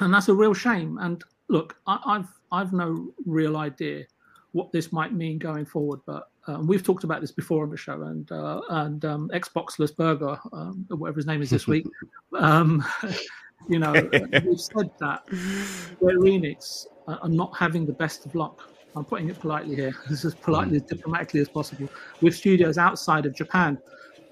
and 0.00 0.12
that's 0.12 0.28
a 0.28 0.34
real 0.34 0.52
shame. 0.52 0.98
And 0.98 1.22
look, 1.48 1.76
I, 1.86 2.16
have 2.16 2.28
I've 2.52 2.72
no 2.72 3.12
real 3.24 3.56
idea 3.56 4.04
what 4.52 4.72
this 4.72 4.92
might 4.92 5.12
mean 5.12 5.38
going 5.38 5.64
forward, 5.64 6.00
but 6.06 6.28
um, 6.48 6.66
we've 6.66 6.82
talked 6.82 7.04
about 7.04 7.20
this 7.20 7.32
before 7.32 7.62
on 7.64 7.70
the 7.70 7.76
show, 7.76 8.02
and 8.02 8.30
uh, 8.32 8.60
and 8.70 9.04
um, 9.04 9.30
Xbox 9.32 9.96
Burger, 9.96 10.38
um, 10.52 10.86
whatever 10.88 11.16
his 11.16 11.26
name 11.26 11.42
is 11.42 11.50
this 11.50 11.66
week, 11.66 11.86
um, 12.38 12.84
You 13.68 13.78
know, 13.80 13.92
we've 13.92 14.60
said 14.60 14.90
that 15.00 15.22
Square 15.26 16.18
Enix 16.20 16.86
are 17.08 17.28
not 17.28 17.56
having 17.56 17.86
the 17.86 17.92
best 17.92 18.26
of 18.26 18.34
luck. 18.34 18.70
I'm 18.94 19.04
putting 19.04 19.28
it 19.28 19.38
politely 19.40 19.76
here, 19.76 19.94
as 20.10 20.34
politely, 20.36 20.76
as 20.76 20.82
diplomatically 20.82 21.40
as 21.40 21.48
possible, 21.48 21.88
with 22.22 22.34
studios 22.34 22.78
outside 22.78 23.26
of 23.26 23.34
Japan, 23.34 23.78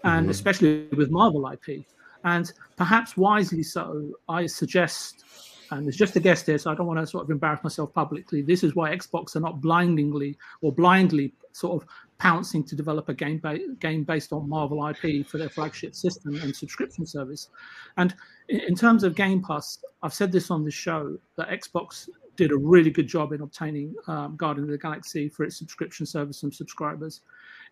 and 0.04 0.22
mm-hmm. 0.22 0.30
especially 0.30 0.88
with 0.96 1.10
Marvel 1.10 1.50
IP. 1.50 1.84
And 2.24 2.50
perhaps 2.76 3.16
wisely 3.16 3.62
so, 3.62 4.12
I 4.28 4.46
suggest, 4.46 5.24
and 5.70 5.86
it's 5.86 5.96
just 5.96 6.16
a 6.16 6.20
guess 6.20 6.46
here, 6.46 6.56
so 6.56 6.70
I 6.70 6.74
don't 6.74 6.86
want 6.86 7.00
to 7.00 7.06
sort 7.06 7.24
of 7.24 7.30
embarrass 7.30 7.62
myself 7.62 7.92
publicly. 7.92 8.40
This 8.40 8.64
is 8.64 8.74
why 8.74 8.96
Xbox 8.96 9.36
are 9.36 9.40
not 9.40 9.60
blindingly 9.60 10.38
or 10.62 10.72
blindly 10.72 11.34
sort 11.52 11.82
of 11.82 11.88
pouncing 12.24 12.64
to 12.64 12.74
develop 12.74 13.10
a 13.10 13.14
game, 13.14 13.38
ba- 13.38 13.58
game 13.80 14.02
based 14.02 14.32
on 14.32 14.48
Marvel 14.48 14.88
IP 14.88 15.26
for 15.26 15.36
their 15.36 15.50
flagship 15.50 15.94
system 15.94 16.34
and 16.36 16.56
subscription 16.56 17.04
service. 17.04 17.50
And 17.98 18.14
in, 18.48 18.60
in 18.60 18.74
terms 18.74 19.04
of 19.04 19.14
Game 19.14 19.42
Pass, 19.42 19.84
I've 20.02 20.14
said 20.14 20.32
this 20.32 20.50
on 20.50 20.64
the 20.64 20.70
show 20.70 21.18
that 21.36 21.50
Xbox 21.50 22.08
did 22.36 22.50
a 22.50 22.56
really 22.56 22.90
good 22.90 23.06
job 23.06 23.34
in 23.34 23.42
obtaining 23.42 23.94
um, 24.08 24.36
Guardian 24.36 24.64
of 24.64 24.70
the 24.70 24.78
Galaxy 24.78 25.28
for 25.28 25.44
its 25.44 25.58
subscription 25.58 26.06
service 26.06 26.44
and 26.44 26.54
subscribers. 26.54 27.20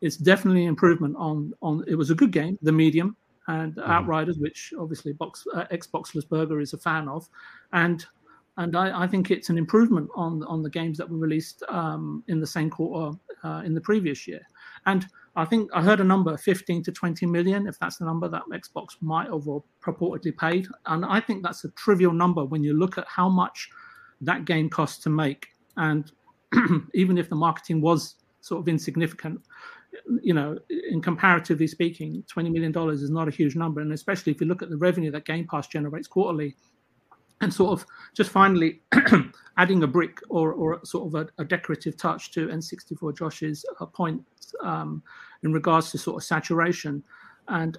It's 0.03 0.19
definitely 0.19 0.65
an 0.65 0.69
improvement 0.69 1.17
on 1.17 1.55
on. 1.63 1.83
It 1.89 1.95
was 1.95 2.11
a 2.11 2.15
good 2.15 2.31
game, 2.31 2.59
the 2.61 2.73
medium 2.73 3.17
and 3.49 3.77
mm. 3.77 3.89
Outriders, 3.89 4.39
which 4.39 4.75
obviously 4.79 5.15
Box, 5.15 5.45
uh, 5.55 5.65
Xbox 5.73 6.13
Burger 6.29 6.61
is 6.61 6.75
a 6.75 6.79
fan 6.79 7.09
of, 7.09 7.27
and 7.73 8.05
and 8.59 8.77
I, 8.77 9.05
I, 9.05 9.07
think 9.07 9.31
it's 9.31 9.49
an 9.49 9.57
improvement 9.57 10.11
on 10.15 10.43
on 10.45 10.63
the 10.63 10.69
games 10.69 10.99
that 10.99 11.09
were 11.09 11.17
released 11.17 11.63
um, 11.69 12.23
in 12.29 12.39
the 12.39 12.47
same 12.47 12.69
quarter 12.69 13.17
uh, 13.45 13.63
in 13.65 13.75
the 13.75 13.81
previous 13.81 14.29
year. 14.29 14.43
And 14.87 15.07
I 15.35 15.45
think 15.47 15.71
I 15.73 15.83
heard 15.83 16.01
a 16.01 16.05
number 16.05 16.37
15 16.37 16.83
to 16.85 16.93
20 16.93 17.25
million, 17.27 17.67
if 17.67 17.79
that's 17.79 17.97
the 17.97 18.05
number 18.05 18.29
that 18.29 18.43
Xbox 18.53 18.97
might 19.01 19.29
have 19.29 19.49
or 19.49 19.65
purportedly 19.83 20.37
paid. 20.37 20.67
And 20.87 21.05
I 21.05 21.21
think 21.21 21.43
that's 21.43 21.65
a 21.65 21.71
trivial 21.71 22.13
number 22.13 22.45
when 22.45 22.63
you 22.63 22.75
look 22.75 22.99
at 22.99 23.07
how 23.09 23.29
much 23.29 23.71
that 24.21 24.45
game 24.45 24.69
costs 24.69 25.03
to 25.05 25.11
make. 25.11 25.49
And 25.79 26.13
even 26.95 27.17
if 27.17 27.31
the 27.31 27.37
marketing 27.37 27.81
was 27.81 28.17
sort 28.43 28.61
of 28.61 28.69
insignificant, 28.69 29.41
you 30.21 30.35
know, 30.35 30.59
in 30.69 31.01
comparatively 31.01 31.67
speaking, 31.67 32.23
$20 32.35 32.53
million 32.53 32.91
is 32.91 33.09
not 33.09 33.29
a 33.29 33.31
huge 33.31 33.57
number. 33.57 33.81
And 33.81 33.93
especially 33.93 34.33
if 34.33 34.41
you 34.41 34.47
look 34.47 34.63
at 34.63 34.69
the 34.69 34.77
revenue 34.77 35.11
that 35.13 35.25
Game 35.25 35.47
Pass 35.51 35.67
generates 35.67 36.09
quarterly, 36.09 36.57
and 37.43 37.53
sort 37.53 37.73
of 37.73 37.87
just 38.15 38.31
finally 38.31 38.81
adding 39.59 39.83
a 39.83 39.87
brick 39.87 40.21
or, 40.31 40.53
or 40.53 40.81
sort 40.85 41.07
of 41.09 41.15
a, 41.15 41.43
a 41.43 41.45
decorative 41.45 41.97
touch 41.97 42.31
to 42.33 42.47
N64 42.49 43.17
Josh's 43.19 43.65
uh, 43.81 43.87
point 43.87 44.23
um, 44.63 45.03
in 45.43 45.53
regards 45.53 45.91
to 45.91 45.99
sort 45.99 46.17
of 46.17 46.25
saturation. 46.25 47.03
And 47.49 47.79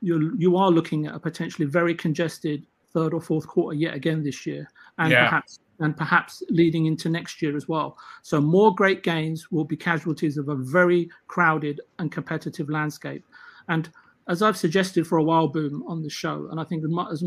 you 0.00 0.34
you 0.36 0.56
are 0.56 0.70
looking 0.70 1.06
at 1.06 1.14
a 1.14 1.18
potentially 1.18 1.66
very 1.66 1.94
congested 1.94 2.66
third 2.92 3.14
or 3.14 3.20
fourth 3.20 3.46
quarter 3.46 3.76
yet 3.76 3.94
again 3.94 4.22
this 4.22 4.46
year, 4.46 4.68
and 4.98 5.12
Yeah. 5.12 5.28
perhaps 5.28 5.58
and 5.80 5.96
perhaps 5.96 6.42
leading 6.50 6.86
into 6.86 7.08
next 7.08 7.42
year 7.42 7.56
as 7.56 7.68
well. 7.68 7.98
So 8.22 8.40
more 8.40 8.72
great 8.74 9.02
games 9.02 9.50
will 9.50 9.64
be 9.64 9.76
casualties 9.76 10.36
of 10.38 10.48
a 10.48 10.54
very 10.54 11.10
crowded 11.26 11.80
and 11.98 12.12
competitive 12.12 12.70
landscape. 12.70 13.24
And 13.68 13.90
as 14.28 14.40
I've 14.40 14.56
suggested 14.56 15.04
for 15.06 15.18
a 15.18 15.22
while, 15.24 15.48
Boom, 15.48 15.82
on 15.88 16.00
the 16.00 16.08
show, 16.10 16.46
and 16.50 16.60
I 16.60 16.64
think 16.64 16.84
as 16.84 17.24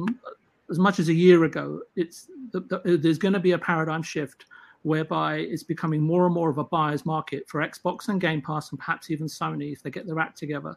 as, 0.69 0.79
much 0.79 0.99
as 0.99 1.09
a 1.09 1.13
year 1.13 1.43
ago, 1.43 1.81
it's 1.95 2.29
the, 2.51 2.61
the, 2.61 2.97
there's 2.97 3.17
going 3.17 3.33
to 3.33 3.39
be 3.39 3.51
a 3.51 3.57
paradigm 3.57 4.03
shift 4.03 4.45
whereby 4.83 5.37
it's 5.37 5.63
becoming 5.63 6.01
more 6.01 6.25
and 6.25 6.33
more 6.33 6.49
of 6.49 6.57
a 6.57 6.63
buyer's 6.63 7.05
market 7.05 7.43
for 7.47 7.61
Xbox 7.61 8.07
and 8.07 8.21
Game 8.21 8.41
Pass, 8.41 8.71
and 8.71 8.79
perhaps 8.79 9.09
even 9.09 9.27
Sony 9.27 9.73
if 9.73 9.83
they 9.83 9.89
get 9.89 10.05
their 10.05 10.19
act 10.19 10.37
together, 10.37 10.75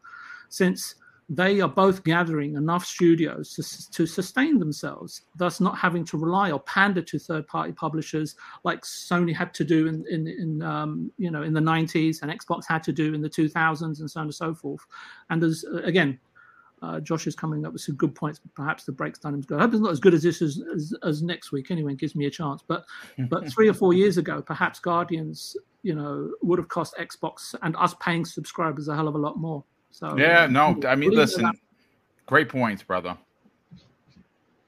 since 0.48 0.96
they 1.32 1.60
are 1.60 1.68
both 1.68 2.02
gathering 2.02 2.56
enough 2.56 2.84
studios 2.84 3.54
to, 3.54 3.92
to 3.92 4.04
sustain 4.04 4.58
themselves, 4.58 5.22
thus 5.36 5.60
not 5.60 5.78
having 5.78 6.04
to 6.04 6.18
rely 6.18 6.50
or 6.50 6.58
pander 6.60 7.00
to 7.02 7.20
third-party 7.20 7.72
publishers 7.72 8.34
like 8.64 8.82
Sony 8.82 9.34
had 9.34 9.54
to 9.54 9.64
do 9.64 9.86
in 9.86 10.04
in, 10.10 10.26
in 10.26 10.62
um, 10.62 11.12
you 11.18 11.30
know 11.30 11.42
in 11.42 11.52
the 11.52 11.60
90s 11.60 12.22
and 12.22 12.32
Xbox 12.32 12.64
had 12.66 12.82
to 12.82 12.92
do 12.92 13.14
in 13.14 13.22
the 13.22 13.30
2000s 13.30 14.00
and 14.00 14.10
so 14.10 14.20
on 14.20 14.26
and 14.26 14.34
so 14.34 14.52
forth. 14.52 14.84
And 15.30 15.42
uh, 15.44 15.48
again, 15.84 16.18
uh, 16.82 17.00
Josh 17.00 17.26
is 17.26 17.34
coming 17.34 17.66
up 17.66 17.72
with 17.72 17.82
some 17.82 17.96
good 17.96 18.14
points. 18.14 18.38
But 18.38 18.54
perhaps 18.54 18.84
the 18.84 18.92
break's 18.92 19.18
done 19.18 19.34
him 19.34 19.42
good. 19.42 19.58
I 19.58 19.62
hope 19.62 19.72
it's 19.72 19.82
not 19.82 19.92
as 19.92 20.00
good 20.00 20.14
as 20.14 20.22
this 20.22 20.40
as, 20.42 20.62
as, 20.74 20.94
as 21.02 21.22
next 21.22 21.52
week. 21.52 21.70
Anyway, 21.70 21.92
it 21.92 21.98
gives 21.98 22.14
me 22.14 22.26
a 22.26 22.30
chance. 22.30 22.62
But 22.66 22.84
but 23.28 23.50
three 23.52 23.68
or 23.68 23.74
four 23.74 23.92
years 23.92 24.16
ago, 24.16 24.42
perhaps 24.42 24.80
Guardians, 24.80 25.56
you 25.82 25.94
know, 25.94 26.30
would 26.42 26.58
have 26.58 26.68
cost 26.68 26.94
Xbox 26.98 27.54
and 27.62 27.76
us 27.76 27.94
paying 28.00 28.24
subscribers 28.24 28.88
a 28.88 28.94
hell 28.96 29.08
of 29.08 29.14
a 29.14 29.18
lot 29.18 29.38
more. 29.38 29.64
So 29.90 30.16
Yeah, 30.16 30.44
uh, 30.44 30.46
no, 30.46 30.80
I 30.86 30.94
mean, 30.94 31.10
leave 31.10 31.18
it 31.18 31.22
at 31.22 31.28
listen, 31.28 31.42
that. 31.44 31.56
great 32.26 32.48
points, 32.48 32.82
brother. 32.82 33.16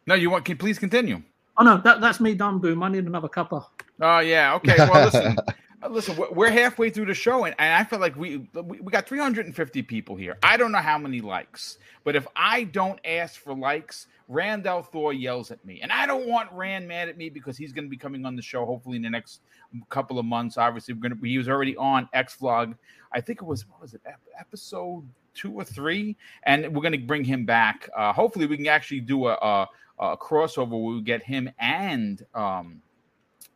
No, 0.06 0.14
you 0.14 0.30
want? 0.30 0.44
Can 0.44 0.58
please 0.58 0.78
continue? 0.78 1.22
Oh 1.56 1.64
no, 1.64 1.78
that, 1.78 2.00
that's 2.00 2.20
me 2.20 2.34
done. 2.34 2.58
Boom. 2.58 2.82
I 2.82 2.88
need 2.88 3.04
another 3.04 3.28
cuppa. 3.28 3.64
Oh 4.00 4.18
yeah, 4.18 4.54
okay. 4.54 4.74
Well, 4.78 5.04
listen, 5.04 5.36
listen. 5.88 6.16
we're- 6.32 6.52
halfway 6.52 6.90
through 6.90 7.06
the 7.06 7.14
show, 7.14 7.44
and, 7.44 7.54
and 7.58 7.74
I 7.74 7.84
feel 7.84 7.98
like 7.98 8.16
we, 8.16 8.48
we 8.54 8.80
we 8.80 8.92
got 8.92 9.08
350 9.08 9.82
people 9.82 10.16
here. 10.16 10.36
I 10.42 10.56
don't 10.56 10.72
know 10.72 10.78
how 10.78 10.98
many 10.98 11.20
likes, 11.20 11.78
but 12.04 12.14
if 12.14 12.26
I 12.36 12.64
don't 12.64 13.00
ask 13.04 13.40
for 13.40 13.54
likes, 13.54 14.06
Rand 14.28 14.66
al 14.66 14.82
Thor 14.82 15.12
yells 15.12 15.50
at 15.50 15.64
me, 15.64 15.80
and 15.80 15.90
I 15.90 16.06
don't 16.06 16.26
want 16.26 16.52
Rand 16.52 16.86
mad 16.86 17.08
at 17.08 17.16
me 17.16 17.30
because 17.30 17.56
he's 17.56 17.72
going 17.72 17.84
to 17.84 17.90
be 17.90 17.96
coming 17.96 18.24
on 18.26 18.36
the 18.36 18.42
show 18.42 18.64
hopefully 18.66 18.96
in 18.96 19.02
the 19.02 19.10
next 19.10 19.40
couple 19.88 20.18
of 20.18 20.24
months. 20.24 20.58
Obviously, 20.58 20.94
we're 20.94 21.08
going 21.08 21.18
to. 21.18 21.26
He 21.26 21.38
was 21.38 21.48
already 21.48 21.76
on 21.76 22.08
X 22.12 22.36
Vlog. 22.40 22.74
I 23.12 23.20
think 23.20 23.42
it 23.42 23.46
was 23.46 23.68
what 23.68 23.80
was 23.80 23.94
it 23.94 24.02
episode 24.38 25.08
two 25.34 25.52
or 25.52 25.64
three, 25.64 26.16
and 26.44 26.74
we're 26.74 26.82
going 26.82 26.92
to 26.92 26.98
bring 26.98 27.24
him 27.24 27.44
back. 27.44 27.88
Uh, 27.96 28.12
hopefully, 28.12 28.46
we 28.46 28.56
can 28.56 28.66
actually 28.66 29.00
do 29.00 29.26
a, 29.26 29.32
a, 29.34 29.68
a 29.98 30.16
crossover 30.16 30.70
where 30.70 30.94
we 30.96 31.02
get 31.02 31.22
him 31.22 31.50
and. 31.58 32.24
Um, 32.34 32.82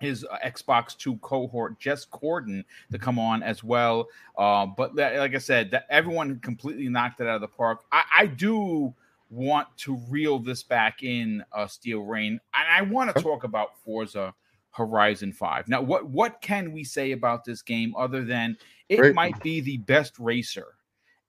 his 0.00 0.24
uh, 0.24 0.38
Xbox 0.44 0.96
Two 0.96 1.16
cohort, 1.16 1.78
Jez 1.80 2.06
Corden, 2.08 2.64
to 2.92 2.98
come 2.98 3.18
on 3.18 3.42
as 3.42 3.64
well. 3.64 4.08
Uh, 4.36 4.66
but 4.66 4.94
li- 4.94 5.18
like 5.18 5.34
I 5.34 5.38
said, 5.38 5.70
that 5.70 5.86
everyone 5.90 6.38
completely 6.40 6.88
knocked 6.88 7.20
it 7.20 7.26
out 7.26 7.36
of 7.36 7.40
the 7.40 7.48
park. 7.48 7.84
I, 7.92 8.02
I 8.18 8.26
do 8.26 8.94
want 9.30 9.68
to 9.78 9.96
reel 10.08 10.38
this 10.38 10.62
back 10.62 11.02
in, 11.02 11.44
uh, 11.52 11.66
Steel 11.66 12.00
Rain, 12.00 12.40
and 12.54 12.68
I 12.70 12.82
want 12.82 13.14
to 13.14 13.22
talk 13.22 13.44
about 13.44 13.76
Forza 13.84 14.32
Horizon 14.70 15.32
Five. 15.32 15.68
Now, 15.68 15.80
what 15.80 16.06
what 16.06 16.40
can 16.42 16.70
we 16.70 16.84
say 16.84 17.12
about 17.12 17.44
this 17.44 17.62
game 17.62 17.94
other 17.96 18.24
than 18.24 18.56
it 18.88 18.98
Great. 18.98 19.14
might 19.14 19.42
be 19.42 19.60
the 19.60 19.78
best 19.78 20.18
racer? 20.18 20.75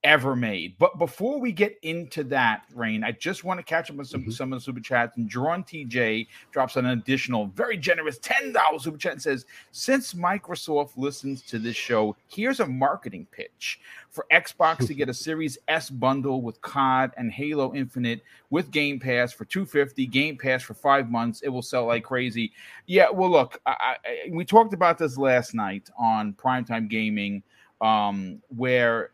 Ever 0.08 0.38
made. 0.38 0.74
But 0.80 0.98
before 0.98 1.38
we 1.38 1.52
get 1.52 1.78
into 1.82 2.24
that, 2.26 2.64
Rain, 2.74 3.04
I 3.04 3.12
just 3.12 3.44
want 3.44 3.60
to 3.60 3.64
catch 3.64 3.92
up 3.92 4.00
on 4.00 4.06
some, 4.06 4.24
Mhm. 4.24 4.32
some 4.34 4.54
of 4.54 4.60
the 4.60 4.64
super 4.64 4.80
chats. 4.80 5.18
And 5.18 5.28
Drawn 5.30 5.66
TJ 5.66 6.30
drops 6.52 6.78
an 6.78 6.86
additional, 6.86 7.48
very 7.48 7.76
generous 7.76 8.18
$10 8.20 8.84
super 8.84 8.98
chat 8.98 9.12
and 9.12 9.22
says, 9.22 9.46
Since 9.74 10.14
Microsoft 10.14 10.92
listens 10.96 11.42
to 11.44 11.60
this 11.60 11.76
show, 11.76 12.16
here's 12.30 12.62
a 12.62 12.66
marketing 12.66 13.28
pitch 13.32 13.82
for 14.10 14.26
Xbox 14.32 14.88
to 14.88 14.94
get 14.94 15.10
a 15.10 15.14
Series 15.28 15.58
S 15.68 15.90
bundle 15.90 16.42
with 16.42 16.62
COD 16.62 17.12
and 17.18 17.30
Halo 17.30 17.76
Infinite 17.76 18.22
with 18.50 18.72
Game 18.72 19.02
Pass 19.02 19.34
for 19.34 19.44
250 19.44 20.08
Game 20.08 20.38
Pass 20.38 20.64
for 20.64 20.74
five 20.74 21.12
months. 21.12 21.42
It 21.42 21.50
will 21.50 21.62
sell 21.62 21.86
like 21.86 22.06
crazy. 22.06 22.54
Yeah, 22.86 23.10
well, 23.10 23.30
look, 23.30 23.60
I, 23.66 23.98
I, 24.06 24.30
we 24.30 24.46
talked 24.46 24.74
about 24.74 24.98
this 24.98 25.18
last 25.18 25.54
night 25.54 25.90
on 26.00 26.32
Primetime 26.32 26.88
Gaming, 26.88 27.44
um, 27.82 28.42
where 28.56 29.12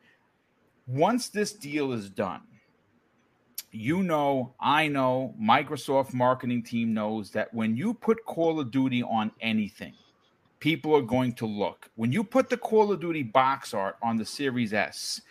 once 0.88 1.30
this 1.30 1.54
deal 1.54 1.92
is 1.94 2.10
done, 2.10 2.42
you 3.72 4.04
know, 4.04 4.54
I 4.60 4.88
know, 4.88 5.34
Microsoft 5.42 6.14
marketing 6.14 6.64
team 6.64 6.94
knows 6.94 7.32
that 7.32 7.54
when 7.54 7.76
you 7.76 7.94
put 7.94 8.24
Call 8.26 8.60
of 8.60 8.70
Duty 8.70 9.02
on 9.02 9.32
anything, 9.42 9.94
people 10.60 10.96
are 10.96 11.02
going 11.02 11.34
to 11.34 11.46
look. 11.46 11.90
When 11.96 12.12
you 12.12 12.24
put 12.24 12.50
the 12.50 12.58
Call 12.58 12.92
of 12.92 13.02
Duty 13.02 13.24
box 13.24 13.74
art 13.74 13.98
on 14.04 14.18
the 14.18 14.26
Series 14.26 14.74
S, 14.74 15.22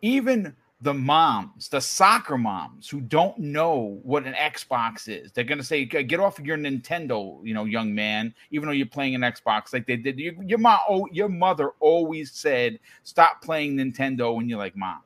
even 0.00 0.56
the 0.82 0.92
moms, 0.92 1.68
the 1.68 1.80
soccer 1.80 2.36
moms 2.36 2.88
who 2.88 3.00
don't 3.00 3.38
know 3.38 4.00
what 4.02 4.26
an 4.26 4.34
Xbox 4.34 5.08
is, 5.08 5.30
they're 5.32 5.44
going 5.44 5.58
to 5.58 5.64
say, 5.64 5.84
"Get 5.84 6.18
off 6.20 6.38
of 6.40 6.46
your 6.46 6.58
Nintendo, 6.58 7.38
you 7.46 7.54
know, 7.54 7.64
young 7.64 7.94
man." 7.94 8.34
Even 8.50 8.66
though 8.66 8.72
you're 8.72 8.86
playing 8.86 9.14
an 9.14 9.20
Xbox, 9.20 9.72
like 9.72 9.86
they 9.86 9.96
did, 9.96 10.18
your, 10.18 10.34
your 10.42 10.58
mom, 10.58 10.80
oh, 10.88 11.08
your 11.12 11.28
mother 11.28 11.70
always 11.80 12.32
said, 12.32 12.80
"Stop 13.04 13.42
playing 13.42 13.76
Nintendo," 13.76 14.38
and 14.40 14.50
you're 14.50 14.58
like, 14.58 14.76
"Mom, 14.76 15.02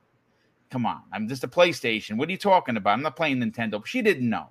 come 0.71 0.87
on, 0.87 1.03
I'm 1.13 1.29
just 1.29 1.45
a 1.45 1.49
PlayStation. 1.49 2.17
What 2.17 2.29
are 2.29 2.33
you 2.33 2.39
talking 2.39 2.77
about? 2.79 2.93
I'm 2.95 3.03
not 3.03 3.17
playing 3.17 3.39
Nintendo." 3.39 3.85
She 3.85 4.01
didn't 4.01 4.29
know. 4.29 4.49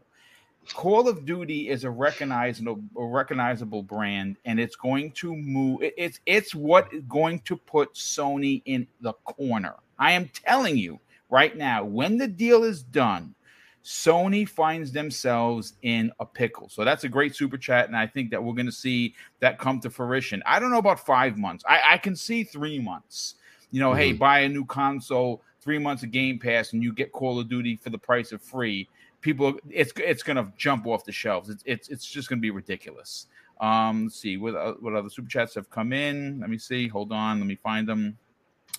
Call 0.74 1.08
of 1.08 1.26
Duty 1.26 1.70
is 1.70 1.84
a 1.84 1.90
recognizable, 1.92 2.84
a 2.98 3.06
recognizable 3.06 3.84
brand, 3.84 4.38
and 4.46 4.60
it's 4.60 4.76
going 4.76 5.12
to 5.14 5.36
move. 5.36 5.82
it- 5.82 5.94
It's 5.98 6.20
it's 6.26 6.54
what 6.56 6.94
is 6.94 7.04
going 7.04 7.40
to 7.42 7.56
put 7.56 7.94
Sony 7.96 8.62
in 8.66 8.88
the 9.02 9.14
corner. 9.14 9.76
I 9.98 10.12
am 10.12 10.30
telling 10.30 10.78
you 10.78 11.00
right 11.30 11.56
now. 11.56 11.84
When 11.84 12.18
the 12.18 12.28
deal 12.28 12.64
is 12.64 12.84
done, 12.84 13.36
Sony 13.84 14.50
finds 14.50 14.92
themselves 14.92 15.74
in 15.84 16.12
a 16.20 16.26
pickle. 16.26 16.70
So 16.70 16.84
that's 16.84 17.04
a 17.04 17.10
great 17.10 17.36
super 17.36 17.58
chat, 17.58 17.88
and 17.88 17.96
I 17.96 18.08
think 18.08 18.32
that 18.32 18.44
we're 18.44 18.54
going 18.54 18.66
to 18.66 18.72
see 18.72 19.14
that 19.42 19.60
come 19.60 19.80
to 19.82 19.92
fruition. 19.92 20.42
I 20.46 20.60
don't 20.60 20.72
know 20.72 20.80
about 20.80 21.00
five 21.00 21.38
months. 21.38 21.64
I, 21.68 21.82
I 21.94 21.98
can 22.00 22.16
see 22.16 22.44
three 22.44 22.80
months. 22.80 23.36
You 23.72 23.82
know, 23.82 23.94
hey, 23.94 24.12
buy 24.14 24.40
a 24.40 24.50
new 24.50 24.66
console, 24.66 25.44
three 25.62 25.78
months 25.78 26.02
of 26.02 26.12
Game 26.12 26.40
Pass, 26.40 26.74
and 26.74 26.82
you 26.82 26.94
get 26.94 27.12
Call 27.12 27.40
of 27.40 27.48
Duty 27.48 27.76
for 27.76 27.92
the 27.92 27.98
price 27.98 28.32
of 28.32 28.42
free. 28.42 28.88
People, 29.22 29.54
it's 29.70 29.92
it's 29.98 30.24
going 30.24 30.38
to 30.38 30.52
jump 30.58 30.88
off 30.88 31.04
the 31.04 31.12
shelves. 31.12 31.50
It's 31.50 31.64
it's 31.66 31.90
it's 31.90 32.06
just 32.06 32.30
going 32.30 32.40
to 32.40 32.42
be 32.42 32.52
ridiculous. 32.52 33.28
Um, 33.62 34.06
let's 34.06 34.16
see 34.16 34.38
what 34.38 34.56
uh, 34.56 34.74
what 34.80 34.96
other 34.96 35.10
super 35.10 35.30
chats 35.30 35.56
have 35.56 35.70
come 35.70 35.94
in. 35.94 36.40
Let 36.40 36.50
me 36.50 36.58
see. 36.58 36.88
Hold 36.88 37.12
on. 37.12 37.40
Let 37.40 37.48
me 37.48 37.56
find 37.56 37.88
them. 37.88 38.18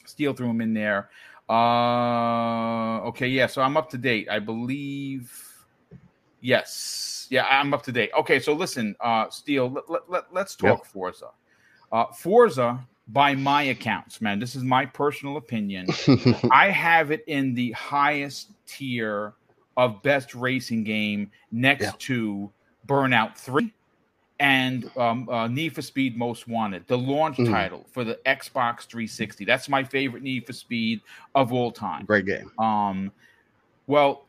Steel 0.05 0.33
threw 0.35 0.49
them 0.49 0.61
in 0.61 0.75
there. 0.75 1.11
Uh, 1.49 3.01
okay, 3.09 3.29
yeah. 3.29 3.47
So 3.47 3.63
I'm 3.63 3.77
up 3.77 3.91
to 3.91 3.99
date. 3.99 4.29
I 4.31 4.39
believe. 4.39 5.33
Yes, 6.41 7.27
yeah, 7.31 7.47
I'm 7.51 7.73
up 7.75 7.83
to 7.85 7.93
date. 7.93 8.11
Okay, 8.19 8.39
so 8.39 8.53
listen, 8.53 8.95
uh, 9.01 9.29
Steel, 9.31 9.69
let, 9.71 9.91
let, 9.91 10.11
let, 10.11 10.25
let's 10.33 10.55
talk 10.55 10.85
Forza. 10.85 11.31
Uh, 11.91 12.05
Forza, 12.13 12.79
by 13.09 13.35
my 13.35 13.63
accounts, 13.65 14.21
man, 14.21 14.39
this 14.39 14.55
is 14.55 14.63
my 14.63 14.87
personal 14.87 15.39
opinion. 15.39 15.89
I 16.53 16.71
have 16.71 17.11
it 17.11 17.25
in 17.27 17.55
the 17.55 17.73
highest 17.73 18.53
tier 18.67 19.35
of 19.77 20.03
best 20.03 20.35
racing 20.35 20.85
game 20.85 21.31
next 21.51 21.83
Yeah. 21.85 21.93
to 21.99 22.53
Burnout 22.87 23.37
3 23.37 23.73
and 24.39 24.91
um, 24.97 25.29
uh, 25.29 25.49
Need 25.49 25.75
for 25.75 25.83
Speed 25.83 26.17
Most 26.17 26.47
Wanted, 26.49 26.87
the 26.87 26.99
launch 26.99 27.39
Mhm. 27.39 27.51
title 27.51 27.87
for 27.93 28.05
the 28.05 28.19
Xbox 28.27 28.83
360. 28.87 29.45
That's 29.45 29.69
my 29.69 29.83
favorite 29.83 30.23
Need 30.23 30.47
for 30.47 30.53
Speed 30.53 31.01
of 31.35 31.53
all 31.53 31.73
time. 31.73 32.05
Great 32.05 32.27
game. 32.27 32.51
Um, 32.59 33.13
well, 33.87 34.27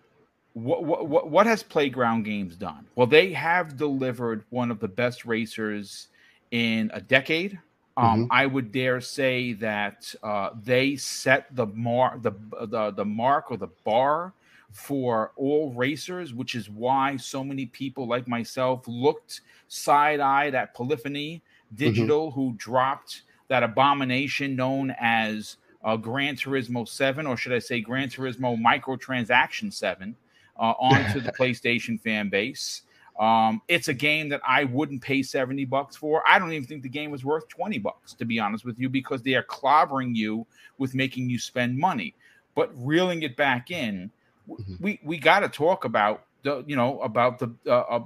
what, 0.53 0.85
what 0.85 1.29
what 1.29 1.45
has 1.45 1.61
Playground 1.63 2.23
Games 2.23 2.55
done? 2.55 2.87
Well, 2.95 3.07
they 3.07 3.31
have 3.33 3.77
delivered 3.77 4.43
one 4.49 4.71
of 4.71 4.79
the 4.79 4.87
best 4.87 5.25
racers 5.25 6.07
in 6.51 6.89
a 6.93 7.01
decade. 7.01 7.59
Um, 7.97 8.23
Mhm. 8.23 8.27
I 8.31 8.45
would 8.45 8.71
dare 8.71 9.01
say 9.01 9.53
that 9.53 10.13
uh, 10.23 10.51
they 10.63 10.95
set 10.95 11.53
the 11.55 11.67
mar 11.67 12.17
the, 12.21 12.31
the 12.67 12.91
the 12.91 13.05
mark 13.05 13.51
or 13.51 13.57
the 13.57 13.67
bar 13.83 14.33
for 14.72 15.32
all 15.36 15.74
racers, 15.74 16.34
which 16.34 16.55
is 16.55 16.70
why 16.70 17.18
so 17.18 17.43
many 17.43 17.65
people 17.65 18.07
like 18.07 18.28
myself 18.28 18.84
looked 18.88 19.41
side 19.68 20.20
eyed 20.20 20.55
at 20.55 20.74
Polyphony 20.74 21.41
Digital, 21.76 22.32
who 22.32 22.53
dropped 22.57 23.24
that 23.47 23.63
abomination 23.63 24.55
known 24.55 24.93
as 24.99 25.57
uh, 25.84 25.95
Gran 25.95 26.36
Turismo 26.36 26.88
7, 26.88 27.26
or 27.26 27.38
should 27.38 27.53
I 27.53 27.59
say 27.59 27.82
Gran 27.82 28.09
Turismo 28.09 28.61
Microtransaction 28.61 29.74
7, 29.74 30.15
uh, 30.59 30.61
onto 30.61 31.20
the 31.20 31.32
PlayStation 31.39 31.99
fan 31.99 32.30
base. 32.30 32.84
Um, 33.20 33.61
it's 33.68 33.88
a 33.88 33.93
game 33.93 34.30
that 34.30 34.41
I 34.47 34.65
wouldn't 34.65 35.01
pay 35.01 35.24
70 35.24 35.65
bucks 35.65 35.95
for. 35.95 36.24
I 36.28 36.38
don't 36.38 36.51
even 36.53 36.68
think 36.68 36.84
the 36.84 36.89
game 36.89 37.09
was 37.09 37.26
worth 37.26 37.47
20 37.47 37.80
bucks, 37.80 38.13
to 38.13 38.26
be 38.26 38.39
honest 38.39 38.63
with 38.63 38.78
you, 38.78 38.89
because 38.89 39.24
they 39.24 39.34
are 39.34 39.43
clobbering 39.43 40.15
you 40.15 40.45
with 40.78 40.93
making 40.93 41.30
you 41.30 41.39
spend 41.39 41.78
money. 41.78 42.13
But 42.53 42.72
reeling 42.76 43.24
it 43.24 43.36
back 43.36 43.72
in, 43.72 44.11
mm-hmm. 44.47 44.75
we 44.79 44.99
we 45.03 45.17
got 45.17 45.41
to 45.41 45.49
talk 45.49 45.85
about 45.85 46.25
the 46.43 46.63
you 46.67 46.75
know 46.75 46.99
about 47.01 47.39
the 47.39 47.53
uh, 47.65 47.71
uh, 47.71 48.03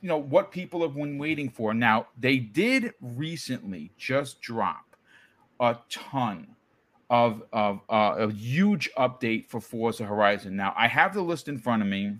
you 0.00 0.08
know 0.08 0.18
what 0.18 0.50
people 0.50 0.82
have 0.82 0.94
been 0.94 1.18
waiting 1.18 1.48
for. 1.48 1.74
Now 1.74 2.06
they 2.18 2.38
did 2.38 2.94
recently 3.00 3.90
just 3.96 4.40
drop 4.40 4.96
a 5.60 5.78
ton 5.88 6.56
of 7.10 7.42
of 7.52 7.80
uh, 7.88 8.14
a 8.18 8.30
huge 8.30 8.90
update 8.96 9.48
for 9.48 9.60
Forza 9.60 10.04
Horizon. 10.04 10.56
Now 10.56 10.74
I 10.76 10.88
have 10.88 11.14
the 11.14 11.22
list 11.22 11.48
in 11.48 11.58
front 11.58 11.82
of 11.82 11.88
me, 11.88 12.16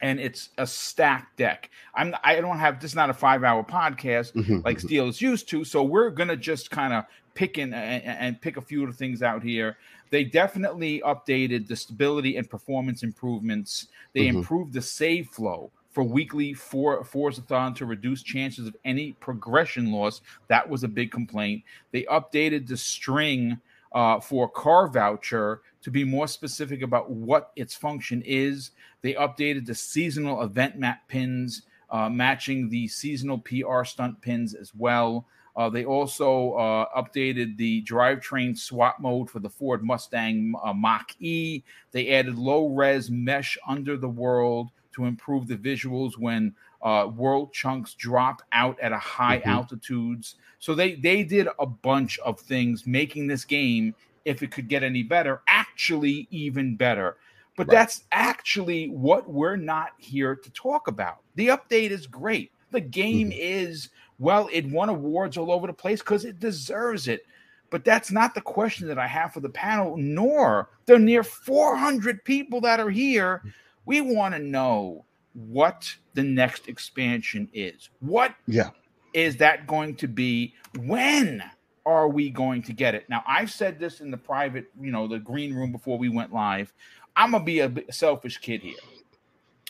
and 0.00 0.20
it's 0.20 0.50
a 0.58 0.66
stacked 0.66 1.38
deck. 1.38 1.70
I'm 1.94 2.14
I 2.22 2.40
don't 2.40 2.58
have 2.58 2.80
this 2.80 2.92
is 2.92 2.96
not 2.96 3.10
a 3.10 3.14
five 3.14 3.44
hour 3.44 3.62
podcast 3.62 4.32
mm-hmm. 4.32 4.60
like 4.64 4.78
mm-hmm. 4.78 4.86
Steel 4.86 5.08
is 5.08 5.20
used 5.20 5.48
to, 5.50 5.64
so 5.64 5.82
we're 5.82 6.10
gonna 6.10 6.36
just 6.36 6.70
kind 6.70 6.92
of 6.92 7.04
pick 7.34 7.58
in 7.58 7.72
and, 7.72 8.02
and, 8.04 8.40
pick 8.40 8.56
a 8.56 8.60
few 8.60 8.82
of 8.82 8.90
the 8.90 8.96
things 8.96 9.22
out 9.22 9.42
here. 9.42 9.76
They 10.10 10.24
definitely 10.24 11.00
updated 11.04 11.66
the 11.66 11.76
stability 11.76 12.36
and 12.36 12.48
performance 12.48 13.02
improvements. 13.02 13.88
They 14.12 14.22
mm-hmm. 14.26 14.38
improved 14.38 14.72
the 14.72 14.82
save 14.82 15.28
flow 15.28 15.70
for 15.90 16.02
weekly 16.02 16.54
for 16.54 17.02
Forzathon 17.04 17.76
to 17.76 17.86
reduce 17.86 18.22
chances 18.22 18.66
of 18.66 18.76
any 18.84 19.12
progression 19.12 19.92
loss. 19.92 20.22
That 20.48 20.68
was 20.68 20.84
a 20.84 20.88
big 20.88 21.10
complaint. 21.10 21.62
They 21.92 22.02
updated 22.04 22.66
the 22.66 22.76
string 22.76 23.58
uh, 23.92 24.20
for 24.20 24.48
car 24.48 24.88
voucher 24.88 25.60
to 25.82 25.90
be 25.90 26.04
more 26.04 26.26
specific 26.26 26.82
about 26.82 27.10
what 27.10 27.52
its 27.56 27.74
function 27.74 28.22
is. 28.24 28.70
They 29.02 29.14
updated 29.14 29.66
the 29.66 29.74
seasonal 29.74 30.42
event 30.42 30.78
map 30.78 31.06
pins, 31.08 31.62
uh, 31.90 32.08
matching 32.08 32.70
the 32.70 32.88
seasonal 32.88 33.38
PR 33.38 33.84
stunt 33.84 34.20
pins 34.20 34.54
as 34.54 34.74
well. 34.74 35.26
Uh, 35.54 35.68
they 35.68 35.84
also 35.84 36.52
uh, 36.52 36.86
updated 36.96 37.56
the 37.56 37.82
drivetrain 37.84 38.56
swap 38.56 38.98
mode 39.00 39.28
for 39.28 39.38
the 39.38 39.50
Ford 39.50 39.84
Mustang 39.84 40.54
uh, 40.64 40.72
Mach 40.72 41.14
E. 41.20 41.62
They 41.90 42.10
added 42.10 42.38
low 42.38 42.68
res 42.68 43.10
mesh 43.10 43.58
under 43.66 43.96
the 43.96 44.08
world 44.08 44.70
to 44.94 45.04
improve 45.04 45.46
the 45.46 45.56
visuals 45.56 46.18
when 46.18 46.54
uh, 46.82 47.08
world 47.14 47.52
chunks 47.52 47.94
drop 47.94 48.42
out 48.52 48.78
at 48.80 48.92
a 48.92 48.98
high 48.98 49.38
mm-hmm. 49.38 49.50
altitudes. 49.50 50.36
So 50.58 50.74
they 50.74 50.94
they 50.94 51.22
did 51.22 51.48
a 51.58 51.66
bunch 51.66 52.18
of 52.20 52.40
things, 52.40 52.86
making 52.86 53.26
this 53.26 53.44
game, 53.44 53.94
if 54.24 54.42
it 54.42 54.50
could 54.52 54.68
get 54.68 54.82
any 54.82 55.02
better, 55.02 55.42
actually 55.48 56.28
even 56.30 56.76
better. 56.76 57.16
But 57.56 57.68
right. 57.68 57.74
that's 57.74 58.04
actually 58.12 58.88
what 58.88 59.28
we're 59.28 59.56
not 59.56 59.90
here 59.98 60.34
to 60.34 60.50
talk 60.52 60.88
about. 60.88 61.18
The 61.34 61.48
update 61.48 61.90
is 61.90 62.06
great. 62.06 62.52
The 62.70 62.80
game 62.80 63.30
mm-hmm. 63.30 63.38
is 63.38 63.90
well, 64.22 64.48
it 64.52 64.70
won 64.70 64.88
awards 64.88 65.36
all 65.36 65.50
over 65.50 65.66
the 65.66 65.72
place 65.72 65.98
because 65.98 66.24
it 66.24 66.38
deserves 66.38 67.08
it. 67.08 67.26
But 67.70 67.84
that's 67.84 68.12
not 68.12 68.36
the 68.36 68.40
question 68.40 68.86
that 68.86 68.98
I 68.98 69.08
have 69.08 69.32
for 69.32 69.40
the 69.40 69.48
panel, 69.48 69.96
nor 69.96 70.70
the 70.86 70.96
near 70.96 71.24
400 71.24 72.22
people 72.24 72.60
that 72.60 72.78
are 72.78 72.88
here. 72.88 73.42
We 73.84 74.00
want 74.00 74.34
to 74.34 74.38
know 74.38 75.04
what 75.32 75.92
the 76.14 76.22
next 76.22 76.68
expansion 76.68 77.48
is. 77.52 77.90
What 77.98 78.36
yeah. 78.46 78.70
is 79.12 79.38
that 79.38 79.66
going 79.66 79.96
to 79.96 80.06
be? 80.06 80.54
When 80.78 81.42
are 81.84 82.08
we 82.08 82.30
going 82.30 82.62
to 82.62 82.72
get 82.72 82.94
it? 82.94 83.08
Now, 83.08 83.24
I've 83.26 83.50
said 83.50 83.80
this 83.80 84.00
in 84.00 84.12
the 84.12 84.16
private, 84.16 84.66
you 84.80 84.92
know, 84.92 85.08
the 85.08 85.18
green 85.18 85.52
room 85.52 85.72
before 85.72 85.98
we 85.98 86.08
went 86.08 86.32
live. 86.32 86.72
I'm 87.16 87.32
going 87.32 87.42
to 87.42 87.44
be 87.44 87.58
a 87.58 87.72
selfish 87.92 88.38
kid 88.38 88.62
here. 88.62 88.76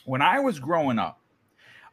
When 0.04 0.20
I 0.20 0.40
was 0.40 0.58
growing 0.58 0.98
up, 0.98 1.20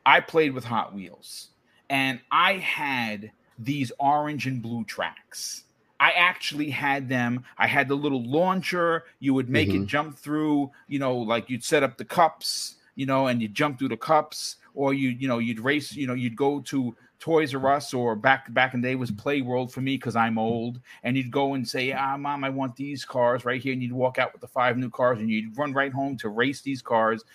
I 0.05 0.19
played 0.19 0.53
with 0.53 0.65
Hot 0.65 0.93
Wheels 0.93 1.51
and 1.89 2.19
I 2.31 2.53
had 2.53 3.31
these 3.57 3.91
orange 3.99 4.47
and 4.47 4.61
blue 4.61 4.83
tracks. 4.85 5.63
I 5.99 6.11
actually 6.11 6.69
had 6.69 7.09
them. 7.09 7.43
I 7.57 7.67
had 7.67 7.89
the 7.89 7.95
little 7.95 8.23
launcher. 8.23 9.03
You 9.19 9.33
would 9.33 9.49
make 9.49 9.69
mm-hmm. 9.69 9.83
it 9.83 9.87
jump 9.87 10.17
through, 10.17 10.71
you 10.87 10.99
know, 10.99 11.17
like 11.17 11.49
you'd 11.49 11.63
set 11.63 11.83
up 11.83 11.97
the 11.97 12.05
cups, 12.05 12.75
you 12.95 13.05
know, 13.05 13.27
and 13.27 13.41
you'd 13.41 13.53
jump 13.53 13.79
through 13.79 13.89
the 13.89 13.97
cups, 13.97 14.55
or 14.75 14.93
you, 14.93 15.09
you 15.09 15.27
know, 15.27 15.39
you'd 15.39 15.59
race, 15.59 15.93
you 15.93 16.07
know, 16.07 16.13
you'd 16.13 16.37
go 16.37 16.61
to 16.61 16.95
Toys 17.19 17.53
R 17.53 17.73
Us 17.75 17.93
or 17.93 18.15
back 18.15 18.51
back 18.53 18.73
in 18.73 18.81
the 18.81 18.87
day 18.87 18.95
was 18.95 19.11
Play 19.11 19.41
World 19.41 19.73
for 19.73 19.81
me 19.81 19.97
because 19.97 20.15
I'm 20.15 20.39
old, 20.39 20.79
and 21.03 21.17
you'd 21.17 21.31
go 21.31 21.53
and 21.53 21.67
say, 21.67 21.91
"Ah, 21.91 22.15
mom, 22.15 22.45
I 22.45 22.49
want 22.49 22.77
these 22.77 23.03
cars 23.03 23.43
right 23.43 23.61
here," 23.61 23.73
and 23.73 23.83
you'd 23.83 23.91
walk 23.91 24.17
out 24.17 24.31
with 24.31 24.39
the 24.39 24.47
five 24.47 24.77
new 24.77 24.89
cars, 24.89 25.19
and 25.19 25.29
you'd 25.29 25.57
run 25.57 25.73
right 25.73 25.91
home 25.91 26.15
to 26.17 26.29
race 26.29 26.61
these 26.61 26.81
cars. 26.81 27.25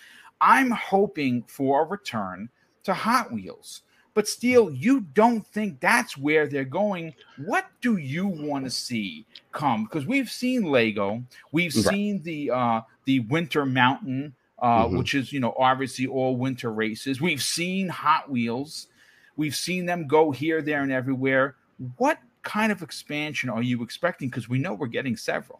I'm 0.41 0.71
hoping 0.71 1.43
for 1.43 1.83
a 1.83 1.85
return 1.85 2.49
to 2.83 2.93
Hot 2.95 3.31
Wheels. 3.31 3.83
But 4.15 4.29
Steel, 4.29 4.71
you 4.71 5.01
don't 5.01 5.45
think 5.45 5.81
that's 5.81 6.17
where 6.17 6.47
they're 6.47 6.63
going. 6.63 7.13
What 7.37 7.67
do 7.81 7.97
you 7.97 8.25
want 8.25 8.63
to 8.63 8.71
see 8.71 9.25
come? 9.51 9.83
Because 9.83 10.07
we've 10.07 10.31
seen 10.31 10.63
Lego, 10.63 11.21
we've 11.51 11.75
right. 11.75 11.85
seen 11.85 12.23
the 12.23 12.49
uh, 12.49 12.81
the 13.03 13.19
Winter 13.19 13.65
Mountain, 13.65 14.33
uh, 14.59 14.85
mm-hmm. 14.85 14.97
which 14.97 15.15
is 15.15 15.33
you 15.33 15.41
know 15.41 15.53
obviously 15.59 16.07
all 16.07 16.37
winter 16.37 16.71
races. 16.71 17.19
We've 17.19 17.43
seen 17.43 17.89
Hot 17.89 18.31
Wheels, 18.31 18.87
we've 19.35 19.55
seen 19.55 19.85
them 19.85 20.07
go 20.07 20.31
here, 20.31 20.61
there, 20.61 20.81
and 20.81 20.93
everywhere. 20.93 21.55
What 21.97 22.17
kind 22.41 22.71
of 22.71 22.81
expansion 22.81 23.49
are 23.49 23.61
you 23.61 23.83
expecting? 23.83 24.29
Because 24.29 24.47
we 24.47 24.59
know 24.59 24.73
we're 24.73 24.87
getting 24.87 25.17
several. 25.17 25.59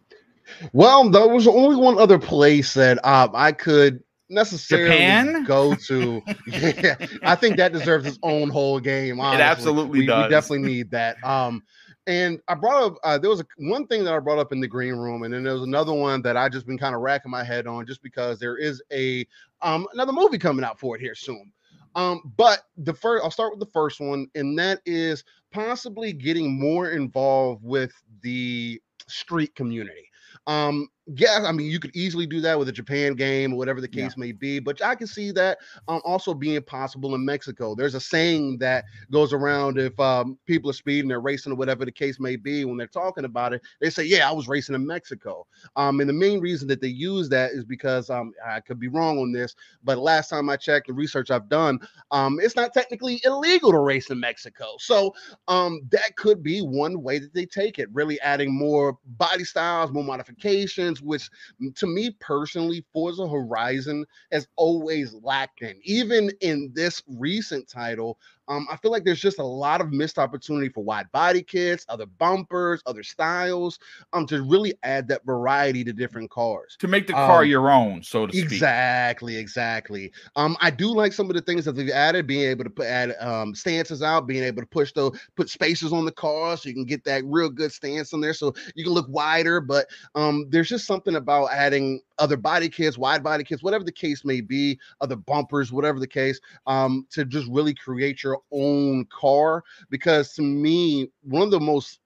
Well, 0.71 1.09
there 1.09 1.27
was 1.27 1.45
only 1.45 1.75
one 1.75 1.97
other 1.97 2.19
place 2.19 2.73
that 2.75 3.05
um, 3.05 3.31
I 3.33 3.51
could 3.51 4.01
necessarily 4.29 4.95
Japan? 4.95 5.43
go 5.43 5.75
to. 5.75 6.21
yeah, 6.47 6.95
I 7.23 7.35
think 7.35 7.57
that 7.57 7.73
deserves 7.73 8.05
its 8.05 8.19
own 8.23 8.49
whole 8.49 8.79
game. 8.79 9.19
Honestly. 9.19 9.41
It 9.41 9.45
absolutely 9.45 9.99
we, 10.01 10.05
does. 10.05 10.25
We 10.25 10.29
definitely 10.29 10.67
need 10.67 10.91
that. 10.91 11.17
Um, 11.23 11.63
and 12.07 12.39
I 12.47 12.55
brought 12.55 12.83
up 12.83 12.97
uh, 13.03 13.17
there 13.17 13.29
was 13.29 13.39
a, 13.39 13.45
one 13.57 13.87
thing 13.87 14.03
that 14.03 14.13
I 14.13 14.19
brought 14.19 14.37
up 14.37 14.51
in 14.51 14.59
the 14.59 14.67
green 14.67 14.95
room, 14.95 15.23
and 15.23 15.33
then 15.33 15.43
there 15.43 15.53
was 15.53 15.63
another 15.63 15.93
one 15.93 16.21
that 16.21 16.37
I 16.37 16.49
just 16.49 16.67
been 16.67 16.77
kind 16.77 16.95
of 16.95 17.01
racking 17.01 17.31
my 17.31 17.43
head 17.43 17.67
on, 17.67 17.85
just 17.85 18.03
because 18.03 18.39
there 18.39 18.57
is 18.57 18.81
a 18.91 19.25
um 19.61 19.87
another 19.93 20.11
movie 20.11 20.37
coming 20.37 20.65
out 20.65 20.79
for 20.79 20.95
it 20.95 21.01
here 21.01 21.15
soon. 21.15 21.51
Um, 21.95 22.33
but 22.37 22.63
the 22.77 22.93
first, 22.93 23.23
I'll 23.23 23.31
start 23.31 23.51
with 23.51 23.59
the 23.59 23.71
first 23.71 23.99
one, 23.99 24.27
and 24.35 24.57
that 24.59 24.81
is 24.85 25.23
possibly 25.51 26.11
getting 26.11 26.59
more 26.59 26.89
involved 26.89 27.63
with 27.63 27.93
the 28.21 28.81
street 29.07 29.55
community. 29.55 30.09
Um, 30.45 30.89
yeah, 31.07 31.43
I 31.45 31.51
mean, 31.51 31.69
you 31.69 31.79
could 31.79 31.95
easily 31.95 32.25
do 32.25 32.41
that 32.41 32.57
with 32.57 32.67
a 32.67 32.71
Japan 32.71 33.13
game 33.13 33.53
or 33.53 33.57
whatever 33.57 33.79
the 33.79 33.87
case 33.87 34.13
yeah. 34.17 34.25
may 34.25 34.31
be, 34.31 34.57
but 34.57 34.81
I 34.83 34.95
can 34.95 35.05
see 35.05 35.29
that 35.31 35.59
um, 35.87 36.01
also 36.03 36.33
being 36.33 36.59
possible 36.63 37.13
in 37.13 37.23
Mexico. 37.23 37.75
There's 37.75 37.93
a 37.93 37.99
saying 37.99 38.57
that 38.59 38.85
goes 39.11 39.31
around 39.31 39.77
if 39.77 39.99
um, 39.99 40.35
people 40.47 40.71
are 40.71 40.73
speeding, 40.73 41.07
they're 41.07 41.19
racing, 41.19 41.51
or 41.51 41.55
whatever 41.55 41.85
the 41.85 41.91
case 41.91 42.19
may 42.19 42.35
be. 42.35 42.65
When 42.65 42.77
they're 42.77 42.87
talking 42.87 43.25
about 43.25 43.53
it, 43.53 43.61
they 43.79 43.91
say, 43.91 44.03
"Yeah, 44.03 44.27
I 44.27 44.31
was 44.31 44.47
racing 44.47 44.73
in 44.73 44.85
Mexico." 44.85 45.45
Um, 45.75 45.99
and 45.99 46.09
the 46.09 46.13
main 46.13 46.39
reason 46.39 46.67
that 46.69 46.81
they 46.81 46.87
use 46.87 47.29
that 47.29 47.51
is 47.51 47.63
because 47.63 48.09
um, 48.09 48.33
I 48.43 48.59
could 48.59 48.79
be 48.79 48.87
wrong 48.87 49.19
on 49.19 49.31
this, 49.31 49.55
but 49.83 49.99
last 49.99 50.29
time 50.29 50.49
I 50.49 50.55
checked, 50.57 50.87
the 50.87 50.93
research 50.93 51.29
I've 51.29 51.49
done, 51.49 51.79
um, 52.09 52.39
it's 52.41 52.55
not 52.55 52.73
technically 52.73 53.21
illegal 53.23 53.71
to 53.71 53.79
race 53.79 54.09
in 54.09 54.19
Mexico. 54.19 54.75
So 54.79 55.13
um, 55.47 55.81
that 55.91 56.15
could 56.15 56.41
be 56.41 56.61
one 56.61 57.03
way 57.03 57.19
that 57.19 57.33
they 57.35 57.45
take 57.45 57.77
it, 57.77 57.89
really 57.93 58.19
adding 58.21 58.51
more 58.51 58.97
body 59.05 59.43
styles, 59.43 59.91
more 59.91 60.03
modifications 60.03 60.94
which 61.01 61.29
to 61.75 61.87
me 61.87 62.11
personally, 62.19 62.85
Forza 62.93 63.27
Horizon 63.27 64.05
has 64.31 64.47
always 64.55 65.13
lacked 65.13 65.61
in. 65.61 65.79
Even 65.83 66.31
in 66.41 66.71
this 66.73 67.01
recent 67.07 67.67
title, 67.67 68.17
um, 68.47 68.67
I 68.71 68.77
feel 68.77 68.91
like 68.91 69.03
there's 69.03 69.21
just 69.21 69.39
a 69.39 69.43
lot 69.43 69.81
of 69.81 69.91
missed 69.91 70.19
opportunity 70.19 70.69
for 70.69 70.83
wide 70.83 71.11
body 71.11 71.41
kits, 71.41 71.85
other 71.89 72.05
bumpers, 72.05 72.81
other 72.85 73.01
styles, 73.01 73.79
um, 74.13 74.27
to 74.27 74.43
really 74.43 74.73
add 74.83 75.07
that 75.07 75.25
variety 75.25 75.83
to 75.83 75.93
different 75.93 76.29
cars. 76.29 76.75
To 76.79 76.87
make 76.87 77.07
the 77.07 77.13
car 77.13 77.41
um, 77.41 77.49
your 77.49 77.71
own, 77.71 78.03
so 78.03 78.27
to 78.27 78.33
speak. 78.33 78.43
Exactly, 78.43 79.35
exactly. 79.35 80.11
Um, 80.35 80.57
I 80.61 80.69
do 80.69 80.93
like 80.93 81.13
some 81.13 81.29
of 81.29 81.35
the 81.35 81.41
things 81.41 81.65
that 81.65 81.73
they've 81.73 81.89
added, 81.89 82.27
being 82.27 82.47
able 82.49 82.63
to 82.63 82.69
put 82.69 82.85
add 82.85 83.15
um 83.19 83.55
stances 83.55 84.01
out, 84.03 84.27
being 84.27 84.43
able 84.43 84.61
to 84.61 84.67
push 84.67 84.91
the 84.93 85.11
put 85.35 85.49
spaces 85.49 85.91
on 85.91 86.05
the 86.05 86.11
car 86.11 86.55
so 86.57 86.69
you 86.69 86.75
can 86.75 86.85
get 86.85 87.03
that 87.05 87.23
real 87.25 87.49
good 87.49 87.71
stance 87.71 88.13
on 88.13 88.21
there, 88.21 88.33
so 88.33 88.53
you 88.75 88.83
can 88.83 88.93
look 88.93 89.07
wider. 89.09 89.59
But 89.59 89.87
um, 90.13 90.45
there's 90.49 90.69
just 90.69 90.84
something 90.85 91.15
about 91.15 91.51
adding 91.51 92.01
other 92.19 92.37
body 92.37 92.69
kits, 92.69 92.97
wide 92.97 93.23
body 93.23 93.43
kits, 93.43 93.63
whatever 93.63 93.83
the 93.83 93.91
case 93.91 94.23
may 94.23 94.41
be, 94.41 94.79
other 95.01 95.15
bumpers, 95.15 95.71
whatever 95.71 95.99
the 95.99 96.07
case, 96.07 96.39
um, 96.67 97.05
to 97.11 97.25
just 97.25 97.47
really 97.49 97.73
create 97.73 98.23
your 98.23 98.39
own 98.51 99.05
car. 99.05 99.63
Because 99.89 100.33
to 100.33 100.41
me, 100.41 101.09
one 101.23 101.43
of 101.43 101.51
the 101.51 101.59
most 101.59 101.99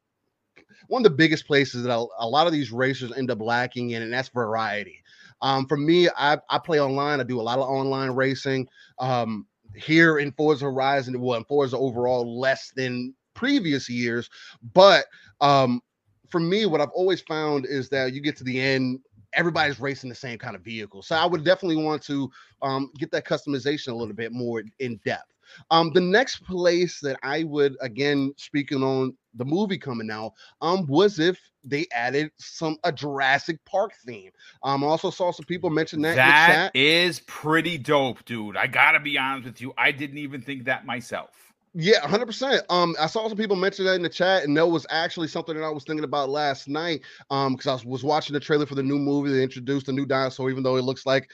one 0.88 1.02
of 1.02 1.12
the 1.12 1.16
biggest 1.16 1.46
places 1.46 1.84
that 1.84 1.96
a, 1.96 2.28
lot 2.28 2.48
of 2.48 2.54
these 2.54 2.72
racers 2.72 3.12
end 3.16 3.30
up 3.30 3.42
lacking 3.42 3.92
in, 3.92 4.02
and 4.02 4.12
that's 4.12 4.30
variety. 4.30 5.04
Um, 5.42 5.68
for 5.68 5.78
me, 5.78 6.10
I, 6.18 6.40
I 6.50 6.58
play 6.58 6.82
online. 6.82 7.20
I 7.20 7.24
do 7.24 7.40
a 7.40 7.44
lot 7.44 7.60
of 7.60 7.70
online 7.70 8.12
racing. 8.12 8.68
Um, 8.98 9.46
here 9.76 10.18
in 10.18 10.32
Forza 10.32 10.66
Horizon, 10.66 11.20
well, 11.22 11.38
in 11.38 11.46
Forza 11.46 11.78
overall, 11.78 12.40
less 12.40 12.72
than 12.76 13.14
previous 13.36 13.88
years. 13.88 14.30
But 14.74 15.06
um, 15.42 15.82
for 16.30 16.40
me, 16.40 16.66
what 16.66 16.82
I've 16.82 16.90
always 16.90 17.22
found 17.22 17.66
is 17.66 17.90
that 17.90 18.14
you 18.14 18.22
get 18.22 18.38
to 18.38 18.44
the 18.44 18.60
end 18.60 19.00
everybody's 19.34 19.80
racing 19.80 20.10
the 20.10 20.16
same 20.16 20.38
kind 20.38 20.56
of 20.56 20.62
vehicle. 20.62 21.02
So 21.02 21.16
I 21.16 21.26
would 21.26 21.44
definitely 21.44 21.84
want 21.84 22.02
to 22.04 22.32
um, 22.62 22.92
get 22.98 23.12
that 23.12 23.26
customization 23.26 23.90
a 23.90 23.96
little 23.96 24.16
bit 24.16 24.32
more 24.32 24.64
in 24.80 25.00
depth. 25.06 25.34
Um, 25.72 25.92
the 25.94 26.02
next 26.02 26.44
place 26.46 27.00
that 27.00 27.18
I 27.24 27.44
would 27.44 27.76
again 27.82 28.34
speaking 28.38 28.84
on 28.84 29.16
the 29.34 29.46
movie 29.46 29.78
coming 29.78 30.12
out 30.12 30.34
um 30.62 30.86
was 30.88 31.20
if 31.20 31.40
they 31.64 31.88
added 31.92 32.32
some 32.38 32.78
a 32.84 32.92
Jurassic 32.92 33.58
Park 33.66 33.94
theme. 34.06 34.32
Um, 34.62 34.84
I 34.84 34.88
also 34.88 35.10
saw 35.10 35.32
some 35.32 35.46
people 35.46 35.72
mention 35.72 36.02
that. 36.04 36.16
That 36.16 36.72
is 36.76 37.22
pretty 37.22 37.80
dope, 37.80 38.24
dude. 38.26 38.58
I 38.58 38.68
gotta 38.68 39.00
be 39.00 39.18
honest 39.18 39.46
with 39.46 39.62
you. 39.62 39.74
I 39.76 39.92
didn't 39.92 40.20
even 40.20 40.42
think 40.42 40.66
that 40.66 40.86
myself. 40.86 41.49
Yeah, 41.76 42.02
100%. 42.02 42.64
Um, 42.70 42.96
I 43.00 43.06
saw 43.06 43.28
some 43.28 43.38
people 43.38 43.56
mention 43.56 43.86
that 43.86 43.96
in 43.96 44.02
the 44.02 44.10
chat, 44.10 44.44
and 44.44 44.58
that 44.58 44.66
was 44.68 44.86
actually 44.90 45.28
something 45.28 45.56
that 45.56 45.64
I 45.64 45.70
was 45.70 45.84
thinking 45.84 46.04
about 46.04 46.30
last 46.30 46.68
night. 46.68 47.02
Um, 47.30 47.56
because 47.56 47.84
I 47.84 47.88
was 47.88 48.04
watching 48.04 48.34
the 48.34 48.40
trailer 48.40 48.66
for 48.66 48.76
the 48.76 48.84
new 48.84 48.98
movie. 48.98 49.32
that 49.32 49.42
introduced 49.42 49.88
a 49.88 49.92
new 49.92 50.06
dinosaur, 50.06 50.50
even 50.50 50.64
though 50.64 50.78
it 50.78 50.84
looks 50.84 51.06
like 51.06 51.30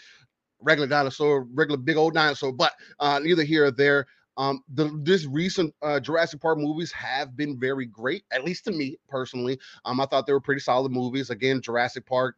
regular 0.61 0.87
dinosaur, 0.87 1.47
regular 1.53 1.77
big 1.77 1.97
old 1.97 2.13
dinosaur, 2.15 2.53
but 2.53 2.73
uh, 2.99 3.19
neither 3.19 3.43
here 3.43 3.65
or 3.65 3.71
there. 3.71 4.07
Um, 4.37 4.63
the 4.73 4.91
this 5.03 5.25
recent 5.25 5.73
uh, 5.81 5.99
Jurassic 5.99 6.41
Park 6.41 6.57
movies 6.59 6.91
have 6.91 7.37
been 7.37 7.59
very 7.59 7.85
great, 7.85 8.23
at 8.31 8.43
least 8.43 8.65
to 8.65 8.71
me 8.71 8.97
personally. 9.09 9.59
Um, 9.85 9.99
I 10.01 10.05
thought 10.07 10.27
they 10.27 10.33
were 10.33 10.41
pretty 10.41 10.61
solid 10.61 10.91
movies. 10.91 11.29
Again, 11.29 11.61
Jurassic 11.61 12.05
Park. 12.05 12.35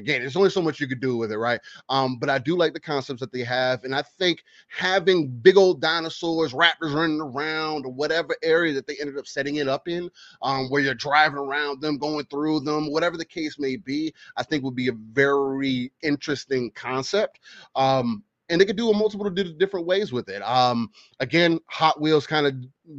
Again, 0.00 0.22
there's 0.22 0.36
only 0.36 0.50
so 0.50 0.62
much 0.62 0.80
you 0.80 0.88
could 0.88 1.00
do 1.00 1.16
with 1.18 1.30
it, 1.30 1.36
right? 1.38 1.60
Um, 1.90 2.18
but 2.18 2.30
I 2.30 2.38
do 2.38 2.56
like 2.56 2.72
the 2.72 2.80
concepts 2.80 3.20
that 3.20 3.32
they 3.32 3.44
have, 3.44 3.84
and 3.84 3.94
I 3.94 4.02
think 4.02 4.42
having 4.68 5.28
big 5.28 5.58
old 5.58 5.80
dinosaurs, 5.82 6.54
raptors 6.54 6.94
running 6.94 7.20
around, 7.20 7.84
or 7.84 7.92
whatever 7.92 8.34
area 8.42 8.72
that 8.72 8.86
they 8.86 8.96
ended 8.98 9.18
up 9.18 9.26
setting 9.26 9.56
it 9.56 9.68
up 9.68 9.88
in, 9.88 10.10
um, 10.40 10.70
where 10.70 10.80
you're 10.80 10.94
driving 10.94 11.38
around 11.38 11.82
them, 11.82 11.98
going 11.98 12.24
through 12.26 12.60
them, 12.60 12.90
whatever 12.90 13.18
the 13.18 13.24
case 13.24 13.58
may 13.58 13.76
be, 13.76 14.12
I 14.36 14.42
think 14.42 14.64
would 14.64 14.74
be 14.74 14.88
a 14.88 14.92
very 14.92 15.92
interesting 16.02 16.70
concept. 16.70 17.40
Um, 17.76 18.24
and 18.50 18.60
they 18.60 18.64
could 18.64 18.76
do 18.76 18.90
a 18.90 18.94
multiple 18.94 19.30
different 19.30 19.86
ways 19.86 20.12
with 20.12 20.28
it. 20.28 20.42
Um, 20.42 20.90
again, 21.20 21.60
Hot 21.68 22.00
Wheels 22.00 22.26
kind 22.26 22.46
of 22.46 22.54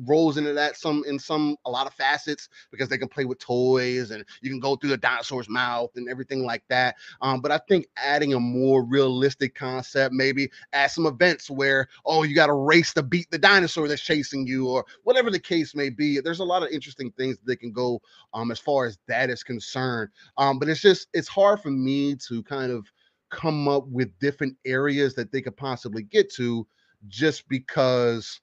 rolls 0.06 0.38
into 0.38 0.54
that 0.54 0.78
some 0.78 1.04
in 1.06 1.20
some 1.20 1.58
a 1.66 1.70
lot 1.70 1.86
of 1.86 1.94
facets 1.94 2.48
because 2.72 2.88
they 2.88 2.98
can 2.98 3.10
play 3.10 3.26
with 3.26 3.40
toys 3.40 4.12
and 4.12 4.24
you 4.42 4.50
can 4.50 4.60
go 4.60 4.76
through 4.76 4.90
the 4.90 4.98
dinosaur's 4.98 5.50
mouth 5.50 5.90
and 5.96 6.10
everything 6.10 6.46
like 6.46 6.64
that. 6.70 6.96
Um, 7.22 7.42
but 7.42 7.52
I 7.52 7.60
think 7.68 7.88
adding 7.98 8.34
a 8.34 8.40
more 8.40 8.84
realistic 8.86 9.54
concept, 9.54 10.14
maybe 10.14 10.50
add 10.72 10.92
some 10.92 11.06
events 11.06 11.50
where 11.50 11.90
oh 12.06 12.24
you 12.24 12.34
got 12.34 12.48
to 12.48 12.54
race 12.54 12.94
to 12.94 13.04
beat 13.04 13.30
the 13.32 13.38
dinosaur 13.38 13.88
that's 13.88 14.02
chasing 14.02 14.48
you 14.48 14.70
or 14.70 14.86
whatever 15.04 15.30
the 15.30 15.40
case 15.40 15.76
may 15.76 15.90
be. 15.90 16.20
There's 16.22 16.40
a 16.40 16.46
lot 16.46 16.64
of 16.64 16.70
interesting 16.70 17.12
things 17.12 17.38
that 17.44 17.58
can 17.58 17.74
go 17.74 18.02
um, 18.34 18.52
as 18.52 18.60
far 18.60 18.86
as 18.86 18.98
that 19.08 19.30
is 19.30 19.44
concerned. 19.44 20.10
Um, 20.38 20.58
but 20.60 20.70
it's 20.70 20.82
just 20.82 21.08
it's 21.14 21.28
hard 21.28 21.62
for 21.62 21.72
me 21.72 22.16
to 22.28 22.42
kind 22.44 22.72
of 22.72 22.86
come 23.32 23.68
up 23.68 23.88
with 23.88 24.18
different 24.20 24.56
areas 24.66 25.16
that 25.16 25.32
they 25.32 25.42
could 25.42 25.58
possibly 25.58 26.04
get 26.04 26.32
to 26.34 26.68
just 27.08 27.48
because 27.50 28.40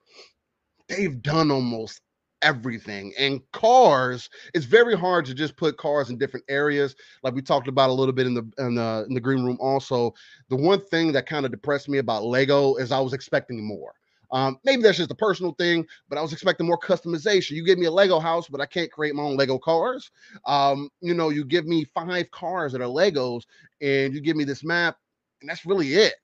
they've 0.88 1.22
done 1.22 1.50
almost 1.50 2.00
everything. 2.42 3.12
And 3.18 3.40
cars 3.52 4.28
it's 4.54 4.64
very 4.64 4.96
hard 4.96 5.24
to 5.26 5.34
just 5.34 5.56
put 5.56 5.76
cars 5.76 6.10
in 6.10 6.18
different 6.18 6.46
areas 6.48 6.94
like 7.22 7.34
we 7.34 7.42
talked 7.42 7.68
about 7.68 7.90
a 7.90 7.92
little 7.92 8.12
bit 8.14 8.26
in 8.26 8.34
the 8.34 8.48
in 8.58 8.74
the, 8.76 9.04
in 9.08 9.14
the 9.14 9.20
green 9.20 9.44
room 9.44 9.58
also. 9.60 10.14
The 10.48 10.56
one 10.56 10.80
thing 10.86 11.12
that 11.12 11.26
kind 11.26 11.44
of 11.44 11.52
depressed 11.52 11.88
me 11.88 11.98
about 11.98 12.24
lego 12.24 12.76
is 12.76 12.92
i 12.92 13.00
was 13.00 13.12
expecting 13.12 13.62
more 13.62 13.94
um, 14.30 14.58
maybe 14.64 14.82
that's 14.82 14.98
just 14.98 15.10
a 15.10 15.16
personal 15.16 15.52
thing, 15.52 15.86
but 16.08 16.18
I 16.18 16.22
was 16.22 16.32
expecting 16.32 16.66
more 16.66 16.78
customization. 16.78 17.52
You 17.52 17.64
give 17.64 17.78
me 17.78 17.86
a 17.86 17.90
Lego 17.90 18.18
house, 18.18 18.48
but 18.48 18.60
I 18.60 18.66
can't 18.66 18.90
create 18.90 19.14
my 19.14 19.22
own 19.22 19.36
Lego 19.36 19.58
cars. 19.58 20.10
Um, 20.46 20.90
you 21.00 21.14
know, 21.14 21.30
you 21.30 21.44
give 21.44 21.66
me 21.66 21.84
five 21.94 22.30
cars 22.30 22.72
that 22.72 22.80
are 22.80 22.84
Legos, 22.84 23.42
and 23.80 24.14
you 24.14 24.20
give 24.20 24.36
me 24.36 24.44
this 24.44 24.64
map, 24.64 24.96
and 25.40 25.48
that's 25.48 25.64
really 25.64 25.94
it. 25.94 26.14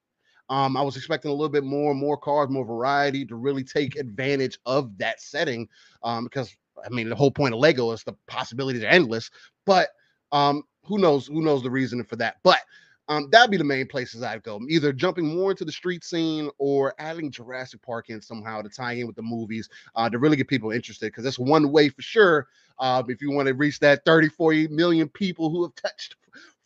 Um, 0.50 0.76
I 0.76 0.82
was 0.82 0.96
expecting 0.96 1.30
a 1.30 1.34
little 1.34 1.48
bit 1.48 1.64
more, 1.64 1.94
more 1.94 2.18
cars, 2.18 2.50
more 2.50 2.66
variety 2.66 3.24
to 3.26 3.36
really 3.36 3.64
take 3.64 3.96
advantage 3.96 4.58
of 4.66 4.96
that 4.98 5.20
setting. 5.20 5.66
Um, 6.02 6.24
because 6.24 6.54
I 6.84 6.88
mean, 6.90 7.08
the 7.08 7.16
whole 7.16 7.30
point 7.30 7.54
of 7.54 7.60
Lego 7.60 7.92
is 7.92 8.02
the 8.04 8.14
possibilities 8.26 8.84
are 8.84 8.88
endless. 8.88 9.30
But 9.64 9.88
um, 10.32 10.64
who 10.84 10.98
knows? 10.98 11.26
Who 11.26 11.42
knows 11.42 11.62
the 11.62 11.70
reason 11.70 12.04
for 12.04 12.16
that? 12.16 12.36
But 12.42 12.60
um, 13.08 13.28
that'd 13.30 13.50
be 13.50 13.56
the 13.56 13.64
main 13.64 13.86
places 13.86 14.22
I'd 14.22 14.42
go. 14.42 14.60
Either 14.68 14.92
jumping 14.92 15.26
more 15.26 15.50
into 15.50 15.64
the 15.64 15.72
street 15.72 16.04
scene 16.04 16.50
or 16.58 16.94
adding 16.98 17.30
Jurassic 17.30 17.82
Park 17.82 18.08
in 18.08 18.20
somehow 18.20 18.62
to 18.62 18.68
tie 18.68 18.92
in 18.92 19.06
with 19.06 19.16
the 19.16 19.22
movies 19.22 19.68
uh, 19.94 20.08
to 20.08 20.18
really 20.18 20.36
get 20.36 20.48
people 20.48 20.70
interested. 20.70 21.06
Because 21.06 21.24
that's 21.24 21.38
one 21.38 21.70
way 21.70 21.90
for 21.90 22.02
sure. 22.02 22.48
Uh, 22.78 23.02
if 23.08 23.20
you 23.20 23.30
want 23.30 23.46
to 23.48 23.54
reach 23.54 23.78
that 23.80 24.04
30, 24.04 24.28
40 24.30 24.68
million 24.68 25.08
people 25.08 25.50
who 25.50 25.62
have 25.62 25.74
touched 25.76 26.16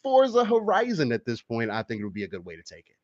Forza 0.03 0.45
Horizon 0.45 1.13
at 1.13 1.25
this 1.25 1.43
point, 1.43 1.71
I 1.71 1.83
think 1.83 2.01
it 2.01 2.05
would 2.05 2.15
be 2.15 2.25
a 2.25 2.29
good 2.29 2.45
way 2.45 2.57
to 2.57 2.63
take 2.63 2.89
it. 2.89 2.95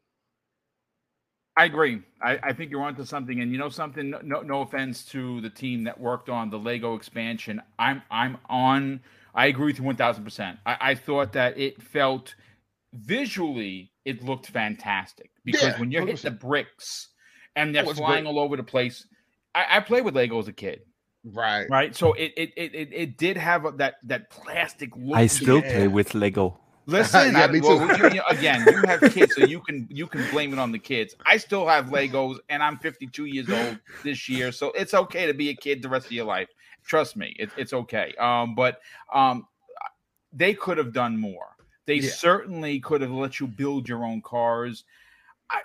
I 1.56 1.66
agree. 1.66 2.02
I, 2.20 2.38
I, 2.42 2.52
think 2.52 2.72
you're 2.72 2.82
onto 2.82 3.04
something, 3.04 3.40
and 3.40 3.52
you 3.52 3.58
know 3.58 3.68
something. 3.68 4.10
No, 4.24 4.40
no 4.40 4.62
offense 4.62 5.04
to 5.06 5.40
the 5.40 5.50
team 5.50 5.84
that 5.84 6.00
worked 6.00 6.28
on 6.28 6.50
the 6.50 6.58
Lego 6.58 6.96
expansion. 6.96 7.62
I'm, 7.78 8.02
I'm 8.10 8.38
on. 8.48 9.00
I 9.36 9.46
agree 9.46 9.66
with 9.66 9.78
you 9.78 9.84
one 9.84 9.94
thousand 9.94 10.24
percent. 10.24 10.58
I 10.66 10.96
thought 10.96 11.32
that 11.34 11.56
it 11.56 11.80
felt 11.80 12.34
visually 12.94 13.92
it 14.04 14.22
looked 14.22 14.46
fantastic 14.46 15.30
because 15.44 15.62
yeah, 15.62 15.80
when 15.80 15.90
you're 15.90 16.06
hitting 16.06 16.30
the 16.30 16.36
bricks 16.36 17.08
and 17.56 17.74
they're 17.74 17.84
flying 17.84 18.24
great. 18.24 18.30
all 18.30 18.38
over 18.38 18.56
the 18.56 18.62
place. 18.62 19.06
I, 19.54 19.78
I 19.78 19.80
played 19.80 20.04
with 20.04 20.14
Lego 20.14 20.38
as 20.38 20.48
a 20.48 20.52
kid. 20.52 20.80
Right. 21.24 21.66
Right. 21.70 21.96
So 21.96 22.12
it 22.12 22.32
it 22.36 22.52
it 22.56 22.92
it, 22.92 23.16
did 23.16 23.36
have 23.36 23.78
that 23.78 23.94
that 24.04 24.30
plastic 24.30 24.94
look. 24.96 25.16
I 25.16 25.26
still 25.26 25.60
yeah. 25.60 25.72
play 25.72 25.88
with 25.88 26.14
Lego. 26.14 26.60
Listen, 26.86 27.32
yeah, 27.32 27.46
I, 27.46 27.60
well, 27.60 28.14
you, 28.14 28.20
again, 28.28 28.62
you 28.68 28.82
have 28.84 29.00
kids, 29.14 29.34
so 29.34 29.46
you 29.46 29.60
can 29.60 29.88
you 29.90 30.06
can 30.06 30.30
blame 30.30 30.52
it 30.52 30.58
on 30.58 30.70
the 30.70 30.78
kids. 30.78 31.16
I 31.24 31.38
still 31.38 31.66
have 31.66 31.86
Legos, 31.86 32.36
and 32.50 32.62
I'm 32.62 32.76
52 32.76 33.24
years 33.24 33.48
old 33.48 33.78
this 34.02 34.28
year, 34.28 34.52
so 34.52 34.70
it's 34.72 34.92
okay 34.92 35.26
to 35.26 35.32
be 35.32 35.48
a 35.48 35.54
kid 35.54 35.80
the 35.80 35.88
rest 35.88 36.06
of 36.06 36.12
your 36.12 36.26
life. 36.26 36.48
Trust 36.84 37.16
me, 37.16 37.34
it, 37.38 37.48
it's 37.56 37.72
okay. 37.72 38.12
Um, 38.18 38.54
but 38.54 38.80
um, 39.14 39.46
they 40.30 40.52
could 40.52 40.76
have 40.76 40.92
done 40.92 41.16
more. 41.16 41.53
They 41.86 41.96
yeah. 41.96 42.10
certainly 42.10 42.80
could 42.80 43.00
have 43.00 43.10
let 43.10 43.40
you 43.40 43.46
build 43.46 43.88
your 43.88 44.04
own 44.04 44.22
cars. 44.22 44.84
I, 45.50 45.60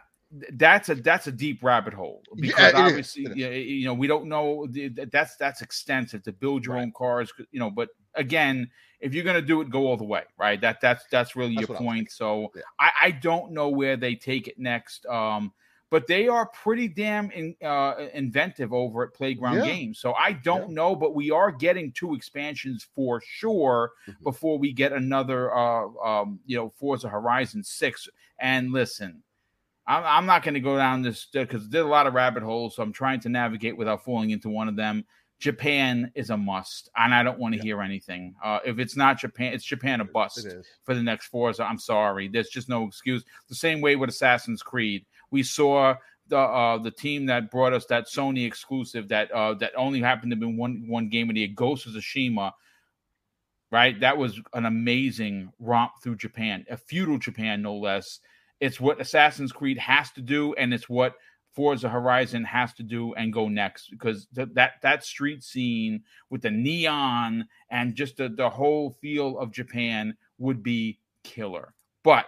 that's 0.54 0.90
a 0.90 0.96
that's 0.96 1.28
a 1.28 1.32
deep 1.32 1.64
rabbit 1.64 1.94
hole 1.94 2.22
because 2.36 2.74
yeah, 2.74 2.86
obviously 2.86 3.24
you 3.34 3.86
know 3.86 3.94
we 3.94 4.08
don't 4.08 4.28
know 4.28 4.68
that's 5.12 5.36
that's 5.38 5.62
extensive 5.62 6.22
to 6.24 6.32
build 6.32 6.66
your 6.66 6.76
right. 6.76 6.84
own 6.84 6.92
cars 6.92 7.32
you 7.52 7.60
know 7.60 7.72
but 7.72 7.90
again 8.14 8.70
if 9.00 9.14
you're 9.14 9.24
going 9.24 9.36
to 9.36 9.42
do 9.42 9.62
it 9.62 9.72
go 9.72 9.88
all 9.88 9.98
the 9.98 10.04
way 10.04 10.22
right 10.38 10.62
that 10.62 10.80
that's 10.82 11.04
that's 11.10 11.36
really 11.36 11.56
that's 11.56 11.68
your 11.68 11.78
point 11.78 12.12
so 12.12 12.52
yeah. 12.56 12.62
I, 12.80 12.92
I 13.06 13.12
don't 13.12 13.54
know 13.54 13.70
where 13.70 13.98
they 13.98 14.14
take 14.14 14.48
it 14.48 14.60
next 14.60 15.06
um 15.08 15.52
but 15.90 16.08
they 16.08 16.28
are 16.28 16.48
pretty 16.48 16.88
damn 16.88 17.32
in, 17.32 17.56
uh, 17.64 17.96
inventive 18.14 18.74
over 18.74 19.04
at 19.04 19.14
Playground 19.14 19.58
yeah. 19.58 19.66
Games. 19.66 20.00
So 20.00 20.14
I 20.14 20.34
don't 20.34 20.70
yeah. 20.70 20.76
know, 20.76 20.96
but 20.96 21.16
we 21.16 21.32
are 21.32 21.52
getting 21.52 21.92
two 21.92 22.14
expansions 22.14 22.88
for 22.96 23.22
sure 23.26 23.92
mm-hmm. 24.08 24.24
before 24.24 24.60
we 24.60 24.72
get 24.72 24.94
another, 24.94 25.56
uh, 25.56 25.88
um, 26.04 26.40
you 26.46 26.58
know, 26.58 26.72
Forza 26.78 27.10
Horizon 27.10 27.64
Six. 27.64 28.08
And 28.40 28.72
listen, 28.72 29.24
I'm, 29.88 30.04
I'm 30.06 30.26
not 30.26 30.44
going 30.44 30.54
to 30.54 30.60
go 30.60 30.78
down 30.78 31.02
this 31.02 31.28
because 31.32 31.68
there's 31.70 31.86
a 31.86 31.90
lot 31.90 32.08
of 32.08 32.14
rabbit 32.14 32.44
holes, 32.44 32.76
so 32.76 32.84
I'm 32.84 32.94
trying 32.94 33.20
to 33.22 33.30
navigate 33.30 33.76
without 33.76 34.06
falling 34.06 34.30
into 34.30 34.50
one 34.50 34.70
of 34.70 34.76
them. 34.76 35.06
Japan 35.40 36.12
is 36.16 36.32
a 36.32 36.38
must, 36.38 36.90
and 36.98 37.14
I 37.16 37.24
don't 37.24 37.40
want 37.40 37.54
to 37.54 37.60
yeah. 37.60 37.64
hear 37.64 37.82
anything. 37.82 38.36
Uh, 38.44 38.60
if 38.66 38.78
it's 38.78 38.98
not 38.98 39.18
Japan, 39.18 39.54
it's 39.54 39.64
Japan 39.64 40.02
a 40.02 40.06
bust 40.06 40.46
for 40.84 40.94
the 40.94 41.02
next 41.02 41.28
Forza. 41.28 41.64
I'm 41.64 41.80
sorry, 41.80 42.28
there's 42.28 42.50
just 42.50 42.68
no 42.68 42.86
excuse. 42.86 43.24
The 43.48 43.56
same 43.56 43.80
way 43.80 43.96
with 43.96 44.10
Assassin's 44.10 44.62
Creed. 44.62 45.06
We 45.32 45.44
saw 45.44 45.96
the 46.28 46.38
uh, 46.38 46.78
the 46.78 46.92
team 46.92 47.26
that 47.28 47.52
brought 47.52 47.74
us 47.74 47.86
that 47.86 48.08
Sony 48.08 48.46
exclusive 48.46 49.08
that 49.10 49.32
uh, 49.32 49.56
that 49.56 49.72
only 49.76 50.02
happened 50.02 50.32
to 50.32 50.38
be 50.38 50.46
one 50.46 50.86
one 50.88 51.10
game 51.10 51.30
of 51.30 51.36
the 51.36 51.42
year, 51.42 51.50
Ghost 51.54 51.88
of 51.88 51.94
Tsushima. 51.94 52.52
Right, 53.72 54.00
that 54.00 54.18
was 54.18 54.42
an 54.54 54.66
amazing 54.66 55.54
romp 55.60 55.92
through 56.02 56.16
Japan, 56.16 56.66
a 56.72 56.78
feudal 56.78 57.20
Japan, 57.20 57.62
no 57.62 57.76
less. 57.76 58.20
It's 58.60 58.80
what 58.80 59.00
Assassin's 59.00 59.52
Creed 59.52 59.78
has 59.78 60.12
to 60.14 60.22
do, 60.22 60.56
and 60.56 60.74
it's 60.74 60.90
what 60.90 61.14
Forza 61.54 61.90
Horizon 61.90 62.44
has 62.46 62.74
to 62.76 62.84
do 62.84 63.14
and 63.14 63.34
go 63.34 63.48
next 63.48 63.90
because 63.90 64.28
th- 64.36 64.50
that 64.54 64.74
that 64.82 65.04
street 65.04 65.44
scene 65.44 66.04
with 66.30 66.42
the 66.42 66.52
neon 66.52 67.48
and 67.70 67.96
just 67.96 68.18
the, 68.18 68.30
the 68.30 68.50
whole 68.50 68.92
feel 69.02 69.38
of 69.38 69.52
Japan 69.52 70.16
would 70.38 70.64
be 70.64 71.00
killer. 71.24 71.74
But 72.04 72.26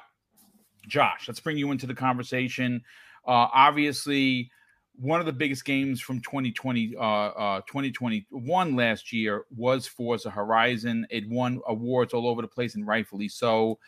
Josh, 0.88 1.28
let's 1.28 1.40
bring 1.40 1.58
you 1.58 1.72
into 1.72 1.88
the 1.88 1.94
conversation. 1.94 2.84
Uh, 3.28 3.48
obviously, 3.54 4.52
one 4.96 5.20
of 5.20 5.26
the 5.26 5.34
biggest 5.34 5.66
games 5.66 6.02
from 6.02 6.20
2020, 6.22 6.96
uh, 6.96 7.02
uh, 7.02 7.62
2021 7.62 8.76
last 8.76 9.12
year 9.12 9.46
was 9.56 9.88
Forza 9.88 10.30
Horizon. 10.30 11.08
It 11.10 11.28
won 11.28 11.60
awards 11.68 12.14
all 12.14 12.28
over 12.28 12.42
the 12.42 12.48
place, 12.48 12.76
and 12.76 12.86
rightfully 12.86 13.28
so. 13.28 13.80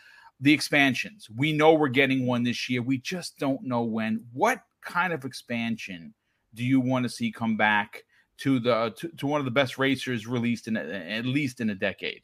The 0.42 0.54
expansions, 0.54 1.30
we 1.36 1.54
know 1.54 1.74
we're 1.74 1.88
getting 1.88 2.26
one 2.26 2.44
this 2.44 2.70
year. 2.70 2.82
We 2.82 2.98
just 2.98 3.38
don't 3.38 3.64
know 3.64 3.84
when. 3.84 4.26
What 4.34 4.62
kind 4.82 5.14
of 5.14 5.24
expansion 5.24 6.14
do 6.54 6.64
you 6.64 6.80
want 6.80 7.04
to 7.04 7.10
see 7.10 7.32
come 7.32 7.56
back 7.56 8.04
to 8.38 8.60
the 8.60 8.94
to, 8.98 9.10
to 9.10 9.28
one 9.28 9.40
of 9.40 9.46
the 9.46 9.52
best 9.52 9.78
racers 9.78 10.28
released 10.28 10.68
in 10.68 10.76
at 10.76 11.26
least 11.26 11.62
in 11.62 11.70
a 11.70 11.76
decade? 11.76 12.24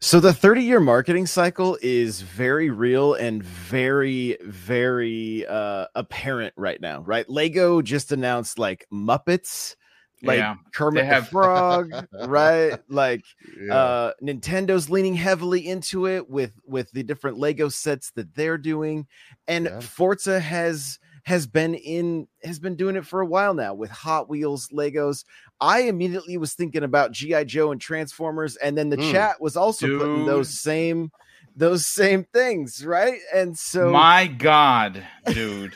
So 0.00 0.20
the 0.20 0.32
30 0.32 0.62
year 0.62 0.80
marketing 0.80 1.26
cycle 1.26 1.78
is 1.82 2.20
very 2.20 2.70
real 2.70 3.14
and 3.14 3.42
very, 3.42 4.36
very 4.42 5.46
uh, 5.46 5.86
apparent 5.94 6.54
right 6.56 6.80
now, 6.80 7.00
right? 7.00 7.28
Lego 7.28 7.82
just 7.82 8.12
announced 8.12 8.58
like 8.58 8.86
Muppets, 8.92 9.76
like 10.22 10.38
Yeah, 10.38 10.54
Kermit 10.72 11.08
they 11.08 11.16
the 11.16 11.22
Frog, 11.24 11.90
right? 12.28 12.78
Like 12.88 13.24
Yeah. 13.60 13.74
uh 13.74 14.12
Nintendo's 14.22 14.88
leaning 14.88 15.14
heavily 15.14 15.66
into 15.68 16.06
it 16.06 16.28
with 16.28 16.58
with 16.64 16.90
the 16.92 17.02
different 17.02 17.38
Lego 17.38 17.68
sets 17.68 18.10
that 18.12 18.34
they're 18.34 18.58
doing. 18.58 19.06
And 19.48 19.66
Yeah. 19.66 19.80
Forza 19.80 20.38
has 20.38 20.98
has 21.24 21.46
been 21.46 21.74
in 21.74 22.26
has 22.42 22.58
been 22.58 22.74
doing 22.76 22.96
it 22.96 23.06
for 23.06 23.20
a 23.20 23.26
while 23.26 23.54
now 23.54 23.74
with 23.74 23.90
Hot 23.90 24.28
Wheels, 24.28 24.68
Legos. 24.72 25.24
I 25.62 25.82
immediately 25.82 26.36
was 26.36 26.54
thinking 26.54 26.82
about 26.82 27.12
GI 27.12 27.44
Joe 27.44 27.70
and 27.70 27.80
Transformers, 27.80 28.56
and 28.56 28.76
then 28.76 28.90
the 28.90 28.96
Mm. 28.96 29.12
chat 29.12 29.40
was 29.40 29.56
also 29.56 29.86
putting 29.96 30.26
those 30.26 30.60
same 30.60 31.12
those 31.54 31.84
same 31.86 32.24
things, 32.24 32.84
right? 32.84 33.18
And 33.34 33.56
so 33.58 33.90
My 33.90 34.26
God, 34.26 35.06
dude. 35.26 35.74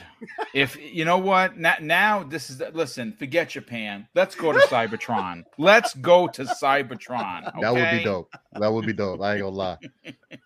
if 0.54 0.76
you 0.80 1.04
know 1.04 1.18
what 1.18 1.56
now, 1.58 1.76
now 1.80 2.22
this 2.24 2.50
is 2.50 2.60
listen. 2.72 3.12
Forget 3.12 3.50
Japan. 3.50 4.08
Let's 4.14 4.34
go 4.34 4.52
to 4.52 4.58
Cybertron. 4.58 5.44
Let's 5.58 5.94
go 5.94 6.26
to 6.28 6.44
Cybertron. 6.44 7.52
That 7.60 7.74
would 7.74 7.90
be 7.90 8.02
dope. 8.04 8.34
That 8.54 8.72
would 8.72 8.86
be 8.86 8.92
dope. 8.92 9.20
I 9.20 9.34
ain't 9.34 9.42
gonna 9.42 9.54
lie. 9.54 9.78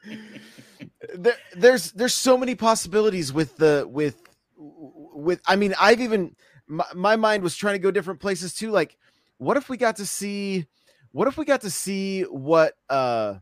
there, 1.15 1.37
there's 1.55 1.93
there's 1.93 2.15
so 2.15 2.37
many 2.37 2.55
possibilities 2.55 3.33
with 3.33 3.57
the 3.57 3.87
with 3.89 4.17
with 4.57 5.41
i 5.47 5.57
mean 5.57 5.75
i've 5.81 6.01
even 6.01 6.35
my, 6.67 6.85
my 6.95 7.17
mind 7.17 7.43
was 7.43 7.57
trying 7.57 7.75
to 7.75 7.79
go 7.79 7.91
different 7.91 8.21
places 8.21 8.55
too 8.55 8.71
like 8.71 8.97
what 9.41 9.57
if 9.57 9.69
we 9.69 9.77
got 9.77 9.97
to 9.97 10.05
see 10.07 10.67
what 11.13 11.27
if 11.27 11.37
we 11.39 11.45
got 11.45 11.63
to 11.63 11.71
see 11.71 12.23
what 12.23 12.75
uh 12.91 13.35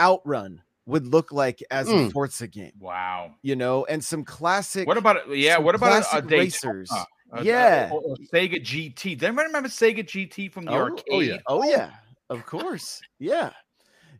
outrun 0.00 0.60
would 0.86 1.06
look 1.06 1.32
like 1.32 1.62
as 1.70 1.88
a 1.88 1.92
Mm. 1.94 2.12
forza 2.12 2.46
game 2.46 2.72
Wow. 2.78 3.34
you 3.42 3.56
know 3.56 3.84
and 3.86 4.04
some 4.04 4.24
classic 4.24 4.86
What 4.86 4.98
about 4.98 5.34
yeah? 5.36 5.58
What 5.58 5.74
about 5.74 5.92
a, 5.92 5.98
a 5.98 6.02
classic 6.02 6.24
Daytona? 6.28 6.42
racers? 6.42 6.90
A- 6.92 7.06
a- 7.40 7.42
Yeah. 7.44 7.90
or- 7.92 8.02
or 8.02 8.16
Sega 8.32 8.62
GT. 8.62 9.16
Does 9.18 9.26
anybody 9.26 9.46
remember 9.48 9.68
Sega 9.68 10.04
GT 10.04 10.52
from 10.52 10.64
the 10.66 10.72
Oh, 10.72 10.74
arcade? 10.74 11.04
oh, 11.10 11.20
yeah. 11.20 11.38
Oh 11.48 11.64
yeah, 11.64 11.90
of 12.30 12.44
course. 12.46 13.00
Yeah. 13.18 13.50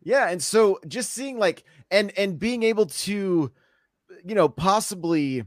Yeah, 0.03 0.29
and 0.29 0.41
so 0.41 0.79
just 0.87 1.11
seeing 1.13 1.37
like 1.37 1.63
and 1.91 2.11
and 2.17 2.39
being 2.39 2.63
able 2.63 2.85
to 3.07 3.51
you 4.25 4.35
know 4.35 4.49
possibly 4.49 5.43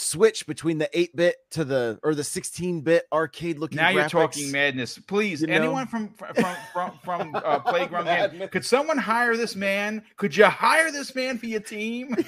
switch 0.00 0.46
between 0.46 0.78
the 0.78 0.88
8-bit 0.94 1.36
to 1.50 1.64
the 1.64 1.98
or 2.02 2.14
the 2.14 2.22
16-bit 2.22 3.06
arcade 3.12 3.58
looking 3.58 3.76
Now 3.76 3.90
you're 3.90 4.08
talking 4.08 4.50
madness. 4.50 4.98
Please, 4.98 5.42
You 5.42 5.48
know? 5.48 5.54
anyone 5.54 5.86
from 5.86 6.08
from 6.14 6.56
from 6.72 6.98
from 7.04 7.34
uh, 7.34 7.58
Playground 7.66 8.06
Madness. 8.06 8.50
could 8.50 8.64
someone 8.64 8.98
hire 8.98 9.36
this 9.36 9.54
man? 9.54 10.02
Could 10.16 10.36
you 10.36 10.46
hire 10.46 10.90
this 10.90 11.14
man 11.14 11.38
for 11.38 11.46
your 11.46 11.60
team? 11.60 12.16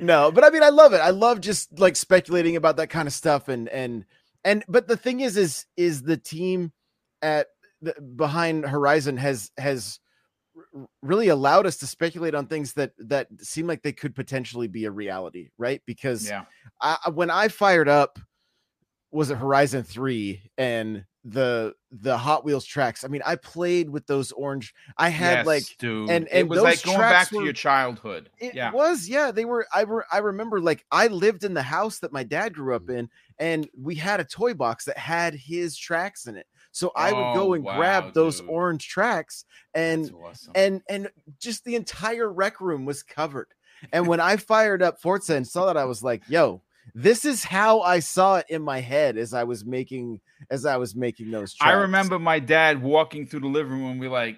no, 0.00 0.32
but 0.32 0.44
I 0.44 0.50
mean 0.50 0.62
I 0.62 0.70
love 0.70 0.92
it. 0.92 0.98
I 0.98 1.10
love 1.10 1.40
just 1.40 1.78
like 1.78 1.96
speculating 1.96 2.56
about 2.56 2.76
that 2.76 2.88
kind 2.88 3.06
of 3.06 3.14
stuff 3.14 3.48
and 3.48 3.68
and 3.68 4.04
and 4.44 4.64
but 4.68 4.88
the 4.88 4.96
thing 4.96 5.20
is 5.20 5.36
is 5.36 5.66
is 5.76 6.02
the 6.02 6.16
team 6.16 6.72
at 7.20 7.48
the, 7.80 7.94
behind 8.00 8.64
Horizon 8.66 9.16
has 9.16 9.50
has 9.58 10.00
really 11.02 11.28
allowed 11.28 11.66
us 11.66 11.76
to 11.78 11.86
speculate 11.86 12.34
on 12.34 12.46
things 12.46 12.74
that 12.74 12.92
that 12.98 13.28
seem 13.40 13.66
like 13.66 13.82
they 13.82 13.92
could 13.92 14.14
potentially 14.14 14.68
be 14.68 14.84
a 14.84 14.90
reality, 14.90 15.48
right? 15.58 15.82
Because 15.86 16.28
yeah, 16.28 16.44
I, 16.80 17.10
when 17.12 17.30
I 17.30 17.48
fired 17.48 17.88
up 17.88 18.18
was 19.10 19.30
it 19.30 19.36
Horizon 19.36 19.82
3 19.82 20.42
and 20.56 21.04
the 21.24 21.74
the 21.92 22.18
Hot 22.18 22.44
Wheels 22.44 22.64
tracks. 22.64 23.04
I 23.04 23.08
mean, 23.08 23.22
I 23.24 23.36
played 23.36 23.88
with 23.88 24.06
those 24.06 24.32
orange. 24.32 24.74
I 24.96 25.08
had 25.08 25.38
Yes, 25.38 25.46
like 25.46 25.62
dude, 25.78 26.10
and- 26.10 26.26
it 26.26 26.40
and 26.40 26.50
was 26.50 26.58
those 26.58 26.64
like 26.64 26.82
going 26.82 26.98
back 26.98 27.10
tracks 27.10 27.28
to 27.30 27.44
your 27.44 27.52
childhood. 27.52 28.30
it 28.38 28.54
yeah, 28.54 28.72
was, 28.72 29.08
yeah. 29.08 29.30
They 29.30 29.44
were. 29.44 29.66
I 29.72 29.82
re- 29.82 30.04
I 30.10 30.18
remember, 30.18 30.60
like, 30.60 30.84
I 30.90 31.06
lived 31.06 31.44
in 31.44 31.54
the 31.54 31.62
house 31.62 32.00
that 32.00 32.12
my 32.12 32.24
dad 32.24 32.54
grew 32.54 32.74
up 32.74 32.82
mm. 32.82 32.98
in, 32.98 33.10
and 33.38 33.68
we 33.78 33.94
had 33.94 34.18
a 34.18 34.24
toy 34.24 34.54
box 34.54 34.84
that 34.86 34.98
had 34.98 35.34
his 35.34 35.76
tracks 35.76 36.26
in 36.26 36.36
it. 36.36 36.46
So 36.72 36.90
I 36.96 37.12
would 37.12 37.26
Oh, 37.26 37.34
go 37.34 37.52
and 37.54 37.62
wow, 37.64 37.76
grab 37.76 38.14
those 38.14 38.40
dude. 38.40 38.48
orange 38.48 38.88
tracks, 38.88 39.44
and 39.74 40.10
awesome. 40.24 40.52
and 40.54 40.82
and 40.88 41.10
just 41.38 41.64
the 41.64 41.76
entire 41.76 42.32
rec 42.32 42.60
room 42.60 42.84
was 42.84 43.02
covered. 43.02 43.48
And 43.92 44.06
when 44.08 44.20
I 44.20 44.36
fired 44.36 44.82
up 44.82 45.00
Forza 45.00 45.34
and 45.36 45.46
saw 45.46 45.66
that, 45.66 45.76
I 45.76 45.84
was 45.84 46.02
like, 46.02 46.22
"Yo, 46.28 46.62
this 46.94 47.24
is 47.24 47.44
how 47.44 47.80
I 47.80 47.98
saw 48.00 48.36
it 48.36 48.46
in 48.48 48.62
my 48.62 48.80
head 48.80 49.16
as 49.18 49.34
I 49.34 49.44
was 49.44 49.64
making 49.64 50.20
as 50.50 50.64
I 50.64 50.76
was 50.78 50.96
making 50.96 51.30
those." 51.30 51.52
Tracks. 51.54 51.70
I 51.70 51.80
remember 51.80 52.18
my 52.18 52.38
dad 52.38 52.82
walking 52.82 53.26
through 53.26 53.40
the 53.40 53.48
living 53.48 53.72
room 53.72 53.90
and 53.92 54.00
be 54.00 54.08
like, 54.08 54.36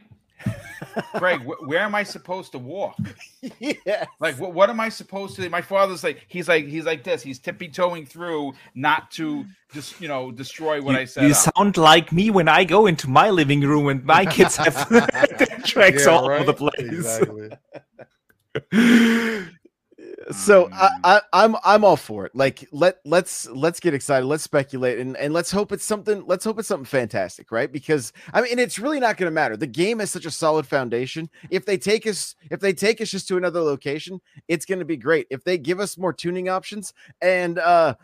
Greg, 1.17 1.41
wh- 1.43 1.67
where 1.67 1.81
am 1.81 1.95
I 1.95 2.03
supposed 2.05 2.53
to 2.53 2.59
walk? 2.59 2.97
yeah, 3.59 4.05
Like, 4.21 4.39
what, 4.39 4.53
what 4.55 4.71
am 4.71 4.79
I 4.81 4.89
supposed 4.89 5.35
to 5.37 5.43
do? 5.43 5.51
My 5.51 5.63
father's 5.63 6.05
like, 6.05 6.25
he's 6.29 6.49
like, 6.49 6.67
he's 6.67 6.85
like 6.85 7.03
this. 7.03 7.23
He's 7.23 7.39
tippy 7.39 7.69
toeing 7.69 8.07
through, 8.07 8.53
not 8.75 9.11
to 9.13 9.45
just, 9.73 10.01
you 10.01 10.09
know, 10.09 10.31
destroy 10.31 10.81
what 10.81 10.93
you, 10.95 10.99
I 11.01 11.05
said. 11.05 11.25
you 11.25 11.31
up. 11.33 11.55
sound 11.57 11.77
like 11.77 12.13
me 12.13 12.31
when 12.31 12.49
I 12.49 12.65
go 12.65 12.87
into 12.87 13.09
my 13.11 13.31
living 13.31 13.61
room 13.61 13.89
and 13.89 14.05
my 14.05 14.25
kids 14.25 14.57
have 14.57 14.89
their 14.89 15.07
tracks 15.65 16.05
Yeah, 16.07 16.13
all 16.13 16.29
right? 16.29 16.41
over 16.43 16.53
the 16.53 16.55
place. 16.55 17.59
Exactly. 18.71 19.49
so 20.31 20.69
Oh, 20.73 20.75
I. 20.75 20.91
I, 21.05 21.21
I'm 21.33 21.57
I'm 21.65 21.85
all 21.85 21.97
for 21.97 22.27
it. 22.27 22.35
Like 22.35 22.69
let 22.73 22.99
let's 23.05 23.49
let's 23.51 23.81
get 23.81 23.95
excited. 23.95 24.27
Let's 24.27 24.43
speculate 24.43 24.99
and, 24.99 25.17
and 25.17 25.33
let's 25.35 25.51
hope 25.51 25.73
it's 25.73 25.85
something. 25.85 26.25
Let's 26.27 26.45
hope 26.45 26.59
it's 26.59 26.69
something 26.69 26.85
fantastic, 26.85 27.51
right? 27.53 27.71
Because 27.71 28.13
I 28.33 28.41
mean, 28.41 28.59
it's 28.59 28.79
really 28.79 29.01
not 29.01 29.17
going 29.17 29.29
to 29.29 29.35
matter. 29.35 29.57
The 29.57 29.67
game 29.67 29.99
has 29.99 30.11
such 30.11 30.27
a 30.27 30.31
solid 30.31 30.67
foundation. 30.67 31.29
If 31.51 31.67
they 31.67 31.79
take 31.79 32.07
us, 32.07 32.37
if 32.51 32.61
they 32.61 32.73
take 32.73 33.01
us 33.01 33.11
just 33.11 33.29
to 33.29 33.37
another 33.37 33.61
location, 33.61 34.21
it's 34.49 34.65
going 34.65 34.79
to 34.79 34.85
be 34.85 34.97
great. 34.97 35.27
If 35.31 35.45
they 35.45 35.59
give 35.59 35.81
us 35.81 35.99
more 35.99 36.13
tuning 36.13 36.49
options 36.49 36.93
and 37.21 37.59
uh 37.59 37.95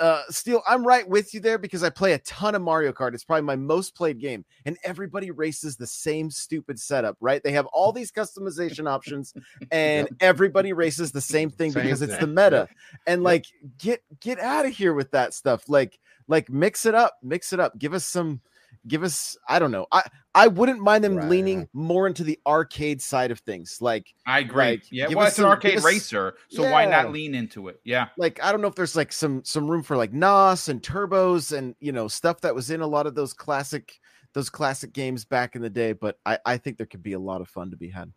uh 0.00 0.22
Steel, 0.30 0.62
I'm 0.66 0.84
right 0.84 1.08
with 1.08 1.32
you 1.34 1.40
there 1.40 1.58
because 1.58 1.84
I 1.84 1.90
play 1.90 2.14
a 2.14 2.18
ton 2.20 2.54
of 2.54 2.62
Mario 2.62 2.92
Kart. 2.92 3.14
It's 3.14 3.24
probably 3.24 3.42
my 3.42 3.56
most 3.56 3.94
played 3.94 4.18
game, 4.18 4.44
and 4.64 4.76
everybody 4.82 5.30
races 5.30 5.76
the 5.76 5.86
same 5.86 6.30
stupid 6.30 6.80
setup, 6.80 7.16
right? 7.20 7.42
They 7.42 7.52
have 7.52 7.66
all 7.66 7.92
these 7.92 8.10
customization 8.10 8.88
options, 8.88 9.34
and 9.70 10.08
everybody 10.20 10.72
races 10.72 11.12
the 11.12 11.20
same 11.20 11.50
thing 11.50 11.72
Same 11.72 11.84
because 11.84 12.02
it's 12.02 12.16
the 12.16 12.26
meta. 12.26 12.68
And 13.06 13.22
like, 13.22 13.46
get 13.78 14.02
get 14.20 14.40
out 14.40 14.66
of 14.66 14.72
here 14.72 14.94
with 14.94 15.10
that 15.12 15.34
stuff. 15.34 15.68
Like, 15.68 15.98
like 16.26 16.48
mix 16.48 16.86
it 16.86 16.94
up, 16.94 17.18
mix 17.22 17.52
it 17.52 17.60
up. 17.60 17.78
Give 17.78 17.94
us 17.94 18.04
some. 18.04 18.40
Give 18.88 19.02
us. 19.02 19.36
I 19.48 19.58
don't 19.58 19.70
know. 19.70 19.86
I 19.92 20.02
I 20.34 20.46
wouldn't 20.48 20.80
mind 20.80 21.04
them 21.04 21.16
Right. 21.16 21.28
leaning 21.28 21.68
more 21.74 22.06
into 22.06 22.24
the 22.24 22.38
arcade 22.46 23.02
side 23.02 23.30
of 23.30 23.40
things. 23.40 23.78
Like 23.82 24.14
I 24.26 24.38
agree. 24.40 24.64
like, 24.64 24.82
yeah, 24.90 25.08
well, 25.08 25.26
it's 25.26 25.38
an 25.38 25.44
arcade 25.44 25.78
us- 25.78 25.84
racer, 25.84 26.34
so 26.48 26.62
why 26.62 26.86
not 26.86 27.12
lean 27.12 27.34
into 27.34 27.68
it? 27.68 27.78
Yeah. 27.84 28.08
like 28.16 28.42
I 28.42 28.50
don't 28.50 28.62
know 28.62 28.68
if 28.68 28.74
there's 28.74 28.96
like 28.96 29.12
some 29.12 29.44
some 29.44 29.70
room 29.70 29.82
for 29.82 29.96
like 29.96 30.12
NOS 30.14 30.68
and 30.68 30.82
turbos 30.82 31.56
and 31.56 31.74
you 31.80 31.92
know 31.92 32.08
stuff 32.08 32.40
that 32.40 32.54
was 32.54 32.70
in 32.70 32.80
a 32.80 32.86
lot 32.86 33.06
of 33.06 33.14
those 33.14 33.34
classic 33.34 34.00
those 34.32 34.48
classic 34.48 34.92
games 34.94 35.24
back 35.26 35.56
in 35.56 35.60
the 35.62 35.68
day. 35.70 35.92
But 35.92 36.18
I 36.24 36.38
I 36.46 36.56
think 36.56 36.78
there 36.78 36.86
could 36.86 37.02
be 37.02 37.12
a 37.12 37.18
lot 37.20 37.42
of 37.42 37.48
fun 37.48 37.70
to 37.72 37.76
be 37.76 37.90
had. 37.90 38.10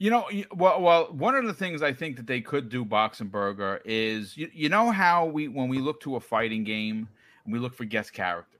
You 0.00 0.10
know, 0.10 0.28
well, 0.52 0.80
well, 0.80 1.04
one 1.12 1.34
of 1.34 1.44
the 1.46 1.52
things 1.54 1.82
I 1.82 1.92
think 1.92 2.16
that 2.18 2.26
they 2.28 2.40
could 2.40 2.68
do, 2.68 2.84
Boxenberger, 2.84 3.80
is 3.84 4.36
you, 4.36 4.48
you 4.52 4.68
know 4.68 4.90
how 4.92 5.26
we 5.26 5.48
when 5.48 5.68
we 5.68 5.78
look 5.78 6.00
to 6.02 6.16
a 6.16 6.20
fighting 6.20 6.62
game, 6.64 7.08
we 7.46 7.58
look 7.58 7.74
for 7.74 7.84
guest 7.84 8.12
characters, 8.12 8.57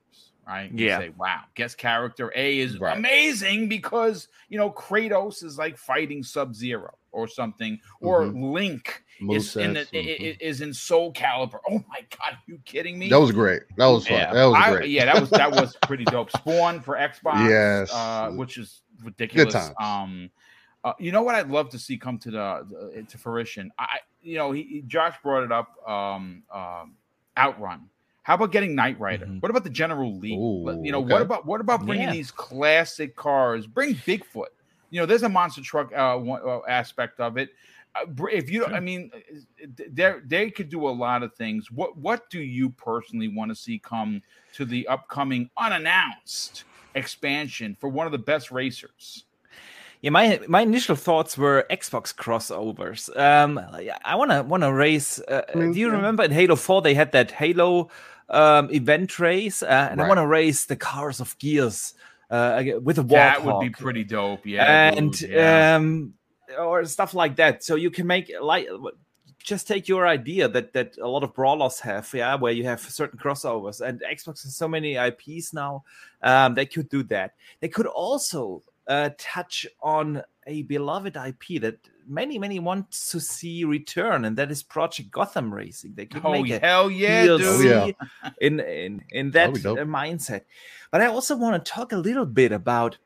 right? 0.49 0.73
We 0.73 0.87
Yeah. 0.87 0.97
say, 0.99 1.09
wow, 1.17 1.41
guest 1.55 1.77
character 1.77 2.33
A 2.35 2.59
is 2.59 2.79
Right. 2.79 2.97
amazing 2.97 3.69
because 3.69 4.27
you 4.49 4.57
know 4.57 4.71
Kratos 4.71 5.43
is 5.43 5.57
like 5.57 5.77
fighting 5.77 6.23
Sub 6.23 6.55
Zero 6.55 6.97
or 7.11 7.27
something, 7.27 7.79
or 8.01 8.25
Link 8.25 9.03
is 9.31 9.55
in 9.55 9.73
the, 9.73 9.81
mhm. 9.85 10.37
is 10.39 10.61
in 10.61 10.73
Soul 10.73 11.13
Calibur. 11.13 11.59
Oh 11.69 11.83
my 11.87 12.01
god, 12.17 12.33
are 12.33 12.39
you 12.47 12.59
kidding 12.65 12.97
me? 12.97 13.09
That 13.09 13.19
was 13.19 13.31
great. 13.31 13.61
That 13.77 13.87
was 13.87 14.07
fun. 14.07 14.17
yeah, 14.17 14.33
That 14.33 14.45
was 14.45 14.55
I- 14.57 14.71
great. 14.75 14.89
yeah, 14.89 15.05
that 15.05 15.19
was 15.21 15.29
that 15.31 15.51
was 15.51 15.75
pretty 15.87 16.05
dope. 16.05 16.31
Spawn 16.31 16.81
for 16.81 16.95
Xbox, 16.95 17.47
Yes. 17.49 17.93
uh, 17.93 18.31
which 18.31 18.57
is 18.57 18.81
ridiculous. 19.03 19.71
Um, 19.79 20.29
uh, 20.83 20.93
you 20.97 21.11
know 21.11 21.21
what 21.21 21.35
I'd 21.35 21.49
love 21.49 21.69
to 21.71 21.79
see 21.79 21.97
come 21.97 22.17
to 22.19 22.31
the, 22.31 22.91
the 22.95 23.03
to 23.03 23.17
fruition. 23.17 23.71
I, 23.77 23.99
you 24.21 24.37
know, 24.37 24.51
he, 24.51 24.63
he- 24.63 24.81
Josh 24.83 25.15
brought 25.21 25.43
it 25.43 25.51
up. 25.51 25.75
Um, 25.87 26.43
um, 26.53 26.95
Outrun. 27.37 27.89
How 28.29 28.35
about 28.35 28.51
getting 28.51 28.75
Knight 28.75 28.99
Rider? 28.99 29.25
Mhm. 29.25 29.41
What 29.41 29.49
about 29.49 29.63
the 29.63 29.71
General 29.71 30.15
Lee? 30.15 30.35
Ooh, 30.35 30.79
you 30.83 30.91
know, 30.91 30.99
okay. 30.99 31.13
what 31.13 31.23
about 31.23 31.47
what 31.47 31.61
about 31.61 31.83
bringing 31.83 32.09
Yeah. 32.09 32.13
these 32.13 32.29
classic 32.29 33.15
cars? 33.15 33.65
Bring 33.65 33.95
Bigfoot. 33.95 34.49
You 34.91 34.99
know, 34.99 35.07
there's 35.07 35.23
a 35.23 35.29
monster 35.29 35.63
truck 35.63 35.91
uh, 35.95 36.15
one, 36.15 36.39
uh, 36.45 36.59
aspect 36.67 37.19
of 37.19 37.37
it. 37.39 37.49
Uh, 37.95 38.05
if 38.31 38.51
you, 38.51 38.67
I 38.67 38.81
mean, 38.81 39.09
they 39.79 40.13
they 40.27 40.51
could 40.51 40.69
do 40.69 40.87
a 40.87 40.91
lot 40.91 41.23
of 41.23 41.33
things. 41.33 41.71
What 41.71 41.97
what 41.97 42.29
do 42.29 42.39
you 42.39 42.69
personally 42.69 43.29
want 43.29 43.49
to 43.49 43.55
see 43.55 43.79
come 43.79 44.21
to 44.53 44.63
the 44.63 44.87
upcoming 44.87 45.49
unannounced 45.57 46.65
expansion 46.93 47.75
for 47.79 47.89
one 47.89 48.05
of 48.05 48.11
the 48.11 48.19
best 48.19 48.51
racers? 48.51 49.25
Yeah, 50.01 50.11
my 50.11 50.39
my 50.47 50.61
initial 50.61 50.95
thoughts 50.95 51.35
were 51.35 51.65
Xbox 51.71 52.13
crossovers. 52.13 53.09
Um, 53.17 53.59
I 54.05 54.13
wanna 54.13 54.43
wanna 54.43 54.71
race. 54.71 55.19
Uh, 55.19 55.41
mean, 55.55 55.71
do 55.73 55.79
you 55.79 55.87
yeah. 55.87 55.93
remember 55.93 56.21
in 56.21 56.31
Halo 56.31 56.55
Four 56.55 56.83
they 56.83 56.93
had 56.93 57.11
that 57.13 57.31
Halo 57.31 57.89
um, 58.29 58.71
event 58.71 59.19
race, 59.19 59.63
uh, 59.63 59.89
and 59.91 60.01
I 60.01 60.07
want 60.07 60.19
to 60.19 60.27
race 60.27 60.65
the 60.65 60.75
cars 60.75 61.19
of 61.19 61.37
Gears 61.39 61.93
uh, 62.29 62.63
with 62.81 62.99
a 62.99 63.03
That 63.03 63.43
would 63.43 63.59
be 63.59 63.69
pretty 63.69 64.03
dope. 64.03 64.45
Yeah. 64.45 64.91
and 64.93 65.11
dude, 65.11 65.29
yeah. 65.31 65.75
um 65.75 66.13
or 66.57 66.83
stuff 66.85 67.13
like 67.13 67.35
that 67.35 67.63
so 67.63 67.75
you 67.75 67.91
can 67.91 68.07
make 68.07 68.31
like 68.41 68.67
just 69.37 69.67
take 69.67 69.87
your 69.87 70.07
idea 70.07 70.47
that 70.47 70.73
that 70.73 70.97
a 70.97 71.07
lot 71.07 71.23
of 71.23 71.33
brawlers 71.33 71.79
have 71.79 72.09
yeah 72.13 72.35
where 72.35 72.51
you 72.51 72.63
have 72.63 72.79
certain 72.79 73.19
crossovers 73.19 73.81
and 73.81 74.01
xbox 74.13 74.43
has 74.43 74.55
so 74.55 74.67
many 74.67 74.95
ips 74.95 75.53
now 75.53 75.83
um 76.23 76.55
they 76.55 76.65
could 76.65 76.89
do 76.89 77.03
that 77.03 77.33
they 77.59 77.67
could 77.67 77.85
also 77.85 78.63
uh, 78.87 79.11
touch 79.19 79.67
on 79.81 80.23
a 80.47 80.63
beloved 80.63 81.15
ip 81.15 81.61
that 81.61 81.77
many 82.09 82.39
many 82.39 82.59
want 82.59 82.89
to 82.91 83.19
see 83.19 83.63
return 83.63 84.25
and 84.25 84.37
that 84.37 84.51
is 84.51 84.63
project 84.63 85.11
gotham 85.11 85.53
racing 85.53 85.93
they 85.95 86.05
could 86.05 86.25
oh 86.25 86.31
make 86.31 86.49
a 86.49 86.59
hell 86.59 86.89
yeah, 86.89 87.25
DLC 87.25 87.37
dude. 87.37 87.47
Oh, 87.47 87.61
yeah. 87.61 88.29
in 88.41 88.59
in 88.59 89.03
in 89.09 89.31
that 89.31 89.53
That'd 89.53 89.55
be 89.55 89.61
dope. 89.61 89.77
uh, 89.77 89.81
mindset. 89.83 90.41
But 90.91 91.01
I 91.01 91.05
also 91.05 91.37
want 91.37 91.63
to 91.63 91.71
talk 91.71 91.91
a 91.91 91.97
little 91.97 92.25
bit 92.25 92.51
about 92.51 92.97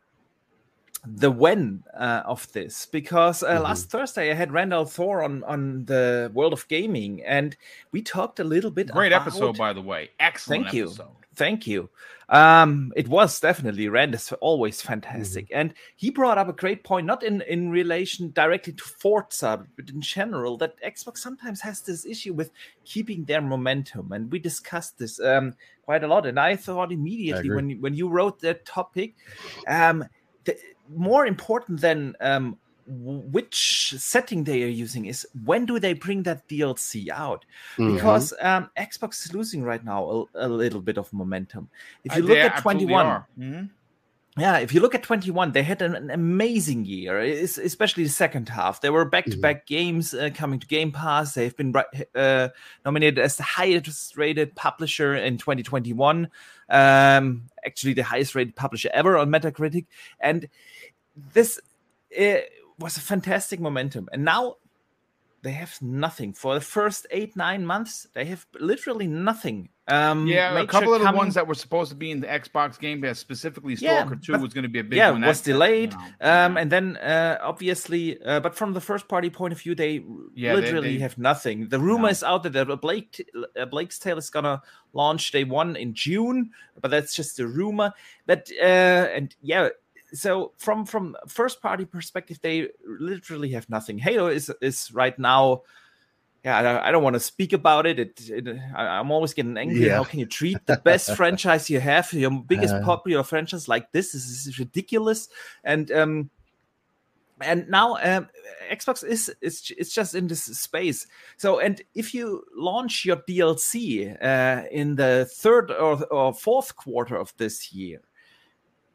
the 1.06 1.30
when 1.32 1.84
uh, 1.94 2.22
of 2.26 2.50
this 2.54 2.86
because 2.86 3.44
uh, 3.44 3.58
Mhm. 3.58 3.64
last 3.64 3.90
Thursday 3.90 4.32
I 4.32 4.36
had 4.36 4.52
Rand 4.54 4.74
al 4.74 4.86
Thor 4.86 5.22
on 5.24 5.44
on 5.44 5.86
the 5.86 6.32
World 6.34 6.54
of 6.54 6.68
Gaming 6.70 7.22
and 7.26 7.58
we 7.92 8.02
talked 8.02 8.40
a 8.40 8.44
little 8.46 8.72
bit. 8.72 8.88
Great 8.92 9.12
about- 9.12 9.28
episode, 9.28 9.58
by 9.58 9.74
the 9.74 9.82
way. 9.82 10.12
Excellent 10.20 10.64
Thank 10.66 10.74
you. 10.76 10.94
Thank 11.36 11.66
you. 11.66 11.90
Um, 12.30 12.94
it 12.96 13.08
was 13.08 13.40
definitely 13.40 13.90
Rand 13.90 14.14
is 14.16 14.32
always 14.40 14.78
Mm-hmm. 14.80 14.88
fantastic, 14.88 15.48
and 15.52 15.74
he 15.96 16.10
brought 16.10 16.38
up 16.38 16.48
a 16.48 16.54
great 16.54 16.84
point, 16.84 17.06
not 17.06 17.22
in 17.24 17.42
in 17.42 17.70
relation 17.70 18.32
directly 18.32 18.74
to 18.74 18.84
Forza, 18.84 19.66
but 19.76 19.90
in 19.90 20.00
general 20.00 20.58
that 20.58 20.80
Xbox 20.82 21.18
sometimes 21.18 21.60
has 21.62 21.82
this 21.82 22.06
issue 22.06 22.34
with 22.34 22.52
keeping 22.86 23.26
their 23.26 23.42
momentum, 23.42 24.12
and 24.14 24.32
we 24.32 24.40
discussed 24.40 24.98
this 25.00 25.20
um, 25.20 25.54
quite 25.84 26.04
a 26.04 26.08
lot. 26.08 26.26
And 26.26 26.40
I 26.40 26.56
thought 26.56 26.92
immediately 26.94 27.48
agree. 27.50 27.56
when 27.56 27.70
you- 27.72 27.82
when 27.82 27.94
you 27.94 28.08
wrote 28.08 28.40
that 28.42 28.64
topic, 28.66 29.16
um, 29.68 30.06
the, 30.46 30.56
more 30.90 31.26
important 31.26 31.82
than 31.82 32.16
um, 32.22 32.58
which 32.88 33.94
setting 33.98 34.44
they 34.44 34.64
are 34.64 34.68
using 34.68 35.06
is 35.06 35.26
when 35.46 35.66
do 35.66 35.80
they 35.80 35.94
bring 35.94 36.24
that 36.24 36.48
DLC 36.50 37.10
out? 37.10 37.46
Mhm. 37.78 37.96
because 37.96 38.34
um, 38.42 38.70
Xbox 38.78 39.26
is 39.26 39.34
losing 39.34 39.64
right 39.64 39.84
now 39.84 40.28
a, 40.36 40.48
a 40.48 40.50
little 40.50 40.82
bit 40.82 40.98
of 40.98 41.12
momentum. 41.14 41.70
If 42.04 42.12
Uh, 42.14 42.16
you 42.18 42.22
they 42.24 42.28
look 42.44 42.52
at 42.52 42.62
21, 42.62 43.06
are. 43.06 43.28
Mhm. 43.40 43.70
yeah, 44.38 44.58
if 44.58 44.74
you 44.74 44.82
look 44.82 44.96
at 44.96 45.04
21, 45.04 45.52
they 45.54 45.64
had 45.64 45.82
an, 45.82 45.96
an 45.96 46.10
amazing 46.12 46.84
year, 46.86 47.20
es- 47.20 47.58
especially 47.58 48.04
the 48.04 48.10
second 48.10 48.50
half. 48.50 48.82
There 48.82 48.92
were 48.92 49.06
back 49.06 49.26
to 49.26 49.38
back 49.38 49.66
games 49.66 50.14
uh, 50.14 50.32
coming 50.34 50.60
to 50.60 50.68
Game 50.68 50.92
Pass. 50.92 51.36
They've 51.36 51.56
been 51.56 51.74
uh, 52.16 52.50
nominated 52.84 53.20
as 53.20 53.38
the 53.38 53.44
highest 53.44 54.18
rated 54.18 54.56
publisher 54.56 55.16
in 55.16 55.38
2021. 55.38 56.28
Um, 56.74 57.44
actually, 57.66 57.94
the 57.94 58.04
highest 58.04 58.36
rated 58.36 58.56
publisher 58.56 58.90
ever 58.94 59.18
on 59.18 59.30
Metacritic. 59.30 59.86
And 60.20 60.50
this 61.34 61.60
uh, 62.20 62.38
was 62.80 62.98
a 62.98 63.02
fantastic 63.02 63.60
momentum. 63.60 64.10
And 64.12 64.26
now 64.26 64.56
they 65.44 65.52
have 65.52 65.80
nothing 65.82 66.34
for 66.34 66.56
the 66.56 66.62
first 66.62 67.06
eight, 67.12 67.36
nine 67.36 67.66
months. 67.66 68.08
They 68.14 68.26
have 68.26 68.48
literally 68.60 69.08
nothing. 69.08 69.70
Um, 69.88 70.28
Yeah, 70.28 70.58
a 70.60 70.66
couple 70.66 70.94
of 70.94 71.02
the 71.02 71.12
ones 71.12 71.34
that 71.34 71.46
were 71.46 71.56
supposed 71.56 71.90
to 71.90 71.96
be 71.96 72.10
in 72.12 72.22
the 72.22 72.28
Xbox 72.28 72.80
Game 72.80 73.02
Pass, 73.02 73.20
specifically 73.20 73.74
Yeah, 73.76 74.00
Stalker 74.06 74.16
2 74.16 74.38
was 74.40 74.54
going 74.54 74.64
to 74.64 74.70
be 74.70 74.80
a 74.80 74.84
big 74.84 74.96
yeah, 74.98 75.12
one. 75.12 75.22
was 75.22 75.42
delayed. 75.42 75.92
know, 75.92 75.98
Um, 76.22 76.56
yeah. 76.56 76.62
and 76.62 76.72
then 76.72 76.96
uh, 76.98 77.38
obviously, 77.42 78.22
uh, 78.24 78.40
but 78.40 78.56
from 78.56 78.74
the 78.74 78.80
first 78.80 79.10
party 79.10 79.30
point 79.30 79.52
of 79.52 79.60
view, 79.60 79.76
they 79.76 80.04
Yeah, 80.36 80.54
literally 80.56 80.94
they- 80.96 81.02
have 81.04 81.18
nothing. 81.18 81.68
The 81.68 81.80
rumor 81.80 82.04
No. 82.04 82.10
is 82.16 82.24
out 82.24 82.44
that 82.44 82.54
the 82.54 82.78
Plague 82.78 83.10
uh, 83.60 83.66
Plague's 83.66 84.00
Tale 84.00 84.18
is 84.18 84.30
gonna 84.30 84.62
launch 84.94 85.32
day 85.32 85.44
one 85.44 85.76
in 85.76 85.94
June, 85.94 86.52
but 86.80 86.90
that's 86.90 87.14
just 87.14 87.40
a 87.40 87.48
rumor. 87.48 87.92
But 88.26 88.50
uh, 88.62 88.66
and 89.16 89.36
yeah, 89.42 89.70
so 90.14 90.54
from 90.60 90.86
from 90.86 91.18
first 91.28 91.62
party 91.62 91.84
perspective, 91.86 92.40
they 92.42 92.70
literally 92.88 93.50
have 93.52 93.70
nothing. 93.70 93.98
Halo 93.98 94.28
is 94.28 94.50
is 94.62 94.92
right 94.94 95.18
now. 95.20 95.64
Yeah, 96.44 96.82
I, 96.84 96.92
don't 96.92 97.04
want 97.04 97.14
to 97.14 97.22
speak 97.22 97.54
about 97.54 97.86
it. 97.86 98.00
It, 98.00 98.30
it 98.30 98.60
I, 98.76 99.00
I'm 99.00 99.12
always 99.12 99.34
getting 99.34 99.58
angry. 99.58 99.86
Yeah. 99.86 99.96
How 99.96 100.04
can 100.04 100.20
you 100.20 100.26
treat 100.26 100.58
the 100.66 100.76
best 100.76 101.16
franchise 101.16 101.70
you 101.70 101.80
have, 101.80 102.12
your 102.12 102.32
biggest 102.32 102.74
Uh. 102.74 102.84
popular 102.84 103.24
franchise 103.24 103.70
like 103.70 103.92
this? 103.94 104.12
This 104.12 104.26
is 104.26 104.60
ridiculous. 104.60 105.30
And 105.64 105.90
um, 105.92 106.30
and 107.40 107.70
now 107.70 107.96
um, 107.96 108.28
Xbox 108.70 109.06
is 109.06 109.34
is 109.40 109.72
it's 109.78 109.94
just 109.94 110.16
in 110.16 110.28
this 110.28 110.44
space. 110.44 111.08
So 111.38 111.60
and 111.60 111.82
if 111.96 112.14
you 112.14 112.44
launch 112.56 113.06
your 113.06 113.18
DLC 113.18 114.18
uh, 114.22 114.64
in 114.70 114.96
the 114.96 115.30
third 115.32 115.72
or, 115.72 116.04
or 116.08 116.34
fourth 116.34 116.76
quarter 116.76 117.16
of 117.16 117.34
this 117.38 117.72
year, 117.72 118.02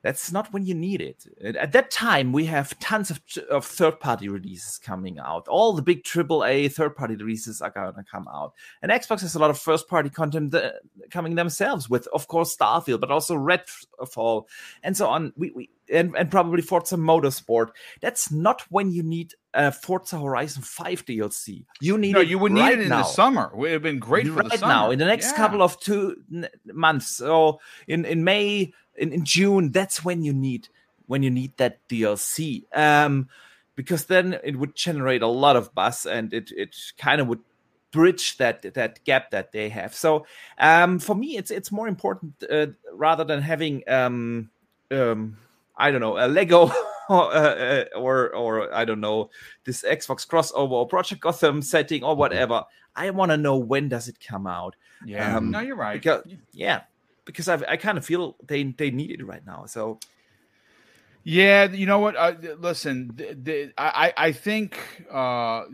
that's 0.02 0.30
not 0.30 0.52
when 0.52 0.64
you 0.64 0.74
need 0.74 1.00
it. 1.00 1.26
At 1.42 1.72
that 1.72 1.90
time, 1.90 2.32
we 2.32 2.44
have 2.46 2.78
tons 2.78 3.10
of, 3.10 3.20
of 3.50 3.64
third 3.64 3.98
party 3.98 4.28
releases 4.28 4.78
coming 4.78 5.18
out. 5.18 5.48
All 5.48 5.72
the 5.72 5.82
big 5.82 6.04
AAA 6.04 6.72
third 6.72 6.94
party 6.94 7.16
releases 7.16 7.60
are 7.60 7.70
going 7.70 7.94
to 7.94 8.04
come 8.04 8.28
out. 8.28 8.54
And 8.80 8.92
Xbox 8.92 9.22
has 9.22 9.34
a 9.34 9.38
lot 9.38 9.50
of 9.50 9.58
first 9.58 9.88
party 9.88 10.08
content 10.08 10.54
coming 11.10 11.34
themselves 11.34 11.90
with, 11.90 12.06
of 12.08 12.28
course, 12.28 12.56
Starfield, 12.56 13.00
but 13.00 13.10
also 13.10 13.36
Redfall 13.36 14.44
and 14.82 14.96
so 14.96 15.08
on. 15.08 15.32
We, 15.36 15.50
we 15.50 15.70
and, 15.90 16.14
and 16.16 16.30
probably 16.30 16.62
Forza 16.62 16.96
Motorsport. 16.96 17.70
That's 18.00 18.30
not 18.30 18.62
when 18.70 18.92
you 18.92 19.02
need 19.02 19.34
a 19.54 19.72
Forza 19.72 20.18
Horizon 20.20 20.62
5 20.62 21.04
DLC. 21.06 21.64
You 21.80 21.96
need 21.98 22.12
no, 22.14 22.20
it 22.20 22.28
you 22.28 22.38
would 22.38 22.52
need 22.52 22.70
it 22.72 22.80
in 22.80 22.88
now 22.90 22.98
the 22.98 23.08
summer. 23.08 23.50
It 23.52 23.56
would 23.56 23.70
have 23.72 23.82
been 23.82 23.98
great 23.98 24.28
for 24.28 24.36
right 24.36 24.44
the 24.50 24.58
summer. 24.58 24.72
now 24.74 24.90
in 24.90 24.98
the 24.98 25.06
next 25.06 25.32
Yeah. 25.32 25.36
couple 25.36 25.62
of 25.62 25.78
two 25.80 26.16
n- 26.32 26.48
months 26.66 27.08
so 27.08 27.60
in 27.86 28.04
in 28.04 28.24
may 28.24 28.72
in, 28.96 29.12
in 29.12 29.24
june 29.24 29.70
that's 29.72 30.04
when 30.04 30.22
you 30.22 30.32
need 30.32 30.68
when 31.06 31.22
you 31.22 31.30
need 31.30 31.56
that 31.56 31.78
dlc 31.88 32.64
um 32.76 33.28
because 33.74 34.06
then 34.06 34.38
it 34.44 34.56
would 34.56 34.74
generate 34.74 35.22
a 35.22 35.26
lot 35.28 35.56
of 35.56 35.74
buzz 35.74 36.04
and 36.04 36.32
it 36.34 36.50
it 36.56 36.74
kind 36.98 37.20
of 37.20 37.26
would 37.28 37.40
bridge 37.90 38.36
that 38.36 38.62
that 38.74 39.02
gap 39.04 39.30
that 39.30 39.52
they 39.52 39.68
have 39.70 39.94
so 39.94 40.26
um 40.58 40.98
for 40.98 41.14
me 41.14 41.36
it's 41.38 41.50
it's 41.50 41.72
more 41.72 41.88
important 41.88 42.34
uh, 42.50 42.66
rather 42.92 43.24
than 43.24 43.40
having 43.40 43.82
um 43.88 44.50
um 44.90 45.38
i 45.76 45.90
don't 45.90 46.00
know 46.02 46.18
a 46.18 46.28
lego 46.28 46.70
or, 47.08 47.32
uh, 47.34 47.84
or 47.96 48.34
or 48.34 48.74
i 48.74 48.84
don't 48.84 49.00
know 49.00 49.30
this 49.64 49.82
xbox 49.82 50.26
crossover 50.26 50.70
or 50.72 50.86
project 50.88 51.20
gotham 51.20 51.62
setting 51.62 52.02
or 52.04 52.14
whatever. 52.16 52.64
I 52.96 53.10
want 53.10 53.30
to 53.30 53.36
know 53.36 53.56
when 53.56 53.88
does 53.88 54.08
it 54.08 54.18
come 54.18 54.46
out. 54.48 54.74
Yeah, 55.06 55.36
Um, 55.36 55.52
no, 55.52 55.60
you're 55.60 55.76
right. 55.76 55.94
because 55.94 56.24
yeah 56.52 56.82
because 57.24 57.48
i 57.48 57.54
i 57.68 57.76
kind 57.76 57.96
of 57.96 58.04
feel 58.04 58.36
they 58.44 58.64
they 58.64 58.90
need 58.90 59.10
it 59.12 59.24
right 59.24 59.44
now. 59.46 59.66
So 59.66 60.00
Yeah, 61.24 61.70
you 61.70 61.84
know 61.84 61.98
what? 61.98 62.16
Uh, 62.16 62.32
listen, 62.58 63.10
the, 63.14 63.34
the, 63.34 63.72
I 63.76 64.14
I 64.16 64.32
think 64.32 64.78
uh, 65.10 65.64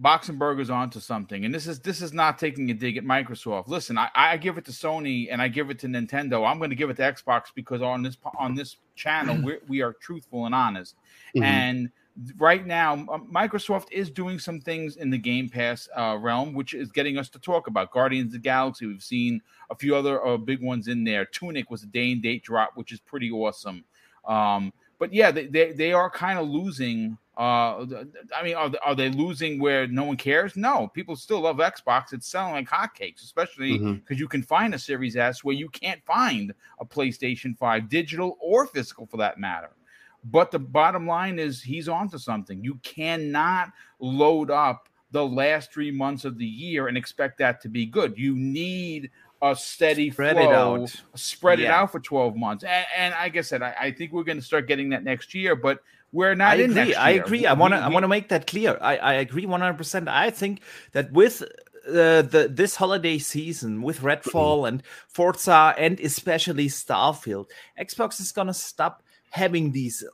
Boxenberger's 0.00 0.70
onto 0.70 0.98
something, 0.98 1.44
and 1.44 1.54
this 1.54 1.68
is 1.68 1.78
this 1.80 2.02
is 2.02 2.12
not 2.12 2.38
taking 2.38 2.70
a 2.70 2.74
dig 2.74 2.96
at 2.96 3.04
Microsoft. 3.04 3.68
Listen, 3.68 3.98
I, 3.98 4.08
I 4.14 4.36
give 4.36 4.58
it 4.58 4.64
to 4.64 4.72
Sony 4.72 5.28
and 5.30 5.40
I 5.40 5.46
give 5.48 5.70
it 5.70 5.78
to 5.80 5.86
Nintendo. 5.86 6.44
I'm 6.44 6.58
going 6.58 6.70
to 6.70 6.76
give 6.76 6.90
it 6.90 6.96
to 6.96 7.02
Xbox 7.02 7.44
because 7.54 7.82
on 7.82 8.02
this 8.02 8.16
on 8.38 8.54
this 8.56 8.76
channel 8.96 9.40
we 9.44 9.58
we 9.68 9.80
are 9.82 9.92
truthful 9.92 10.46
and 10.46 10.54
honest. 10.54 10.96
Mhm. 11.36 11.42
And 11.44 11.90
right 12.38 12.66
now, 12.66 12.94
um, 12.94 13.30
Microsoft 13.32 13.92
is 13.92 14.10
doing 14.10 14.38
some 14.40 14.60
things 14.60 14.96
in 14.96 15.10
the 15.10 15.18
Game 15.18 15.48
Pass 15.48 15.88
uh, 15.96 16.16
realm, 16.18 16.52
which 16.52 16.74
is 16.74 16.90
getting 16.90 17.16
us 17.16 17.28
to 17.28 17.38
talk 17.38 17.68
about 17.68 17.92
Guardians 17.92 18.28
of 18.28 18.32
the 18.32 18.38
Galaxy. 18.48 18.86
We've 18.86 19.02
seen 19.02 19.40
a 19.70 19.76
few 19.76 19.94
other 19.94 20.24
uh, 20.26 20.36
big 20.36 20.62
ones 20.62 20.88
in 20.88 21.04
there. 21.04 21.26
Tunic 21.26 21.70
was 21.70 21.84
a 21.84 21.86
day 21.86 22.10
and 22.10 22.22
date 22.22 22.42
drop, 22.42 22.72
which 22.74 22.90
is 22.90 22.98
pretty 22.98 23.30
awesome. 23.30 23.84
Um, 24.26 24.72
but 24.98 25.12
yeah, 25.12 25.30
they, 25.30 25.46
they, 25.46 25.72
they 25.72 25.92
are 25.92 26.10
kind 26.10 26.38
of 26.38 26.48
losing. 26.48 27.18
Uh, 27.38 27.84
I 28.34 28.42
mean, 28.42 28.54
are, 28.54 28.70
they- 28.70 28.78
are 28.78 28.94
they 28.94 29.10
losing 29.10 29.60
where 29.60 29.86
no 29.86 30.04
one 30.04 30.16
cares? 30.16 30.56
No, 30.56 30.88
people 30.88 31.16
still 31.16 31.40
love 31.40 31.58
Xbox. 31.58 32.12
It's 32.14 32.26
selling 32.26 32.52
like 32.54 32.68
hotcakes, 32.68 33.22
especially 33.22 33.78
because 33.96 34.18
you 34.18 34.26
can 34.26 34.42
find 34.42 34.74
a 34.74 34.78
Series 34.78 35.16
S 35.16 35.44
where 35.44 35.54
you 35.54 35.68
can't 35.68 36.02
find 36.06 36.54
a 36.80 36.86
PlayStation 36.86 37.56
5 37.58 37.88
digital 37.90 38.38
or 38.40 38.66
physical 38.66 39.06
for 39.06 39.18
that 39.18 39.38
matter. 39.38 39.70
But 40.24 40.50
the 40.50 40.58
bottom 40.58 41.06
line 41.06 41.38
is 41.38 41.62
he's 41.62 41.88
onto 41.88 42.16
something. 42.18 42.64
You 42.64 42.76
cannot 42.82 43.70
load 44.00 44.50
up 44.50 44.88
the 45.12 45.24
last 45.24 45.72
three 45.72 45.90
months 45.90 46.24
of 46.24 46.36
the 46.36 46.44
year 46.46 46.88
and 46.88 46.96
expect 46.96 47.38
that 47.38 47.60
to 47.60 47.68
be 47.68 47.86
good. 47.86 48.18
You 48.18 48.34
need 48.34 49.10
a 49.42 49.54
steady 49.54 50.10
Spread 50.10 50.36
it 50.36 50.44
flow, 50.44 50.82
out. 50.82 51.02
spread 51.14 51.60
it 51.60 51.66
out 51.66 51.92
for 51.92 52.00
12 52.00 52.36
months. 52.36 52.64
And, 52.64 52.86
and 52.96 53.14
like 53.14 53.36
I 53.36 53.42
said, 53.42 53.62
I, 53.62 53.74
I 53.78 53.90
think 53.92 54.12
we're 54.12 54.24
going 54.24 54.38
to 54.38 54.44
start 54.44 54.66
getting 54.66 54.90
that 54.90 55.04
next 55.04 55.34
year, 55.34 55.54
but 55.56 55.80
we're 56.12 56.34
not 56.34 56.52
I 56.58 56.62
in 56.62 56.70
agree. 56.76 56.94
I 56.94 57.10
agree. 57.10 57.46
I 57.46 57.52
want 57.52 57.74
to. 57.74 57.78
I 57.78 57.88
want 57.88 58.04
to 58.04 58.08
make 58.08 58.28
that 58.28 58.46
clear. 58.46 58.78
I, 58.80 58.96
I 58.96 59.12
agree 59.14 59.44
one 59.44 59.60
hundred 59.60 59.76
percent. 59.78 60.08
I 60.08 60.30
think 60.30 60.60
that 60.92 61.12
with 61.12 61.42
uh, 61.42 62.22
the 62.22 62.48
this 62.50 62.76
holiday 62.76 63.18
season, 63.18 63.82
with 63.82 64.00
Redfall 64.00 64.66
and 64.68 64.82
Forza, 65.08 65.74
and 65.76 65.98
especially 66.00 66.68
Starfield, 66.68 67.50
Xbox 67.78 68.20
is 68.20 68.32
gonna 68.32 68.54
stop 68.54 69.02
having 69.30 69.72
these 69.72 70.04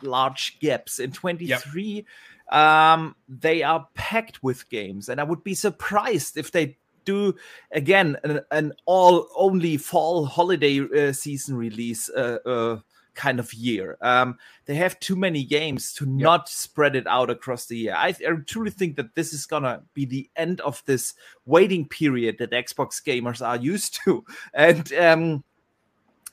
large 0.00 0.58
gaps 0.58 0.98
in 0.98 1.12
twenty 1.12 1.46
three. 1.48 2.06
Um, 2.50 3.14
they 3.28 3.62
are 3.62 3.86
packed 3.94 4.42
with 4.42 4.68
games, 4.68 5.08
and 5.08 5.20
I 5.20 5.24
would 5.24 5.44
be 5.44 5.54
surprised 5.54 6.36
if 6.36 6.50
they 6.50 6.78
do 7.04 7.34
again 7.72 8.16
an, 8.24 8.40
an 8.50 8.72
all 8.86 9.28
only 9.36 9.76
fall 9.76 10.24
holiday 10.24 10.80
uh, 10.80 11.12
season 11.12 11.56
release 11.56 12.08
uh, 12.10 12.38
uh, 12.46 12.78
kind 13.14 13.38
of 13.38 13.52
year. 13.52 13.98
Um, 14.00 14.38
they 14.66 14.74
have 14.76 14.98
too 15.00 15.16
many 15.16 15.44
games 15.44 15.92
to 15.94 16.06
not 16.06 16.48
spread 16.48 16.96
it 16.96 17.06
out 17.06 17.30
across 17.30 17.66
the 17.66 17.76
year. 17.76 17.94
I, 17.94 18.08
I, 18.08 18.34
truly 18.46 18.70
think 18.70 18.96
that 18.96 19.14
this 19.14 19.32
is 19.32 19.46
gonna 19.46 19.82
be 19.94 20.04
the 20.04 20.30
end 20.36 20.60
of 20.60 20.82
this 20.86 21.14
waiting 21.44 21.86
period 21.86 22.38
that 22.38 22.52
Xbox 22.52 23.02
gamers 23.02 23.46
are 23.46 23.56
used 23.56 23.98
to, 24.04 24.24
and 24.54 24.92
um, 24.94 25.44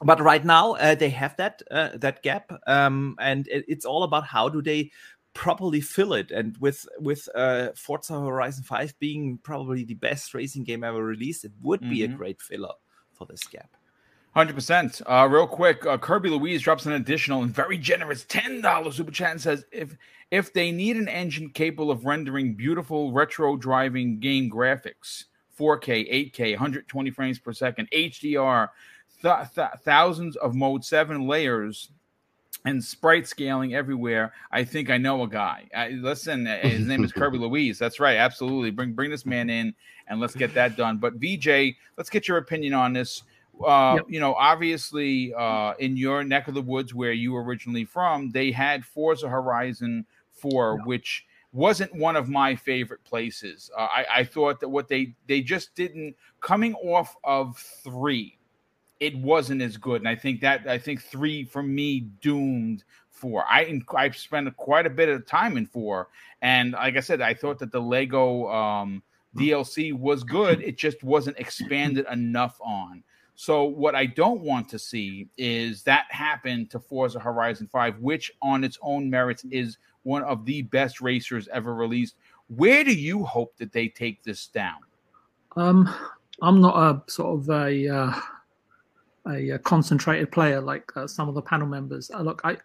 but 0.02 0.22
right 0.22 0.46
now 0.46 0.74
uh, 0.76 0.96
they 0.96 1.10
have 1.10 1.36
that 1.38 1.62
uh, 1.72 1.90
that 1.96 2.24
gap, 2.24 2.52
um, 2.68 3.16
and 3.20 3.48
it, 3.48 3.66
it's 3.68 3.86
all 3.86 4.04
about 4.04 4.26
how 4.26 4.48
do 4.50 4.62
they 4.62 4.92
properly 5.34 5.82
fill 5.82 6.14
it. 6.14 6.32
And 6.32 6.58
with 6.60 6.88
with 7.00 7.28
uh, 7.36 7.70
Forza 7.76 8.20
Horizon 8.20 8.64
Five 8.64 8.94
being 9.00 9.40
probably 9.44 9.84
the 9.84 9.96
best 9.96 10.34
racing 10.34 10.64
game 10.64 10.84
ever 10.84 11.04
released, 11.04 11.46
it 11.46 11.52
would 11.62 11.82
mm-hmm. 11.82 11.90
be 11.90 12.04
a 12.04 12.08
mm-hmm. 12.08 12.18
great 12.18 12.42
filler 12.42 12.74
for 13.14 13.26
this 13.26 13.44
gap. 13.46 13.70
Hundred 14.34 14.54
uh, 14.54 14.56
percent. 14.56 15.02
Real 15.08 15.48
quick, 15.48 15.86
uh, 15.86 15.98
Kirby 15.98 16.30
Louise 16.30 16.62
drops 16.62 16.86
an 16.86 16.94
additional 16.94 17.44
and 17.44 17.54
very 17.54 17.78
generous 17.78 18.26
ten 18.26 18.62
dollars 18.62 18.96
super 18.96 19.12
chat 19.12 19.32
and 19.32 19.42
says, 19.42 19.66
"If 19.72 19.96
if 20.32 20.54
they 20.54 20.72
need 20.72 20.98
an 20.98 21.08
engine 21.08 21.50
capable 21.50 21.92
of 21.92 22.06
rendering 22.06 22.54
beautiful 22.54 23.12
retro 23.12 23.58
driving 23.58 24.20
game 24.20 24.50
graphics, 24.50 25.26
4K, 25.60 26.32
8K, 26.34 26.52
120 26.52 27.12
frames 27.12 27.40
per 27.40 27.52
second, 27.52 27.90
HDR, 27.92 28.70
th- 29.22 29.34
th- 29.56 29.68
thousands 29.84 30.36
of 30.38 30.56
Mode 30.56 30.86
Seven 30.86 31.28
layers, 31.28 31.92
and 32.66 32.84
sprite 32.84 33.28
scaling 33.28 33.74
everywhere. 33.74 34.34
I 34.52 34.64
think 34.64 34.90
I 34.90 34.98
know 34.98 35.24
a 35.24 35.28
guy. 35.28 35.70
I, 35.76 35.90
listen, 35.90 36.46
uh, 36.48 36.60
his 36.60 36.86
name 36.86 37.04
is 37.04 37.12
Kirby 37.12 37.38
Louise. 37.40 37.80
That's 37.80 38.00
right, 38.00 38.18
absolutely. 38.18 38.72
Bring 38.72 38.94
bring 38.94 39.10
this 39.10 39.26
man 39.26 39.50
in 39.50 39.74
and 40.08 40.20
let's 40.20 40.36
get 40.36 40.54
that 40.56 40.76
done. 40.76 40.98
But 40.98 41.16
VJ, 41.16 41.76
let's 41.98 42.10
get 42.10 42.28
your 42.28 42.38
opinion 42.38 42.74
on 42.74 42.94
this. 42.94 43.24
Uh, 43.66 43.96
yep. 43.98 44.06
You 44.08 44.20
know, 44.20 44.34
obviously, 44.36 45.34
uh, 45.34 45.74
in 45.80 45.98
your 45.98 46.24
neck 46.24 46.48
of 46.48 46.54
the 46.54 46.62
woods 46.62 46.94
where 46.94 47.12
you 47.12 47.34
were 47.34 47.44
originally 47.44 47.86
from, 47.86 48.32
they 48.32 48.52
had 48.52 48.86
Forza 48.86 49.28
Horizon 49.28 50.06
4, 50.32 50.78
yep. 50.78 50.88
which 50.88 51.26
wasn't 51.52 51.94
one 51.96 52.16
of 52.16 52.30
my 52.30 52.56
favorite 52.56 53.04
places. 53.04 53.70
Uh, 53.78 53.82
I, 53.82 54.06
I 54.18 54.24
thought 54.24 54.60
that 54.62 54.70
what 54.70 54.88
they 54.88 55.16
they 55.28 55.42
just 55.42 55.76
didn't 55.76 56.16
coming 56.42 56.74
off 56.76 57.16
of 57.24 57.58
three, 57.58 58.39
it 59.00 59.16
wasn't 59.18 59.62
as 59.62 59.78
good, 59.78 60.02
and 60.02 60.10
I 60.10 60.16
think 60.16 60.42
that 60.42 60.68
I 60.68 60.78
think 60.78 61.02
three 61.02 61.44
for 61.44 61.64
me 61.64 62.02
doomed 62.22 62.84
four. 63.12 63.46
I 63.48 63.82
I 63.96 64.10
spent 64.12 64.56
quite 64.58 64.86
a 64.86 64.90
bit 64.90 65.10
of 65.10 65.26
time 65.26 65.58
in 65.58 65.66
four, 65.66 66.10
and 66.42 66.74
like 66.74 66.98
I 66.98 67.02
said, 67.02 67.22
I 67.22 67.34
thought 67.34 67.60
that 67.60 67.72
the 67.72 67.82
Lego 67.82 68.48
um, 68.50 69.04
DLC 69.36 69.94
was 69.94 70.24
good. 70.24 70.62
It 70.62 70.78
just 70.78 71.04
wasn't 71.04 71.38
expanded 71.38 72.06
enough 72.12 72.60
on. 72.62 73.04
So 73.36 73.64
what 73.64 73.96
I 73.96 74.06
don't 74.06 74.42
want 74.42 74.68
to 74.70 74.80
see 74.80 75.30
is 75.38 75.84
that 75.84 76.08
happen 76.10 76.68
to 76.68 76.80
Forza 76.80 77.20
Horizon 77.20 77.70
5, 77.72 78.00
which 78.00 78.34
on 78.42 78.66
its 78.66 78.78
own 78.82 79.10
merits 79.10 79.46
is 79.50 79.78
one 80.04 80.24
of 80.24 80.44
the 80.44 80.64
best 80.64 81.00
racers 81.00 81.48
ever 81.54 81.74
released. 81.74 82.16
Where 82.48 82.84
do 82.84 82.94
you 82.94 83.24
hope 83.24 83.56
that 83.56 83.72
they 83.72 83.88
take 83.88 84.24
this 84.24 84.48
down? 84.48 84.80
Um, 85.56 85.90
I'm 86.42 86.60
not 86.60 86.76
a 86.76 87.10
sort 87.10 87.40
of 87.40 87.50
a 87.50 87.88
uh, 87.88 88.20
a, 89.30 89.50
a, 89.52 89.60
concentrated 89.60 90.32
player 90.32 90.60
like 90.62 90.92
uh, 90.96 91.08
some 91.08 91.30
of 91.30 91.36
the 91.36 91.42
panel 91.42 91.68
members. 91.68 92.10
Uh, 92.12 92.22
look, 92.22 92.42
I 92.44 92.58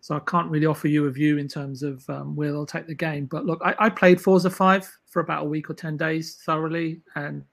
so 0.00 0.16
I 0.16 0.20
can't 0.20 0.50
really 0.50 0.66
offer 0.66 0.88
you 0.88 1.06
a 1.06 1.10
view 1.10 1.38
in 1.38 1.48
terms 1.48 1.82
of 1.82 2.08
um, 2.08 2.36
where 2.36 2.52
they'll 2.52 2.66
take 2.66 2.86
the 2.86 2.94
game. 2.94 3.26
But 3.26 3.46
look, 3.46 3.60
I, 3.64 3.74
I 3.78 3.88
played 3.88 4.20
Forza 4.20 4.48
5 4.48 4.98
for 5.06 5.20
about 5.20 5.44
a 5.44 5.48
week 5.48 5.70
or 5.70 5.74
10 5.74 5.96
days 5.96 6.36
thoroughly, 6.46 7.00
and 7.16 7.44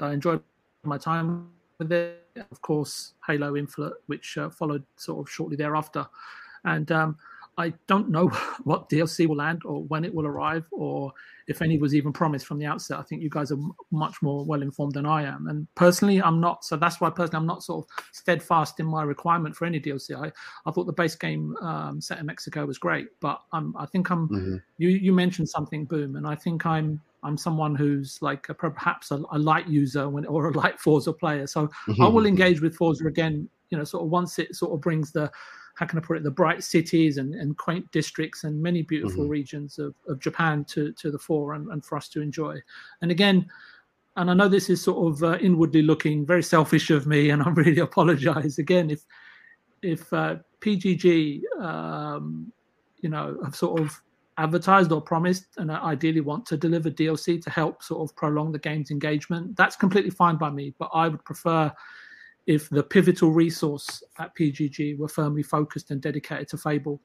I 0.00 0.12
enjoyed 0.12 0.42
my 0.82 0.98
time 0.98 1.48
with 1.78 1.92
it. 1.92 2.22
Of 2.50 2.60
course, 2.60 3.14
Halo 3.26 3.56
Infinite, 3.56 3.94
which 4.06 4.36
uh, 4.36 4.50
followed 4.50 4.84
sort 4.96 5.26
of 5.26 5.32
shortly 5.32 5.56
thereafter. 5.56 6.06
And 6.64 6.90
um, 6.90 7.16
I 7.58 7.72
don't 7.86 8.10
know 8.10 8.28
what 8.64 8.88
DLC 8.88 9.26
will 9.26 9.36
land 9.36 9.62
or 9.64 9.84
when 9.84 10.04
it 10.04 10.14
will 10.14 10.26
arrive 10.26 10.64
or 10.70 11.12
if 11.48 11.62
any 11.62 11.78
was 11.78 11.94
even 11.94 12.12
promised 12.12 12.46
from 12.46 12.58
the 12.58 12.66
outset. 12.66 12.98
I 12.98 13.02
think 13.02 13.22
you 13.22 13.30
guys 13.30 13.52
are 13.52 13.58
much 13.90 14.20
more 14.20 14.44
well 14.44 14.62
informed 14.62 14.94
than 14.94 15.06
I 15.06 15.22
am. 15.22 15.46
And 15.46 15.66
personally, 15.74 16.20
I'm 16.20 16.40
not. 16.40 16.64
So 16.64 16.76
that's 16.76 17.00
why 17.00 17.10
personally, 17.10 17.40
I'm 17.40 17.46
not 17.46 17.62
sort 17.62 17.84
of 17.84 18.04
steadfast 18.12 18.80
in 18.80 18.86
my 18.86 19.02
requirement 19.04 19.54
for 19.54 19.64
any 19.64 19.80
DLC. 19.80 20.16
I, 20.16 20.32
I 20.68 20.72
thought 20.72 20.86
the 20.86 20.92
base 20.92 21.14
game 21.14 21.56
um, 21.62 22.00
set 22.00 22.18
in 22.18 22.26
Mexico 22.26 22.66
was 22.66 22.78
great, 22.78 23.08
but 23.20 23.40
I'm, 23.52 23.76
I 23.76 23.86
think 23.86 24.10
I'm. 24.10 24.28
Mm-hmm. 24.28 24.56
You 24.78 24.88
you 24.88 25.12
mentioned 25.12 25.48
something, 25.48 25.84
boom, 25.84 26.16
and 26.16 26.26
I 26.26 26.34
think 26.34 26.66
I'm 26.66 27.00
I'm 27.22 27.36
someone 27.36 27.74
who's 27.74 28.20
like 28.20 28.48
a, 28.48 28.54
perhaps 28.54 29.10
a, 29.10 29.22
a, 29.32 29.38
light 29.38 29.66
user 29.68 30.08
when, 30.08 30.26
or 30.26 30.48
a 30.48 30.52
light 30.52 30.78
Forza 30.80 31.12
player. 31.12 31.46
So 31.46 31.66
mm-hmm. 31.66 32.02
I 32.02 32.08
will 32.08 32.26
engage 32.26 32.60
with 32.60 32.74
Forza 32.76 33.06
again. 33.06 33.48
You 33.70 33.78
know, 33.78 33.84
sort 33.84 34.04
of 34.04 34.10
once 34.10 34.38
it 34.38 34.54
sort 34.54 34.72
of 34.72 34.80
brings 34.80 35.10
the 35.10 35.30
how 35.76 35.86
can 35.86 35.98
I 35.98 36.02
put 36.02 36.16
it, 36.16 36.22
the 36.22 36.30
bright 36.30 36.64
cities 36.64 37.18
and, 37.18 37.34
and 37.34 37.56
quaint 37.56 37.90
districts 37.92 38.44
and 38.44 38.60
many 38.60 38.82
beautiful 38.82 39.22
mm-hmm. 39.22 39.30
regions 39.32 39.78
of, 39.78 39.94
of 40.08 40.18
Japan 40.18 40.64
to, 40.70 40.92
to 40.92 41.10
the 41.10 41.18
fore 41.18 41.52
and, 41.52 41.68
and 41.70 41.84
for 41.84 41.96
us 41.96 42.08
to 42.08 42.22
enjoy. 42.22 42.58
And 43.02 43.10
again, 43.10 43.46
and 44.16 44.30
I 44.30 44.34
know 44.34 44.48
this 44.48 44.70
is 44.70 44.82
sort 44.82 45.12
of 45.12 45.22
uh, 45.22 45.36
inwardly 45.38 45.82
looking, 45.82 46.24
very 46.24 46.42
selfish 46.42 46.90
of 46.90 47.06
me, 47.06 47.28
and 47.30 47.42
I 47.42 47.50
really 47.50 47.80
apologize 47.90 48.58
again 48.58 48.90
if 48.90 49.04
if 49.82 50.10
uh, 50.12 50.36
PGG, 50.60 51.42
um, 51.60 52.50
you 53.00 53.10
know, 53.10 53.38
have 53.44 53.54
sort 53.54 53.80
of 53.80 54.02
advertised 54.38 54.90
or 54.90 55.00
promised 55.00 55.46
and 55.58 55.70
ideally 55.70 56.20
want 56.20 56.46
to 56.46 56.56
deliver 56.56 56.90
DLC 56.90 57.40
to 57.42 57.50
help 57.50 57.82
sort 57.82 58.08
of 58.08 58.16
prolong 58.16 58.52
the 58.52 58.58
game's 58.58 58.90
engagement, 58.90 59.54
that's 59.56 59.76
completely 59.76 60.10
fine 60.10 60.36
by 60.36 60.50
me. 60.50 60.74
But 60.78 60.90
I 60.92 61.08
would 61.08 61.24
prefer 61.24 61.72
if 62.46 62.68
the 62.70 62.82
pivotal 62.82 63.32
resource 63.32 64.02
at 64.18 64.34
PGG 64.36 64.98
were 64.98 65.08
firmly 65.08 65.42
focused 65.42 65.90
and 65.90 66.00
dedicated 66.00 66.48
to 66.48 66.58
Fable, 66.58 67.00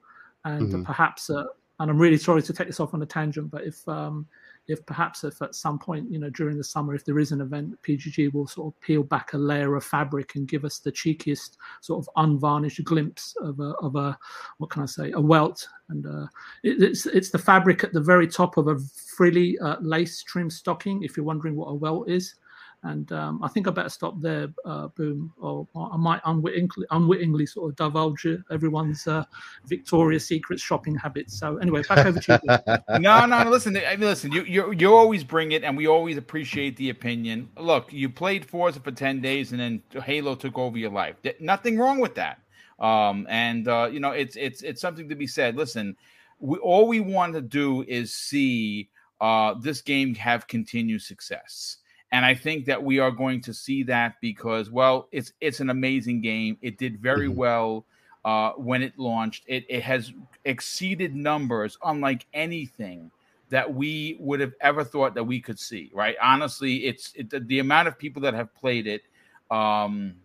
and 0.45 0.69
mm-hmm. 0.69 0.83
perhaps, 0.83 1.29
uh, 1.29 1.43
and 1.79 1.89
I'm 1.89 1.97
really 1.97 2.17
sorry 2.17 2.41
to 2.43 2.53
take 2.53 2.67
this 2.67 2.79
off 2.79 2.93
on 2.93 3.01
a 3.01 3.05
tangent, 3.05 3.49
but 3.51 3.63
if 3.63 3.87
um, 3.87 4.27
if 4.67 4.85
perhaps 4.85 5.23
if 5.23 5.41
at 5.41 5.55
some 5.55 5.79
point 5.79 6.09
you 6.11 6.19
know 6.19 6.29
during 6.29 6.57
the 6.57 6.63
summer 6.63 6.93
if 6.93 7.03
there 7.03 7.19
is 7.19 7.31
an 7.31 7.41
event 7.41 7.75
pgg 7.81 8.31
will 8.33 8.47
sort 8.47 8.73
of 8.73 8.81
peel 8.81 9.03
back 9.03 9.33
a 9.33 9.37
layer 9.37 9.75
of 9.75 9.83
fabric 9.83 10.35
and 10.35 10.47
give 10.47 10.63
us 10.63 10.79
the 10.79 10.91
cheekiest 10.91 11.57
sort 11.81 12.03
of 12.03 12.09
unvarnished 12.17 12.83
glimpse 12.83 13.35
of 13.41 13.59
a, 13.59 13.73
of 13.81 13.95
a 13.95 14.17
what 14.59 14.69
can 14.69 14.83
i 14.83 14.85
say 14.85 15.11
a 15.11 15.21
welt 15.21 15.67
and 15.89 16.05
uh, 16.05 16.27
it, 16.63 16.81
it's 16.81 17.05
it's 17.07 17.31
the 17.31 17.39
fabric 17.39 17.83
at 17.83 17.93
the 17.93 18.01
very 18.01 18.27
top 18.27 18.57
of 18.57 18.67
a 18.67 18.77
frilly 19.15 19.57
uh, 19.59 19.77
lace 19.81 20.23
trim 20.23 20.49
stocking 20.49 21.03
if 21.03 21.17
you're 21.17 21.25
wondering 21.25 21.55
what 21.55 21.67
a 21.67 21.75
welt 21.75 22.09
is 22.09 22.35
and 22.83 23.11
um, 23.11 23.43
I 23.43 23.47
think 23.47 23.67
I 23.67 23.71
better 23.71 23.89
stop 23.89 24.19
there, 24.19 24.47
uh, 24.65 24.87
Boom, 24.89 25.31
or, 25.39 25.67
I 25.75 25.97
might 25.97 26.19
unwittingly, 26.25 26.87
unwittingly 26.89 27.45
sort 27.45 27.69
of 27.69 27.75
divulge 27.75 28.25
everyone's 28.49 29.05
uh, 29.05 29.23
Victoria's 29.67 30.25
Secret 30.25 30.59
shopping 30.59 30.95
habits. 30.95 31.37
So 31.37 31.57
anyway, 31.57 31.83
back 31.87 32.05
over 32.05 32.19
to 32.19 32.41
you. 32.43 32.77
no, 32.99 33.25
no, 33.27 33.43
no, 33.43 33.49
listen, 33.51 33.79
listen, 33.99 34.31
you, 34.31 34.43
you 34.45 34.71
you 34.73 34.95
always 34.95 35.23
bring 35.23 35.51
it, 35.51 35.63
and 35.63 35.77
we 35.77 35.87
always 35.87 36.17
appreciate 36.17 36.75
the 36.77 36.89
opinion. 36.89 37.49
Look, 37.55 37.93
you 37.93 38.09
played 38.09 38.45
Forza 38.45 38.79
for 38.79 38.91
ten 38.91 39.21
days, 39.21 39.51
and 39.51 39.59
then 39.59 39.83
Halo 40.03 40.33
took 40.33 40.57
over 40.57 40.77
your 40.77 40.91
life. 40.91 41.15
Nothing 41.39 41.77
wrong 41.77 41.99
with 41.99 42.15
that. 42.15 42.39
Um, 42.79 43.27
and 43.29 43.67
uh, 43.67 43.89
you 43.91 43.99
know, 43.99 44.11
it's 44.11 44.35
it's 44.35 44.63
it's 44.63 44.81
something 44.81 45.07
to 45.07 45.15
be 45.15 45.27
said. 45.27 45.55
Listen, 45.55 45.95
we 46.39 46.57
all 46.57 46.87
we 46.87 46.99
want 46.99 47.35
to 47.35 47.41
do 47.41 47.83
is 47.83 48.15
see 48.15 48.89
uh, 49.21 49.53
this 49.53 49.81
game 49.81 50.15
have 50.15 50.47
continued 50.47 51.03
success 51.03 51.77
and 52.11 52.25
I 52.25 52.35
think 52.35 52.65
that 52.65 52.83
we 52.83 52.99
are 52.99 53.11
going 53.11 53.41
to 53.41 53.53
see 53.53 53.83
that 53.83 54.19
because, 54.19 54.69
well, 54.69 55.07
it's 55.11 55.31
it's 55.39 55.61
an 55.61 55.69
amazing 55.69 56.21
game. 56.21 56.57
It 56.61 56.77
did 56.77 56.99
very 56.99 57.27
mm-hmm. 57.27 57.37
well 57.37 57.85
uh, 58.25 58.51
when 58.51 58.83
it 58.83 58.99
launched. 58.99 59.43
It 59.47 59.65
it 59.69 59.83
has 59.83 60.11
exceeded 60.43 61.15
numbers 61.15 61.77
unlike 61.83 62.25
anything 62.33 63.11
that 63.49 63.73
we 63.73 64.17
would 64.19 64.39
have 64.39 64.53
ever 64.61 64.83
thought 64.83 65.13
that 65.15 65.23
we 65.23 65.39
could 65.39 65.59
see. 65.59 65.89
Right? 65.93 66.15
Honestly, 66.21 66.85
it's 66.85 67.13
it, 67.15 67.29
the, 67.29 67.39
the 67.39 67.59
amount 67.59 67.87
of 67.87 67.97
people 67.97 68.21
that 68.23 68.33
have 68.33 68.53
played 68.55 68.87
it 68.87 69.03
um, 69.49 70.15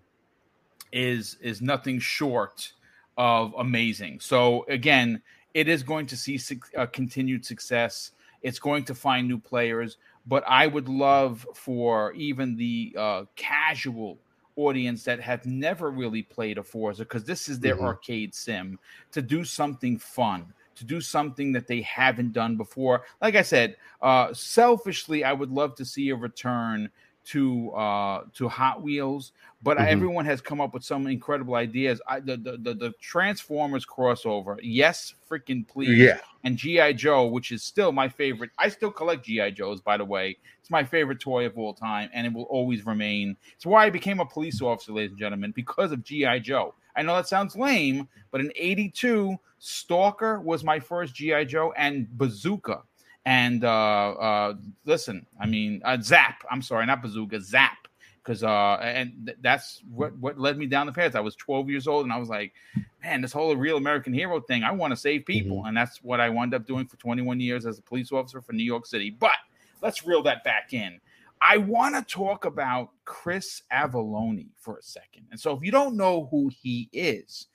is 0.92 1.36
is 1.40 1.62
nothing 1.62 2.00
short 2.00 2.72
of 3.16 3.54
amazing. 3.58 4.18
So 4.18 4.66
again, 4.68 5.22
it 5.54 5.68
is 5.68 5.84
going 5.84 6.06
to 6.06 6.16
see 6.16 6.36
su- 6.36 6.60
uh, 6.76 6.86
continued 6.86 7.46
success. 7.46 8.10
It's 8.42 8.58
going 8.58 8.84
to 8.86 8.94
find 8.94 9.28
new 9.28 9.38
players 9.38 9.98
but 10.26 10.44
I 10.46 10.66
would 10.66 10.88
love 10.88 11.46
for 11.54 12.12
even 12.12 12.56
the 12.56 12.94
uh, 12.98 13.24
casual 13.36 14.18
audience 14.56 15.04
that 15.04 15.20
have 15.20 15.46
never 15.46 15.90
really 15.90 16.22
played 16.22 16.58
a 16.58 16.62
Forza 16.62 17.04
because 17.04 17.24
this 17.24 17.48
is 17.48 17.60
their 17.60 17.76
mm-hmm. 17.76 17.84
arcade 17.84 18.34
sim 18.34 18.78
to 19.12 19.22
do 19.22 19.44
something 19.44 19.98
fun, 19.98 20.52
to 20.74 20.84
do 20.84 21.00
something 21.00 21.52
that 21.52 21.66
they 21.66 21.82
haven't 21.82 22.32
done 22.32 22.56
before. 22.56 23.04
Like 23.20 23.36
I 23.36 23.42
said, 23.42 23.76
uh, 24.02 24.32
selfishly, 24.32 25.24
I 25.24 25.32
would 25.32 25.50
love 25.50 25.74
to 25.76 25.84
see 25.84 26.08
a 26.08 26.16
return 26.16 26.90
to 27.26 27.70
uh 27.72 28.22
to 28.34 28.48
Hot 28.48 28.82
Wheels, 28.82 29.32
but 29.62 29.76
mm-hmm. 29.76 29.88
everyone 29.88 30.24
has 30.24 30.40
come 30.40 30.60
up 30.60 30.72
with 30.72 30.84
some 30.84 31.06
incredible 31.06 31.54
ideas. 31.54 32.00
I, 32.08 32.20
the, 32.20 32.36
the, 32.36 32.52
the 32.58 32.74
the 32.74 32.92
Transformers 33.00 33.84
crossover, 33.84 34.56
yes, 34.62 35.14
freaking 35.30 35.66
please, 35.66 35.98
yeah, 35.98 36.18
and 36.44 36.56
GI 36.56 36.94
Joe, 36.94 37.26
which 37.26 37.52
is 37.52 37.62
still 37.62 37.92
my 37.92 38.08
favorite. 38.08 38.50
I 38.58 38.68
still 38.68 38.90
collect 38.90 39.26
GI 39.26 39.52
Joes, 39.52 39.80
by 39.80 39.96
the 39.96 40.04
way. 40.04 40.36
It's 40.60 40.70
my 40.70 40.84
favorite 40.84 41.20
toy 41.20 41.46
of 41.46 41.58
all 41.58 41.74
time, 41.74 42.10
and 42.12 42.26
it 42.26 42.32
will 42.32 42.44
always 42.44 42.86
remain. 42.86 43.36
It's 43.54 43.66
why 43.66 43.86
I 43.86 43.90
became 43.90 44.20
a 44.20 44.26
police 44.26 44.62
officer, 44.62 44.92
ladies 44.92 45.10
and 45.10 45.18
gentlemen, 45.18 45.52
because 45.52 45.92
of 45.92 46.02
GI 46.02 46.40
Joe. 46.40 46.74
I 46.96 47.02
know 47.02 47.14
that 47.14 47.28
sounds 47.28 47.56
lame, 47.56 48.08
but 48.30 48.40
in 48.40 48.50
82, 48.56 49.36
Stalker 49.58 50.40
was 50.40 50.64
my 50.64 50.80
first 50.80 51.14
G.I. 51.14 51.44
Joe 51.44 51.72
and 51.76 52.08
Bazooka. 52.16 52.82
And 53.26 53.64
uh, 53.64 54.12
uh, 54.12 54.54
listen, 54.84 55.26
I 55.38 55.46
mean, 55.46 55.82
uh, 55.84 56.00
Zap, 56.00 56.44
I'm 56.48 56.62
sorry, 56.62 56.86
not 56.86 57.02
Bazooka, 57.02 57.40
Zap. 57.40 57.76
Because 58.22 58.42
uh, 58.42 58.78
and 58.80 59.26
th- 59.26 59.38
that's 59.40 59.82
what, 59.92 60.16
what 60.18 60.38
led 60.38 60.56
me 60.58 60.66
down 60.66 60.86
the 60.86 60.92
path. 60.92 61.14
I 61.14 61.20
was 61.20 61.36
12 61.36 61.68
years 61.68 61.86
old 61.86 62.04
and 62.04 62.12
I 62.12 62.18
was 62.18 62.28
like, 62.28 62.54
man, 63.02 63.20
this 63.20 63.32
whole 63.32 63.54
real 63.54 63.76
American 63.76 64.12
hero 64.12 64.40
thing, 64.40 64.64
I 64.64 64.72
want 64.72 64.92
to 64.92 64.96
save 64.96 65.26
people. 65.26 65.64
And 65.66 65.76
that's 65.76 66.02
what 66.02 66.20
I 66.20 66.28
wound 66.28 66.54
up 66.54 66.66
doing 66.66 66.86
for 66.86 66.96
21 66.96 67.38
years 67.38 67.66
as 67.66 67.78
a 67.78 67.82
police 67.82 68.10
officer 68.10 68.40
for 68.40 68.52
New 68.52 68.64
York 68.64 68.86
City. 68.86 69.10
But 69.10 69.36
let's 69.80 70.06
reel 70.06 70.22
that 70.24 70.42
back 70.42 70.72
in. 70.72 71.00
I 71.40 71.58
want 71.58 71.94
to 71.94 72.02
talk 72.02 72.44
about 72.46 72.90
Chris 73.04 73.62
Avellone 73.72 74.46
for 74.56 74.78
a 74.78 74.82
second. 74.82 75.26
And 75.30 75.38
so, 75.38 75.52
if 75.52 75.62
you 75.62 75.70
don't 75.70 75.96
know 75.96 76.28
who 76.30 76.50
he 76.62 76.88
is, 76.92 77.46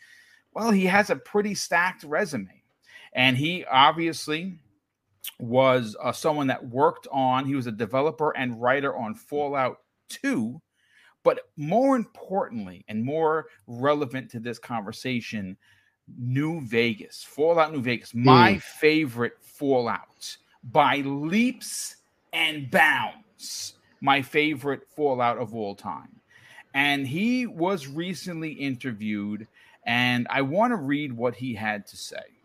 well, 0.53 0.72
he 0.72 0.85
has 0.85 1.10
a 1.10 1.15
pretty 1.15 1.56
stacked 1.56 2.03
resume. 2.03 2.61
And 3.14 3.35
he 3.35 3.65
obviously 3.65 4.60
was 5.39 5.95
uh, 6.02 6.11
someone 6.11 6.48
that 6.48 6.68
worked 6.69 7.07
on, 7.11 7.45
he 7.45 7.56
was 7.56 7.68
a 7.68 7.72
developer 7.72 8.31
and 8.38 8.61
writer 8.61 8.95
on 8.95 9.15
Fallout 9.15 9.77
2. 10.10 10.61
But 11.23 11.41
more 11.56 11.95
importantly, 11.95 12.84
and 12.88 13.03
more 13.03 13.48
relevant 13.68 14.31
to 14.31 14.39
this 14.39 14.57
conversation, 14.57 15.57
New 16.18 16.61
Vegas, 16.61 17.23
Fallout 17.23 17.72
New 17.72 17.81
Vegas, 17.81 18.14
my 18.15 18.53
Mm. 18.53 18.61
favorite 18.61 19.38
Fallout 19.39 20.38
by 20.64 20.98
leaps 20.98 21.98
and 22.34 22.69
bounds, 22.72 23.76
my 24.02 24.22
favorite 24.22 24.88
Fallout 24.95 25.38
of 25.38 25.56
all 25.56 25.76
time. 25.76 26.19
And 26.73 27.06
he 27.07 27.45
was 27.48 27.88
recently 27.88 28.52
interviewed, 28.53 29.48
and 29.85 30.27
I 30.30 30.41
want 30.41 30.72
to 30.72 30.77
read 30.77 31.14
what 31.14 31.35
he 31.35 31.53
had 31.53 31.85
to 31.88 31.98
say. 31.98 32.40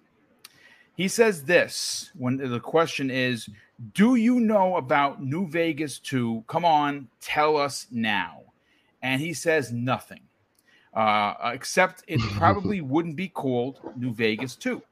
He 0.97 1.09
says 1.09 1.45
this 1.45 2.11
when 2.17 2.39
the 2.39 2.61
question 2.61 3.11
is, 3.11 3.49
Do 3.93 4.15
you 4.15 4.41
know 4.41 4.77
about 4.77 5.23
New 5.23 5.47
Vegas 5.47 5.99
2? 5.99 6.45
Come 6.47 6.65
on, 6.65 7.09
tell 7.21 7.59
us 7.59 7.87
now. 7.91 8.43
And 9.03 9.21
he 9.21 9.35
says 9.35 9.73
nothing, 9.73 10.23
uh, 10.95 11.35
except 11.53 12.03
it 12.09 12.21
probably 12.33 12.81
wouldn't 12.81 13.17
be 13.17 13.29
called 13.29 13.79
New 13.95 14.15
Vegas 14.15 14.57
2. 14.57 14.83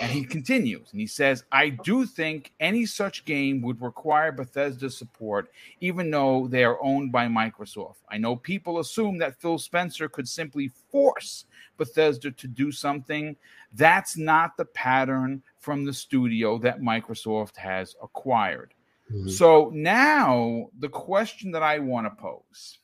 And 0.00 0.10
he 0.10 0.24
continues 0.24 0.88
and 0.90 1.00
he 1.00 1.06
says, 1.06 1.44
I 1.52 1.68
do 1.68 2.04
think 2.04 2.52
any 2.58 2.84
such 2.84 3.24
game 3.24 3.62
would 3.62 3.80
require 3.80 4.32
Bethesda 4.32 4.90
support, 4.90 5.52
even 5.80 6.10
though 6.10 6.48
they 6.48 6.64
are 6.64 6.82
owned 6.82 7.12
by 7.12 7.28
Microsoft. 7.28 7.96
I 8.08 8.18
know 8.18 8.34
people 8.34 8.80
assume 8.80 9.18
that 9.18 9.40
Phil 9.40 9.58
Spencer 9.58 10.08
could 10.08 10.28
simply 10.28 10.72
force 10.90 11.44
Bethesda 11.76 12.30
to 12.30 12.48
do 12.48 12.70
something. 12.72 13.36
That's 13.72 14.16
not 14.16 14.56
the 14.56 14.64
pattern 14.66 15.42
from 15.58 15.84
the 15.84 15.92
studio 15.92 16.58
that 16.58 16.80
Microsoft 16.80 17.56
has 17.56 17.96
acquired. 18.02 18.74
Mhm. 19.10 19.30
So 19.30 19.70
now 19.74 20.70
the 20.78 20.88
question 20.88 21.50
that 21.52 21.62
I 21.62 21.78
want 21.78 22.06
to 22.06 22.22
pose 22.22 22.78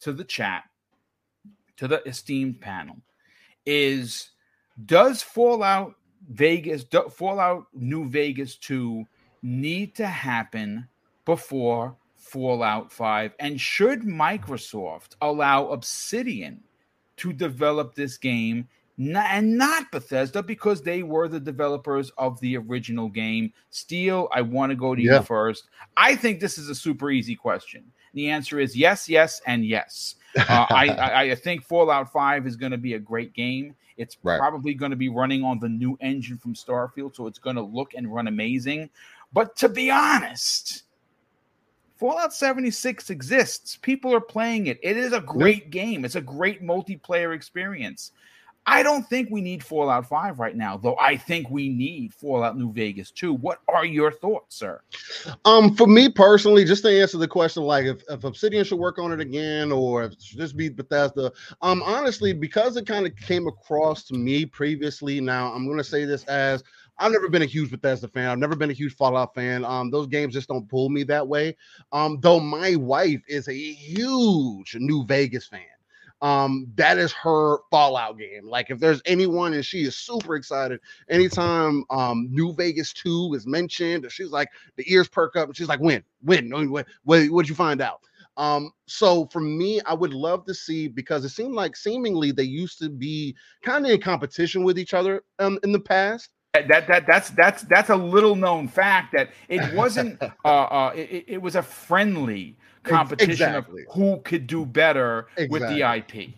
to 0.00 0.12
the 0.12 0.24
chat, 0.24 0.64
to 1.76 1.88
the 1.88 2.06
esteemed 2.06 2.60
panel, 2.60 2.96
is 3.64 4.30
does 4.86 5.22
Fallout 5.22 5.94
Vegas, 6.28 6.84
Fallout 7.10 7.66
New 7.74 8.08
Vegas 8.08 8.56
2 8.56 9.06
need 9.42 9.94
to 9.96 10.06
happen 10.06 10.88
before 11.24 11.96
Fallout 12.16 12.92
5? 12.92 13.34
And 13.38 13.60
should 13.60 14.02
Microsoft 14.02 15.16
allow 15.20 15.68
Obsidian 15.68 16.64
to 17.18 17.32
develop 17.32 17.94
this 17.94 18.16
game 18.16 18.68
n- 18.98 19.16
and 19.16 19.56
not 19.56 19.90
Bethesda 19.92 20.42
because 20.42 20.82
they 20.82 21.02
were 21.02 21.28
the 21.28 21.40
developers 21.40 22.10
of 22.18 22.38
the 22.40 22.56
original 22.56 23.08
game? 23.08 23.52
Steel, 23.70 24.28
I 24.32 24.42
want 24.42 24.70
to 24.70 24.76
go 24.76 24.94
to 24.94 25.02
Yeah. 25.02 25.18
you 25.18 25.22
first. 25.22 25.68
I 25.96 26.14
think 26.16 26.40
this 26.40 26.58
is 26.58 26.68
a 26.68 26.74
super 26.74 27.10
easy 27.10 27.34
question. 27.34 27.84
The 28.14 28.28
answer 28.30 28.58
is 28.60 28.76
yes, 28.76 29.08
yes, 29.08 29.40
and 29.46 29.64
yes. 29.64 30.16
Uh, 30.36 30.66
I, 30.70 30.88
I, 30.98 31.20
I 31.30 31.34
think 31.34 31.62
Fallout 31.64 32.12
5 32.12 32.46
is 32.46 32.56
going 32.56 32.72
to 32.72 32.78
be 32.78 32.94
a 32.94 32.98
great 32.98 33.32
game. 33.32 33.74
It's 33.98 34.16
Right. 34.22 34.38
probably 34.38 34.74
going 34.74 34.90
to 34.90 34.96
be 34.96 35.08
running 35.10 35.44
on 35.44 35.58
the 35.58 35.68
new 35.68 35.96
engine 36.00 36.38
from 36.38 36.54
Starfield, 36.54 37.14
so 37.14 37.26
it's 37.26 37.38
going 37.38 37.56
to 37.56 37.62
look 37.62 37.94
and 37.94 38.12
run 38.12 38.26
amazing. 38.26 38.88
But 39.32 39.54
to 39.56 39.68
be 39.68 39.90
honest, 39.90 40.82
Fallout 42.02 42.34
76 42.34 43.10
exists. 43.10 43.76
People 43.76 44.12
are 44.12 44.20
playing 44.20 44.66
it. 44.66 44.80
It 44.82 44.96
is 44.96 45.12
a 45.12 45.20
great 45.20 45.70
game. 45.70 46.04
It's 46.04 46.16
a 46.16 46.20
great 46.20 46.60
multiplayer 46.60 47.32
experience. 47.32 48.10
I 48.66 48.82
don't 48.82 49.08
think 49.08 49.28
we 49.30 49.40
need 49.40 49.62
Fallout 49.62 50.08
5 50.08 50.40
right 50.40 50.56
now, 50.56 50.76
though 50.76 50.96
I 51.00 51.16
think 51.16 51.48
we 51.48 51.68
need 51.68 52.12
Fallout 52.12 52.58
New 52.58 52.72
Vegas 52.72 53.12
2. 53.12 53.34
What 53.34 53.60
are 53.68 53.84
your 53.84 54.10
thoughts, 54.10 54.56
sir? 54.56 54.80
Um, 55.44 55.76
for 55.76 55.86
me 55.86 56.08
personally, 56.08 56.64
just 56.64 56.82
to 56.82 57.00
answer 57.00 57.18
the 57.18 57.28
question, 57.28 57.62
like 57.62 57.84
if, 57.84 58.02
if 58.10 58.24
Obsidian 58.24 58.64
should 58.64 58.80
work 58.80 58.98
on 58.98 59.12
it 59.12 59.20
again 59.20 59.70
or 59.70 60.02
if 60.02 60.14
it 60.14 60.22
should 60.22 60.38
just 60.38 60.56
be 60.56 60.68
Bethesda, 60.68 61.30
um, 61.60 61.84
honestly, 61.84 62.32
because 62.32 62.76
it 62.76 62.84
kind 62.84 63.06
of 63.06 63.14
came 63.14 63.46
across 63.46 64.02
to 64.06 64.14
me 64.14 64.44
previously, 64.44 65.20
now 65.20 65.52
I'm 65.52 65.68
gonna 65.68 65.84
say 65.84 66.04
this 66.04 66.24
as 66.24 66.64
I've 66.98 67.12
never 67.12 67.28
been 67.28 67.42
a 67.42 67.46
huge 67.46 67.70
Bethesda 67.70 68.08
fan. 68.08 68.28
I've 68.28 68.38
never 68.38 68.54
been 68.54 68.70
a 68.70 68.74
huge 68.74 68.94
Fallout 68.94 69.34
fan. 69.34 69.64
Um, 69.64 69.90
those 69.90 70.06
games 70.06 70.34
just 70.34 70.48
don't 70.48 70.68
pull 70.68 70.88
me 70.88 71.02
that 71.04 71.26
way. 71.26 71.56
Um, 71.90 72.18
though 72.20 72.40
my 72.40 72.76
wife 72.76 73.22
is 73.26 73.48
a 73.48 73.54
huge 73.54 74.76
New 74.78 75.04
Vegas 75.06 75.46
fan. 75.46 75.60
Um, 76.20 76.68
that 76.76 76.98
is 76.98 77.12
her 77.14 77.58
Fallout 77.70 78.16
game. 78.16 78.48
Like 78.48 78.70
if 78.70 78.78
there's 78.78 79.02
anyone 79.06 79.54
and 79.54 79.66
she 79.66 79.82
is 79.82 79.96
super 79.96 80.36
excited 80.36 80.78
anytime 81.10 81.82
um 81.90 82.28
New 82.30 82.54
Vegas 82.54 82.92
2 82.92 83.34
is 83.34 83.44
mentioned, 83.44 84.06
she's 84.10 84.30
like 84.30 84.48
the 84.76 84.84
ears 84.92 85.08
perk 85.08 85.34
up 85.34 85.48
and 85.48 85.56
she's 85.56 85.68
like, 85.68 85.80
when, 85.80 86.04
when, 86.20 86.48
when, 86.50 86.70
when, 86.70 86.84
what, 87.02 87.26
what'd 87.26 87.48
you 87.48 87.56
find 87.56 87.80
out? 87.80 88.00
Um, 88.36 88.70
so 88.86 89.26
for 89.26 89.40
me, 89.40 89.80
I 89.84 89.94
would 89.94 90.14
love 90.14 90.46
to 90.46 90.54
see 90.54 90.86
because 90.86 91.24
it 91.24 91.30
seemed 91.30 91.54
like 91.54 91.74
seemingly 91.74 92.30
they 92.30 92.44
used 92.44 92.78
to 92.78 92.88
be 92.88 93.34
kind 93.62 93.84
of 93.84 93.90
in 93.90 94.00
competition 94.00 94.62
with 94.62 94.78
each 94.78 94.94
other 94.94 95.24
um 95.40 95.58
in 95.64 95.72
the 95.72 95.80
past. 95.80 96.30
That, 96.54 96.68
that 96.68 96.86
that 96.86 97.06
that's 97.06 97.30
that's 97.30 97.62
that's 97.62 97.88
a 97.88 97.96
little 97.96 98.36
known 98.36 98.68
fact 98.68 99.14
that 99.14 99.30
it 99.48 99.72
wasn't 99.74 100.22
uh, 100.22 100.28
uh 100.44 100.92
it, 100.94 101.24
it 101.26 101.40
was 101.40 101.56
a 101.56 101.62
friendly 101.62 102.58
competition 102.82 103.30
exactly. 103.30 103.84
of 103.88 103.94
who 103.94 104.20
could 104.24 104.46
do 104.46 104.66
better 104.66 105.28
with 105.48 105.62
the 105.62 105.80
IP. 105.80 106.34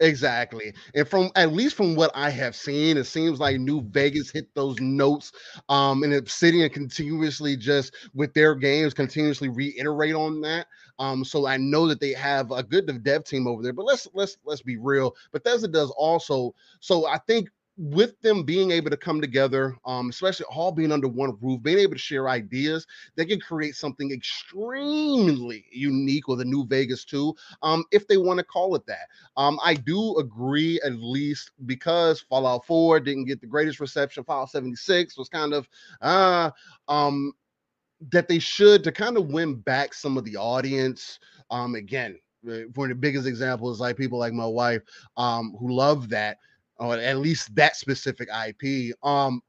Exactly. 0.00 0.72
And 0.94 1.06
from 1.06 1.30
at 1.36 1.52
least 1.52 1.76
from 1.76 1.94
what 1.94 2.10
I 2.14 2.30
have 2.30 2.56
seen, 2.56 2.96
it 2.96 3.04
seems 3.04 3.38
like 3.38 3.60
New 3.60 3.82
Vegas 3.82 4.30
hit 4.30 4.52
those 4.54 4.80
notes. 4.80 5.32
Um, 5.68 6.02
and 6.02 6.14
Obsidian 6.14 6.68
continuously 6.70 7.56
just 7.56 7.94
with 8.14 8.34
their 8.34 8.56
games 8.56 8.94
continuously 8.94 9.48
reiterate 9.48 10.14
on 10.14 10.40
that. 10.40 10.66
Um, 10.98 11.24
so 11.24 11.46
I 11.46 11.56
know 11.56 11.86
that 11.86 12.00
they 12.00 12.14
have 12.14 12.50
a 12.50 12.62
good 12.62 13.02
dev 13.04 13.24
team 13.24 13.46
over 13.46 13.62
there. 13.62 13.72
But 13.72 13.84
let's 13.84 14.08
let's 14.12 14.38
let's 14.44 14.62
be 14.62 14.76
real. 14.76 15.14
Bethesda 15.32 15.68
does 15.68 15.90
also. 15.96 16.54
So 16.80 17.06
I 17.06 17.18
think 17.18 17.48
with 17.78 18.20
them 18.20 18.42
being 18.42 18.70
able 18.70 18.90
to 18.90 18.96
come 18.96 19.20
together, 19.20 19.76
um, 19.86 20.10
especially 20.10 20.46
all 20.50 20.70
being 20.72 20.92
under 20.92 21.08
one 21.08 21.36
roof, 21.40 21.62
being 21.62 21.78
able 21.78 21.94
to 21.94 21.98
share 21.98 22.28
ideas, 22.28 22.86
they 23.16 23.24
can 23.24 23.40
create 23.40 23.74
something 23.74 24.12
extremely 24.12 25.64
unique 25.72 26.28
with 26.28 26.40
a 26.40 26.44
new 26.44 26.66
Vegas 26.66 27.04
too, 27.04 27.34
um, 27.62 27.84
if 27.90 28.06
they 28.06 28.18
want 28.18 28.38
to 28.38 28.44
call 28.44 28.74
it 28.74 28.84
that. 28.86 29.08
Um, 29.36 29.58
I 29.64 29.74
do 29.74 30.16
agree, 30.18 30.80
at 30.84 30.94
least 30.96 31.52
because 31.66 32.20
Fallout 32.20 32.66
4 32.66 33.00
didn't 33.00 33.24
get 33.24 33.40
the 33.40 33.46
greatest 33.46 33.80
reception. 33.80 34.24
Fallout 34.24 34.50
76 34.50 35.16
was 35.16 35.28
kind 35.28 35.54
of 35.54 35.68
uh 36.02 36.50
um 36.88 37.32
that 38.10 38.28
they 38.28 38.38
should 38.38 38.82
to 38.84 38.92
kind 38.92 39.16
of 39.16 39.28
win 39.28 39.54
back 39.54 39.94
some 39.94 40.16
of 40.16 40.24
the 40.24 40.36
audience. 40.36 41.18
Um, 41.50 41.74
again, 41.74 42.18
uh, 42.48 42.62
one 42.74 42.90
of 42.90 42.96
the 42.96 43.00
biggest 43.00 43.26
examples 43.26 43.80
like 43.80 43.96
people 43.96 44.18
like 44.18 44.32
my 44.32 44.46
wife, 44.46 44.82
um, 45.16 45.54
who 45.58 45.72
love 45.72 46.08
that, 46.08 46.38
or 46.82 46.96
at 46.96 47.18
least 47.18 47.54
that 47.54 47.76
specific 47.76 48.28
IP. 48.28 48.94
Um, 49.02 49.42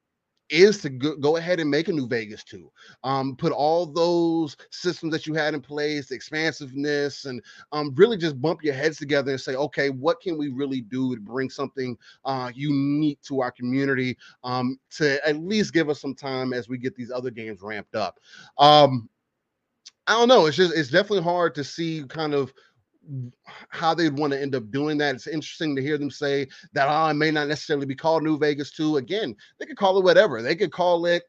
is 0.50 0.80
to 0.82 0.90
go, 0.90 1.38
ahead 1.38 1.60
and 1.60 1.72
make 1.72 1.88
a 1.88 1.92
new 1.92 2.08
Vegas 2.08 2.44
2. 2.44 2.72
Um, 3.04 3.36
put 3.36 3.52
all 3.52 3.88
those 3.88 4.56
systems 4.70 5.12
that 5.12 5.26
you 5.26 5.34
had 5.34 5.56
in 5.56 5.62
place, 5.62 6.12
expansiveness, 6.12 7.26
and 7.26 7.42
um, 7.72 7.92
really 7.96 8.18
just 8.18 8.40
bump 8.40 8.64
your 8.64 8.76
heads 8.76 8.98
together 8.98 9.32
and 9.32 9.42
say, 9.42 9.56
okay, 9.56 9.90
what 9.90 10.22
can 10.22 10.38
we 10.38 10.50
really 10.50 10.82
do 10.82 11.16
to 11.16 11.22
bring 11.22 11.50
something 11.50 11.98
uh, 12.26 12.52
unique 12.54 13.20
to 13.24 13.42
our 13.42 13.52
community 13.52 14.16
um, 14.44 14.78
to 14.92 15.28
at 15.28 15.38
least 15.38 15.74
give 15.74 15.90
us 15.90 16.00
some 16.00 16.14
time 16.14 16.54
as 16.54 16.70
we 16.70 16.78
get 16.78 16.96
these 16.96 17.10
other 17.10 17.32
games 17.32 17.62
ramped 17.64 17.96
up. 17.96 18.20
Um, 18.60 19.10
I 20.06 20.14
don't 20.14 20.28
know. 20.28 20.46
It's 20.46 20.58
just 20.58 20.76
it's 20.76 20.90
definitely 20.90 21.24
hard 21.24 21.56
to 21.56 21.64
see 21.64 22.04
kind 22.10 22.34
of 22.34 22.54
how 23.70 23.94
they'd 23.94 24.18
want 24.18 24.34
to 24.34 24.42
end 24.42 24.56
up 24.56 24.72
doing 24.72 24.98
that. 24.98 25.16
It's 25.16 25.28
interesting 25.28 25.76
to 25.76 25.82
hear 25.82 25.98
them 25.98 26.12
say 26.12 26.48
that 26.74 26.88
oh, 26.90 27.10
it 27.10 27.16
may 27.16 27.32
not 27.32 27.48
necessarily 27.48 27.86
be 27.86 27.96
called 27.96 28.24
New 28.24 28.38
Vegas 28.38 28.72
2. 28.72 28.98
Again, 28.98 29.36
they 29.60 29.66
could 29.66 29.78
call 29.78 29.98
it 29.98 30.04
whatever. 30.04 30.42
They 30.42 30.56
could 30.56 30.72
call 30.72 31.06
it 31.06 31.24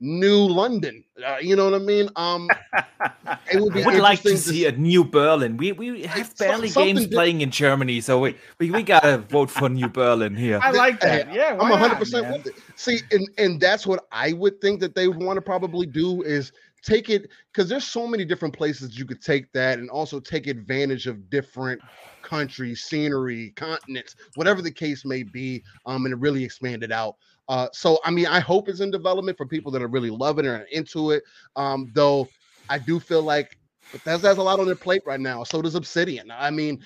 New 0.00 0.46
London. 0.46 1.02
Uh, 1.24 1.38
you 1.40 1.56
know 1.56 1.64
what 1.64 1.74
I 1.74 1.78
mean? 1.78 2.08
Um, 2.16 2.48
it 3.52 3.60
would 3.60 3.74
be 3.74 3.82
I 3.82 3.86
would 3.86 3.98
like 3.98 4.22
to 4.22 4.28
interesting 4.28 4.54
see 4.54 4.66
a 4.66 4.72
new 4.72 5.04
Berlin. 5.04 5.56
We 5.56 5.72
we 5.72 6.02
have 6.04 6.32
Some- 6.34 6.46
barely 6.46 6.68
games 6.70 7.06
di- 7.06 7.14
playing 7.14 7.40
in 7.40 7.50
Germany, 7.50 8.00
so 8.00 8.20
we, 8.20 8.36
we, 8.60 8.70
we 8.70 8.82
gotta 8.82 9.18
vote 9.18 9.50
for 9.50 9.68
New 9.68 9.88
Berlin 9.88 10.36
here. 10.36 10.60
I 10.62 10.70
like 10.70 11.00
that. 11.00 11.32
Yeah, 11.38 11.52
I'm 11.52 11.58
why 11.58 11.70
100 11.70 11.88
not, 11.88 11.98
percent 11.98 12.24
man? 12.24 12.32
with 12.34 12.46
it. 12.48 12.54
See, 12.76 13.00
and 13.10 13.28
and 13.38 13.60
that's 13.60 13.86
what 13.86 14.06
I 14.12 14.32
would 14.34 14.60
think 14.60 14.80
that 14.80 14.94
they 14.94 15.08
would 15.08 15.22
want 15.22 15.36
to 15.36 15.42
probably 15.42 15.86
do 15.86 16.22
is 16.22 16.52
take 16.82 17.10
it 17.10 17.30
because 17.52 17.68
there's 17.68 17.86
so 17.86 18.06
many 18.06 18.24
different 18.24 18.56
places 18.56 18.98
you 18.98 19.04
could 19.04 19.22
take 19.22 19.50
that 19.52 19.78
and 19.78 19.90
also 19.90 20.20
take 20.20 20.46
advantage 20.46 21.06
of 21.06 21.28
different 21.30 21.80
countries, 22.22 22.82
scenery, 22.84 23.50
continents, 23.56 24.16
whatever 24.34 24.62
the 24.62 24.70
case 24.70 25.04
may 25.04 25.22
be, 25.22 25.62
um, 25.86 26.06
and 26.06 26.20
really 26.20 26.44
expand 26.44 26.82
it 26.82 26.92
out. 26.92 27.16
Uh, 27.48 27.68
so 27.72 27.98
I 28.04 28.10
mean, 28.10 28.26
I 28.26 28.40
hope 28.40 28.68
it's 28.68 28.80
in 28.80 28.90
development 28.90 29.36
for 29.36 29.46
people 29.46 29.72
that 29.72 29.82
are 29.82 29.88
really 29.88 30.10
loving 30.10 30.44
it 30.44 30.54
and 30.54 30.66
into 30.70 31.12
it. 31.12 31.22
Um, 31.56 31.90
though 31.94 32.28
I 32.68 32.78
do 32.78 33.00
feel 33.00 33.22
like 33.22 33.58
Bethesda 33.92 34.28
has 34.28 34.38
a 34.38 34.42
lot 34.42 34.60
on 34.60 34.66
their 34.66 34.74
plate 34.74 35.02
right 35.06 35.20
now. 35.20 35.44
So 35.44 35.62
does 35.62 35.74
Obsidian. 35.74 36.30
I 36.30 36.50
mean, 36.50 36.84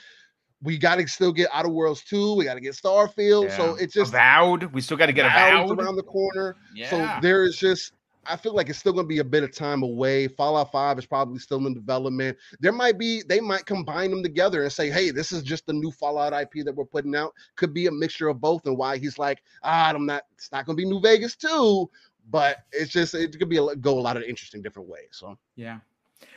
we 0.62 0.78
got 0.78 0.96
to 0.96 1.08
still 1.08 1.32
get 1.32 1.48
Outer 1.52 1.68
Worlds 1.68 2.04
2. 2.04 2.36
We 2.36 2.44
got 2.44 2.54
to 2.54 2.60
get 2.60 2.74
Starfield. 2.74 3.50
So 3.56 3.74
it's 3.74 3.92
just 3.92 4.10
avowed. 4.10 4.72
We 4.72 4.80
still 4.80 4.96
got 4.96 5.06
to 5.06 5.12
get 5.12 5.26
avowed. 5.26 5.78
around 5.78 5.96
the 5.96 6.04
corner. 6.04 6.56
Yeah. 6.74 6.90
So 6.90 7.18
there 7.20 7.42
is 7.42 7.56
just, 7.56 7.92
I 8.26 8.36
feel 8.36 8.54
like 8.54 8.68
it's 8.68 8.78
still 8.78 8.92
going 8.92 9.04
to 9.04 9.08
be 9.08 9.18
a 9.18 9.24
bit 9.24 9.42
of 9.42 9.52
time 9.54 9.82
away. 9.82 10.28
Fallout 10.28 10.70
5 10.70 10.98
is 10.98 11.06
probably 11.06 11.38
still 11.38 11.66
in 11.66 11.74
development. 11.74 12.38
There 12.60 12.72
might 12.72 12.98
be, 12.98 13.22
they 13.28 13.40
might 13.40 13.66
combine 13.66 14.10
them 14.10 14.22
together 14.22 14.62
and 14.62 14.72
say, 14.72 14.90
hey, 14.90 15.10
this 15.10 15.32
is 15.32 15.42
just 15.42 15.66
the 15.66 15.72
new 15.72 15.90
Fallout 15.90 16.32
IP 16.32 16.64
that 16.64 16.74
we're 16.74 16.84
putting 16.84 17.16
out. 17.16 17.32
Could 17.56 17.74
be 17.74 17.86
a 17.86 17.92
mixture 17.92 18.28
of 18.28 18.40
both. 18.40 18.64
And 18.66 18.76
why 18.78 18.98
he's 18.98 19.18
like, 19.18 19.42
ah, 19.64 19.88
I'm 19.90 20.06
not, 20.06 20.22
it's 20.34 20.52
not 20.52 20.66
going 20.66 20.76
to 20.76 20.82
be 20.82 20.88
New 20.88 21.00
Vegas 21.00 21.34
too. 21.36 21.90
But 22.30 22.58
it's 22.70 22.92
just, 22.92 23.14
it 23.14 23.36
could 23.38 23.48
be 23.48 23.56
a, 23.56 23.74
go 23.76 23.98
a 23.98 24.00
lot 24.00 24.16
of 24.16 24.22
interesting 24.22 24.62
different 24.62 24.88
ways. 24.88 25.08
So 25.12 25.36
Yeah. 25.56 25.80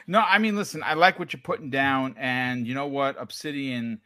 No, 0.07 0.19
I 0.21 0.39
mean, 0.39 0.55
listen, 0.55 0.81
I 0.83 0.95
like 0.95 1.19
what 1.19 1.33
you're 1.33 1.41
putting 1.43 1.69
down, 1.69 2.15
and 2.17 2.65
you 2.65 2.73
know 2.73 2.87
what, 2.87 3.15
Obsidian, 3.19 4.01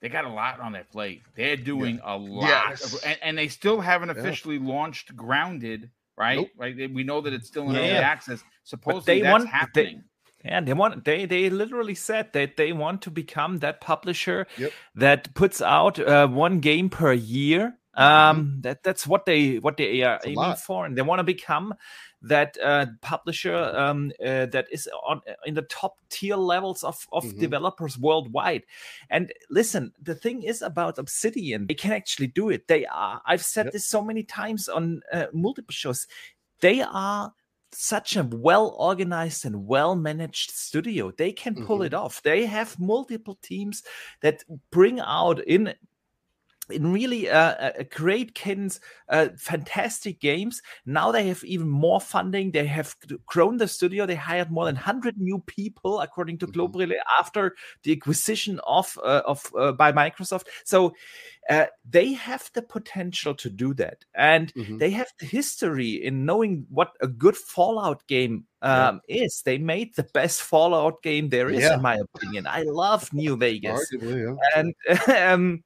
they 0.00 0.08
got 0.10 0.24
a 0.26 0.28
lot 0.28 0.60
on 0.60 0.72
their 0.72 0.84
plate. 0.84 1.22
They're 1.34 1.56
doing 1.56 2.00
a 2.04 2.16
lot, 2.16 2.68
Yes. 2.70 2.84
of, 2.94 3.02
and, 3.04 3.18
and 3.22 3.38
they 3.38 3.48
still 3.48 3.80
haven't 3.80 4.08
Yeah. 4.10 4.20
officially 4.20 4.58
launched 4.58 5.16
Grounded, 5.16 5.90
right? 6.16 6.36
Nope. 6.38 6.48
Right? 6.56 6.76
They- 6.76 6.86
We 6.86 7.04
know 7.04 7.20
that 7.20 7.32
it's 7.32 7.48
still 7.48 7.68
in 7.70 7.76
early 7.76 7.90
access. 7.90 8.42
Supposedly, 8.64 9.14
they 9.16 9.20
that's 9.22 9.32
want- 9.32 9.44
they- 9.44 9.50
happening. 9.50 10.04
Yeah, 10.44 10.60
they 10.60 10.72
want 10.72 11.04
they 11.04 11.24
they 11.24 11.50
literally 11.50 11.94
said 11.94 12.32
that 12.32 12.56
they 12.56 12.72
want 12.72 13.02
to 13.02 13.10
become 13.12 13.58
that 13.58 13.80
publisher 13.80 14.46
Yep. 14.58 14.72
that 14.96 15.34
puts 15.34 15.62
out 15.62 16.00
uh, 16.00 16.26
one 16.26 16.58
game 16.58 16.90
per 16.90 17.12
year. 17.12 17.78
Um, 17.94 18.58
that 18.62 18.82
that's 18.82 19.06
what 19.06 19.24
they 19.24 19.58
what 19.58 19.76
they 19.76 20.02
are 20.02 20.16
It's 20.16 20.26
aiming 20.26 20.56
for, 20.56 20.84
and 20.86 20.96
they 20.96 21.02
want 21.02 21.20
to 21.20 21.24
become 21.24 21.74
that 22.22 22.56
uh, 22.62 22.86
publisher 23.00 23.54
um, 23.54 24.12
uh, 24.20 24.46
that 24.46 24.66
is 24.70 24.88
on 25.04 25.20
in 25.44 25.54
the 25.54 25.62
top 25.62 25.96
tier 26.08 26.36
levels 26.36 26.84
of 26.84 27.06
of 27.12 27.24
Mhm. 27.24 27.38
developers 27.40 27.98
worldwide. 27.98 28.62
And 29.10 29.32
listen, 29.50 29.92
the 30.00 30.14
thing 30.14 30.42
is 30.42 30.62
about 30.62 30.98
Obsidian, 30.98 31.66
they 31.66 31.74
can 31.74 31.92
actually 31.92 32.28
do 32.28 32.48
it. 32.50 32.68
They 32.68 32.86
are. 32.86 33.20
I've 33.26 33.44
said 33.44 33.66
Yep. 33.66 33.72
this 33.72 33.86
so 33.86 34.02
many 34.02 34.22
times 34.22 34.68
on 34.68 35.02
uh, 35.12 35.26
multiple 35.32 35.72
shows. 35.72 36.06
They 36.60 36.80
are 36.82 37.32
such 37.74 38.16
a 38.16 38.22
well 38.22 38.76
organized 38.78 39.44
and 39.46 39.66
well 39.66 39.96
managed 39.96 40.50
studio. 40.50 41.10
They 41.10 41.32
can 41.32 41.54
pull 41.66 41.78
Mhm. 41.78 41.86
it 41.86 41.94
off. 41.94 42.22
They 42.22 42.46
have 42.46 42.78
multiple 42.78 43.38
teams 43.42 43.82
that 44.20 44.44
bring 44.70 45.00
out 45.00 45.40
in 45.46 45.74
in 46.70 46.92
really 46.92 47.28
uh, 47.28 47.54
uh, 47.54 47.72
great 47.90 48.34
cadence, 48.34 48.80
uh, 49.08 49.28
fantastic 49.36 50.20
games. 50.20 50.62
Now 50.86 51.10
they 51.10 51.26
have 51.28 51.42
even 51.44 51.68
more 51.68 52.00
funding. 52.00 52.52
They 52.52 52.66
have 52.66 52.94
grown 53.26 53.56
the 53.56 53.66
studio. 53.68 54.06
They 54.06 54.14
hired 54.14 54.50
more 54.50 54.66
than 54.66 54.76
100 54.76 55.18
new 55.18 55.40
people, 55.46 56.00
according 56.00 56.38
to 56.38 56.46
Mhm. 56.46 56.52
Globe 56.52 56.76
Relay, 56.76 56.96
after 57.18 57.56
the 57.82 57.92
acquisition 57.92 58.60
of 58.66 58.96
uh, 59.02 59.22
of 59.26 59.50
uh, 59.58 59.72
by 59.72 59.92
Microsoft. 59.92 60.46
So 60.64 60.94
uh, 61.50 61.66
they 61.84 62.12
have 62.12 62.48
the 62.54 62.62
potential 62.62 63.34
to 63.34 63.50
do 63.50 63.74
that, 63.74 64.04
and 64.14 64.54
Mhm. 64.54 64.78
they 64.78 64.90
have 64.90 65.12
the 65.18 65.26
history 65.26 65.90
in 66.04 66.24
knowing 66.24 66.64
what 66.70 66.92
a 67.00 67.08
good 67.08 67.36
Fallout 67.36 68.06
game 68.06 68.46
Yeah. 68.62 68.88
um, 68.88 69.00
is. 69.08 69.42
They 69.44 69.58
made 69.58 69.96
the 69.96 70.06
best 70.14 70.40
Fallout 70.42 71.02
game 71.02 71.28
there 71.30 71.50
is, 71.50 71.62
Yeah. 71.62 71.74
in 71.74 71.82
my 71.82 71.96
opinion. 71.96 72.46
I 72.46 72.62
love 72.62 73.12
New 73.12 73.36
Vegas 73.44 73.80
arguably, 73.92 74.22
yeah. 74.22 74.60
and 74.60 74.74
um, 75.34 75.64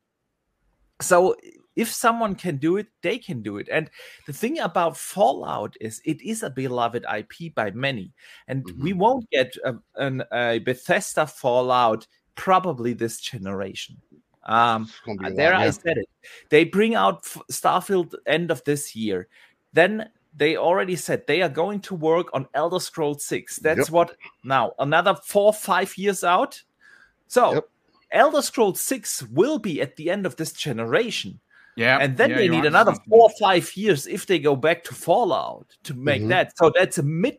so 1.01 1.37
if 1.75 1.93
someone 1.93 2.35
can 2.35 2.57
do 2.57 2.77
it 2.77 2.87
they 3.03 3.19
can 3.19 3.43
do 3.43 3.59
it 3.59 3.69
and 3.71 3.91
the 4.27 4.33
thing 4.33 4.59
about 4.61 4.97
fallout 4.97 5.75
is 5.81 6.01
it 6.05 6.21
is 6.23 6.43
a 6.43 6.51
beloved 6.51 7.05
ip 7.19 7.55
by 7.55 7.71
many 7.73 8.13
and 8.49 8.65
we 8.79 8.93
won't 8.93 9.29
get 9.31 9.55
a, 9.65 9.75
an, 9.97 10.23
a 10.33 10.59
bethesda 10.61 11.27
fallout 11.27 12.07
probably 12.35 12.95
this 12.95 13.21
generation 13.21 13.97
um 14.47 14.83
It's 14.85 15.01
gonna 15.01 15.19
be 15.19 15.27
uh, 15.27 15.31
there 15.35 15.53
lot, 15.53 15.61
I 15.61 15.65
yeah. 15.67 15.71
said 15.71 15.99
it. 15.99 16.09
They 16.51 16.65
bring 16.65 16.95
out 16.95 17.25
Starfield 17.51 18.15
end 18.27 18.51
of 18.51 18.63
this 18.65 18.95
year. 18.97 19.29
Then 19.73 20.09
they 20.37 20.57
already 20.57 20.97
said 20.97 21.27
they 21.27 21.43
are 21.43 21.49
going 21.49 21.81
to 21.81 21.95
work 21.95 22.29
on 22.33 22.47
Elder 22.55 22.79
Scrolls 22.79 23.25
6. 23.25 23.57
That's 23.57 23.89
Yep. 23.89 23.91
what 23.91 24.17
now 24.45 24.73
another 24.79 25.15
four, 25.25 25.53
five 25.53 25.97
years 25.97 26.23
out. 26.23 26.63
So 27.27 27.55
Yep. 27.55 27.69
Elder 28.13 28.43
Scrolls 28.43 28.81
6 28.81 29.25
will 29.25 29.59
be 29.59 29.81
at 29.81 29.97
the 29.97 30.11
end 30.11 30.27
of 30.27 30.37
this 30.37 30.53
generation. 30.53 31.41
Yeah. 31.77 31.99
And 32.01 32.17
then 32.17 32.31
yeah, 32.31 32.37
they 32.37 32.49
need 32.49 32.65
another 32.65 32.93
something. 32.95 33.11
four 33.11 33.23
or 33.25 33.33
five 33.39 33.77
years 33.77 34.07
if 34.07 34.27
they 34.27 34.39
go 34.39 34.57
back 34.57 34.83
to 34.85 34.95
Fallout 34.95 35.77
to 35.85 35.93
make 35.95 36.23
Mhm. 36.23 36.29
that. 36.29 36.57
So 36.57 36.71
that's 36.75 36.99
a 36.99 37.03
mid 37.03 37.39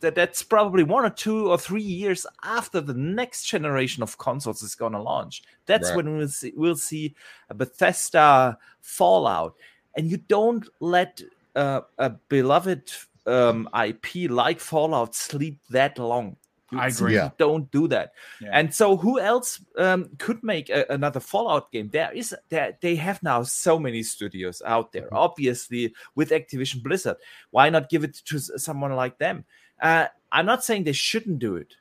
that 0.00 0.14
that's 0.14 0.42
probably 0.42 0.82
one 0.82 1.02
or 1.02 1.08
two 1.10 1.50
or 1.50 1.56
three 1.56 1.80
years 1.82 2.26
after 2.42 2.78
the 2.82 2.92
next 2.92 3.44
generation 3.44 4.02
of 4.02 4.18
consoles 4.18 4.62
is 4.62 4.74
going 4.74 4.92
to 4.92 5.00
launch. 5.00 5.42
That's 5.64 5.88
Right. 5.88 5.96
when 5.96 6.18
we'll 6.18 6.28
see 6.28 6.52
we'll 6.54 6.76
see 6.76 7.14
a 7.48 7.54
Bethesda 7.54 8.58
Fallout, 8.82 9.54
and 9.96 10.10
you 10.10 10.18
don't 10.18 10.68
let 10.80 11.22
uh, 11.56 11.80
a 11.96 12.10
beloved 12.10 12.92
um, 13.26 13.66
IP 13.72 14.28
like 14.28 14.60
Fallout 14.60 15.14
sleep 15.14 15.58
that 15.70 15.98
long. 15.98 16.36
You 16.74 16.80
I 16.80 16.88
agree. 16.88 17.14
Yeah. 17.14 17.30
Don't 17.38 17.70
do 17.70 17.88
that. 17.88 18.12
Yeah. 18.40 18.50
And 18.52 18.74
so, 18.74 18.96
who 18.96 19.18
else 19.20 19.60
um, 19.78 20.10
could 20.18 20.42
make 20.42 20.68
a, 20.70 20.84
another 20.90 21.20
Fallout 21.20 21.70
game? 21.72 21.88
There 21.90 22.12
is 22.12 22.34
there 22.48 22.76
they 22.80 22.96
have 22.96 23.22
now 23.22 23.42
so 23.44 23.78
many 23.78 24.02
studios 24.02 24.62
out 24.66 24.92
there. 24.92 25.08
Mhm. 25.08 25.16
Obviously, 25.26 25.94
with 26.14 26.30
Activision 26.30 26.82
Blizzard, 26.82 27.16
why 27.50 27.70
not 27.70 27.88
give 27.88 28.04
it 28.04 28.14
to 28.26 28.38
someone 28.38 28.92
like 28.94 29.18
them? 29.18 29.44
Uh, 29.80 30.06
I'm 30.32 30.46
not 30.46 30.64
saying 30.64 30.84
they 30.84 30.92
shouldn't 30.92 31.38
do 31.38 31.56
it, 31.56 31.74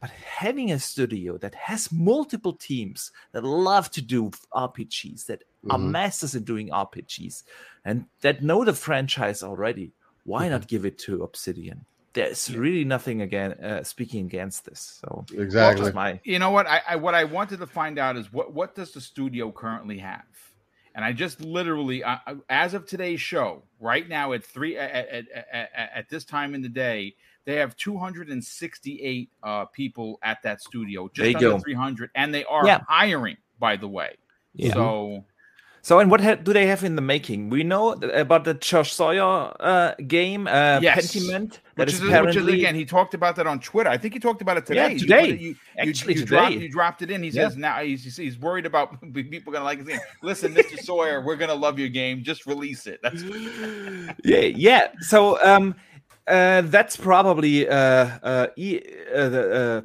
but 0.00 0.10
having 0.10 0.72
a 0.72 0.78
studio 0.78 1.38
that 1.38 1.54
has 1.54 1.90
multiple 1.92 2.52
teams 2.52 3.12
that 3.32 3.44
love 3.44 3.90
to 3.92 4.02
do 4.02 4.30
RPGs, 4.52 5.26
that 5.26 5.42
are 5.70 5.78
Mhm. 5.78 5.90
masters 5.90 6.34
in 6.34 6.44
doing 6.44 6.68
RPGs, 6.70 7.44
and 7.84 8.04
that 8.20 8.42
know 8.42 8.64
the 8.64 8.74
franchise 8.74 9.42
already, 9.42 9.92
why 10.24 10.42
Mm-hmm. 10.42 10.50
not 10.52 10.68
give 10.68 10.84
it 10.84 10.98
to 11.06 11.22
Obsidian? 11.22 11.84
There's 12.14 12.54
really 12.56 12.84
nothing 12.84 13.20
again 13.22 13.52
uh, 13.54 13.82
speaking 13.82 14.24
against 14.26 14.64
this. 14.64 14.98
So 15.00 15.26
Exactly. 15.36 15.84
that's 15.84 15.94
my 15.94 16.20
you 16.24 16.38
know 16.38 16.50
what 16.50 16.66
I, 16.66 16.80
I 16.90 16.96
what 16.96 17.14
I 17.14 17.24
wanted 17.24 17.58
to 17.60 17.66
find 17.66 17.98
out 17.98 18.16
is 18.16 18.32
what 18.32 18.54
what 18.54 18.74
does 18.74 18.92
the 18.92 19.00
studio 19.00 19.50
currently 19.52 19.98
have, 19.98 20.22
and 20.94 21.04
I 21.04 21.12
just 21.12 21.40
literally 21.40 22.04
I, 22.04 22.14
I- 22.26 22.36
as 22.48 22.72
of 22.74 22.86
today's 22.86 23.20
show 23.20 23.64
right 23.80 24.08
now 24.08 24.32
at 24.32 24.44
three 24.44 24.76
at, 24.78 24.90
at, 24.90 25.24
at, 25.34 25.46
at, 25.52 25.90
at 25.94 26.08
this 26.08 26.24
time 26.24 26.54
in 26.54 26.62
the 26.62 26.68
day 26.68 27.14
they 27.46 27.56
have 27.56 27.76
268 27.76 29.30
uh, 29.42 29.64
people 29.66 30.18
at 30.22 30.42
that 30.42 30.60
studio 30.62 31.10
just 31.12 31.34
under 31.36 31.50
go. 31.50 31.58
300 31.58 32.10
and 32.14 32.32
they 32.34 32.44
are 32.44 32.66
Yeah. 32.66 32.80
hiring 32.88 33.36
by 33.58 33.76
the 33.76 33.88
way 33.88 34.16
Yeah. 34.54 34.72
so 34.74 35.24
So, 35.82 35.98
and 35.98 36.10
what 36.10 36.20
ha- 36.22 36.36
do 36.36 36.52
they 36.54 36.66
have 36.68 36.82
in 36.84 36.96
the 36.96 37.02
making? 37.02 37.50
We 37.50 37.62
know 37.62 37.94
th- 37.94 38.10
about 38.14 38.44
the 38.44 38.54
Josh 38.54 38.94
Sawyer 38.94 39.52
uh, 39.60 39.92
game, 40.06 40.46
uh, 40.46 40.80
Yes. 40.80 40.96
Pentiment, 41.12 41.58
that 41.76 41.86
which 41.86 41.94
is 41.94 42.00
is, 42.02 42.20
which 42.22 42.36
is 42.36 42.46
again 42.48 42.74
he 42.74 42.84
talked 42.84 43.14
about 43.14 43.36
that 43.36 43.46
on 43.46 43.58
Twitter 43.60 43.90
I 43.90 43.96
think 43.98 44.14
he 44.14 44.20
talked 44.20 44.42
about 44.42 44.56
it 44.56 44.64
Yeah, 44.70 44.88
today 44.88 44.92
You 44.92 44.98
today. 44.98 45.26
you, 45.28 45.48
you- 45.48 45.56
Actually, 45.78 46.14
you, 46.14 46.20
today. 46.20 46.26
dropped, 46.36 46.52
you 46.54 46.68
dropped 46.68 47.02
it 47.02 47.10
in 47.10 47.22
he 47.22 47.30
Yeah. 47.30 47.48
says 47.48 47.56
now 47.56 47.82
he's, 47.82 48.16
he's 48.16 48.38
worried 48.38 48.66
about 48.66 49.00
people 49.12 49.52
gonna 49.52 49.64
like 49.64 49.78
his 49.78 49.88
game 49.88 50.00
listen 50.22 50.54
Mr. 50.54 50.78
Sawyer 50.78 51.20
we're 51.20 51.36
gonna 51.36 51.54
love 51.54 51.78
your 51.78 51.88
game 51.88 52.22
just 52.22 52.46
release 52.46 52.86
it 52.86 53.00
that's 53.02 53.22
yeah, 54.24 54.38
yeah. 54.40 54.88
So, 55.00 55.42
um, 55.44 55.74
uh, 56.26 56.62
that's 56.62 56.96
probably 56.96 57.68
uh, 57.68 57.74
uh, 58.22 58.46
e- 58.56 58.80
uh, 59.14 59.28
the 59.28 59.84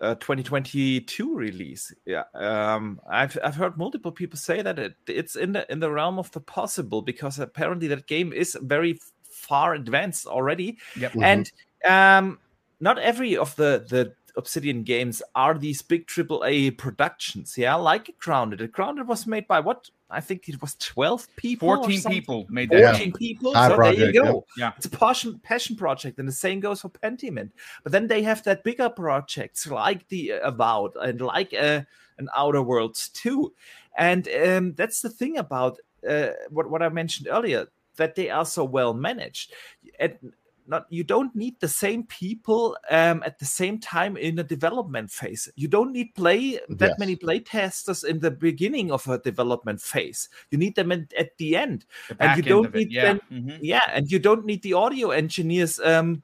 uh, 0.00 0.04
uh, 0.04 0.14
2022 0.16 1.34
release. 1.36 1.92
Yeah, 2.06 2.24
um, 2.34 3.00
I've 3.10 3.36
I've 3.42 3.56
heard 3.56 3.76
multiple 3.76 4.12
people 4.12 4.38
say 4.38 4.62
that 4.62 4.78
it, 4.78 4.94
it's 5.08 5.34
in 5.34 5.52
the 5.52 5.70
in 5.72 5.80
the 5.80 5.90
realm 5.90 6.18
of 6.18 6.30
the 6.32 6.40
possible 6.40 7.02
because 7.02 7.38
apparently 7.40 7.88
that 7.88 8.06
game 8.06 8.32
is 8.32 8.56
very 8.62 8.98
far 9.44 9.74
advanced 9.74 10.26
already. 10.26 10.78
Yep. 10.96 11.12
Mhm. 11.12 11.22
and 11.22 11.52
um 11.84 12.38
not 12.80 12.98
every 12.98 13.36
of 13.36 13.54
the 13.56 13.84
the 13.88 14.12
Obsidian 14.36 14.82
games 14.82 15.22
are 15.34 15.56
these 15.56 15.82
big 15.82 16.06
AAA 16.06 16.76
productions. 16.76 17.56
Yeah, 17.56 17.76
like 17.76 18.14
Grounded. 18.18 18.72
Grounded 18.72 19.06
was 19.06 19.26
made 19.26 19.46
by 19.46 19.60
what? 19.60 19.90
I 20.10 20.20
think 20.20 20.48
it 20.48 20.60
was 20.60 20.74
12 20.76 21.28
people. 21.36 21.68
14 21.68 22.02
people 22.04 22.46
made 22.48 22.70
that. 22.70 22.96
14 22.96 23.12
people. 23.12 23.52
Side 23.52 23.70
so 23.70 23.76
project, 23.76 23.98
there 23.98 24.12
you 24.12 24.22
go. 24.22 24.46
Yeah. 24.56 24.66
yeah. 24.66 24.72
It's 24.76 24.86
a 24.86 24.90
passion, 24.90 25.40
passion 25.42 25.76
project. 25.76 26.18
And 26.18 26.28
the 26.28 26.32
same 26.32 26.60
goes 26.60 26.80
for 26.80 26.88
Pentiment. 26.88 27.50
But 27.82 27.92
then 27.92 28.06
they 28.06 28.22
have 28.22 28.42
that 28.44 28.64
bigger 28.64 28.88
projects 28.88 29.66
like 29.66 30.08
the 30.08 30.32
uh, 30.32 30.48
Avowed 30.50 30.96
and 30.96 31.20
like 31.20 31.54
uh, 31.54 31.82
an 32.18 32.28
Outer 32.36 32.62
Worlds 32.62 33.08
too. 33.08 33.52
And 33.96 34.28
um, 34.28 34.74
that's 34.74 35.00
the 35.00 35.10
thing 35.10 35.38
about 35.38 35.78
uh, 36.08 36.28
what, 36.50 36.68
what 36.70 36.82
I 36.82 36.88
mentioned 36.88 37.28
earlier 37.30 37.66
that 37.96 38.14
they 38.14 38.30
are 38.30 38.44
so 38.44 38.64
well 38.64 38.94
managed. 38.94 39.52
And 39.98 40.18
not 40.66 40.86
you 40.88 41.04
don't 41.04 41.34
need 41.34 41.58
the 41.60 41.68
same 41.68 42.04
people 42.04 42.76
um, 42.90 43.22
at 43.24 43.38
the 43.38 43.44
same 43.44 43.78
time 43.78 44.16
in 44.16 44.38
a 44.38 44.42
development 44.42 45.10
phase. 45.10 45.48
You 45.56 45.68
don't 45.68 45.92
need 45.92 46.14
play 46.14 46.58
that 46.68 46.90
yes. 46.90 46.98
many 46.98 47.16
play 47.16 47.40
testers 47.40 48.04
in 48.04 48.20
the 48.20 48.30
beginning 48.30 48.90
of 48.90 49.06
a 49.08 49.18
development 49.18 49.80
phase. 49.80 50.28
You 50.50 50.58
need 50.58 50.74
them 50.74 50.92
in, 50.92 51.08
at 51.18 51.36
the 51.38 51.56
end, 51.56 51.84
the 52.08 52.22
and 52.22 52.36
you 52.36 52.42
don't 52.42 52.74
need 52.74 52.90
yeah. 52.90 53.02
them. 53.04 53.20
Mm-hmm. 53.30 53.56
Yeah, 53.60 53.84
and 53.92 54.10
you 54.10 54.18
don't 54.18 54.44
need 54.44 54.62
the 54.62 54.74
audio 54.74 55.10
engineers 55.10 55.80
um, 55.80 56.22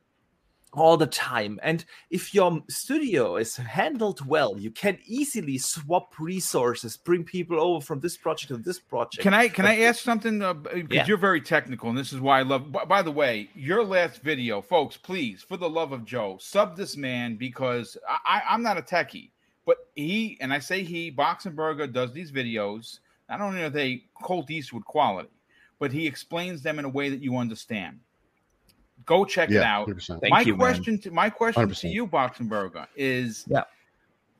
all 0.72 0.96
the 0.96 1.06
time. 1.06 1.58
And 1.62 1.84
if 2.10 2.34
your 2.34 2.62
studio 2.68 3.36
is 3.36 3.56
handled 3.56 4.24
well, 4.26 4.58
you 4.58 4.70
can 4.70 4.98
easily 5.04 5.58
swap 5.58 6.18
resources, 6.18 6.96
bring 6.96 7.24
people 7.24 7.60
over 7.60 7.84
from 7.84 8.00
this 8.00 8.16
project 8.16 8.48
to 8.48 8.56
this 8.56 8.78
project. 8.78 9.22
Can 9.22 9.34
I 9.34 9.48
can 9.48 9.66
I 9.66 9.80
ask 9.82 10.02
something? 10.02 10.42
Uh, 10.42 10.54
because 10.54 10.84
yeah. 10.90 11.06
you're 11.06 11.16
very 11.16 11.40
technical, 11.40 11.88
and 11.88 11.98
this 11.98 12.12
is 12.12 12.20
why 12.20 12.40
I 12.40 12.42
love. 12.42 12.70
By, 12.70 12.84
by, 12.84 13.02
the 13.02 13.10
way, 13.10 13.50
your 13.54 13.84
last 13.84 14.22
video, 14.22 14.60
folks, 14.60 14.96
please, 14.96 15.42
for 15.42 15.56
the 15.56 15.68
love 15.68 15.92
of 15.92 16.04
Joe, 16.04 16.36
sub 16.40 16.76
this 16.76 16.96
man 16.96 17.36
because 17.36 17.96
I, 18.08 18.42
I'm 18.48 18.62
not 18.62 18.78
a 18.78 18.82
techie, 18.82 19.30
but 19.66 19.88
he 19.94 20.38
and 20.40 20.52
I 20.52 20.58
say 20.58 20.82
he 20.82 21.10
Boxenberger 21.10 21.92
does 21.92 22.12
these 22.12 22.32
videos. 22.32 23.00
Not 23.28 23.40
only 23.40 23.62
are 23.62 23.70
they 23.70 24.04
Colt 24.22 24.50
Eastwood 24.50 24.84
quality, 24.84 25.30
but 25.78 25.92
he 25.92 26.06
explains 26.06 26.62
them 26.62 26.78
in 26.78 26.84
a 26.84 26.88
way 26.88 27.08
that 27.08 27.22
you 27.22 27.36
understand. 27.36 28.00
Go 29.10 29.24
check 29.24 29.50
yeah, 29.50 29.58
it 29.58 29.64
out. 29.64 30.30
my 30.30 30.42
you, 30.42 30.54
question 30.54 30.94
man. 30.94 31.00
to 31.00 31.10
my 31.10 31.28
question 31.28 31.68
100%. 31.68 31.80
to 31.80 31.88
you, 31.88 32.06
Boxenberger, 32.06 32.86
is 32.94 33.44
yeah, 33.48 33.64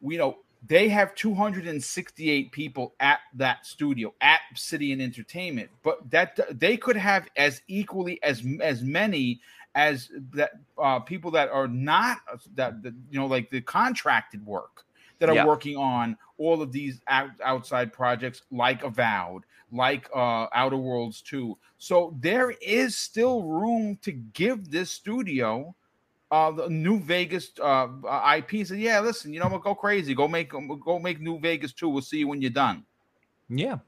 you 0.01 0.17
know, 0.17 0.39
they 0.65 0.89
have 0.89 1.13
268 1.17 2.53
people 2.53 2.95
at 3.01 3.19
that 3.35 3.67
studio 3.67 4.15
at 4.21 4.39
Obsidian 4.53 5.01
Entertainment, 5.01 5.71
but 5.83 6.09
that 6.13 6.39
they 6.57 6.77
could 6.77 6.97
have 6.97 7.27
as 7.37 7.63
equally 7.67 8.23
as 8.23 8.45
as 8.61 8.81
many 8.85 9.41
as 9.75 10.09
that 10.35 10.53
uh, 10.79 11.01
people 11.01 11.33
that 11.33 11.49
are 11.49 11.67
not 11.67 12.19
that, 12.55 12.81
that 12.85 12.95
you 13.11 13.19
know 13.19 13.27
like 13.27 13.51
the 13.51 13.61
contracted 13.61 14.47
work 14.47 14.85
that 15.19 15.29
are 15.29 15.35
yeah. 15.35 15.47
working 15.47 15.77
on 15.77 16.17
all 16.39 16.63
of 16.63 16.71
these 16.71 17.01
out, 17.09 17.31
outside 17.45 17.93
projects 17.93 18.43
like 18.53 18.85
Avowed, 18.85 19.43
like 19.73 20.09
uh, 20.15 20.47
Outer 20.53 20.77
Worlds 20.77 21.21
2. 21.23 21.57
So 21.79 22.17
there 22.21 22.51
is 22.63 22.97
still 22.97 23.43
room 23.43 23.99
to 24.03 24.13
give 24.13 24.71
this 24.71 24.91
studio 24.91 25.75
uh, 26.31 26.51
the 26.53 26.69
New 26.69 27.01
Vegas 27.01 27.51
uh, 27.61 27.89
uh 28.07 28.37
IP. 28.39 28.67
So 28.67 28.75
yeah, 28.75 29.01
listen, 29.01 29.33
you 29.33 29.41
know 29.41 29.49
what? 29.49 29.63
Go 29.63 29.75
crazy. 29.75 30.15
Go 30.15 30.29
make 30.29 30.51
go 30.51 30.99
make 30.99 31.21
New 31.21 31.41
Vegas 31.41 31.73
2. 31.73 31.89
We'll 31.89 32.03
see 32.03 32.19
you 32.19 32.29
when 32.29 32.41
you're 32.41 32.51
done. 32.51 32.85
Yeah. 33.49 33.79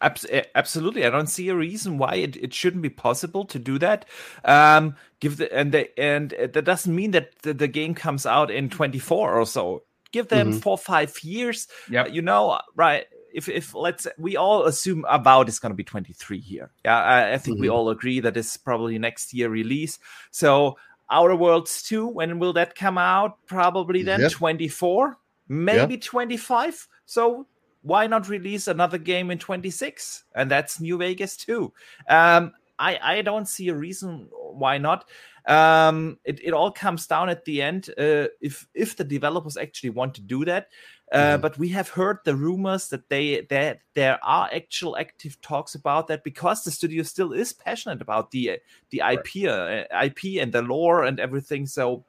Absolutely, 0.00 1.06
I 1.06 1.10
don't 1.10 1.28
see 1.28 1.48
a 1.48 1.56
reason 1.56 1.96
why 1.96 2.16
it, 2.16 2.36
it 2.36 2.52
shouldn't 2.52 2.82
be 2.82 2.90
possible 2.90 3.46
to 3.46 3.58
do 3.58 3.78
that. 3.78 4.04
Um, 4.44 4.96
give 5.20 5.38
the 5.38 5.50
and 5.56 5.72
the, 5.72 5.98
and 5.98 6.30
that 6.30 6.64
doesn't 6.64 6.94
mean 6.94 7.12
that 7.12 7.38
the, 7.40 7.54
the 7.54 7.68
game 7.68 7.94
comes 7.94 8.26
out 8.26 8.50
in 8.50 8.68
24 8.68 9.32
or 9.32 9.46
so 9.46 9.84
give 10.12 10.28
them 10.28 10.50
mm-hmm. 10.50 10.58
four 10.58 10.78
five 10.78 11.12
years 11.24 11.66
yeah 11.90 12.06
you 12.06 12.22
know 12.22 12.60
right 12.76 13.06
if 13.34 13.48
if 13.48 13.74
let's 13.74 14.06
we 14.16 14.36
all 14.36 14.64
assume 14.64 15.04
about 15.08 15.48
is 15.48 15.58
going 15.58 15.70
to 15.70 15.76
be 15.76 15.84
23 15.84 16.38
here 16.40 16.70
yeah 16.84 17.02
i, 17.02 17.34
I 17.34 17.38
think 17.38 17.56
mm-hmm. 17.56 17.62
we 17.62 17.68
all 17.68 17.90
agree 17.90 18.20
that 18.20 18.36
it's 18.36 18.56
probably 18.56 18.98
next 18.98 19.34
year 19.34 19.50
release 19.50 19.98
so 20.30 20.78
outer 21.10 21.36
worlds 21.36 21.82
2 21.82 22.06
when 22.06 22.38
will 22.38 22.54
that 22.54 22.74
come 22.74 22.96
out 22.96 23.38
probably 23.46 24.02
then 24.02 24.20
yep. 24.20 24.32
24 24.32 25.18
maybe 25.48 25.94
yep. 25.94 26.02
25 26.02 26.88
so 27.04 27.46
why 27.82 28.06
not 28.06 28.28
release 28.28 28.66
another 28.66 28.96
game 28.96 29.30
in 29.30 29.38
26 29.38 30.24
and 30.34 30.50
that's 30.50 30.80
new 30.80 30.96
vegas 30.96 31.36
2 31.36 31.72
um 32.08 32.52
i 32.78 32.98
i 33.02 33.22
don't 33.22 33.48
see 33.48 33.68
a 33.68 33.74
reason 33.74 34.28
why 34.32 34.78
not 34.78 35.04
um, 35.46 36.18
it, 36.24 36.40
it 36.42 36.52
all 36.52 36.70
comes 36.70 37.06
down 37.06 37.28
at 37.28 37.44
the 37.44 37.60
end 37.60 37.90
uh, 37.98 38.28
if 38.40 38.66
if 38.74 38.96
the 38.96 39.04
developers 39.04 39.56
actually 39.56 39.90
want 39.90 40.14
to 40.14 40.22
do 40.22 40.44
that. 40.46 40.68
Uh, 41.12 41.18
mm-hmm. 41.18 41.42
But 41.42 41.58
we 41.58 41.68
have 41.68 41.90
heard 41.90 42.18
the 42.24 42.34
rumors 42.34 42.88
that 42.88 43.08
they 43.10 43.42
that 43.50 43.80
there 43.94 44.18
are 44.22 44.48
actual 44.52 44.96
active 44.96 45.38
talks 45.42 45.74
about 45.74 46.08
that 46.08 46.24
because 46.24 46.64
the 46.64 46.70
studio 46.70 47.02
still 47.02 47.32
is 47.32 47.52
passionate 47.52 48.00
about 48.00 48.30
the 48.30 48.58
the 48.88 49.02
IP 49.06 49.46
uh, 49.46 49.84
IP 50.02 50.40
and 50.40 50.50
the 50.50 50.62
lore 50.62 51.04
and 51.04 51.20
everything. 51.20 51.66
So 51.66 52.04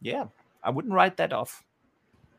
yeah, 0.00 0.24
I 0.64 0.70
wouldn't 0.70 0.94
write 0.94 1.16
that 1.18 1.32
off. 1.32 1.62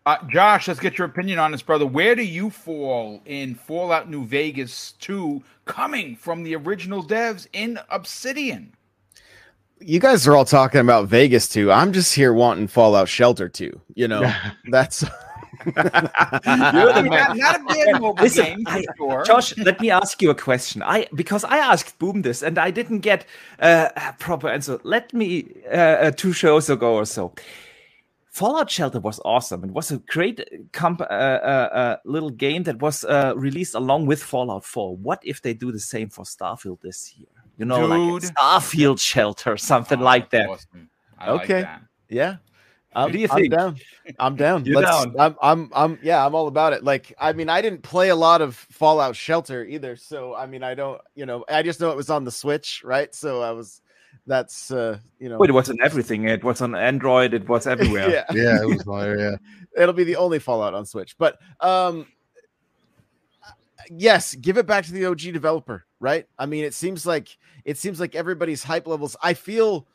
Uh, 0.05 0.17
Josh, 0.29 0.67
let's 0.67 0.79
get 0.79 0.97
your 0.97 1.07
opinion 1.07 1.37
on 1.37 1.51
this, 1.51 1.61
brother. 1.61 1.85
Where 1.85 2.15
do 2.15 2.23
you 2.23 2.49
fall 2.49 3.21
in 3.25 3.53
Fallout 3.55 4.09
New 4.09 4.25
Vegas 4.25 4.93
2 4.93 5.43
coming 5.65 6.15
from 6.15 6.43
the 6.43 6.55
original 6.55 7.03
devs 7.03 7.47
in 7.53 7.79
Obsidian? 7.89 8.73
you 9.81 9.99
guys 9.99 10.27
are 10.27 10.35
all 10.35 10.45
talking 10.45 10.79
about 10.79 11.07
Vegas 11.07 11.47
2. 11.49 11.71
I'm 11.71 11.93
just 11.93 12.13
here 12.13 12.33
wanting 12.33 12.67
Fallout 12.67 13.09
Shelter 13.09 13.49
2. 13.49 13.79
You 13.95 14.07
know, 14.07 14.31
that's. 14.69 15.03
You're 15.65 15.73
the 15.73 17.05
man. 17.07 17.37
Not, 17.37 17.59
a 17.59 17.99
mobile 17.99 18.15
Listen, 18.19 18.45
game, 18.45 18.63
I, 18.65 18.83
sure. 18.97 19.23
Josh, 19.23 19.55
let 19.57 19.79
me 19.79 19.91
ask 19.91 20.19
you 20.21 20.31
a 20.31 20.35
question. 20.35 20.81
I 20.81 21.07
because 21.13 21.43
I 21.43 21.57
asked 21.57 21.99
Boom 21.99 22.23
this 22.23 22.41
and 22.41 22.57
I 22.57 22.71
didn't 22.71 22.99
get 22.99 23.27
uh, 23.59 23.89
a 23.95 24.13
proper 24.13 24.49
answer. 24.49 24.79
Let 24.83 25.13
me 25.13 25.45
uh, 25.71 25.75
uh, 25.75 26.11
two 26.11 26.33
shows 26.33 26.69
ago 26.69 26.95
or 26.95 27.05
so. 27.05 27.33
Fallout 28.31 28.71
Shelter 28.71 28.99
was 28.99 29.19
awesome. 29.23 29.63
It 29.63 29.71
was 29.71 29.91
a 29.91 29.97
great 29.97 30.41
comp- 30.71 31.01
uh, 31.01 31.03
uh, 31.03 31.69
uh, 31.71 31.97
little 32.05 32.31
game 32.31 32.63
that 32.63 32.81
was 32.81 33.05
released 33.35 33.75
along 33.75 34.07
with 34.07 34.23
Fallout 34.23 34.65
4. 34.65 34.97
What 34.97 35.19
if 35.23 35.41
they 35.41 35.53
do 35.53 35.71
the 35.71 35.79
same 35.79 36.09
for 36.09 36.25
Starfield 36.25 36.81
this 36.81 37.13
year? 37.17 37.27
you 37.61 37.65
know, 37.65 37.81
Dude. 37.81 38.23
like 38.23 38.33
Starfield 38.33 38.99
Shelter, 38.99 39.55
something 39.55 39.99
oh, 39.99 40.03
like 40.03 40.31
that. 40.31 40.49
Awesome. 40.49 40.89
okay. 41.21 41.29
Like 41.29 41.47
that. 41.47 41.81
Yeah. 42.09 42.37
Um, 42.93 43.03
what 43.03 43.11
do 43.11 43.19
you 43.19 43.27
think? 43.27 43.53
I'm 43.53 43.57
down. 43.57 43.77
I'm 44.17 44.35
down. 44.35 44.65
You're 44.65 44.81
Let's, 44.81 45.05
down. 45.05 45.15
I'm, 45.19 45.35
I'm, 45.41 45.69
I'm, 45.73 45.99
yeah, 46.01 46.25
I'm 46.25 46.33
all 46.33 46.47
about 46.47 46.73
it. 46.73 46.83
Like, 46.83 47.13
I 47.19 47.33
mean, 47.33 47.49
I 47.49 47.61
didn't 47.61 47.83
play 47.83 48.09
a 48.09 48.15
lot 48.15 48.41
of 48.41 48.55
Fallout 48.55 49.15
Shelter 49.15 49.63
either. 49.63 49.95
So, 49.95 50.33
I 50.33 50.47
mean, 50.47 50.63
I 50.63 50.73
don't, 50.73 50.99
you 51.13 51.27
know, 51.27 51.45
I 51.47 51.61
just 51.61 51.79
know 51.79 51.91
it 51.91 51.97
was 51.97 52.09
on 52.09 52.23
the 52.23 52.31
Switch, 52.31 52.81
right? 52.83 53.13
So 53.13 53.43
I 53.43 53.51
was, 53.51 53.81
that's, 54.27 54.71
uh, 54.71 54.99
you 55.19 55.29
know, 55.29 55.41
it 55.41 55.51
was 55.51 55.69
on 55.69 55.77
everything. 55.81 56.25
It 56.25 56.43
was 56.43 56.61
on 56.61 56.75
Android. 56.75 57.33
It 57.33 57.47
was 57.49 57.67
everywhere. 57.75 58.09
yeah. 58.09 58.25
Yeah. 58.33 58.61
It 58.61 58.67
was 58.67 58.83
fire. 58.83 59.17
Yeah. 59.17 59.35
It'll 59.81 59.93
be 59.93 60.03
the 60.03 60.17
only 60.17 60.39
Fallout 60.39 60.73
on 60.73 60.85
Switch. 60.85 61.17
But, 61.17 61.39
um, 61.59 62.07
yes, 63.89 64.35
give 64.35 64.57
it 64.57 64.65
back 64.65 64.85
to 64.85 64.91
the 64.91 65.05
OG 65.05 65.19
developer, 65.19 65.85
right? 65.99 66.27
I 66.37 66.45
mean, 66.45 66.63
it 66.63 66.73
seems 66.73 67.05
like 67.05 67.37
it 67.65 67.77
seems 67.77 67.99
like 67.99 68.15
everybody's 68.15 68.63
hype 68.63 68.87
levels. 68.87 69.15
I 69.21 69.33
feel 69.33 69.87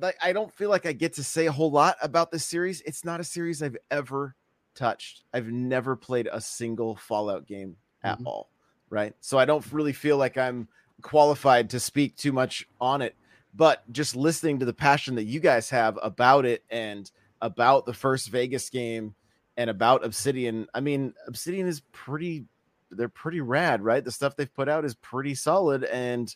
like 0.00 0.16
I 0.22 0.32
don't 0.32 0.52
feel 0.52 0.70
like 0.70 0.86
I 0.86 0.92
get 0.92 1.14
to 1.14 1.24
say 1.24 1.46
a 1.46 1.52
whole 1.52 1.70
lot 1.70 1.96
about 2.02 2.30
this 2.30 2.44
series. 2.44 2.80
It's 2.82 3.04
not 3.04 3.20
a 3.20 3.24
series 3.24 3.62
I've 3.62 3.76
ever 3.90 4.34
touched. 4.74 5.24
I've 5.32 5.48
never 5.48 5.96
played 5.96 6.28
a 6.32 6.40
single 6.40 6.96
Fallout 6.96 7.46
game 7.46 7.76
at 8.02 8.18
mm-hmm. 8.18 8.26
all, 8.26 8.48
right? 8.90 9.14
So 9.20 9.38
I 9.38 9.44
don't 9.44 9.64
really 9.72 9.92
feel 9.92 10.16
like 10.16 10.38
I'm 10.38 10.68
qualified 11.02 11.70
to 11.70 11.80
speak 11.80 12.16
too 12.16 12.32
much 12.32 12.66
on 12.80 13.02
it. 13.02 13.14
But 13.54 13.90
just 13.92 14.16
listening 14.16 14.60
to 14.60 14.64
the 14.64 14.72
passion 14.72 15.16
that 15.16 15.24
you 15.24 15.40
guys 15.40 15.70
have 15.70 15.98
about 16.02 16.46
it 16.46 16.64
and 16.70 17.10
about 17.40 17.84
the 17.86 17.94
first 17.94 18.28
Vegas 18.30 18.70
game 18.70 19.14
and 19.56 19.68
about 19.68 20.04
Obsidian, 20.04 20.66
I 20.74 20.80
mean, 20.80 21.12
Obsidian 21.26 21.66
is 21.66 21.80
pretty 21.92 22.46
they're 22.90 23.08
pretty 23.08 23.40
rad, 23.40 23.82
right? 23.82 24.04
The 24.04 24.12
stuff 24.12 24.36
they've 24.36 24.52
put 24.52 24.68
out 24.68 24.84
is 24.84 24.94
pretty 24.94 25.34
solid, 25.34 25.84
and 25.84 26.34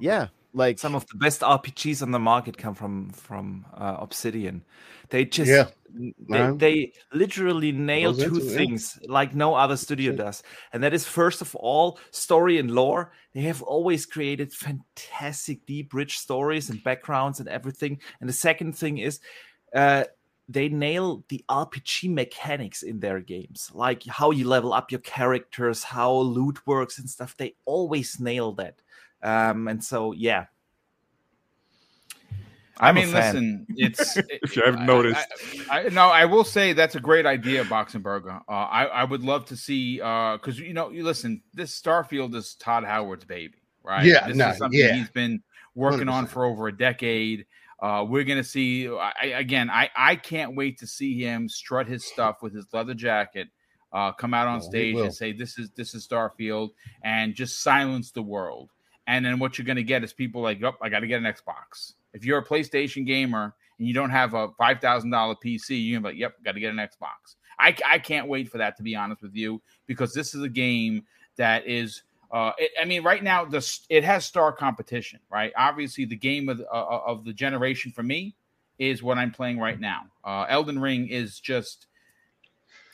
yeah, 0.00 0.28
like 0.54 0.78
some 0.78 0.94
of 0.94 1.06
the 1.06 1.16
best 1.16 1.40
RPGs 1.40 2.02
on 2.02 2.10
the 2.10 2.18
market 2.18 2.56
come 2.56 2.74
from 2.74 3.10
from 3.10 3.66
uh, 3.74 3.96
Obsidian. 3.98 4.64
They 5.08 5.24
just 5.24 5.50
yeah, 5.50 5.68
they, 6.28 6.52
they, 6.56 6.92
literally 7.12 7.72
nail 7.72 8.14
two 8.14 8.40
things 8.40 8.98
it. 9.02 9.10
like 9.10 9.34
no 9.34 9.54
other 9.54 9.76
studio 9.76 10.12
does, 10.12 10.42
and 10.72 10.82
that 10.82 10.94
is 10.94 11.06
first 11.06 11.42
of 11.42 11.54
all 11.56 11.98
story 12.10 12.58
and 12.58 12.70
lore. 12.70 13.12
They 13.34 13.42
have 13.42 13.62
always 13.62 14.06
created 14.06 14.52
fantastic, 14.52 15.66
deep, 15.66 15.94
rich 15.94 16.18
stories 16.18 16.70
and 16.70 16.82
backgrounds 16.82 17.40
and 17.40 17.48
everything. 17.48 18.00
And 18.20 18.28
the 18.28 18.34
second 18.34 18.76
thing 18.76 18.98
is. 18.98 19.20
Uh, 19.74 20.04
they 20.48 20.68
nail 20.68 21.24
the 21.28 21.42
RPG 21.48 22.12
mechanics 22.12 22.82
in 22.82 23.00
their 23.00 23.20
games, 23.20 23.70
like 23.72 24.04
how 24.04 24.32
you 24.32 24.46
level 24.46 24.74
up 24.74 24.90
your 24.90 25.00
characters, 25.00 25.82
how 25.82 26.12
loot 26.12 26.66
works 26.66 26.98
and 26.98 27.08
stuff. 27.08 27.34
They 27.36 27.54
always 27.64 28.20
nail 28.20 28.52
that. 28.54 28.81
Um, 29.22 29.68
and 29.68 29.82
so, 29.82 30.12
yeah. 30.12 30.46
I 32.80 32.88
I'm 32.88 32.96
a 32.96 33.00
mean, 33.02 33.12
listen, 33.14 33.66
it's 33.76 34.16
If 34.16 34.56
you 34.56 34.62
haven't 34.64 34.86
noticed. 34.86 35.26
I, 35.70 35.86
I, 35.86 35.88
no, 35.90 36.08
I 36.08 36.24
will 36.24 36.42
say 36.44 36.72
that's 36.72 36.96
a 36.96 37.00
great 37.00 37.26
idea, 37.26 37.64
Boxenberger. 37.64 38.40
Uh, 38.48 38.52
I 38.52 38.84
I 38.86 39.04
would 39.04 39.22
love 39.22 39.44
to 39.46 39.56
see 39.56 39.98
because 39.98 40.58
you 40.58 40.72
know, 40.74 40.90
you 40.90 41.04
listen, 41.04 41.42
this 41.54 41.80
Starfield 41.80 42.34
is 42.34 42.54
Todd 42.54 42.84
Howard's 42.84 43.24
baby, 43.24 43.58
right? 43.84 44.04
Yeah, 44.04 44.26
this 44.26 44.36
no, 44.36 44.48
is 44.50 44.58
something 44.58 44.80
yeah. 44.80 44.94
he's 44.94 45.10
been 45.10 45.42
working 45.74 46.08
on 46.08 46.26
100%. 46.26 46.28
for 46.30 46.44
over 46.44 46.66
a 46.68 46.76
decade. 46.76 47.46
Uh, 47.80 48.04
we're 48.08 48.24
gonna 48.24 48.42
see. 48.44 48.88
I, 48.88 49.12
I- 49.22 49.26
again, 49.38 49.70
I 49.70 49.90
I 49.94 50.16
can't 50.16 50.56
wait 50.56 50.78
to 50.78 50.86
see 50.86 51.22
him 51.22 51.48
strut 51.48 51.86
his 51.86 52.04
stuff 52.04 52.42
with 52.42 52.54
his 52.54 52.66
leather 52.72 52.94
jacket. 52.94 53.48
Uh, 53.92 54.10
come 54.10 54.32
out 54.34 54.48
on 54.48 54.56
Oh, 54.56 54.60
stage 54.60 54.96
and 54.96 55.14
say 55.14 55.32
this 55.32 55.58
is 55.58 55.70
this 55.76 55.94
is 55.94 56.08
Starfield 56.08 56.70
and 57.04 57.34
just 57.34 57.62
silence 57.62 58.10
the 58.10 58.22
world. 58.22 58.70
And 59.06 59.24
then 59.24 59.38
what 59.38 59.58
you're 59.58 59.64
going 59.64 59.76
to 59.76 59.82
get 59.82 60.04
is 60.04 60.12
people 60.12 60.42
like, 60.42 60.62
oh, 60.62 60.76
I 60.80 60.88
got 60.88 61.00
to 61.00 61.06
get 61.06 61.22
an 61.22 61.24
Xbox. 61.24 61.94
If 62.12 62.24
you're 62.24 62.38
a 62.38 62.44
PlayStation 62.44 63.06
gamer 63.06 63.54
and 63.78 63.88
you 63.88 63.94
don't 63.94 64.10
have 64.10 64.34
a 64.34 64.48
five 64.58 64.80
thousand 64.80 65.10
dollar 65.10 65.34
PC, 65.34 65.88
you're 65.88 66.00
like, 66.00 66.16
yep, 66.16 66.34
got 66.44 66.52
to 66.52 66.60
get 66.60 66.70
an 66.70 66.76
Xbox. 66.76 67.36
I, 67.58 67.76
I 67.86 67.98
can't 67.98 68.28
wait 68.28 68.48
for 68.50 68.58
that 68.58 68.76
to 68.76 68.82
be 68.82 68.94
honest 68.94 69.22
with 69.22 69.34
you 69.34 69.60
because 69.86 70.12
this 70.12 70.34
is 70.34 70.42
a 70.42 70.48
game 70.48 71.04
that 71.36 71.66
is. 71.66 72.02
Uh, 72.30 72.50
it, 72.56 72.70
I 72.80 72.86
mean, 72.86 73.02
right 73.02 73.22
now 73.22 73.44
the 73.44 73.78
it 73.90 74.04
has 74.04 74.24
star 74.24 74.52
competition, 74.52 75.20
right? 75.30 75.52
Obviously, 75.56 76.06
the 76.06 76.16
game 76.16 76.48
of 76.48 76.60
uh, 76.60 77.00
of 77.06 77.24
the 77.24 77.32
generation 77.32 77.92
for 77.92 78.02
me 78.02 78.34
is 78.78 79.02
what 79.02 79.18
I'm 79.18 79.30
playing 79.30 79.58
right 79.58 79.78
now. 79.78 80.02
Uh, 80.24 80.46
Elden 80.48 80.80
Ring 80.80 81.08
is 81.08 81.40
just. 81.40 81.86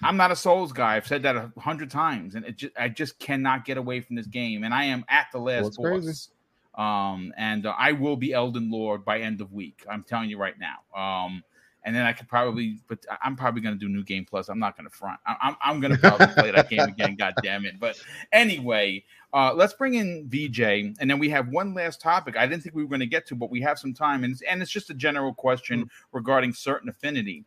I'm 0.03 0.17
not 0.17 0.31
a 0.31 0.37
Souls 0.37 0.73
guy. 0.73 0.97
I've 0.97 1.07
said 1.07 1.23
that 1.23 1.37
a 1.37 1.51
hundred 1.59 1.91
times, 1.91 2.35
and 2.35 2.45
it 2.45 2.57
just, 2.57 2.73
I 2.79 2.89
just 2.89 3.19
cannot 3.19 3.65
get 3.65 3.77
away 3.77 4.01
from 4.01 4.17
this 4.17 4.27
game. 4.27 4.65
And 4.65 4.73
I 4.73 4.85
am 4.85 5.05
at 5.09 5.27
the 5.33 5.39
last 5.39 5.79
Well, 5.79 6.01
boss. 6.01 6.31
Um, 6.75 7.33
and 7.37 7.67
uh, 7.67 7.75
I 7.77 7.93
will 7.93 8.17
be 8.17 8.33
Elden 8.33 8.71
Lord 8.71 9.05
by 9.05 9.19
end 9.21 9.41
of 9.41 9.53
week. 9.53 9.85
I'm 9.91 10.05
telling 10.05 10.31
you 10.31 10.39
right 10.39 10.55
now. 10.59 10.77
Um, 10.97 11.43
and 11.85 11.95
then 11.97 12.05
I 12.05 12.13
could 12.13 12.29
probably, 12.29 12.81
but 12.87 13.05
I'm 13.23 13.35
probably 13.35 13.63
going 13.63 13.75
to 13.75 13.79
do 13.79 13.89
New 13.89 14.05
Game 14.05 14.25
Plus. 14.25 14.49
I'm 14.49 14.59
not 14.59 14.77
going 14.77 14.89
to 14.89 14.95
front. 14.95 15.19
I- 15.27 15.37
I'm, 15.41 15.57
I'm 15.63 15.81
going 15.81 15.93
to 15.93 15.99
probably 15.99 16.27
play 16.35 16.51
that 16.51 16.69
game 16.69 16.81
again. 16.81 17.17
God 17.19 17.35
damn 17.43 17.65
it! 17.65 17.81
But 17.81 17.99
anyway, 18.33 19.05
uh, 19.33 19.55
let's 19.55 19.73
bring 19.73 19.95
in 19.95 20.29
VJ, 20.29 20.61
and 21.01 21.11
then 21.11 21.19
we 21.19 21.29
have 21.31 21.49
one 21.49 21.75
last 21.75 22.01
topic. 22.01 22.37
I 22.37 22.47
didn't 22.47 22.63
think 22.63 22.75
we 22.75 22.83
were 22.83 22.89
going 22.89 23.01
to 23.01 23.07
get 23.07 23.27
to, 23.29 23.35
but 23.35 23.51
we 23.51 23.61
have 23.63 23.79
some 23.79 23.95
time, 23.95 24.23
and 24.23 24.33
it's, 24.33 24.43
and 24.43 24.61
it's 24.61 24.71
just 24.71 24.91
a 24.91 24.95
general 24.95 25.33
question 25.33 25.89
regarding 26.13 26.53
certain 26.53 26.89
affinity, 26.89 27.45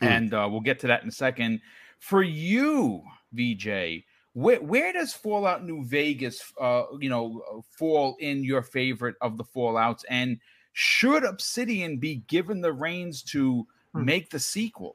Mm. 0.00 0.06
and 0.06 0.34
uh, 0.34 0.48
we'll 0.50 0.60
get 0.60 0.78
to 0.80 0.86
that 0.86 1.02
in 1.02 1.08
a 1.08 1.12
second. 1.12 1.60
For 1.98 2.22
you, 2.22 3.02
VJ, 3.32 4.04
where 4.32 4.60
where 4.60 4.92
does 4.92 5.12
Fallout 5.12 5.64
New 5.64 5.84
Vegas, 5.84 6.52
uh, 6.60 6.84
you 7.00 7.10
know, 7.10 7.62
fall 7.70 8.16
in 8.20 8.44
your 8.44 8.62
favorite 8.62 9.16
of 9.20 9.36
the 9.36 9.44
Fallout's, 9.44 10.04
and 10.04 10.38
should 10.72 11.24
Obsidian 11.24 11.98
be 11.98 12.16
given 12.28 12.60
the 12.60 12.72
reins 12.72 13.22
to 13.24 13.66
Hmm. 13.92 14.04
make 14.04 14.30
the 14.30 14.38
sequel? 14.38 14.94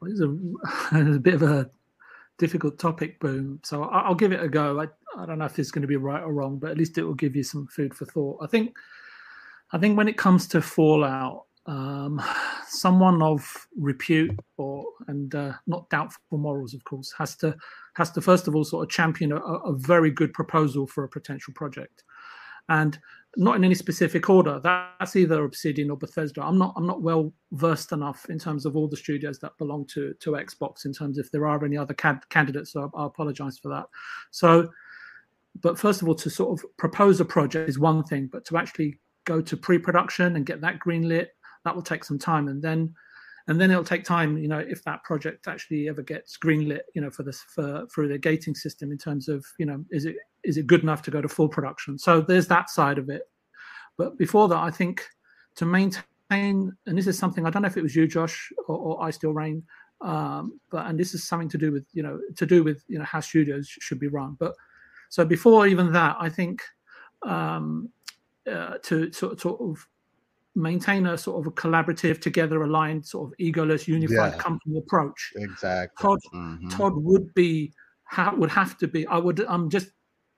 Well, 0.00 0.10
It's 0.10 0.20
a, 0.20 0.30
it's 1.00 1.16
a 1.16 1.20
bit 1.20 1.34
of 1.34 1.42
a 1.42 1.68
difficult 2.38 2.78
topic, 2.78 3.18
boom. 3.18 3.58
So 3.64 3.82
I'll 3.84 4.14
give 4.14 4.30
it 4.30 4.40
a 4.40 4.48
go. 4.48 4.80
I, 4.80 4.86
I 5.20 5.26
don't 5.26 5.38
know 5.40 5.46
if 5.46 5.58
it's 5.58 5.72
going 5.72 5.82
to 5.82 5.88
be 5.88 5.96
right 5.96 6.22
or 6.22 6.32
wrong, 6.32 6.58
but 6.58 6.70
at 6.70 6.78
least 6.78 6.96
it 6.96 7.02
will 7.02 7.14
give 7.14 7.34
you 7.34 7.42
some 7.42 7.66
food 7.66 7.92
for 7.92 8.04
thought. 8.04 8.38
I 8.40 8.46
think, 8.46 8.76
I 9.72 9.78
think 9.78 9.96
when 9.98 10.06
it 10.06 10.16
comes 10.16 10.46
to 10.48 10.62
Fallout, 10.62 11.46
um, 11.66 12.22
someone 12.68 13.22
of 13.22 13.66
repute 13.76 14.38
or 14.56 14.84
and 15.08 15.34
uh, 15.34 15.52
not 15.66 15.88
doubtful 15.90 16.38
morals, 16.38 16.74
of 16.74 16.84
course, 16.84 17.12
has 17.18 17.36
to 17.36 17.56
has 17.94 18.10
to 18.12 18.20
first 18.20 18.46
of 18.46 18.54
all 18.54 18.64
sort 18.64 18.84
of 18.84 18.90
champion 18.90 19.32
a, 19.32 19.36
a 19.36 19.72
very 19.76 20.10
good 20.10 20.32
proposal 20.32 20.86
for 20.86 21.04
a 21.04 21.08
potential 21.08 21.52
project, 21.54 22.04
and 22.68 22.98
not 23.36 23.56
in 23.56 23.64
any 23.64 23.74
specific 23.74 24.30
order. 24.30 24.60
That's 24.62 25.16
either 25.16 25.44
Obsidian 25.44 25.90
or 25.90 25.96
Bethesda. 25.96 26.42
I'm 26.42 26.58
not 26.58 26.72
I'm 26.76 26.86
not 26.86 27.02
well 27.02 27.32
versed 27.52 27.92
enough 27.92 28.26
in 28.30 28.38
terms 28.38 28.64
of 28.64 28.76
all 28.76 28.88
the 28.88 28.96
studios 28.96 29.38
that 29.40 29.58
belong 29.58 29.86
to 29.94 30.14
to 30.20 30.30
Xbox 30.32 30.84
in 30.84 30.92
terms 30.92 31.18
if 31.18 31.30
there 31.32 31.46
are 31.46 31.64
any 31.64 31.76
other 31.76 31.94
can- 31.94 32.20
candidates. 32.30 32.72
So 32.72 32.90
I, 32.94 33.02
I 33.02 33.06
apologize 33.06 33.58
for 33.58 33.68
that. 33.70 33.86
So, 34.30 34.68
but 35.60 35.78
first 35.78 36.00
of 36.00 36.08
all, 36.08 36.14
to 36.14 36.30
sort 36.30 36.58
of 36.58 36.66
propose 36.76 37.20
a 37.20 37.24
project 37.24 37.68
is 37.68 37.78
one 37.78 38.04
thing, 38.04 38.28
but 38.32 38.44
to 38.46 38.56
actually 38.56 39.00
go 39.26 39.42
to 39.42 39.56
pre-production 39.56 40.36
and 40.36 40.46
get 40.46 40.60
that 40.62 40.78
greenlit, 40.78 41.26
that 41.66 41.74
will 41.74 41.82
take 41.82 42.04
some 42.04 42.18
time, 42.18 42.48
and 42.48 42.62
then 42.62 42.94
and 43.48 43.60
then 43.60 43.70
it'll 43.70 43.84
take 43.84 44.04
time 44.04 44.38
you 44.38 44.48
know 44.48 44.58
if 44.58 44.82
that 44.84 45.02
project 45.04 45.46
actually 45.46 45.88
ever 45.88 46.02
gets 46.02 46.36
greenlit 46.38 46.80
you 46.94 47.00
know 47.00 47.10
for 47.10 47.22
this 47.22 47.40
for 47.42 47.86
through 47.92 48.08
the 48.08 48.18
gating 48.18 48.54
system 48.54 48.90
in 48.90 48.98
terms 48.98 49.28
of 49.28 49.44
you 49.58 49.66
know 49.66 49.84
is 49.90 50.04
it 50.04 50.16
is 50.44 50.56
it 50.56 50.66
good 50.66 50.82
enough 50.82 51.02
to 51.02 51.10
go 51.10 51.20
to 51.20 51.28
full 51.28 51.48
production? 51.48 51.98
So 51.98 52.20
there's 52.20 52.46
that 52.48 52.70
side 52.70 52.98
of 52.98 53.10
it. 53.10 53.22
But 53.98 54.18
before 54.18 54.48
that 54.48 54.58
i 54.58 54.70
think 54.70 55.02
to 55.56 55.64
maintain 55.64 56.76
and 56.86 56.98
this 56.98 57.06
is 57.06 57.18
something 57.18 57.46
i 57.46 57.50
don't 57.50 57.62
know 57.62 57.68
if 57.68 57.78
it 57.78 57.82
was 57.82 57.96
you 57.96 58.06
josh 58.06 58.52
or, 58.68 58.76
or 58.76 59.02
i 59.02 59.10
Steel 59.10 59.32
Rain 59.32 59.62
um, 60.02 60.60
but 60.70 60.86
and 60.86 61.00
this 61.00 61.14
is 61.14 61.24
something 61.24 61.48
to 61.48 61.58
do 61.58 61.72
with 61.72 61.86
you 61.92 62.02
know 62.02 62.20
to 62.36 62.46
do 62.46 62.62
with 62.62 62.84
you 62.88 62.98
know 62.98 63.04
how 63.04 63.20
studios 63.20 63.66
should 63.66 63.98
be 63.98 64.08
run. 64.08 64.36
But 64.38 64.54
so 65.08 65.24
before 65.24 65.66
even 65.66 65.92
that 65.92 66.16
i 66.18 66.28
think 66.28 66.62
um, 67.22 67.88
uh, 68.50 68.74
to 68.82 69.12
sort, 69.12 69.40
sort 69.40 69.60
of 69.60 69.86
maintain 70.56 71.06
a 71.06 71.18
sort 71.18 71.38
of 71.40 71.46
a 71.46 71.54
collaborative 71.54 72.20
together 72.20 72.62
aligned 72.62 73.04
sort 73.06 73.30
of 73.30 73.38
egoless 73.38 73.86
unified 73.86 74.32
Yeah. 74.32 74.38
company 74.38 74.78
approach 74.78 75.32
Exactly. 75.36 76.02
Todd 76.02 76.18
Mhm. 76.34 76.70
Todd 76.70 76.94
would 76.96 77.32
be 77.34 77.72
ha, 78.04 78.32
would 78.34 78.50
have 78.50 78.76
to 78.78 78.88
be. 78.88 79.06
I 79.06 79.18
would. 79.18 79.40
I'm 79.46 79.68
just 79.68 79.90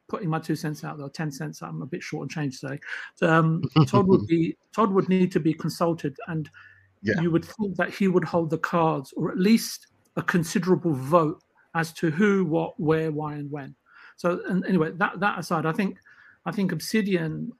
putting 0.08 0.28
my 0.30 0.38
two 0.40 0.56
cents 0.56 0.82
out 0.84 0.98
there. 0.98 1.08
Ten 1.10 1.30
cents. 1.30 1.62
I'm 1.62 1.82
a 1.82 1.86
bit 1.86 2.02
short 2.02 2.22
on 2.22 2.28
change 2.28 2.60
today. 2.60 2.80
So, 3.14 3.30
um, 3.32 3.62
Todd 3.86 4.06
would 4.08 4.26
be. 4.26 4.56
Todd 4.72 4.90
would 4.92 5.08
need 5.08 5.30
to 5.32 5.40
be 5.40 5.52
consulted, 5.54 6.16
and 6.26 6.50
Yeah. 7.02 7.20
you 7.20 7.30
would 7.30 7.44
think 7.44 7.76
that 7.76 7.90
he 7.90 8.08
would 8.08 8.24
hold 8.24 8.50
the 8.50 8.58
cards, 8.58 9.12
or 9.16 9.30
at 9.30 9.38
least 9.38 9.86
a 10.16 10.22
considerable 10.22 10.94
vote 10.94 11.42
as 11.74 11.92
to 11.92 12.10
who, 12.10 12.44
what, 12.44 12.80
where, 12.80 13.12
why, 13.12 13.34
and 13.34 13.50
when. 13.52 13.76
So, 14.16 14.40
and 14.48 14.64
anyway, 14.66 14.90
that 14.96 15.20
that 15.20 15.38
aside, 15.38 15.64
I 15.66 15.72
think, 15.72 15.98
I 16.46 16.50
think 16.52 16.72
Obsidian. 16.72 17.52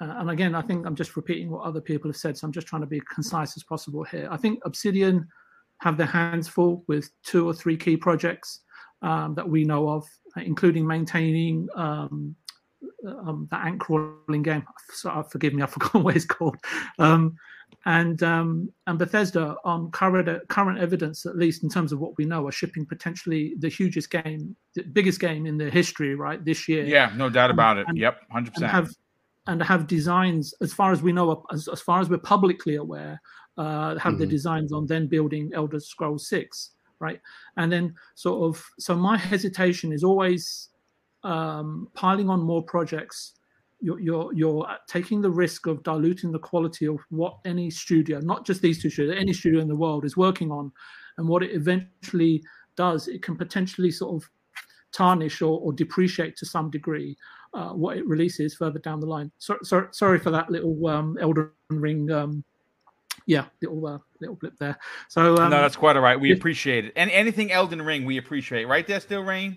Uh, 0.00 0.14
and 0.18 0.30
again, 0.30 0.54
I 0.54 0.62
think 0.62 0.86
I'm 0.86 0.94
just 0.94 1.16
repeating 1.16 1.50
what 1.50 1.64
other 1.64 1.80
people 1.80 2.08
have 2.08 2.16
said, 2.16 2.36
so 2.36 2.46
I'm 2.46 2.52
just 2.52 2.66
trying 2.66 2.82
to 2.82 2.86
be 2.86 3.00
concise 3.12 3.56
as 3.56 3.62
possible 3.62 4.02
here. 4.04 4.28
I 4.30 4.36
think 4.36 4.60
Obsidian 4.64 5.28
have 5.78 5.96
their 5.96 6.06
hands 6.06 6.48
full 6.48 6.84
with 6.86 7.10
two 7.22 7.46
or 7.46 7.52
three 7.52 7.76
key 7.76 7.96
projects 7.96 8.60
um, 9.02 9.34
that 9.34 9.48
we 9.48 9.64
know 9.64 9.88
of, 9.88 10.06
including 10.36 10.86
maintaining 10.86 11.68
um, 11.74 12.34
um, 13.06 13.48
the 13.50 13.56
ant 13.56 13.80
crawling 13.80 14.42
game. 14.42 14.64
So, 14.92 15.10
uh, 15.10 15.22
forgive 15.22 15.54
me, 15.54 15.62
I 15.62 15.66
forgot 15.78 16.02
what 16.02 16.16
it's 16.16 16.24
called. 16.24 16.56
Um, 16.98 17.36
and 17.86 18.22
um, 18.22 18.70
and 18.86 18.98
Bethesda, 18.98 19.56
on 19.64 19.90
current 19.90 20.48
current 20.48 20.78
evidence, 20.78 21.24
at 21.24 21.36
least 21.36 21.62
in 21.62 21.68
terms 21.68 21.92
of 21.92 22.00
what 22.00 22.16
we 22.18 22.24
know, 22.24 22.46
are 22.46 22.52
shipping 22.52 22.84
potentially 22.84 23.54
the 23.58 23.68
hugest 23.68 24.10
game, 24.10 24.56
the 24.74 24.82
biggest 24.82 25.20
game 25.20 25.46
in 25.46 25.56
their 25.56 25.70
history, 25.70 26.14
right 26.14 26.44
this 26.44 26.68
year 26.68 26.84
Yeah, 26.84 27.12
no 27.16 27.30
doubt 27.30 27.50
about 27.50 27.78
it. 27.78 27.86
And- 27.88 27.96
yep, 27.96 28.20
hundred 28.30 28.54
and 28.56 28.70
percent. 28.70 28.96
And 29.50 29.62
have 29.62 29.86
designs 29.96 30.44
as 30.60 30.72
far 30.78 30.90
as 30.92 31.00
we 31.06 31.12
know 31.12 31.28
as, 31.54 31.68
as 31.76 31.80
far 31.88 31.98
as 32.00 32.08
we're 32.10 32.18
publicly 32.34 32.76
aware 32.84 33.14
uh, 33.62 33.98
have 33.98 34.16
the 34.18 34.26
Mhm. 34.26 34.30
designs 34.36 34.70
on 34.72 34.86
then 34.86 35.04
building 35.16 35.44
elder 35.60 35.80
scrolls 35.80 36.28
6 36.28 36.70
right? 37.06 37.20
And 37.56 37.68
then 37.72 37.94
sort 38.14 38.38
of 38.48 38.52
so 38.78 38.94
my 38.94 39.16
hesitation 39.32 39.88
is 39.96 40.04
always 40.04 40.68
um, 41.24 41.88
piling 41.94 42.28
on 42.34 42.40
more 42.52 42.62
projects. 42.74 43.18
You're, 43.86 44.00
you're 44.06 44.28
you're 44.40 44.66
taking 44.96 45.22
the 45.22 45.30
risk 45.44 45.66
of 45.66 45.82
diluting 45.82 46.30
the 46.32 46.38
quality 46.50 46.86
of 46.86 46.98
what 47.08 47.34
any 47.52 47.68
studio 47.70 48.20
not 48.20 48.40
just 48.48 48.60
these 48.60 48.78
two 48.82 48.90
studios 48.90 49.16
any 49.18 49.32
studio 49.40 49.60
in 49.64 49.68
the 49.72 49.80
world 49.84 50.04
is 50.04 50.16
working 50.26 50.50
on. 50.58 50.70
And 51.16 51.24
what 51.30 51.42
it 51.42 51.52
eventually 51.62 52.34
does 52.76 53.08
it 53.08 53.22
can 53.26 53.36
potentially 53.44 53.90
sort 53.90 54.12
of 54.16 54.30
tarnish 54.92 55.40
or, 55.40 55.54
or 55.64 55.72
depreciate 55.72 56.34
to 56.36 56.46
some 56.46 56.68
degree 56.70 57.16
uh, 57.54 57.70
what 57.70 57.96
it 57.96 58.06
releases 58.06 58.54
further 58.54 58.78
down 58.78 59.00
the 59.00 59.06
line. 59.06 59.30
So, 59.38 59.56
so, 59.62 59.88
sorry 59.90 60.18
for 60.18 60.30
that 60.30 60.50
little 60.50 60.86
um, 60.86 61.18
Elden 61.20 61.50
Ring, 61.68 62.10
um, 62.10 62.44
yeah, 63.26 63.46
little 63.62 63.86
uh, 63.86 63.98
little 64.20 64.36
blip 64.36 64.56
there. 64.58 64.78
So 65.08 65.36
um, 65.36 65.50
no, 65.50 65.60
that's 65.60 65.76
quite 65.76 65.96
all 65.96 66.02
right. 66.02 66.18
We 66.18 66.30
yeah. 66.30 66.36
appreciate 66.36 66.84
it. 66.84 66.92
And 66.96 67.10
anything 67.10 67.52
Elden 67.52 67.82
Ring, 67.82 68.04
we 68.04 68.18
appreciate. 68.18 68.66
Right 68.66 68.86
there, 68.86 69.00
Steel 69.00 69.22
Rain. 69.22 69.56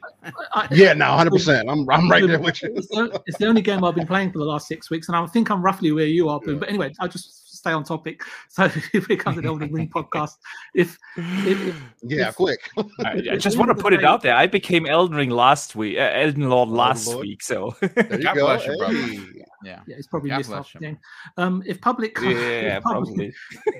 Yeah, 0.71 0.93
no, 0.93 1.05
hundred 1.05 1.31
percent. 1.31 1.69
I'm 1.69 1.89
I'm 1.89 2.09
right 2.09 2.25
there 2.25 2.39
with 2.39 2.61
you. 2.61 2.73
it's, 2.75 2.87
the, 2.89 3.21
it's 3.25 3.37
the 3.37 3.47
only 3.47 3.61
game 3.61 3.83
I've 3.83 3.95
been 3.95 4.07
playing 4.07 4.31
for 4.31 4.39
the 4.39 4.45
last 4.45 4.67
six 4.67 4.89
weeks, 4.89 5.07
and 5.07 5.15
I 5.15 5.25
think 5.27 5.49
I'm 5.49 5.61
roughly 5.61 5.91
where 5.91 6.05
you 6.05 6.29
are, 6.29 6.39
Boom. 6.39 6.55
Yeah. 6.55 6.59
But 6.59 6.69
anyway, 6.69 6.93
I'll 6.99 7.07
just 7.07 7.42
stay 7.63 7.71
on 7.71 7.83
topic. 7.83 8.21
So 8.49 8.65
if 8.93 9.09
it 9.09 9.17
comes 9.17 9.35
to 9.37 9.41
the 9.41 9.47
Elden 9.47 9.71
Ring 9.71 9.89
podcast, 9.95 10.31
if, 10.75 10.97
if 11.17 11.75
Yeah, 12.03 12.29
If- 12.29 12.35
quick. 12.35 12.59
I, 13.05 13.11
I 13.31 13.37
just 13.37 13.57
want 13.57 13.69
to 13.69 13.71
end 13.71 13.79
of 13.79 13.83
put 13.83 13.93
it 13.93 14.03
out 14.03 14.21
there. 14.21 14.35
I 14.35 14.47
became 14.47 14.85
Elden 14.85 15.15
Ring 15.17 15.29
last 15.29 15.75
week, 15.75 15.97
uh, 15.97 16.01
Elden 16.13 16.49
Lord 16.49 16.69
last 16.69 17.07
Lord. 17.07 17.21
week. 17.25 17.41
So 17.41 17.73
There 17.79 17.89
you 18.11 18.23
God 18.23 18.35
go. 18.35 18.45
bless 18.45 18.65
you, 18.67 18.77
brother. 18.77 18.97
Yeah. 18.97 19.79
yeah, 19.87 19.95
it's 19.97 20.07
probably 20.07 20.29
God 20.29 20.37
missed 20.39 20.49
bless 20.49 20.57
half 20.71 20.73
the 20.73 20.79
you. 20.79 20.91
game. 20.91 20.99
Um, 21.37 21.63
if 21.65 21.79
public, 21.81 22.17
yeah, 22.21 22.77
if 22.77 22.83
public- 22.83 23.15
probably. 23.15 23.33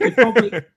if 0.07 0.15
public 0.15 0.69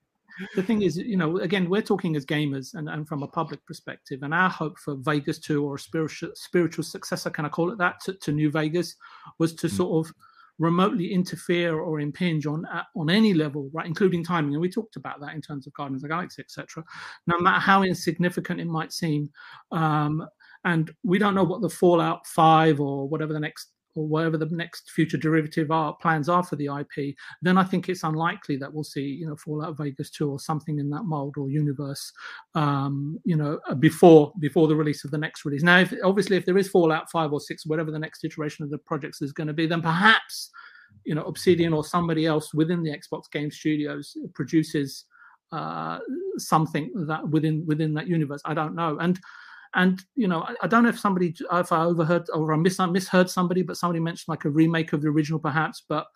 the 0.54 0.62
thing 0.62 0.82
is, 0.82 0.98
you 0.98 1.16
know, 1.16 1.38
again, 1.38 1.70
we're 1.70 1.80
talking 1.80 2.14
as 2.14 2.26
gamers 2.26 2.74
and, 2.74 2.90
and 2.90 3.08
from 3.08 3.22
a 3.22 3.26
public 3.28 3.64
perspective, 3.64 4.22
and 4.22 4.34
our 4.34 4.50
hope 4.50 4.78
for 4.78 4.94
Vegas 4.96 5.38
2 5.38 5.64
or 5.64 5.76
a 5.76 5.78
spiritual 5.78 6.30
spiritual 6.34 6.84
successor, 6.84 7.30
can 7.30 7.46
I 7.46 7.48
call 7.48 7.70
it 7.72 7.78
that, 7.78 8.00
to, 8.04 8.12
to 8.12 8.32
New 8.32 8.50
Vegas, 8.50 8.96
was 9.38 9.54
to 9.54 9.66
Mm. 9.68 9.70
sort 9.70 10.06
of 10.06 10.12
remotely 10.58 11.12
interfere 11.12 11.78
or 11.78 12.00
impinge 12.00 12.46
on 12.46 12.64
uh, 12.66 12.82
on 12.96 13.10
any 13.10 13.34
level, 13.34 13.70
right, 13.72 13.86
including 13.86 14.24
timing. 14.24 14.54
And 14.54 14.60
we 14.60 14.70
talked 14.70 14.96
about 14.96 15.20
that 15.20 15.34
in 15.34 15.40
terms 15.40 15.66
of 15.66 15.72
Guardians 15.74 16.04
of 16.04 16.10
Galaxy, 16.10 16.42
etc. 16.42 16.84
No 17.26 17.38
matter 17.38 17.60
how 17.60 17.82
insignificant 17.82 18.60
it 18.60 18.66
might 18.66 18.92
seem, 18.92 19.30
um, 19.72 20.26
and 20.64 20.90
we 21.04 21.18
don't 21.18 21.34
know 21.34 21.44
what 21.44 21.60
the 21.60 21.70
Fallout 21.70 22.26
Five 22.26 22.80
or 22.80 23.08
whatever 23.08 23.32
the 23.32 23.40
next 23.40 23.70
or 23.97 24.06
whatever 24.06 24.36
the 24.36 24.47
next 24.47 24.90
future 24.90 25.16
derivative 25.16 25.70
are, 25.70 25.94
plans 25.94 26.28
are 26.28 26.43
for 26.43 26.56
the 26.56 26.66
IP, 26.66 27.14
then 27.43 27.59
I 27.59 27.64
think 27.64 27.89
it's 27.89 28.05
unlikely 28.05 28.56
that 28.59 28.73
we'll 28.73 28.85
see, 28.85 29.02
you 29.02 29.27
know, 29.27 29.36
Fallout 29.36 29.77
Vegas 29.77 30.10
2 30.10 30.31
or 30.31 30.39
something 30.39 30.78
in 30.78 30.90
that 30.90 31.05
mold 31.05 31.36
or 31.39 31.51
universe, 31.51 32.12
um, 32.55 33.18
you 33.24 33.36
know, 33.36 33.59
uh, 33.68 33.74
before 33.74 34.32
before 34.39 34.68
the 34.68 34.77
release 34.77 35.05
of 35.05 35.10
the 35.10 35.18
next 35.18 35.44
release. 35.44 35.62
Now, 35.62 35.78
if, 35.78 35.93
obviously, 36.05 36.36
if 36.36 36.47
there 36.47 36.59
is 36.59 36.68
Fallout 36.68 37.10
5 37.10 37.32
or 37.32 37.40
6, 37.40 37.66
whatever 37.66 37.90
the 37.90 37.98
next 37.98 38.24
iteration 38.24 38.64
of 38.64 38.70
the 38.70 38.78
projects 38.78 39.23
is 39.23 39.32
going 39.32 39.48
to 39.48 39.52
be, 39.52 39.66
then 39.66 39.82
perhaps, 39.82 40.51
you 41.05 41.14
know, 41.14 41.24
Obsidian 41.24 41.73
or 41.73 41.85
somebody 41.85 42.27
else 42.27 42.52
within 42.55 42.82
the 42.82 42.90
Xbox 42.90 43.31
Game 43.31 43.51
Studios 43.51 44.16
produces 44.35 45.05
uh, 45.52 45.98
something 46.39 46.90
that 47.06 47.28
within 47.28 47.64
within 47.66 47.94
that 47.94 48.06
universe. 48.06 48.43
I 48.44 48.55
don't 48.55 48.74
know. 48.74 48.98
And 48.98 49.18
and 49.77 50.03
you 50.16 50.27
know, 50.27 50.40
I, 50.40 50.55
I, 50.62 50.66
don't 50.66 50.82
know 50.82 50.89
if 50.89 50.98
somebody, 50.98 51.35
if 51.53 51.70
I 51.70 51.85
overheard 51.85 52.27
or 52.32 52.53
I 52.53 52.57
mis- 52.57 52.78
misheard 52.78 53.31
somebody, 53.31 53.62
but 53.62 53.77
somebody 53.77 54.01
mentioned 54.01 54.28
like 54.28 54.47
a 54.47 54.51
remake 54.51 54.93
of 54.93 55.03
the 55.03 55.09
original, 55.09 55.39
perhaps. 55.39 55.85
But 55.86 56.07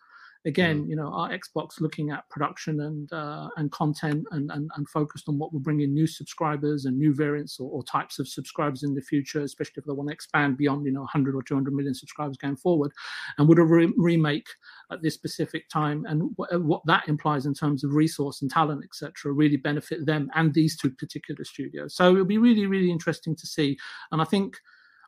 again, 0.46 0.84
mm. 0.84 0.88
you 0.88 0.96
know, 0.96 1.12
our 1.12 1.30
Xbox 1.30 1.80
looking 1.80 2.10
at 2.10 2.28
production 2.30 2.80
and 2.80 3.12
uh, 3.12 3.48
and 3.56 3.70
content 3.72 4.26
and, 4.30 4.50
and 4.50 4.70
and 4.76 4.88
focused 4.88 5.28
on 5.28 5.38
what 5.38 5.52
will 5.52 5.60
bring 5.60 5.80
in 5.80 5.92
new 5.92 6.06
subscribers 6.06 6.84
and 6.84 6.98
new 6.98 7.14
variants 7.14 7.58
or, 7.60 7.70
or, 7.70 7.84
types 7.84 8.18
of 8.18 8.28
subscribers 8.28 8.82
in 8.82 8.94
the 8.94 9.02
future, 9.02 9.42
especially 9.42 9.74
if 9.76 9.84
they 9.84 9.92
want 9.92 10.08
to 10.08 10.14
expand 10.14 10.56
beyond 10.56 10.84
you 10.86 10.92
know 10.92 11.00
100 11.00 11.34
or 11.34 11.42
200 11.42 11.74
million 11.74 11.94
subscribers 11.94 12.36
going 12.36 12.56
forward, 12.56 12.92
and 13.38 13.48
would 13.48 13.58
a 13.58 13.62
re- 13.62 13.92
remake 13.96 14.48
at 14.90 15.02
this 15.02 15.14
specific 15.14 15.68
time 15.68 16.04
and 16.08 16.34
w- 16.36 16.64
what 16.64 16.82
that 16.86 17.08
implies 17.08 17.46
in 17.46 17.54
terms 17.54 17.84
of 17.84 17.92
resource 17.92 18.42
and 18.42 18.50
talent, 18.50 18.84
etc., 18.84 19.32
really 19.32 19.56
benefit 19.56 20.06
them 20.06 20.30
and 20.34 20.54
these 20.54 20.76
two 20.76 20.90
particular 20.90 21.44
studios. 21.44 21.94
So 21.94 22.12
it'll 22.12 22.24
be 22.24 22.38
really 22.38 22.66
really 22.66 22.90
interesting 22.90 23.36
to 23.36 23.46
see, 23.46 23.76
and 24.12 24.20
I 24.20 24.24
think. 24.24 24.56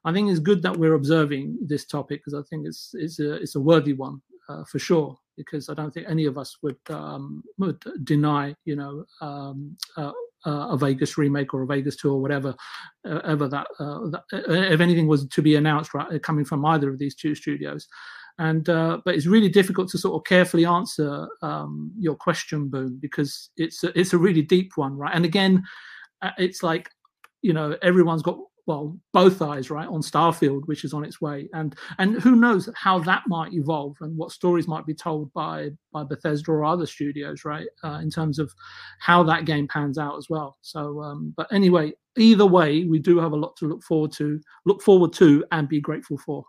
I 0.04 0.12
think 0.12 0.28
it's 0.28 0.40
good 0.40 0.62
that 0.62 0.76
we're 0.76 0.94
observing 0.94 1.58
this 1.64 1.86
topic 1.86 2.24
because 2.24 2.34
I 2.34 2.42
think 2.50 2.66
it's 2.66 2.90
it's 2.94 3.20
a 3.20 3.34
it's 3.34 3.54
a 3.54 3.60
worthy 3.60 3.92
one 3.92 4.20
uh, 4.48 4.64
for 4.64 4.78
sure 4.78 5.16
because 5.36 5.68
I 5.68 5.74
don't 5.74 5.92
think 5.92 6.06
any 6.08 6.26
of 6.26 6.36
us 6.38 6.56
would 6.62 6.78
um, 6.88 7.42
would 7.58 7.82
deny, 8.04 8.54
you 8.64 8.76
know, 8.76 9.04
um, 9.20 9.76
uh, 9.96 10.12
uh, 10.44 10.68
a 10.70 10.76
Vegas 10.76 11.16
remake 11.16 11.54
or 11.54 11.62
a 11.62 11.66
Vegas 11.66 11.96
two 11.96 12.12
or 12.12 12.20
whatever, 12.20 12.54
uh, 13.08 13.20
ever 13.24 13.48
that, 13.48 13.66
uh, 13.78 14.08
that, 14.10 14.22
if 14.32 14.80
anything 14.80 15.06
was 15.06 15.26
to 15.28 15.42
be 15.42 15.54
announced, 15.54 15.94
right, 15.94 16.22
coming 16.22 16.44
from 16.44 16.64
either 16.66 16.90
of 16.90 16.98
these 16.98 17.14
two 17.14 17.34
studios. 17.34 17.86
And 18.38 18.64
but 18.64 19.14
it's 19.14 19.26
really 19.26 19.50
difficult 19.50 19.88
to 19.90 19.98
sort 19.98 20.14
of 20.14 20.24
carefully 20.24 20.64
answer 20.64 21.28
um, 21.42 21.92
your 21.98 22.16
question, 22.16 22.68
Boom, 22.68 22.98
because 23.00 23.50
it's 23.56 23.84
a, 23.84 23.98
it's 23.98 24.14
a 24.14 24.18
really 24.18 24.42
deep 24.42 24.72
one, 24.76 24.96
right? 24.96 25.14
And 25.14 25.24
again, 25.24 25.62
it's 26.38 26.62
like 26.62 26.90
you 27.42 27.52
know 27.52 27.76
everyone's 27.82 28.22
got 28.22 28.38
well 28.66 28.96
both 29.12 29.42
eyes 29.42 29.70
right 29.70 29.88
on 29.88 30.00
starfield 30.00 30.62
which 30.66 30.84
is 30.84 30.92
on 30.92 31.04
its 31.04 31.20
way 31.20 31.48
and 31.52 31.76
and 31.98 32.20
who 32.20 32.36
knows 32.36 32.68
how 32.74 32.98
that 32.98 33.22
might 33.26 33.52
evolve 33.52 33.96
and 34.00 34.16
what 34.16 34.30
stories 34.30 34.68
might 34.68 34.86
be 34.86 34.94
told 34.94 35.32
by 35.32 35.70
by 35.92 36.04
bethesda 36.04 36.50
or 36.50 36.64
other 36.64 36.86
studios 36.86 37.44
right 37.44 37.66
uh, 37.84 37.98
in 38.02 38.10
terms 38.10 38.38
of 38.38 38.52
how 39.00 39.22
that 39.22 39.44
game 39.44 39.66
pans 39.68 39.98
out 39.98 40.16
as 40.16 40.28
well 40.30 40.56
so 40.62 41.00
um 41.02 41.32
but 41.36 41.52
anyway 41.52 41.92
either 42.16 42.46
way 42.46 42.84
we 42.84 42.98
do 42.98 43.18
have 43.18 43.32
a 43.32 43.36
lot 43.36 43.56
to 43.56 43.66
look 43.66 43.82
forward 43.82 44.12
to 44.12 44.40
look 44.64 44.82
forward 44.82 45.12
to 45.12 45.44
and 45.52 45.68
be 45.68 45.80
grateful 45.80 46.18
for 46.18 46.44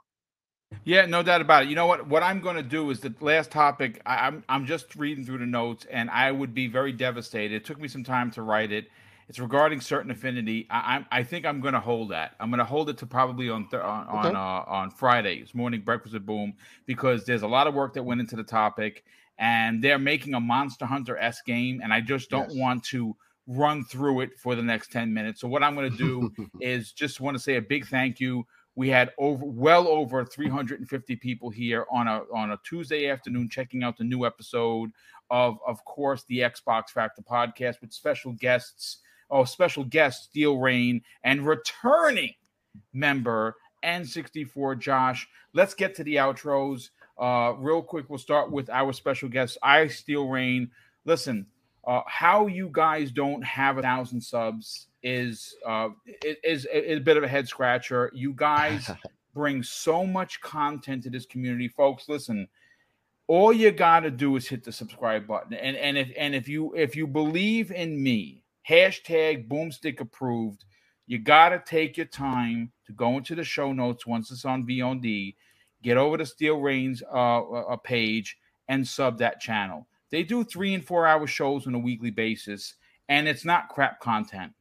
yeah, 0.85 1.05
no 1.05 1.23
doubt 1.23 1.41
about 1.41 1.63
it. 1.63 1.69
You 1.69 1.75
know 1.75 1.85
what? 1.85 2.07
What 2.07 2.23
I'm 2.23 2.39
going 2.39 2.55
to 2.55 2.63
do 2.63 2.89
is 2.89 2.99
the 2.99 3.13
last 3.21 3.51
topic. 3.51 4.01
I, 4.05 4.27
I'm 4.27 4.43
I'm 4.49 4.65
just 4.65 4.95
reading 4.95 5.23
through 5.23 5.37
the 5.37 5.45
notes, 5.45 5.85
and 5.89 6.09
I 6.09 6.31
would 6.31 6.53
be 6.53 6.67
very 6.67 6.91
devastated. 6.91 7.55
It 7.55 7.65
took 7.65 7.79
me 7.79 7.87
some 7.87 8.03
time 8.03 8.31
to 8.31 8.41
write 8.41 8.71
it 8.71 8.87
it's 9.29 9.39
regarding 9.39 9.81
certain 9.81 10.11
affinity. 10.11 10.67
I 10.69 11.03
I, 11.11 11.19
I 11.19 11.23
think 11.23 11.45
I'm 11.45 11.61
going 11.61 11.73
to 11.73 11.79
hold 11.79 12.11
that. 12.11 12.35
I'm 12.39 12.49
going 12.49 12.59
to 12.59 12.65
hold 12.65 12.89
it 12.89 12.97
to 12.99 13.05
probably 13.05 13.49
on 13.49 13.67
th- 13.69 13.81
on 13.81 14.07
okay. 14.07 14.29
on, 14.29 14.35
uh, 14.35 14.63
on 14.67 14.91
Fridays 14.91 15.53
morning 15.53 15.81
breakfast 15.81 16.13
with 16.13 16.25
Boom 16.25 16.53
because 16.85 17.25
there's 17.25 17.43
a 17.43 17.47
lot 17.47 17.67
of 17.67 17.73
work 17.73 17.93
that 17.93 18.03
went 18.03 18.21
into 18.21 18.35
the 18.35 18.43
topic, 18.43 19.03
and 19.37 19.83
they're 19.83 19.99
making 19.99 20.33
a 20.33 20.39
Monster 20.39 20.85
Hunter 20.85 21.17
s 21.17 21.41
game, 21.45 21.81
and 21.83 21.93
I 21.93 22.01
just 22.01 22.29
don't 22.29 22.49
yes. 22.49 22.57
want 22.57 22.83
to 22.85 23.15
run 23.47 23.83
through 23.85 24.21
it 24.21 24.39
for 24.39 24.55
the 24.55 24.61
next 24.61 24.91
10 24.91 25.13
minutes. 25.13 25.41
So 25.41 25.47
what 25.47 25.63
I'm 25.63 25.75
going 25.75 25.91
to 25.91 25.97
do 25.97 26.31
is 26.61 26.91
just 26.91 27.19
want 27.19 27.35
to 27.35 27.43
say 27.43 27.55
a 27.55 27.61
big 27.61 27.85
thank 27.87 28.19
you. 28.19 28.45
We 28.75 28.89
had 28.89 29.11
over 29.19 29.45
well 29.45 29.87
over 29.87 30.25
350 30.25 31.15
people 31.17 31.49
here 31.49 31.85
on 31.91 32.07
a 32.07 32.23
on 32.33 32.51
a 32.51 32.59
Tuesday 32.63 33.07
afternoon 33.07 33.49
checking 33.49 33.83
out 33.83 33.97
the 33.97 34.03
new 34.03 34.25
episode 34.25 34.91
of 35.29 35.59
of 35.65 35.83
course 35.85 36.23
the 36.27 36.39
Xbox 36.39 36.89
Factor 36.89 37.21
podcast 37.21 37.81
with 37.81 37.93
special 37.93 38.31
guests 38.33 38.99
oh, 39.33 39.43
special 39.43 39.83
guest 39.83 40.25
Steel 40.25 40.57
Rain 40.57 41.01
and 41.23 41.45
returning 41.45 42.33
member 42.93 43.55
N64 43.83 44.79
Josh. 44.79 45.27
Let's 45.53 45.73
get 45.73 45.95
to 45.95 46.03
the 46.03 46.15
outros. 46.15 46.89
Uh, 47.19 47.53
real 47.57 47.81
quick, 47.81 48.09
we'll 48.09 48.19
start 48.19 48.51
with 48.51 48.69
our 48.69 48.93
special 48.93 49.29
guest, 49.29 49.57
I 49.61 49.87
Steel 49.87 50.27
Rain. 50.27 50.69
Listen, 51.05 51.47
uh, 51.85 52.01
how 52.07 52.47
you 52.47 52.69
guys 52.71 53.11
don't 53.11 53.43
have 53.43 53.77
a 53.77 53.81
thousand 53.81 54.21
subs 54.21 54.87
is 55.01 55.55
uh, 55.67 55.89
is, 56.23 56.65
is 56.65 56.99
a 56.99 56.99
bit 56.99 57.17
of 57.17 57.23
a 57.23 57.27
head 57.27 57.47
scratcher. 57.47 58.09
You 58.13 58.33
guys 58.33 58.89
bring 59.33 59.63
so 59.63 60.05
much 60.05 60.41
content 60.41 61.03
to 61.03 61.09
this 61.09 61.25
community, 61.25 61.67
folks. 61.67 62.07
Listen, 62.07 62.47
all 63.27 63.51
you 63.51 63.71
gotta 63.71 64.11
do 64.11 64.35
is 64.37 64.47
hit 64.47 64.63
the 64.63 64.71
subscribe 64.71 65.27
button, 65.27 65.53
and 65.53 65.75
and 65.75 65.97
if 65.97 66.11
and 66.17 66.33
if 66.33 66.47
you 66.47 66.73
if 66.73 66.95
you 66.95 67.05
believe 67.05 67.71
in 67.71 68.01
me, 68.01 68.42
hashtag 68.67 69.47
boomstick 69.47 69.99
approved. 69.99 70.65
You 71.05 71.19
got 71.19 71.49
to 71.49 71.61
take 71.65 71.97
your 71.97 72.05
time 72.05 72.71
to 72.85 72.93
go 72.93 73.17
into 73.17 73.35
the 73.35 73.43
show 73.43 73.73
notes 73.73 74.07
once 74.07 74.31
it's 74.31 74.45
on 74.45 74.65
VOD, 74.65 75.35
get 75.81 75.97
over 75.97 76.17
to 76.17 76.25
Steel 76.25 76.59
Rain's 76.59 77.03
uh, 77.13 77.41
uh, 77.41 77.75
page 77.77 78.37
and 78.67 78.87
sub 78.87 79.17
that 79.19 79.41
channel. 79.41 79.87
They 80.11 80.23
do 80.23 80.43
three 80.43 80.73
and 80.73 80.85
four 80.85 81.07
hour 81.07 81.27
shows 81.27 81.67
on 81.67 81.75
a 81.75 81.79
weekly 81.79 82.11
basis, 82.11 82.75
and 83.09 83.27
it's 83.27 83.45
not 83.45 83.69
crap 83.69 83.99
content. 83.99 84.53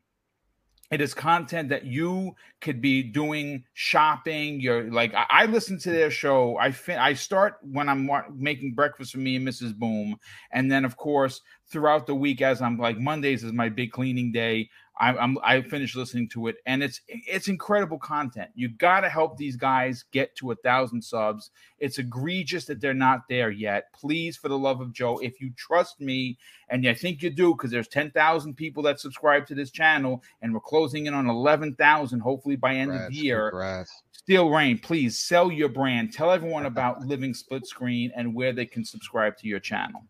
It 0.91 1.01
is 1.01 1.15
content 1.15 1.71
that 1.71 1.87
you 1.87 2.35
could 2.61 2.83
be 2.83 3.03
doing 3.03 3.65
shopping. 3.73 4.61
You're 4.61 4.91
like 4.91 5.15
I, 5.15 5.25
I 5.31 5.47
listen 5.47 5.79
to 5.79 5.91
their 5.91 6.11
show. 6.11 6.59
I 6.59 6.71
fin- 6.71 6.99
I 6.99 7.15
start 7.15 7.57
when 7.63 7.89
I'm 7.89 8.11
making 8.35 8.75
breakfast 8.75 9.13
for 9.13 9.19
me 9.19 9.37
and 9.37 9.49
Mrs. 9.49 9.75
Boom, 9.75 10.19
and 10.51 10.71
then 10.71 10.85
of 10.85 10.99
course 10.99 11.41
throughout 11.73 12.07
the 12.07 12.15
week 12.15 12.43
as 12.43 12.61
I'm 12.61 12.79
like 12.79 12.99
Mondays 12.99 13.43
is 13.43 13.53
my 13.53 13.69
big 13.69 13.91
cleaning 13.91 14.31
day. 14.31 14.69
I, 15.01 15.17
I'm 15.17 15.39
I 15.43 15.63
finished 15.63 15.97
listening 15.97 16.29
to 16.31 16.49
it, 16.49 16.57
and 16.67 16.83
it's 16.83 17.01
it's 17.09 17.49
incredible 17.49 17.99
content. 17.99 18.51
You 18.55 18.69
got 18.69 19.01
to 19.01 19.09
help 19.09 19.37
these 19.37 19.57
guys 19.57 20.05
get 20.13 20.37
to 20.37 20.51
a 20.51 20.57
thousand 20.57 21.03
subs. 21.03 21.51
It's 21.79 21.99
egregious 21.99 22.67
that 22.67 22.81
they're 22.81 22.93
not 22.93 23.27
there 23.29 23.51
yet. 23.51 23.87
Please, 23.95 24.37
for 24.37 24.49
the 24.49 24.59
love 24.59 24.83
of 24.83 24.93
Joe, 24.93 25.19
if 25.19 25.41
you 25.41 25.51
trust 25.57 26.01
me, 26.01 26.39
and 26.69 26.87
I 26.87 26.93
think 26.93 27.23
you 27.23 27.31
do, 27.31 27.55
because 27.55 27.71
there's 27.71 27.89
ten 27.89 28.11
thousand 28.11 28.55
people 28.55 28.83
that 28.83 29.01
subscribe 29.01 29.47
to 29.47 29.55
this 29.55 29.71
channel, 29.71 30.23
and 30.43 30.53
we're 30.53 30.61
closing 30.61 31.07
in 31.07 31.15
on 31.15 31.27
eleven 31.27 31.75
thousand, 31.75 32.21
hopefully 32.21 32.57
by 32.57 32.75
end 32.75 32.91
congrats, 32.91 33.09
of 33.09 33.15
year. 33.15 33.51
Congrats. 33.51 34.03
Steel 34.13 34.51
Rain, 34.51 34.79
please 34.79 35.19
sell 35.19 35.51
your 35.51 35.71
brand. 35.71 36.13
Tell 36.13 36.31
everyone 36.31 36.67
about 36.73 37.01
Living 37.07 37.33
Split 37.33 37.67
Screen 37.67 38.13
and 38.15 38.35
where 38.35 38.53
they 38.53 38.67
can 38.67 38.85
subscribe 38.85 39.39
to 39.39 39.49
your 39.49 39.59
channel. 39.59 40.03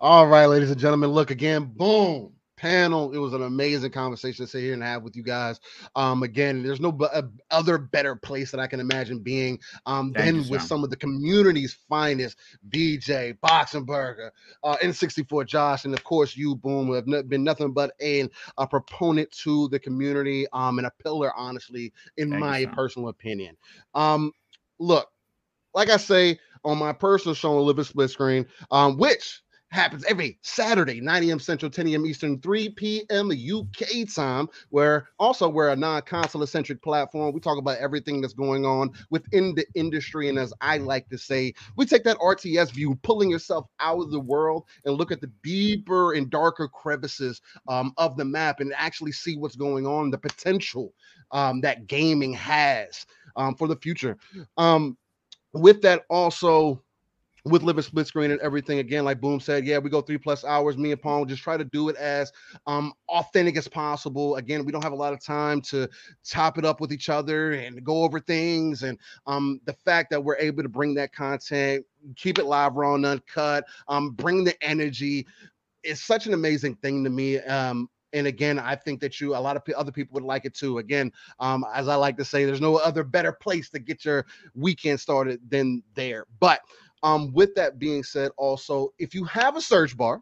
All 0.00 0.28
right, 0.28 0.46
ladies 0.46 0.70
and 0.70 0.80
gentlemen, 0.80 1.10
look 1.10 1.30
again. 1.30 1.64
Boom 1.76 2.32
panel. 2.56 3.12
It 3.14 3.18
was 3.18 3.32
an 3.34 3.42
amazing 3.42 3.90
conversation 3.92 4.44
to 4.44 4.50
sit 4.50 4.62
here 4.62 4.74
and 4.74 4.82
have 4.82 5.02
with 5.02 5.16
you 5.16 5.22
guys. 5.22 5.60
Um, 5.96 6.22
again, 6.24 6.62
there's 6.62 6.80
no 6.80 6.92
b- 6.92 7.06
uh, 7.12 7.22
other 7.50 7.78
better 7.78 8.16
place 8.16 8.50
that 8.50 8.60
I 8.60 8.66
can 8.66 8.80
imagine 8.80 9.20
being 9.20 9.58
um, 9.86 10.14
than 10.14 10.36
you, 10.36 10.42
with 10.48 10.62
some 10.62 10.84
of 10.84 10.90
the 10.90 10.96
community's 10.96 11.76
finest 11.88 12.36
VJ, 12.68 13.34
Boxenberger, 13.42 14.30
uh, 14.64 14.76
N64 14.82 15.46
Josh, 15.46 15.84
and 15.84 15.94
of 15.94 16.04
course 16.04 16.36
you, 16.36 16.56
Boom, 16.56 16.92
have 16.94 17.28
been 17.28 17.44
nothing 17.44 17.72
but 17.72 17.92
a, 18.02 18.28
a 18.58 18.66
proponent 18.66 19.30
to 19.44 19.68
the 19.68 19.78
community 19.78 20.46
um, 20.52 20.78
and 20.78 20.86
a 20.86 20.92
pillar, 21.02 21.32
honestly, 21.36 21.92
in 22.16 22.30
Thank 22.30 22.40
my 22.40 22.66
you, 22.66 22.72
personal 22.72 23.08
opinion. 23.08 23.56
Um, 23.94 24.32
look, 24.78 25.08
like 25.74 25.90
I 25.90 25.96
say 25.96 26.38
on 26.64 26.78
my 26.78 26.92
personal 26.92 27.34
show 27.34 27.58
on 27.58 27.64
Living 27.66 27.84
Split 27.84 28.10
Screen, 28.10 28.46
um, 28.70 28.96
which 28.98 29.42
happens 29.70 30.04
every 30.04 30.38
Saturday, 30.42 31.00
9 31.00 31.24
a.m. 31.24 31.38
Central, 31.38 31.70
10 31.70 31.88
a.m. 31.88 32.06
Eastern, 32.06 32.40
3 32.40 32.70
p.m. 32.70 33.30
UK 33.30 34.08
time, 34.12 34.48
where 34.70 35.08
also 35.18 35.48
we're 35.48 35.68
a 35.70 35.76
non-console 35.76 36.46
centric 36.46 36.82
platform. 36.82 37.34
We 37.34 37.40
talk 37.40 37.58
about 37.58 37.78
everything 37.78 38.20
that's 38.20 38.32
going 38.32 38.64
on 38.64 38.90
within 39.10 39.54
the 39.54 39.66
industry. 39.74 40.28
And 40.28 40.38
as 40.38 40.52
I 40.60 40.78
like 40.78 41.08
to 41.10 41.18
say, 41.18 41.54
we 41.76 41.84
take 41.84 42.04
that 42.04 42.18
RTS 42.18 42.72
view, 42.72 42.94
pulling 43.02 43.30
yourself 43.30 43.66
out 43.80 44.00
of 44.00 44.10
the 44.10 44.20
world 44.20 44.64
and 44.84 44.94
look 44.96 45.12
at 45.12 45.20
the 45.20 45.30
deeper 45.42 46.14
and 46.14 46.30
darker 46.30 46.68
crevices 46.68 47.40
um, 47.68 47.92
of 47.98 48.16
the 48.16 48.24
map 48.24 48.60
and 48.60 48.72
actually 48.76 49.12
see 49.12 49.36
what's 49.36 49.56
going 49.56 49.86
on, 49.86 50.10
the 50.10 50.18
potential 50.18 50.94
um, 51.32 51.60
that 51.60 51.86
gaming 51.86 52.32
has 52.32 53.06
um, 53.36 53.54
for 53.54 53.68
the 53.68 53.76
future. 53.76 54.16
Um, 54.56 54.96
with 55.52 55.82
that, 55.82 56.04
also 56.08 56.82
with 57.50 57.62
living 57.62 57.82
split 57.82 58.06
screen 58.06 58.30
and 58.32 58.40
everything 58.42 58.80
again 58.80 59.04
like 59.04 59.20
boom 59.20 59.40
said 59.40 59.66
yeah 59.66 59.78
we 59.78 59.90
go 59.90 60.00
three 60.02 60.18
plus 60.18 60.44
hours 60.44 60.78
me 60.78 60.92
and 60.92 61.02
Paul 61.02 61.26
just 61.26 61.42
try 61.42 61.56
to 61.56 61.64
do 61.64 61.88
it 61.90 61.96
as 61.96 62.32
um 62.66 62.92
authentic 63.08 63.56
as 63.56 63.68
possible. 63.68 64.36
Again 64.36 64.64
we 64.64 64.72
don't 64.72 64.84
have 64.84 64.92
a 64.92 64.96
lot 64.96 65.12
of 65.14 65.22
time 65.24 65.60
to 65.62 65.88
top 66.24 66.58
it 66.58 66.64
up 66.64 66.80
with 66.80 66.92
each 66.92 67.08
other 67.08 67.52
and 67.52 67.84
go 67.84 68.04
over 68.04 68.20
things 68.20 68.82
and 68.82 68.98
um 69.26 69.60
the 69.66 69.72
fact 69.72 70.10
that 70.10 70.22
we're 70.22 70.36
able 70.38 70.62
to 70.62 70.68
bring 70.68 70.94
that 70.94 71.12
content 71.12 71.84
keep 72.16 72.38
it 72.38 72.46
live 72.46 72.74
raw 72.76 72.94
and 72.94 73.06
uncut 73.06 73.64
um 73.88 74.10
bring 74.12 74.44
the 74.44 74.54
energy 74.64 75.26
is 75.84 76.02
such 76.02 76.26
an 76.26 76.34
amazing 76.34 76.74
thing 76.76 77.04
to 77.04 77.10
me 77.10 77.38
um 77.40 77.88
and 78.12 78.26
again 78.26 78.58
i 78.58 78.74
think 78.74 79.00
that 79.00 79.20
you 79.20 79.34
a 79.34 79.38
lot 79.38 79.56
of 79.56 79.64
p- 79.64 79.74
other 79.74 79.92
people 79.92 80.14
would 80.14 80.24
like 80.24 80.44
it 80.44 80.54
too. 80.54 80.78
Again 80.78 81.12
um 81.40 81.64
as 81.74 81.88
i 81.88 81.94
like 81.94 82.16
to 82.18 82.24
say 82.24 82.44
there's 82.44 82.60
no 82.60 82.76
other 82.76 83.04
better 83.04 83.32
place 83.32 83.70
to 83.70 83.78
get 83.78 84.04
your 84.04 84.26
weekend 84.54 85.00
started 85.00 85.40
than 85.50 85.82
there. 85.94 86.26
But 86.40 86.60
um, 87.02 87.32
with 87.32 87.54
that 87.54 87.78
being 87.78 88.02
said, 88.02 88.30
also, 88.36 88.92
if 88.98 89.14
you 89.14 89.24
have 89.24 89.56
a 89.56 89.60
search 89.60 89.96
bar, 89.96 90.20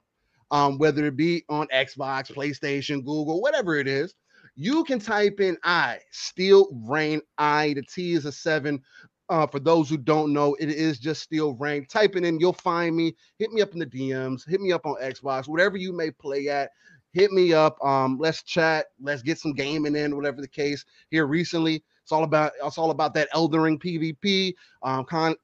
um, 0.50 0.78
whether 0.78 1.04
it 1.06 1.16
be 1.16 1.44
on 1.48 1.66
Xbox, 1.68 2.32
PlayStation, 2.32 3.04
Google, 3.04 3.40
whatever 3.40 3.76
it 3.76 3.88
is, 3.88 4.14
you 4.54 4.84
can 4.84 4.98
type 4.98 5.40
in 5.40 5.56
I, 5.64 5.98
Steel 6.10 6.68
Rain 6.88 7.20
I. 7.36 7.74
The 7.74 7.82
T 7.82 8.12
is 8.12 8.24
a 8.24 8.32
seven. 8.32 8.82
Uh, 9.28 9.46
for 9.46 9.58
those 9.58 9.90
who 9.90 9.96
don't 9.96 10.32
know, 10.32 10.54
it 10.60 10.68
is 10.68 11.00
just 11.00 11.22
Steel 11.22 11.54
Rain. 11.54 11.84
Type 11.86 12.14
it 12.14 12.24
in, 12.24 12.38
you'll 12.38 12.52
find 12.52 12.96
me. 12.96 13.16
Hit 13.38 13.50
me 13.52 13.60
up 13.60 13.72
in 13.72 13.80
the 13.80 13.86
DMs, 13.86 14.48
hit 14.48 14.60
me 14.60 14.72
up 14.72 14.86
on 14.86 14.94
Xbox, 15.02 15.48
whatever 15.48 15.76
you 15.76 15.92
may 15.92 16.10
play 16.10 16.48
at. 16.48 16.70
Hit 17.12 17.32
me 17.32 17.54
up. 17.54 17.82
Um, 17.82 18.18
let's 18.20 18.42
chat. 18.42 18.86
Let's 19.00 19.22
get 19.22 19.38
some 19.38 19.54
gaming 19.54 19.96
in, 19.96 20.14
whatever 20.14 20.42
the 20.42 20.48
case. 20.48 20.84
Here 21.10 21.26
recently, 21.26 21.82
it's 22.02 22.12
all 22.12 22.24
about 22.24 22.52
it's 22.62 22.78
all 22.78 22.90
about 22.90 23.14
that 23.14 23.28
Elden 23.32 23.60
Ring 23.60 23.78
PvP. 23.78 24.54
Um, 24.82 25.04
con- 25.06 25.36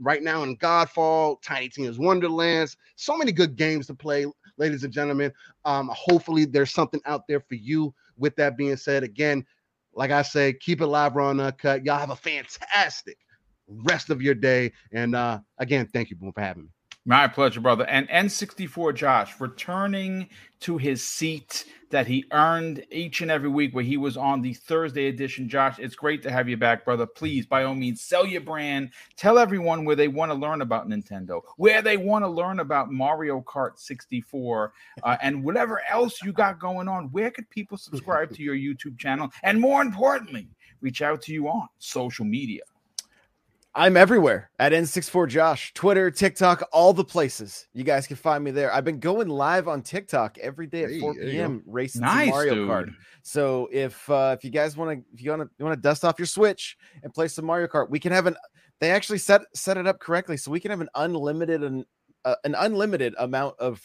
right 0.00 0.22
now 0.22 0.42
in 0.42 0.56
Godfall, 0.56 1.40
Tiny 1.42 1.68
Tina's 1.68 1.98
Wonderlands. 1.98 2.76
So 2.96 3.16
many 3.16 3.32
good 3.32 3.56
games 3.56 3.86
to 3.88 3.94
play, 3.94 4.26
ladies 4.56 4.84
and 4.84 4.92
gentlemen. 4.92 5.32
Um, 5.64 5.90
hopefully, 5.92 6.44
there's 6.44 6.72
something 6.72 7.00
out 7.06 7.26
there 7.28 7.40
for 7.40 7.54
you. 7.54 7.94
With 8.16 8.34
that 8.36 8.56
being 8.56 8.76
said, 8.76 9.04
again, 9.04 9.44
like 9.94 10.10
I 10.10 10.22
say, 10.22 10.52
keep 10.52 10.80
it 10.80 10.86
live, 10.86 11.14
raw, 11.14 11.30
uncut. 11.30 11.84
Y'all 11.84 11.98
have 11.98 12.10
a 12.10 12.16
fantastic 12.16 13.18
rest 13.68 14.10
of 14.10 14.22
your 14.22 14.34
day. 14.34 14.72
And 14.92 15.14
uh, 15.14 15.40
again, 15.58 15.88
thank 15.92 16.10
you, 16.10 16.16
Boom, 16.16 16.32
for 16.32 16.40
having 16.40 16.64
me. 16.64 16.68
My 17.08 17.26
pleasure, 17.26 17.62
brother. 17.62 17.86
And 17.86 18.06
N64 18.10 18.94
Josh 18.94 19.40
returning 19.40 20.28
to 20.60 20.76
his 20.76 21.02
seat 21.02 21.64
that 21.88 22.06
he 22.06 22.26
earned 22.32 22.84
each 22.90 23.22
and 23.22 23.30
every 23.30 23.48
week 23.48 23.74
where 23.74 23.82
he 23.82 23.96
was 23.96 24.18
on 24.18 24.42
the 24.42 24.52
Thursday 24.52 25.06
edition. 25.06 25.48
Josh, 25.48 25.78
it's 25.78 25.94
great 25.94 26.22
to 26.24 26.30
have 26.30 26.50
you 26.50 26.58
back, 26.58 26.84
brother. 26.84 27.06
Please, 27.06 27.46
by 27.46 27.64
all 27.64 27.74
means, 27.74 28.02
sell 28.02 28.26
your 28.26 28.42
brand. 28.42 28.90
Tell 29.16 29.38
everyone 29.38 29.86
where 29.86 29.96
they 29.96 30.08
want 30.08 30.30
to 30.32 30.34
learn 30.34 30.60
about 30.60 30.86
Nintendo, 30.86 31.40
where 31.56 31.80
they 31.80 31.96
want 31.96 32.26
to 32.26 32.28
learn 32.28 32.60
about 32.60 32.92
Mario 32.92 33.40
Kart 33.40 33.78
64, 33.78 34.74
uh, 35.02 35.16
and 35.22 35.42
whatever 35.42 35.80
else 35.88 36.22
you 36.22 36.30
got 36.34 36.60
going 36.60 36.88
on. 36.88 37.06
Where 37.06 37.30
could 37.30 37.48
people 37.48 37.78
subscribe 37.78 38.34
to 38.34 38.42
your 38.42 38.54
YouTube 38.54 38.98
channel? 38.98 39.30
And 39.44 39.58
more 39.58 39.80
importantly, 39.80 40.50
reach 40.82 41.00
out 41.00 41.22
to 41.22 41.32
you 41.32 41.48
on 41.48 41.68
social 41.78 42.26
media. 42.26 42.64
I'm 43.78 43.96
everywhere 43.96 44.50
at 44.58 44.72
N64Josh, 44.72 45.72
Twitter, 45.72 46.10
TikTok, 46.10 46.68
all 46.72 46.92
the 46.92 47.04
places. 47.04 47.68
You 47.74 47.84
guys 47.84 48.08
can 48.08 48.16
find 48.16 48.42
me 48.42 48.50
there. 48.50 48.74
I've 48.74 48.84
been 48.84 48.98
going 48.98 49.28
live 49.28 49.68
on 49.68 49.82
TikTok 49.82 50.36
every 50.38 50.66
day 50.66 50.82
at 50.82 50.90
hey, 50.90 50.98
4 50.98 51.14
p.m. 51.14 51.62
racing 51.64 52.00
nice, 52.00 52.28
Mario 52.28 52.54
dude. 52.56 52.68
Kart. 52.68 52.92
So 53.22 53.68
if 53.70 54.10
uh, 54.10 54.34
if 54.36 54.42
you 54.42 54.50
guys 54.50 54.76
want 54.76 54.98
to 54.98 55.14
if 55.14 55.22
you 55.22 55.30
want 55.30 55.42
to 55.42 55.50
you 55.56 55.64
want 55.64 55.78
to 55.78 55.80
dust 55.80 56.04
off 56.04 56.18
your 56.18 56.26
Switch 56.26 56.76
and 57.04 57.14
play 57.14 57.28
some 57.28 57.44
Mario 57.44 57.68
Kart, 57.68 57.88
we 57.88 58.00
can 58.00 58.10
have 58.10 58.26
an 58.26 58.34
they 58.80 58.90
actually 58.90 59.18
set 59.18 59.42
set 59.54 59.76
it 59.76 59.86
up 59.86 60.00
correctly, 60.00 60.36
so 60.36 60.50
we 60.50 60.58
can 60.58 60.72
have 60.72 60.80
an 60.80 60.88
unlimited 60.96 61.62
an, 61.62 61.84
uh, 62.24 62.34
an 62.42 62.56
unlimited 62.58 63.14
amount 63.20 63.54
of 63.60 63.80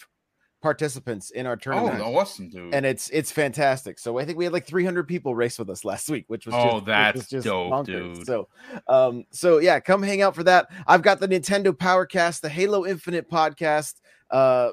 participants 0.64 1.30
in 1.30 1.46
our 1.46 1.56
tournament. 1.56 2.00
Oh, 2.02 2.16
awesome, 2.16 2.48
dude! 2.48 2.72
And 2.72 2.86
it's 2.86 3.10
it's 3.10 3.30
fantastic. 3.30 3.98
So 3.98 4.18
I 4.18 4.24
think 4.24 4.38
we 4.38 4.44
had 4.44 4.52
like 4.54 4.66
300 4.66 5.06
people 5.06 5.34
race 5.34 5.58
with 5.58 5.68
us 5.68 5.84
last 5.84 6.08
week, 6.08 6.24
which 6.28 6.46
was 6.46 6.54
oh, 6.54 6.76
just, 6.76 6.86
that's 6.86 7.16
was 7.16 7.28
just 7.28 7.44
dope, 7.44 7.70
bonkers. 7.70 8.16
dude. 8.16 8.26
So, 8.26 8.48
um, 8.88 9.24
so 9.30 9.58
yeah, 9.58 9.78
come 9.78 10.02
hang 10.02 10.22
out 10.22 10.34
for 10.34 10.42
that. 10.44 10.70
I've 10.86 11.02
got 11.02 11.20
the 11.20 11.28
Nintendo 11.28 11.72
Powercast, 11.72 12.40
the 12.40 12.48
Halo 12.48 12.86
Infinite 12.86 13.30
podcast. 13.30 14.00
Uh, 14.30 14.70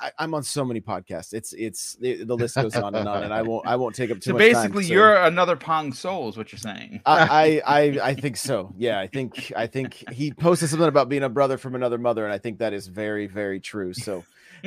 I, 0.00 0.24
am 0.24 0.32
on 0.32 0.42
so 0.42 0.64
many 0.64 0.80
podcasts. 0.80 1.34
It's 1.34 1.52
it's 1.52 1.96
the, 1.96 2.24
the, 2.24 2.34
list 2.34 2.54
goes 2.54 2.74
on 2.74 2.94
and 2.94 3.06
on, 3.06 3.24
and 3.24 3.34
I 3.34 3.42
won't 3.42 3.66
I 3.66 3.76
won't 3.76 3.94
take 3.94 4.10
up 4.10 4.16
too 4.20 4.30
so 4.30 4.32
much 4.32 4.40
basically, 4.40 4.84
time, 4.84 4.88
so. 4.88 4.94
you're 4.94 5.16
another 5.16 5.56
Pong 5.56 5.92
Soul, 5.92 6.30
is 6.30 6.38
what 6.38 6.50
you're 6.50 6.58
saying. 6.58 7.02
I, 7.04 7.62
I, 7.66 7.78
I 7.78 7.98
I 8.02 8.14
think 8.14 8.38
so. 8.38 8.72
Yeah, 8.78 8.98
I 8.98 9.06
think 9.06 9.52
I 9.54 9.66
think 9.66 10.02
he 10.10 10.32
posted 10.32 10.70
something 10.70 10.88
about 10.88 11.10
being 11.10 11.24
a 11.24 11.28
brother 11.28 11.58
from 11.58 11.74
another 11.74 11.98
mother, 11.98 12.24
and 12.24 12.32
I 12.32 12.38
think 12.38 12.58
that 12.58 12.72
is 12.72 12.86
very 12.86 13.26
very 13.26 13.60
true. 13.60 13.92
So 13.92 14.24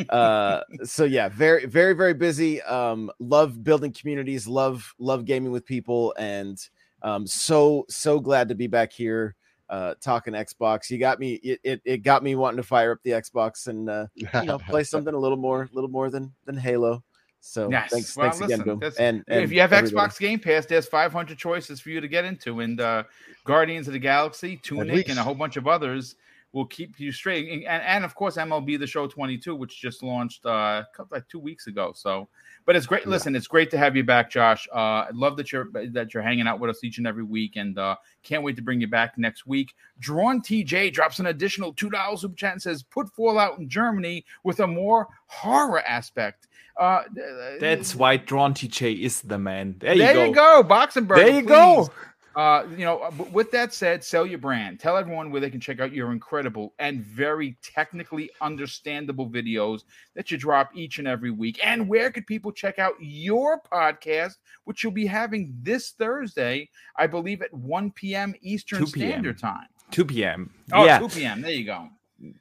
uh 0.09 0.61
so 0.83 1.03
yeah 1.03 1.29
very 1.29 1.65
very 1.65 1.93
very 1.93 2.13
busy 2.13 2.61
um 2.63 3.11
love 3.19 3.63
building 3.63 3.91
communities 3.91 4.47
love 4.47 4.93
love 4.99 5.25
gaming 5.25 5.51
with 5.51 5.65
people 5.65 6.13
and 6.17 6.69
um 7.01 7.25
so 7.25 7.85
so 7.89 8.19
glad 8.19 8.47
to 8.49 8.55
be 8.55 8.67
back 8.67 8.91
here 8.91 9.35
uh 9.69 9.93
talking 10.01 10.33
xbox 10.33 10.89
you 10.89 10.97
got 10.97 11.19
me 11.19 11.33
it, 11.35 11.59
it, 11.63 11.81
it 11.85 11.97
got 11.97 12.23
me 12.23 12.35
wanting 12.35 12.57
to 12.57 12.63
fire 12.63 12.91
up 12.91 12.99
the 13.03 13.11
xbox 13.11 13.67
and 13.67 13.89
uh 13.89 14.05
you 14.15 14.27
know 14.43 14.59
play 14.59 14.83
something 14.85 15.13
a 15.13 15.19
little 15.19 15.37
more 15.37 15.63
a 15.63 15.75
little 15.75 15.89
more 15.89 16.09
than 16.09 16.31
than 16.45 16.57
halo 16.57 17.03
so 17.41 17.69
yes. 17.71 17.89
thanks, 17.89 18.17
well, 18.17 18.31
thanks 18.31 18.41
listen, 18.41 18.69
again. 18.69 18.91
And, 18.99 19.23
and, 19.27 19.43
if 19.43 19.51
you 19.51 19.61
have 19.61 19.71
everybody. 19.71 20.09
Xbox 20.09 20.19
Game 20.19 20.39
Pass, 20.39 20.65
there's 20.65 20.87
500 20.87 21.37
choices 21.37 21.79
for 21.79 21.89
you 21.89 22.01
to 22.01 22.07
get 22.07 22.25
into, 22.25 22.59
and 22.59 22.81
uh, 22.81 23.03
Guardians 23.45 23.87
of 23.87 23.93
the 23.93 23.99
Galaxy, 23.99 24.57
Tunic, 24.57 25.07
and 25.07 25.17
a 25.17 25.23
whole 25.23 25.35
bunch 25.35 25.55
of 25.55 25.65
others 25.65 26.15
will 26.51 26.65
keep 26.65 26.99
you 26.99 27.11
straight. 27.11 27.49
And, 27.51 27.83
and 27.83 28.03
of 28.03 28.15
course, 28.15 28.37
MLB 28.37 28.79
The 28.79 28.87
Show 28.87 29.07
22, 29.07 29.55
which 29.55 29.79
just 29.79 30.01
launched 30.01 30.45
uh, 30.45 30.83
like 31.11 31.27
two 31.27 31.39
weeks 31.39 31.67
ago. 31.67 31.91
So, 31.95 32.27
but 32.65 32.75
it's 32.75 32.85
great. 32.85 33.03
Yeah. 33.03 33.09
Listen, 33.09 33.35
it's 33.35 33.47
great 33.47 33.69
to 33.71 33.77
have 33.77 33.95
you 33.95 34.03
back, 34.03 34.29
Josh. 34.29 34.67
Uh, 34.73 34.77
I 35.05 35.09
love 35.13 35.37
that 35.37 35.51
you're 35.51 35.69
that 35.91 36.13
you're 36.13 36.23
hanging 36.23 36.47
out 36.47 36.59
with 36.59 36.69
us 36.69 36.83
each 36.83 36.97
and 36.97 37.07
every 37.07 37.23
week, 37.23 37.55
and 37.55 37.77
uh, 37.77 37.95
can't 38.23 38.43
wait 38.43 38.55
to 38.55 38.61
bring 38.61 38.81
you 38.81 38.87
back 38.87 39.17
next 39.17 39.45
week. 39.45 39.73
Drawn 39.99 40.41
TJ 40.41 40.93
drops 40.93 41.19
an 41.19 41.27
additional 41.27 41.73
two 41.73 41.89
dollars 41.89 42.21
super 42.21 42.35
chat 42.35 42.53
and 42.53 42.61
says, 42.61 42.83
"Put 42.83 43.09
Fallout 43.09 43.59
in 43.59 43.69
Germany 43.69 44.25
with 44.43 44.59
a 44.59 44.67
more 44.67 45.07
horror 45.27 45.81
aspect." 45.81 46.47
Uh, 46.79 47.03
That's 47.59 47.93
why 47.93 48.17
Drawn 48.17 48.53
TJ 48.53 49.01
is 49.01 49.21
the 49.21 49.37
man. 49.37 49.75
There 49.79 49.93
you 49.93 49.99
there 49.99 50.13
go. 50.13 50.25
you 50.25 50.33
go, 50.33 50.63
Boxenberg. 50.63 51.15
There 51.15 51.27
you 51.27 51.41
please. 51.41 51.47
go. 51.47 51.89
Uh, 52.39 52.65
you 52.77 52.85
know, 52.85 52.99
uh, 52.99 53.11
with 53.33 53.51
that 53.51 53.73
said, 53.73 54.01
sell 54.01 54.25
your 54.25 54.39
brand. 54.39 54.79
Tell 54.79 54.95
everyone 54.95 55.29
where 55.29 55.41
they 55.41 55.49
can 55.49 55.59
check 55.59 55.81
out 55.81 55.91
your 55.91 56.13
incredible 56.13 56.73
and 56.79 57.03
very 57.03 57.57
technically 57.61 58.29
understandable 58.39 59.29
videos 59.29 59.81
that 60.15 60.31
you 60.31 60.37
drop 60.37 60.69
each 60.73 60.99
and 60.99 61.07
every 61.07 61.31
week. 61.31 61.59
And 61.61 61.85
where 61.89 62.09
could 62.09 62.25
people 62.25 62.53
check 62.53 62.79
out 62.79 62.93
your 63.01 63.59
podcast, 63.69 64.35
which 64.63 64.85
you'll 64.85 64.93
be 64.93 65.05
having 65.05 65.53
this 65.61 65.89
Thursday, 65.89 66.69
I 66.95 67.07
believe 67.07 67.41
at 67.41 67.53
1 67.53 67.91
p.m. 67.91 68.33
Eastern 68.41 68.87
Standard 68.87 69.37
Time. 69.37 69.67
2 69.91 70.05
p.m. 70.05 70.49
Oh, 70.71 70.85
yeah. 70.85 70.97
2 70.99 71.09
p.m. 71.09 71.41
There 71.41 71.51
you 71.51 71.65
go 71.65 71.89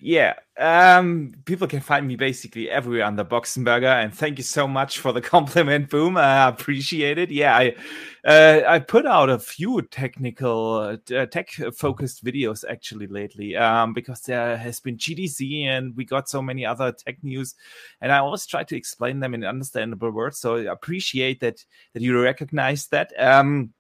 yeah 0.01 0.35
um 0.59 1.33
people 1.45 1.67
can 1.67 1.81
find 1.81 2.07
me 2.07 2.17
basically 2.17 2.69
everywhere 2.69 3.05
under 3.05 3.25
boxenberger 3.25 4.03
and 4.03 4.13
thank 4.13 4.37
you 4.37 4.43
so 4.43 4.67
much 4.67 4.99
for 4.99 5.13
the 5.13 5.21
compliment 5.37 5.89
boom. 5.89 6.17
I 6.17 6.49
appreciate 6.49 7.17
it. 7.17 7.31
Yeah 7.31 7.57
i 7.57 7.77
uh, 8.25 8.63
i 8.67 8.79
put 8.81 9.07
out 9.07 9.31
a 9.31 9.39
few 9.39 9.81
technical 9.83 10.99
uh, 11.15 11.27
tech 11.27 11.51
focused 11.77 12.25
videos 12.25 12.65
actually 12.69 13.07
lately 13.07 13.57
um 13.57 13.93
because 13.93 14.21
there 14.23 14.57
has 14.57 14.81
been 14.81 14.97
gdc 14.97 15.65
and 15.65 15.97
we 15.97 16.05
got 16.05 16.29
so 16.29 16.43
many 16.43 16.67
other 16.67 16.91
tech 16.91 17.23
news 17.23 17.55
and 18.01 18.11
i 18.11 18.19
always 18.19 18.47
try 18.47 18.65
to 18.65 18.77
explain 18.77 19.21
them 19.21 19.33
in 19.33 19.45
understandable 19.45 20.11
words 20.11 20.39
so 20.39 20.57
i 20.57 20.73
appreciate 20.73 21.39
that 21.41 21.65
that 21.95 22.03
you 22.03 22.21
recognize 22.21 22.89
that. 22.89 23.13
Um 23.19 23.73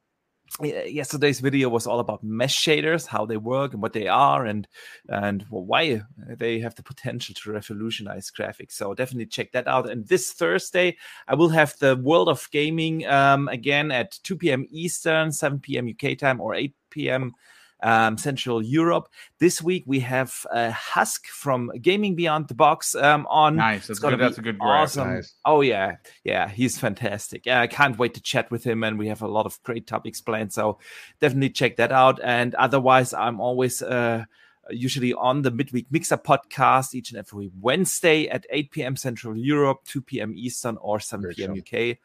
yesterday's 0.62 1.41
video 1.41 1.69
was 1.69 1.87
all 1.87 2.01
about 2.01 2.25
mesh 2.25 2.65
shaders 2.65 3.07
how 3.07 3.25
they 3.25 3.37
work 3.37 3.73
and 3.73 3.83
what 3.83 3.93
they 3.93 4.09
are 4.09 4.45
and 4.47 4.66
and 5.09 5.45
why 5.51 6.03
they 6.37 6.59
have 6.59 6.75
the 6.75 6.83
potential 6.83 7.35
to 7.35 7.53
revolutionize 7.53 8.31
graphics. 8.31 8.73
So 8.73 8.95
definitely 8.95 9.27
check 9.27 9.53
that 9.53 9.69
out. 9.69 9.89
And 9.89 10.07
this 10.07 10.33
thursday 10.33 10.97
i 11.27 11.35
will 11.35 11.49
have 11.49 11.77
the 11.79 11.97
world 11.97 12.29
of 12.29 12.49
gaming 12.51 13.07
um, 13.07 13.49
again 13.49 13.91
at 13.91 14.19
2 14.23 14.37
p.m 14.37 14.66
eastern 14.70 15.33
7 15.33 15.61
p.m 15.61 15.89
uk 15.89 16.19
time 16.19 16.41
or 16.41 16.55
8 16.55 16.75
p.m 16.91 17.33
um, 17.82 18.18
Central 18.18 18.62
Europe. 18.62 19.09
This 19.38 19.62
week 19.62 19.84
we 19.86 20.00
have 20.00 20.46
uh, 20.52 20.70
Husk 20.70 21.26
from 21.26 21.70
Gaming 21.80 22.14
Beyond 22.14 22.48
the 22.48 22.55
Box 22.55 22.94
um, 22.94 23.26
on. 23.28 23.56
Nice, 23.56 23.86
that's 23.86 23.98
good. 23.98 24.18
That's 24.18 24.38
a 24.38 24.42
good 24.42 24.59
grab. 24.59 24.82
Awesome. 24.82 25.14
Nice. 25.14 25.34
Oh 25.44 25.60
yeah, 25.60 25.96
yeah, 26.24 26.48
he's 26.48 26.78
fantastic. 26.78 27.46
I 27.46 27.66
can't 27.66 27.98
wait 27.98 28.14
to 28.14 28.22
chat 28.22 28.50
with 28.50 28.64
him, 28.64 28.84
and 28.84 28.98
we 28.98 29.09
have 29.09 29.22
a 29.22 29.28
lot 29.28 29.46
of 29.46 29.62
great 29.62 29.86
topics 29.86 30.20
planned. 30.20 30.52
So 30.52 30.78
definitely 31.20 31.50
check 31.50 31.76
that 31.76 31.92
out. 31.92 32.20
And 32.22 32.55
otherwise, 32.55 33.12
I'm 33.14 33.40
always. 33.40 33.82
Uh, 33.82 34.24
usually 34.70 35.12
on 35.15 35.43
the 35.43 35.51
midweek 35.51 35.86
mixer 35.90 36.16
podcast 36.16 36.95
each 36.95 37.11
and 37.11 37.19
every 37.19 37.51
Wednesday 37.61 38.28
at 38.28 38.47
8 38.51 38.70
p.m. 38.70 38.97
Central 38.97 39.36
Europe, 39.36 39.85
2 39.85 40.03
p.m. 40.03 40.32
Eastern, 40.36 40.77
or 40.78 41.01
7 41.01 41.32
p.m. 41.35 41.53
UK 41.59 41.99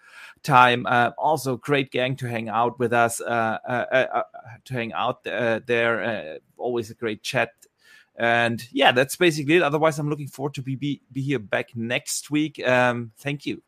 time. 0.43 0.85
Uh, 0.85 1.11
also, 1.17 1.57
great 1.57 1.91
gang 1.91 2.15
to 2.17 2.27
hang 2.27 2.49
out 2.49 2.79
with 2.79 2.93
us, 2.93 3.21
uh, 3.21 3.57
uh, 3.67 3.85
uh, 3.91 4.07
uh 4.15 4.23
to 4.65 4.73
hang 4.73 4.93
out 4.93 5.23
there. 5.23 6.39
always 6.57 6.89
a 6.89 6.95
great 6.95 7.23
chat 7.23 7.51
And 8.15 8.63
yeah, 8.71 8.91
that's 8.91 9.15
basically 9.15 9.55
it. 9.55 9.63
Otherwise, 9.63 9.99
I'm 9.99 10.09
looking 10.09 10.27
forward 10.27 10.53
to 10.55 10.61
be 10.61 10.75
be, 10.75 11.01
be 11.11 11.21
here 11.21 11.39
back 11.39 11.75
next 11.75 12.29
week. 12.29 12.65
Um, 12.65 13.11
thank 13.17 13.45
you. 13.45 13.61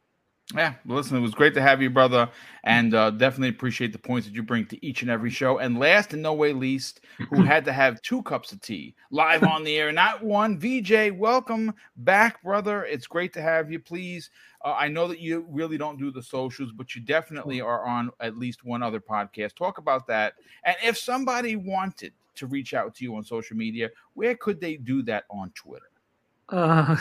Yeah, 0.54 0.76
listen, 0.86 1.18
it 1.18 1.22
was 1.22 1.34
great 1.34 1.56
to 1.56 1.62
have 1.62 1.82
you, 1.82 1.90
brother, 1.90 2.30
and 2.64 2.94
uh, 2.94 3.10
definitely 3.10 3.50
appreciate 3.50 3.92
the 3.92 3.98
points 3.98 4.28
that 4.28 4.36
you 4.36 4.44
bring 4.44 4.68
to 4.68 4.86
each 4.86 5.02
and 5.02 5.10
every 5.10 5.32
show. 5.32 5.58
And 5.58 5.80
last 5.80 6.14
and 6.14 6.22
no 6.22 6.36
way 6.36 6.54
least, 6.54 7.02
who 7.32 7.42
had 7.42 7.66
to 7.66 7.74
have 7.74 8.00
two 8.04 8.22
cups 8.22 8.52
of 8.52 8.62
tea 8.62 8.94
live 9.10 9.44
on 9.44 9.64
the 9.64 9.76
air, 9.76 9.92
not 9.92 10.24
one. 10.24 10.60
VJ, 10.60 11.18
welcome 11.18 11.74
back, 11.98 12.44
brother. 12.44 12.86
It's 12.86 13.08
great 13.08 13.34
to 13.34 13.42
have 13.42 13.72
you. 13.72 13.80
Please, 13.80 14.30
uh, 14.64 14.76
I 14.78 14.88
know 14.88 15.08
that 15.08 15.20
you 15.20 15.48
really 15.50 15.80
don't 15.80 15.98
do 15.98 16.12
the 16.12 16.22
socials, 16.22 16.72
but 16.72 16.94
you 16.94 17.02
definitely 17.02 17.60
are 17.60 17.84
on 17.84 18.12
at 18.20 18.38
least 18.38 18.64
one 18.64 18.84
other 18.84 19.00
podcast. 19.00 19.56
Talk 19.56 19.80
about 19.80 20.06
that. 20.08 20.36
And 20.64 20.76
if 20.84 20.96
somebody 20.96 21.56
wanted 21.56 22.14
to 22.36 22.46
reach 22.46 22.76
out 22.76 22.94
to 22.96 23.04
you 23.04 23.16
on 23.16 23.24
social 23.24 23.58
media, 23.58 23.90
where 24.14 24.36
could 24.36 24.62
they 24.62 24.76
do 24.76 25.02
that 25.04 25.24
on 25.32 25.50
Twitter? 25.56 25.90
Uh, 26.50 26.96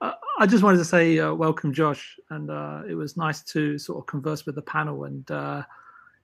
I 0.38 0.46
just 0.46 0.62
wanted 0.62 0.78
to 0.78 0.84
say 0.84 1.18
uh, 1.18 1.34
welcome, 1.34 1.72
Josh, 1.72 2.18
and 2.30 2.50
uh, 2.50 2.82
it 2.88 2.94
was 2.94 3.16
nice 3.16 3.42
to 3.44 3.78
sort 3.78 3.98
of 3.98 4.06
converse 4.06 4.46
with 4.46 4.54
the 4.54 4.62
panel. 4.62 5.04
And 5.04 5.28
uh, 5.30 5.62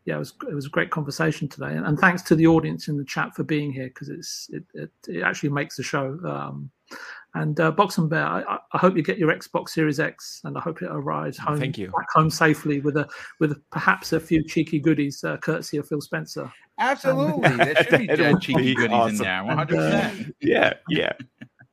yeah, 0.04 0.16
it 0.16 0.18
was 0.18 0.34
it 0.48 0.54
was 0.54 0.66
a 0.66 0.70
great 0.70 0.90
conversation 0.90 1.48
today. 1.48 1.74
And, 1.74 1.86
and 1.86 1.98
thanks 1.98 2.22
to 2.22 2.34
the 2.34 2.46
audience 2.46 2.88
in 2.88 2.96
the 2.96 3.04
chat 3.04 3.34
for 3.34 3.44
being 3.44 3.72
here 3.72 3.88
because 3.88 4.08
it's 4.08 4.50
it, 4.52 4.64
it, 4.74 4.90
it 5.06 5.22
actually 5.22 5.50
makes 5.50 5.76
the 5.76 5.82
show. 5.82 6.18
Um, 6.24 6.70
and 7.34 7.60
uh, 7.60 7.70
Box 7.70 7.98
and 7.98 8.08
Bear, 8.08 8.24
I, 8.24 8.58
I, 8.72 8.78
hope 8.78 8.96
you 8.96 9.02
get 9.02 9.18
your 9.18 9.30
Xbox 9.30 9.68
Series 9.70 10.00
X, 10.00 10.40
and 10.44 10.56
I 10.56 10.60
hope 10.60 10.80
it 10.80 10.88
arrives 10.90 11.36
home, 11.36 11.58
Thank 11.58 11.76
you. 11.76 11.88
back 11.88 12.06
home 12.14 12.30
safely 12.30 12.80
with 12.80 12.96
a 12.96 13.06
with 13.38 13.60
perhaps 13.70 14.14
a 14.14 14.20
few 14.20 14.42
cheeky 14.42 14.80
goodies, 14.80 15.22
uh, 15.22 15.36
courtesy 15.36 15.76
of 15.76 15.86
Phil 15.86 16.00
Spencer. 16.00 16.50
Absolutely, 16.78 17.48
there 17.56 17.74
should 17.84 17.98
be 17.98 18.36
cheeky 18.40 18.74
goodies 18.74 18.92
awesome. 18.92 19.16
in 19.16 19.22
there, 19.22 19.44
one 19.44 19.58
hundred 19.58 19.78
uh, 19.78 20.08
percent. 20.08 20.36
Yeah, 20.40 20.72
yeah. 20.88 21.12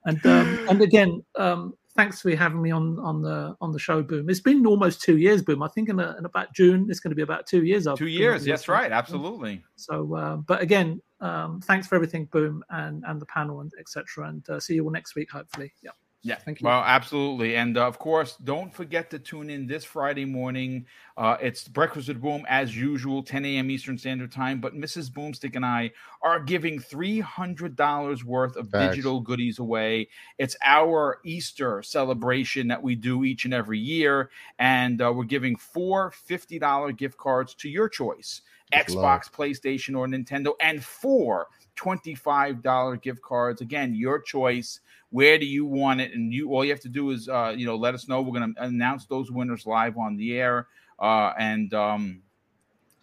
And 0.05 0.23
um, 0.25 0.67
and 0.69 0.81
again, 0.81 1.23
um, 1.35 1.73
thanks 1.95 2.21
for 2.21 2.35
having 2.35 2.61
me 2.61 2.71
on 2.71 2.99
on 2.99 3.21
the 3.21 3.55
on 3.61 3.71
the 3.71 3.79
show, 3.79 4.03
Boom. 4.03 4.29
It's 4.29 4.39
been 4.39 4.65
almost 4.65 5.01
two 5.01 5.17
years, 5.17 5.41
Boom. 5.41 5.63
I 5.63 5.67
think 5.69 5.89
in, 5.89 5.99
a, 5.99 6.15
in 6.17 6.25
about 6.25 6.53
June, 6.53 6.87
it's 6.89 6.99
going 6.99 7.11
to 7.11 7.15
be 7.15 7.21
about 7.21 7.47
two 7.47 7.63
years. 7.63 7.87
I've 7.87 7.97
Two 7.97 8.07
years, 8.07 8.45
that's 8.45 8.67
right, 8.67 8.91
absolutely. 8.91 9.63
So, 9.75 10.15
uh, 10.15 10.35
but 10.37 10.61
again, 10.61 11.01
um, 11.21 11.61
thanks 11.61 11.87
for 11.87 11.95
everything, 11.95 12.25
Boom, 12.25 12.63
and 12.69 13.03
and 13.07 13.19
the 13.19 13.25
panel 13.25 13.61
and 13.61 13.71
etc. 13.79 14.29
And 14.29 14.47
uh, 14.49 14.59
see 14.59 14.75
you 14.75 14.83
all 14.83 14.91
next 14.91 15.15
week, 15.15 15.31
hopefully. 15.31 15.73
Yeah. 15.81 15.91
Yeah, 16.25 16.37
Thank 16.37 16.59
you. 16.59 16.65
Well, 16.65 16.81
absolutely, 16.83 17.55
and 17.55 17.77
uh, 17.77 17.85
of 17.85 17.99
course, 17.99 18.35
don't 18.37 18.73
forget 18.73 19.11
to 19.11 19.19
tune 19.19 19.51
in 19.51 19.67
this 19.67 19.85
Friday 19.85 20.25
morning. 20.25 20.87
Uh, 21.15 21.37
it's 21.39 21.67
Breakfast 21.67 22.07
with 22.07 22.19
Boom 22.19 22.43
as 22.49 22.75
usual, 22.75 23.21
10 23.21 23.45
a.m. 23.45 23.69
Eastern 23.69 23.95
Standard 23.95 24.31
Time. 24.31 24.59
But 24.59 24.73
Mrs. 24.73 25.11
Boomstick 25.11 25.55
and 25.55 25.63
I 25.63 25.91
are 26.23 26.39
giving 26.39 26.79
three 26.79 27.19
hundred 27.19 27.75
dollars 27.75 28.25
worth 28.25 28.55
of 28.55 28.71
Facts. 28.71 28.95
digital 28.95 29.21
goodies 29.21 29.59
away. 29.59 30.09
It's 30.39 30.55
our 30.63 31.19
Easter 31.23 31.83
celebration 31.83 32.69
that 32.69 32.81
we 32.81 32.95
do 32.95 33.23
each 33.23 33.45
and 33.45 33.53
every 33.53 33.77
year, 33.77 34.31
and 34.57 34.99
uh, 35.03 35.13
we're 35.13 35.25
giving 35.25 35.55
four 35.55 36.11
$50 36.27 36.97
gift 36.97 37.17
cards 37.17 37.53
to 37.53 37.69
your 37.69 37.87
choice: 37.87 38.41
Xbox, 38.73 39.31
PlayStation, 39.31 39.97
or 39.97 40.07
Nintendo, 40.07 40.53
and 40.59 40.83
four 40.83 41.47
$25 41.77 43.01
gift 43.01 43.21
cards. 43.21 43.61
Again, 43.61 43.93
your 43.93 44.19
choice. 44.19 44.79
Where 45.09 45.37
do 45.37 45.45
you 45.45 45.65
want 45.65 46.01
it? 46.01 46.13
And 46.13 46.33
you 46.33 46.49
all 46.51 46.65
you 46.65 46.71
have 46.71 46.81
to 46.81 46.89
do 46.89 47.11
is 47.11 47.29
uh, 47.29 47.53
you 47.55 47.65
know, 47.65 47.75
let 47.75 47.93
us 47.93 48.07
know. 48.07 48.21
We're 48.21 48.39
gonna 48.39 48.53
announce 48.57 49.05
those 49.05 49.31
winners 49.31 49.65
live 49.65 49.97
on 49.97 50.17
the 50.17 50.37
air. 50.37 50.67
Uh, 50.99 51.33
and 51.37 51.73
um 51.73 52.21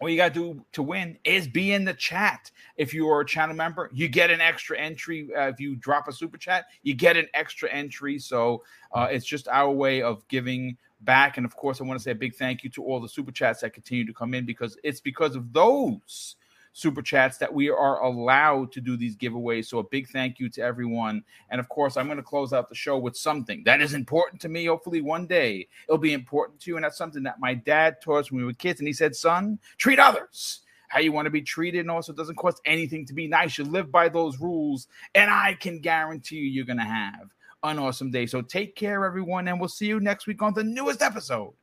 all 0.03 0.09
you 0.09 0.17
got 0.17 0.33
to 0.33 0.53
do 0.53 0.65
to 0.73 0.83
win 0.83 1.17
is 1.23 1.47
be 1.47 1.71
in 1.71 1.85
the 1.85 1.93
chat. 1.93 2.51
If 2.75 2.93
you 2.93 3.07
are 3.07 3.21
a 3.21 3.25
channel 3.25 3.55
member, 3.55 3.89
you 3.93 4.09
get 4.09 4.31
an 4.31 4.41
extra 4.41 4.77
entry. 4.77 5.29
Uh, 5.33 5.47
if 5.47 5.61
you 5.61 5.77
drop 5.77 6.09
a 6.09 6.11
super 6.11 6.37
chat, 6.37 6.65
you 6.81 6.93
get 6.93 7.15
an 7.15 7.27
extra 7.33 7.71
entry. 7.71 8.19
So 8.19 8.63
uh, 8.91 9.07
it's 9.09 9.25
just 9.25 9.47
our 9.47 9.71
way 9.71 10.01
of 10.01 10.27
giving 10.27 10.77
back. 11.03 11.37
And 11.37 11.45
of 11.45 11.55
course, 11.55 11.79
I 11.79 11.83
want 11.83 11.99
to 11.99 12.03
say 12.03 12.11
a 12.11 12.15
big 12.15 12.35
thank 12.35 12.63
you 12.63 12.69
to 12.71 12.83
all 12.83 12.99
the 12.99 13.09
super 13.09 13.31
chats 13.31 13.61
that 13.61 13.73
continue 13.73 14.05
to 14.05 14.13
come 14.13 14.33
in 14.33 14.45
because 14.45 14.77
it's 14.83 15.01
because 15.01 15.35
of 15.35 15.53
those 15.53 16.35
super 16.73 17.01
chats 17.01 17.37
that 17.37 17.53
we 17.53 17.69
are 17.69 18.01
allowed 18.01 18.71
to 18.71 18.81
do 18.81 18.97
these 18.97 19.15
giveaways. 19.15 19.65
So 19.65 19.77
a 19.77 19.83
big 19.83 20.09
thank 20.09 20.39
you 20.39 20.49
to 20.49 20.61
everyone. 20.61 21.23
And 21.49 21.59
of 21.59 21.69
course, 21.69 21.97
I'm 21.97 22.07
going 22.07 22.17
to 22.17 22.23
close 22.23 22.51
out 22.51 22.67
the 22.67 22.75
show 22.75 22.97
with 22.97 23.15
something 23.15 23.63
that 23.65 23.81
is 23.81 23.93
important 23.93 24.41
to 24.41 24.49
me. 24.49 24.65
Hopefully, 24.65 25.01
one 25.01 25.27
day 25.27 25.67
it'll 25.87 25.99
be 25.99 26.13
important 26.13 26.59
to 26.61 26.71
you. 26.71 26.75
And 26.77 26.83
that's 26.83 26.97
something 26.97 27.23
that 27.23 27.39
my 27.39 27.53
dad 27.53 28.01
taught 28.01 28.19
us 28.19 28.31
when 28.31 28.41
we 28.41 28.45
were 28.45 28.53
kids. 28.53 28.79
And 28.79 28.87
he 28.87 28.93
said, 28.93 29.15
son, 29.15 29.59
treat 29.77 29.99
others 29.99 30.61
how 30.93 30.99
you 30.99 31.11
want 31.11 31.25
to 31.25 31.31
be 31.31 31.41
treated. 31.41 31.79
And 31.79 31.89
also, 31.89 32.13
it 32.13 32.17
doesn't 32.17 32.35
cost 32.35 32.61
anything 32.65 33.03
to 33.07 33.13
be 33.13 33.27
nice. 33.27 33.57
You 33.57 33.63
live 33.63 33.91
by 33.91 34.09
those 34.09 34.39
rules. 34.39 34.87
And 35.15 35.29
I 35.31 35.55
can 35.55 35.79
guarantee 35.79 36.35
you, 36.35 36.45
you're 36.45 36.65
going 36.65 36.77
to 36.77 36.83
have 36.83 37.31
an 37.63 37.79
awesome 37.79 38.11
day. 38.11 38.25
So 38.25 38.41
take 38.41 38.75
care, 38.75 39.05
everyone. 39.05 39.47
And 39.47 39.59
we'll 39.59 39.69
see 39.69 39.87
you 39.87 39.99
next 39.99 40.27
week 40.27 40.41
on 40.41 40.53
the 40.53 40.63
newest 40.63 41.01
episode 41.01 41.53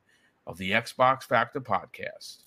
of 0.47 0.57
the 0.57 0.71
Xbox 0.71 1.23
Factor 1.23 1.61
podcast. 1.61 2.43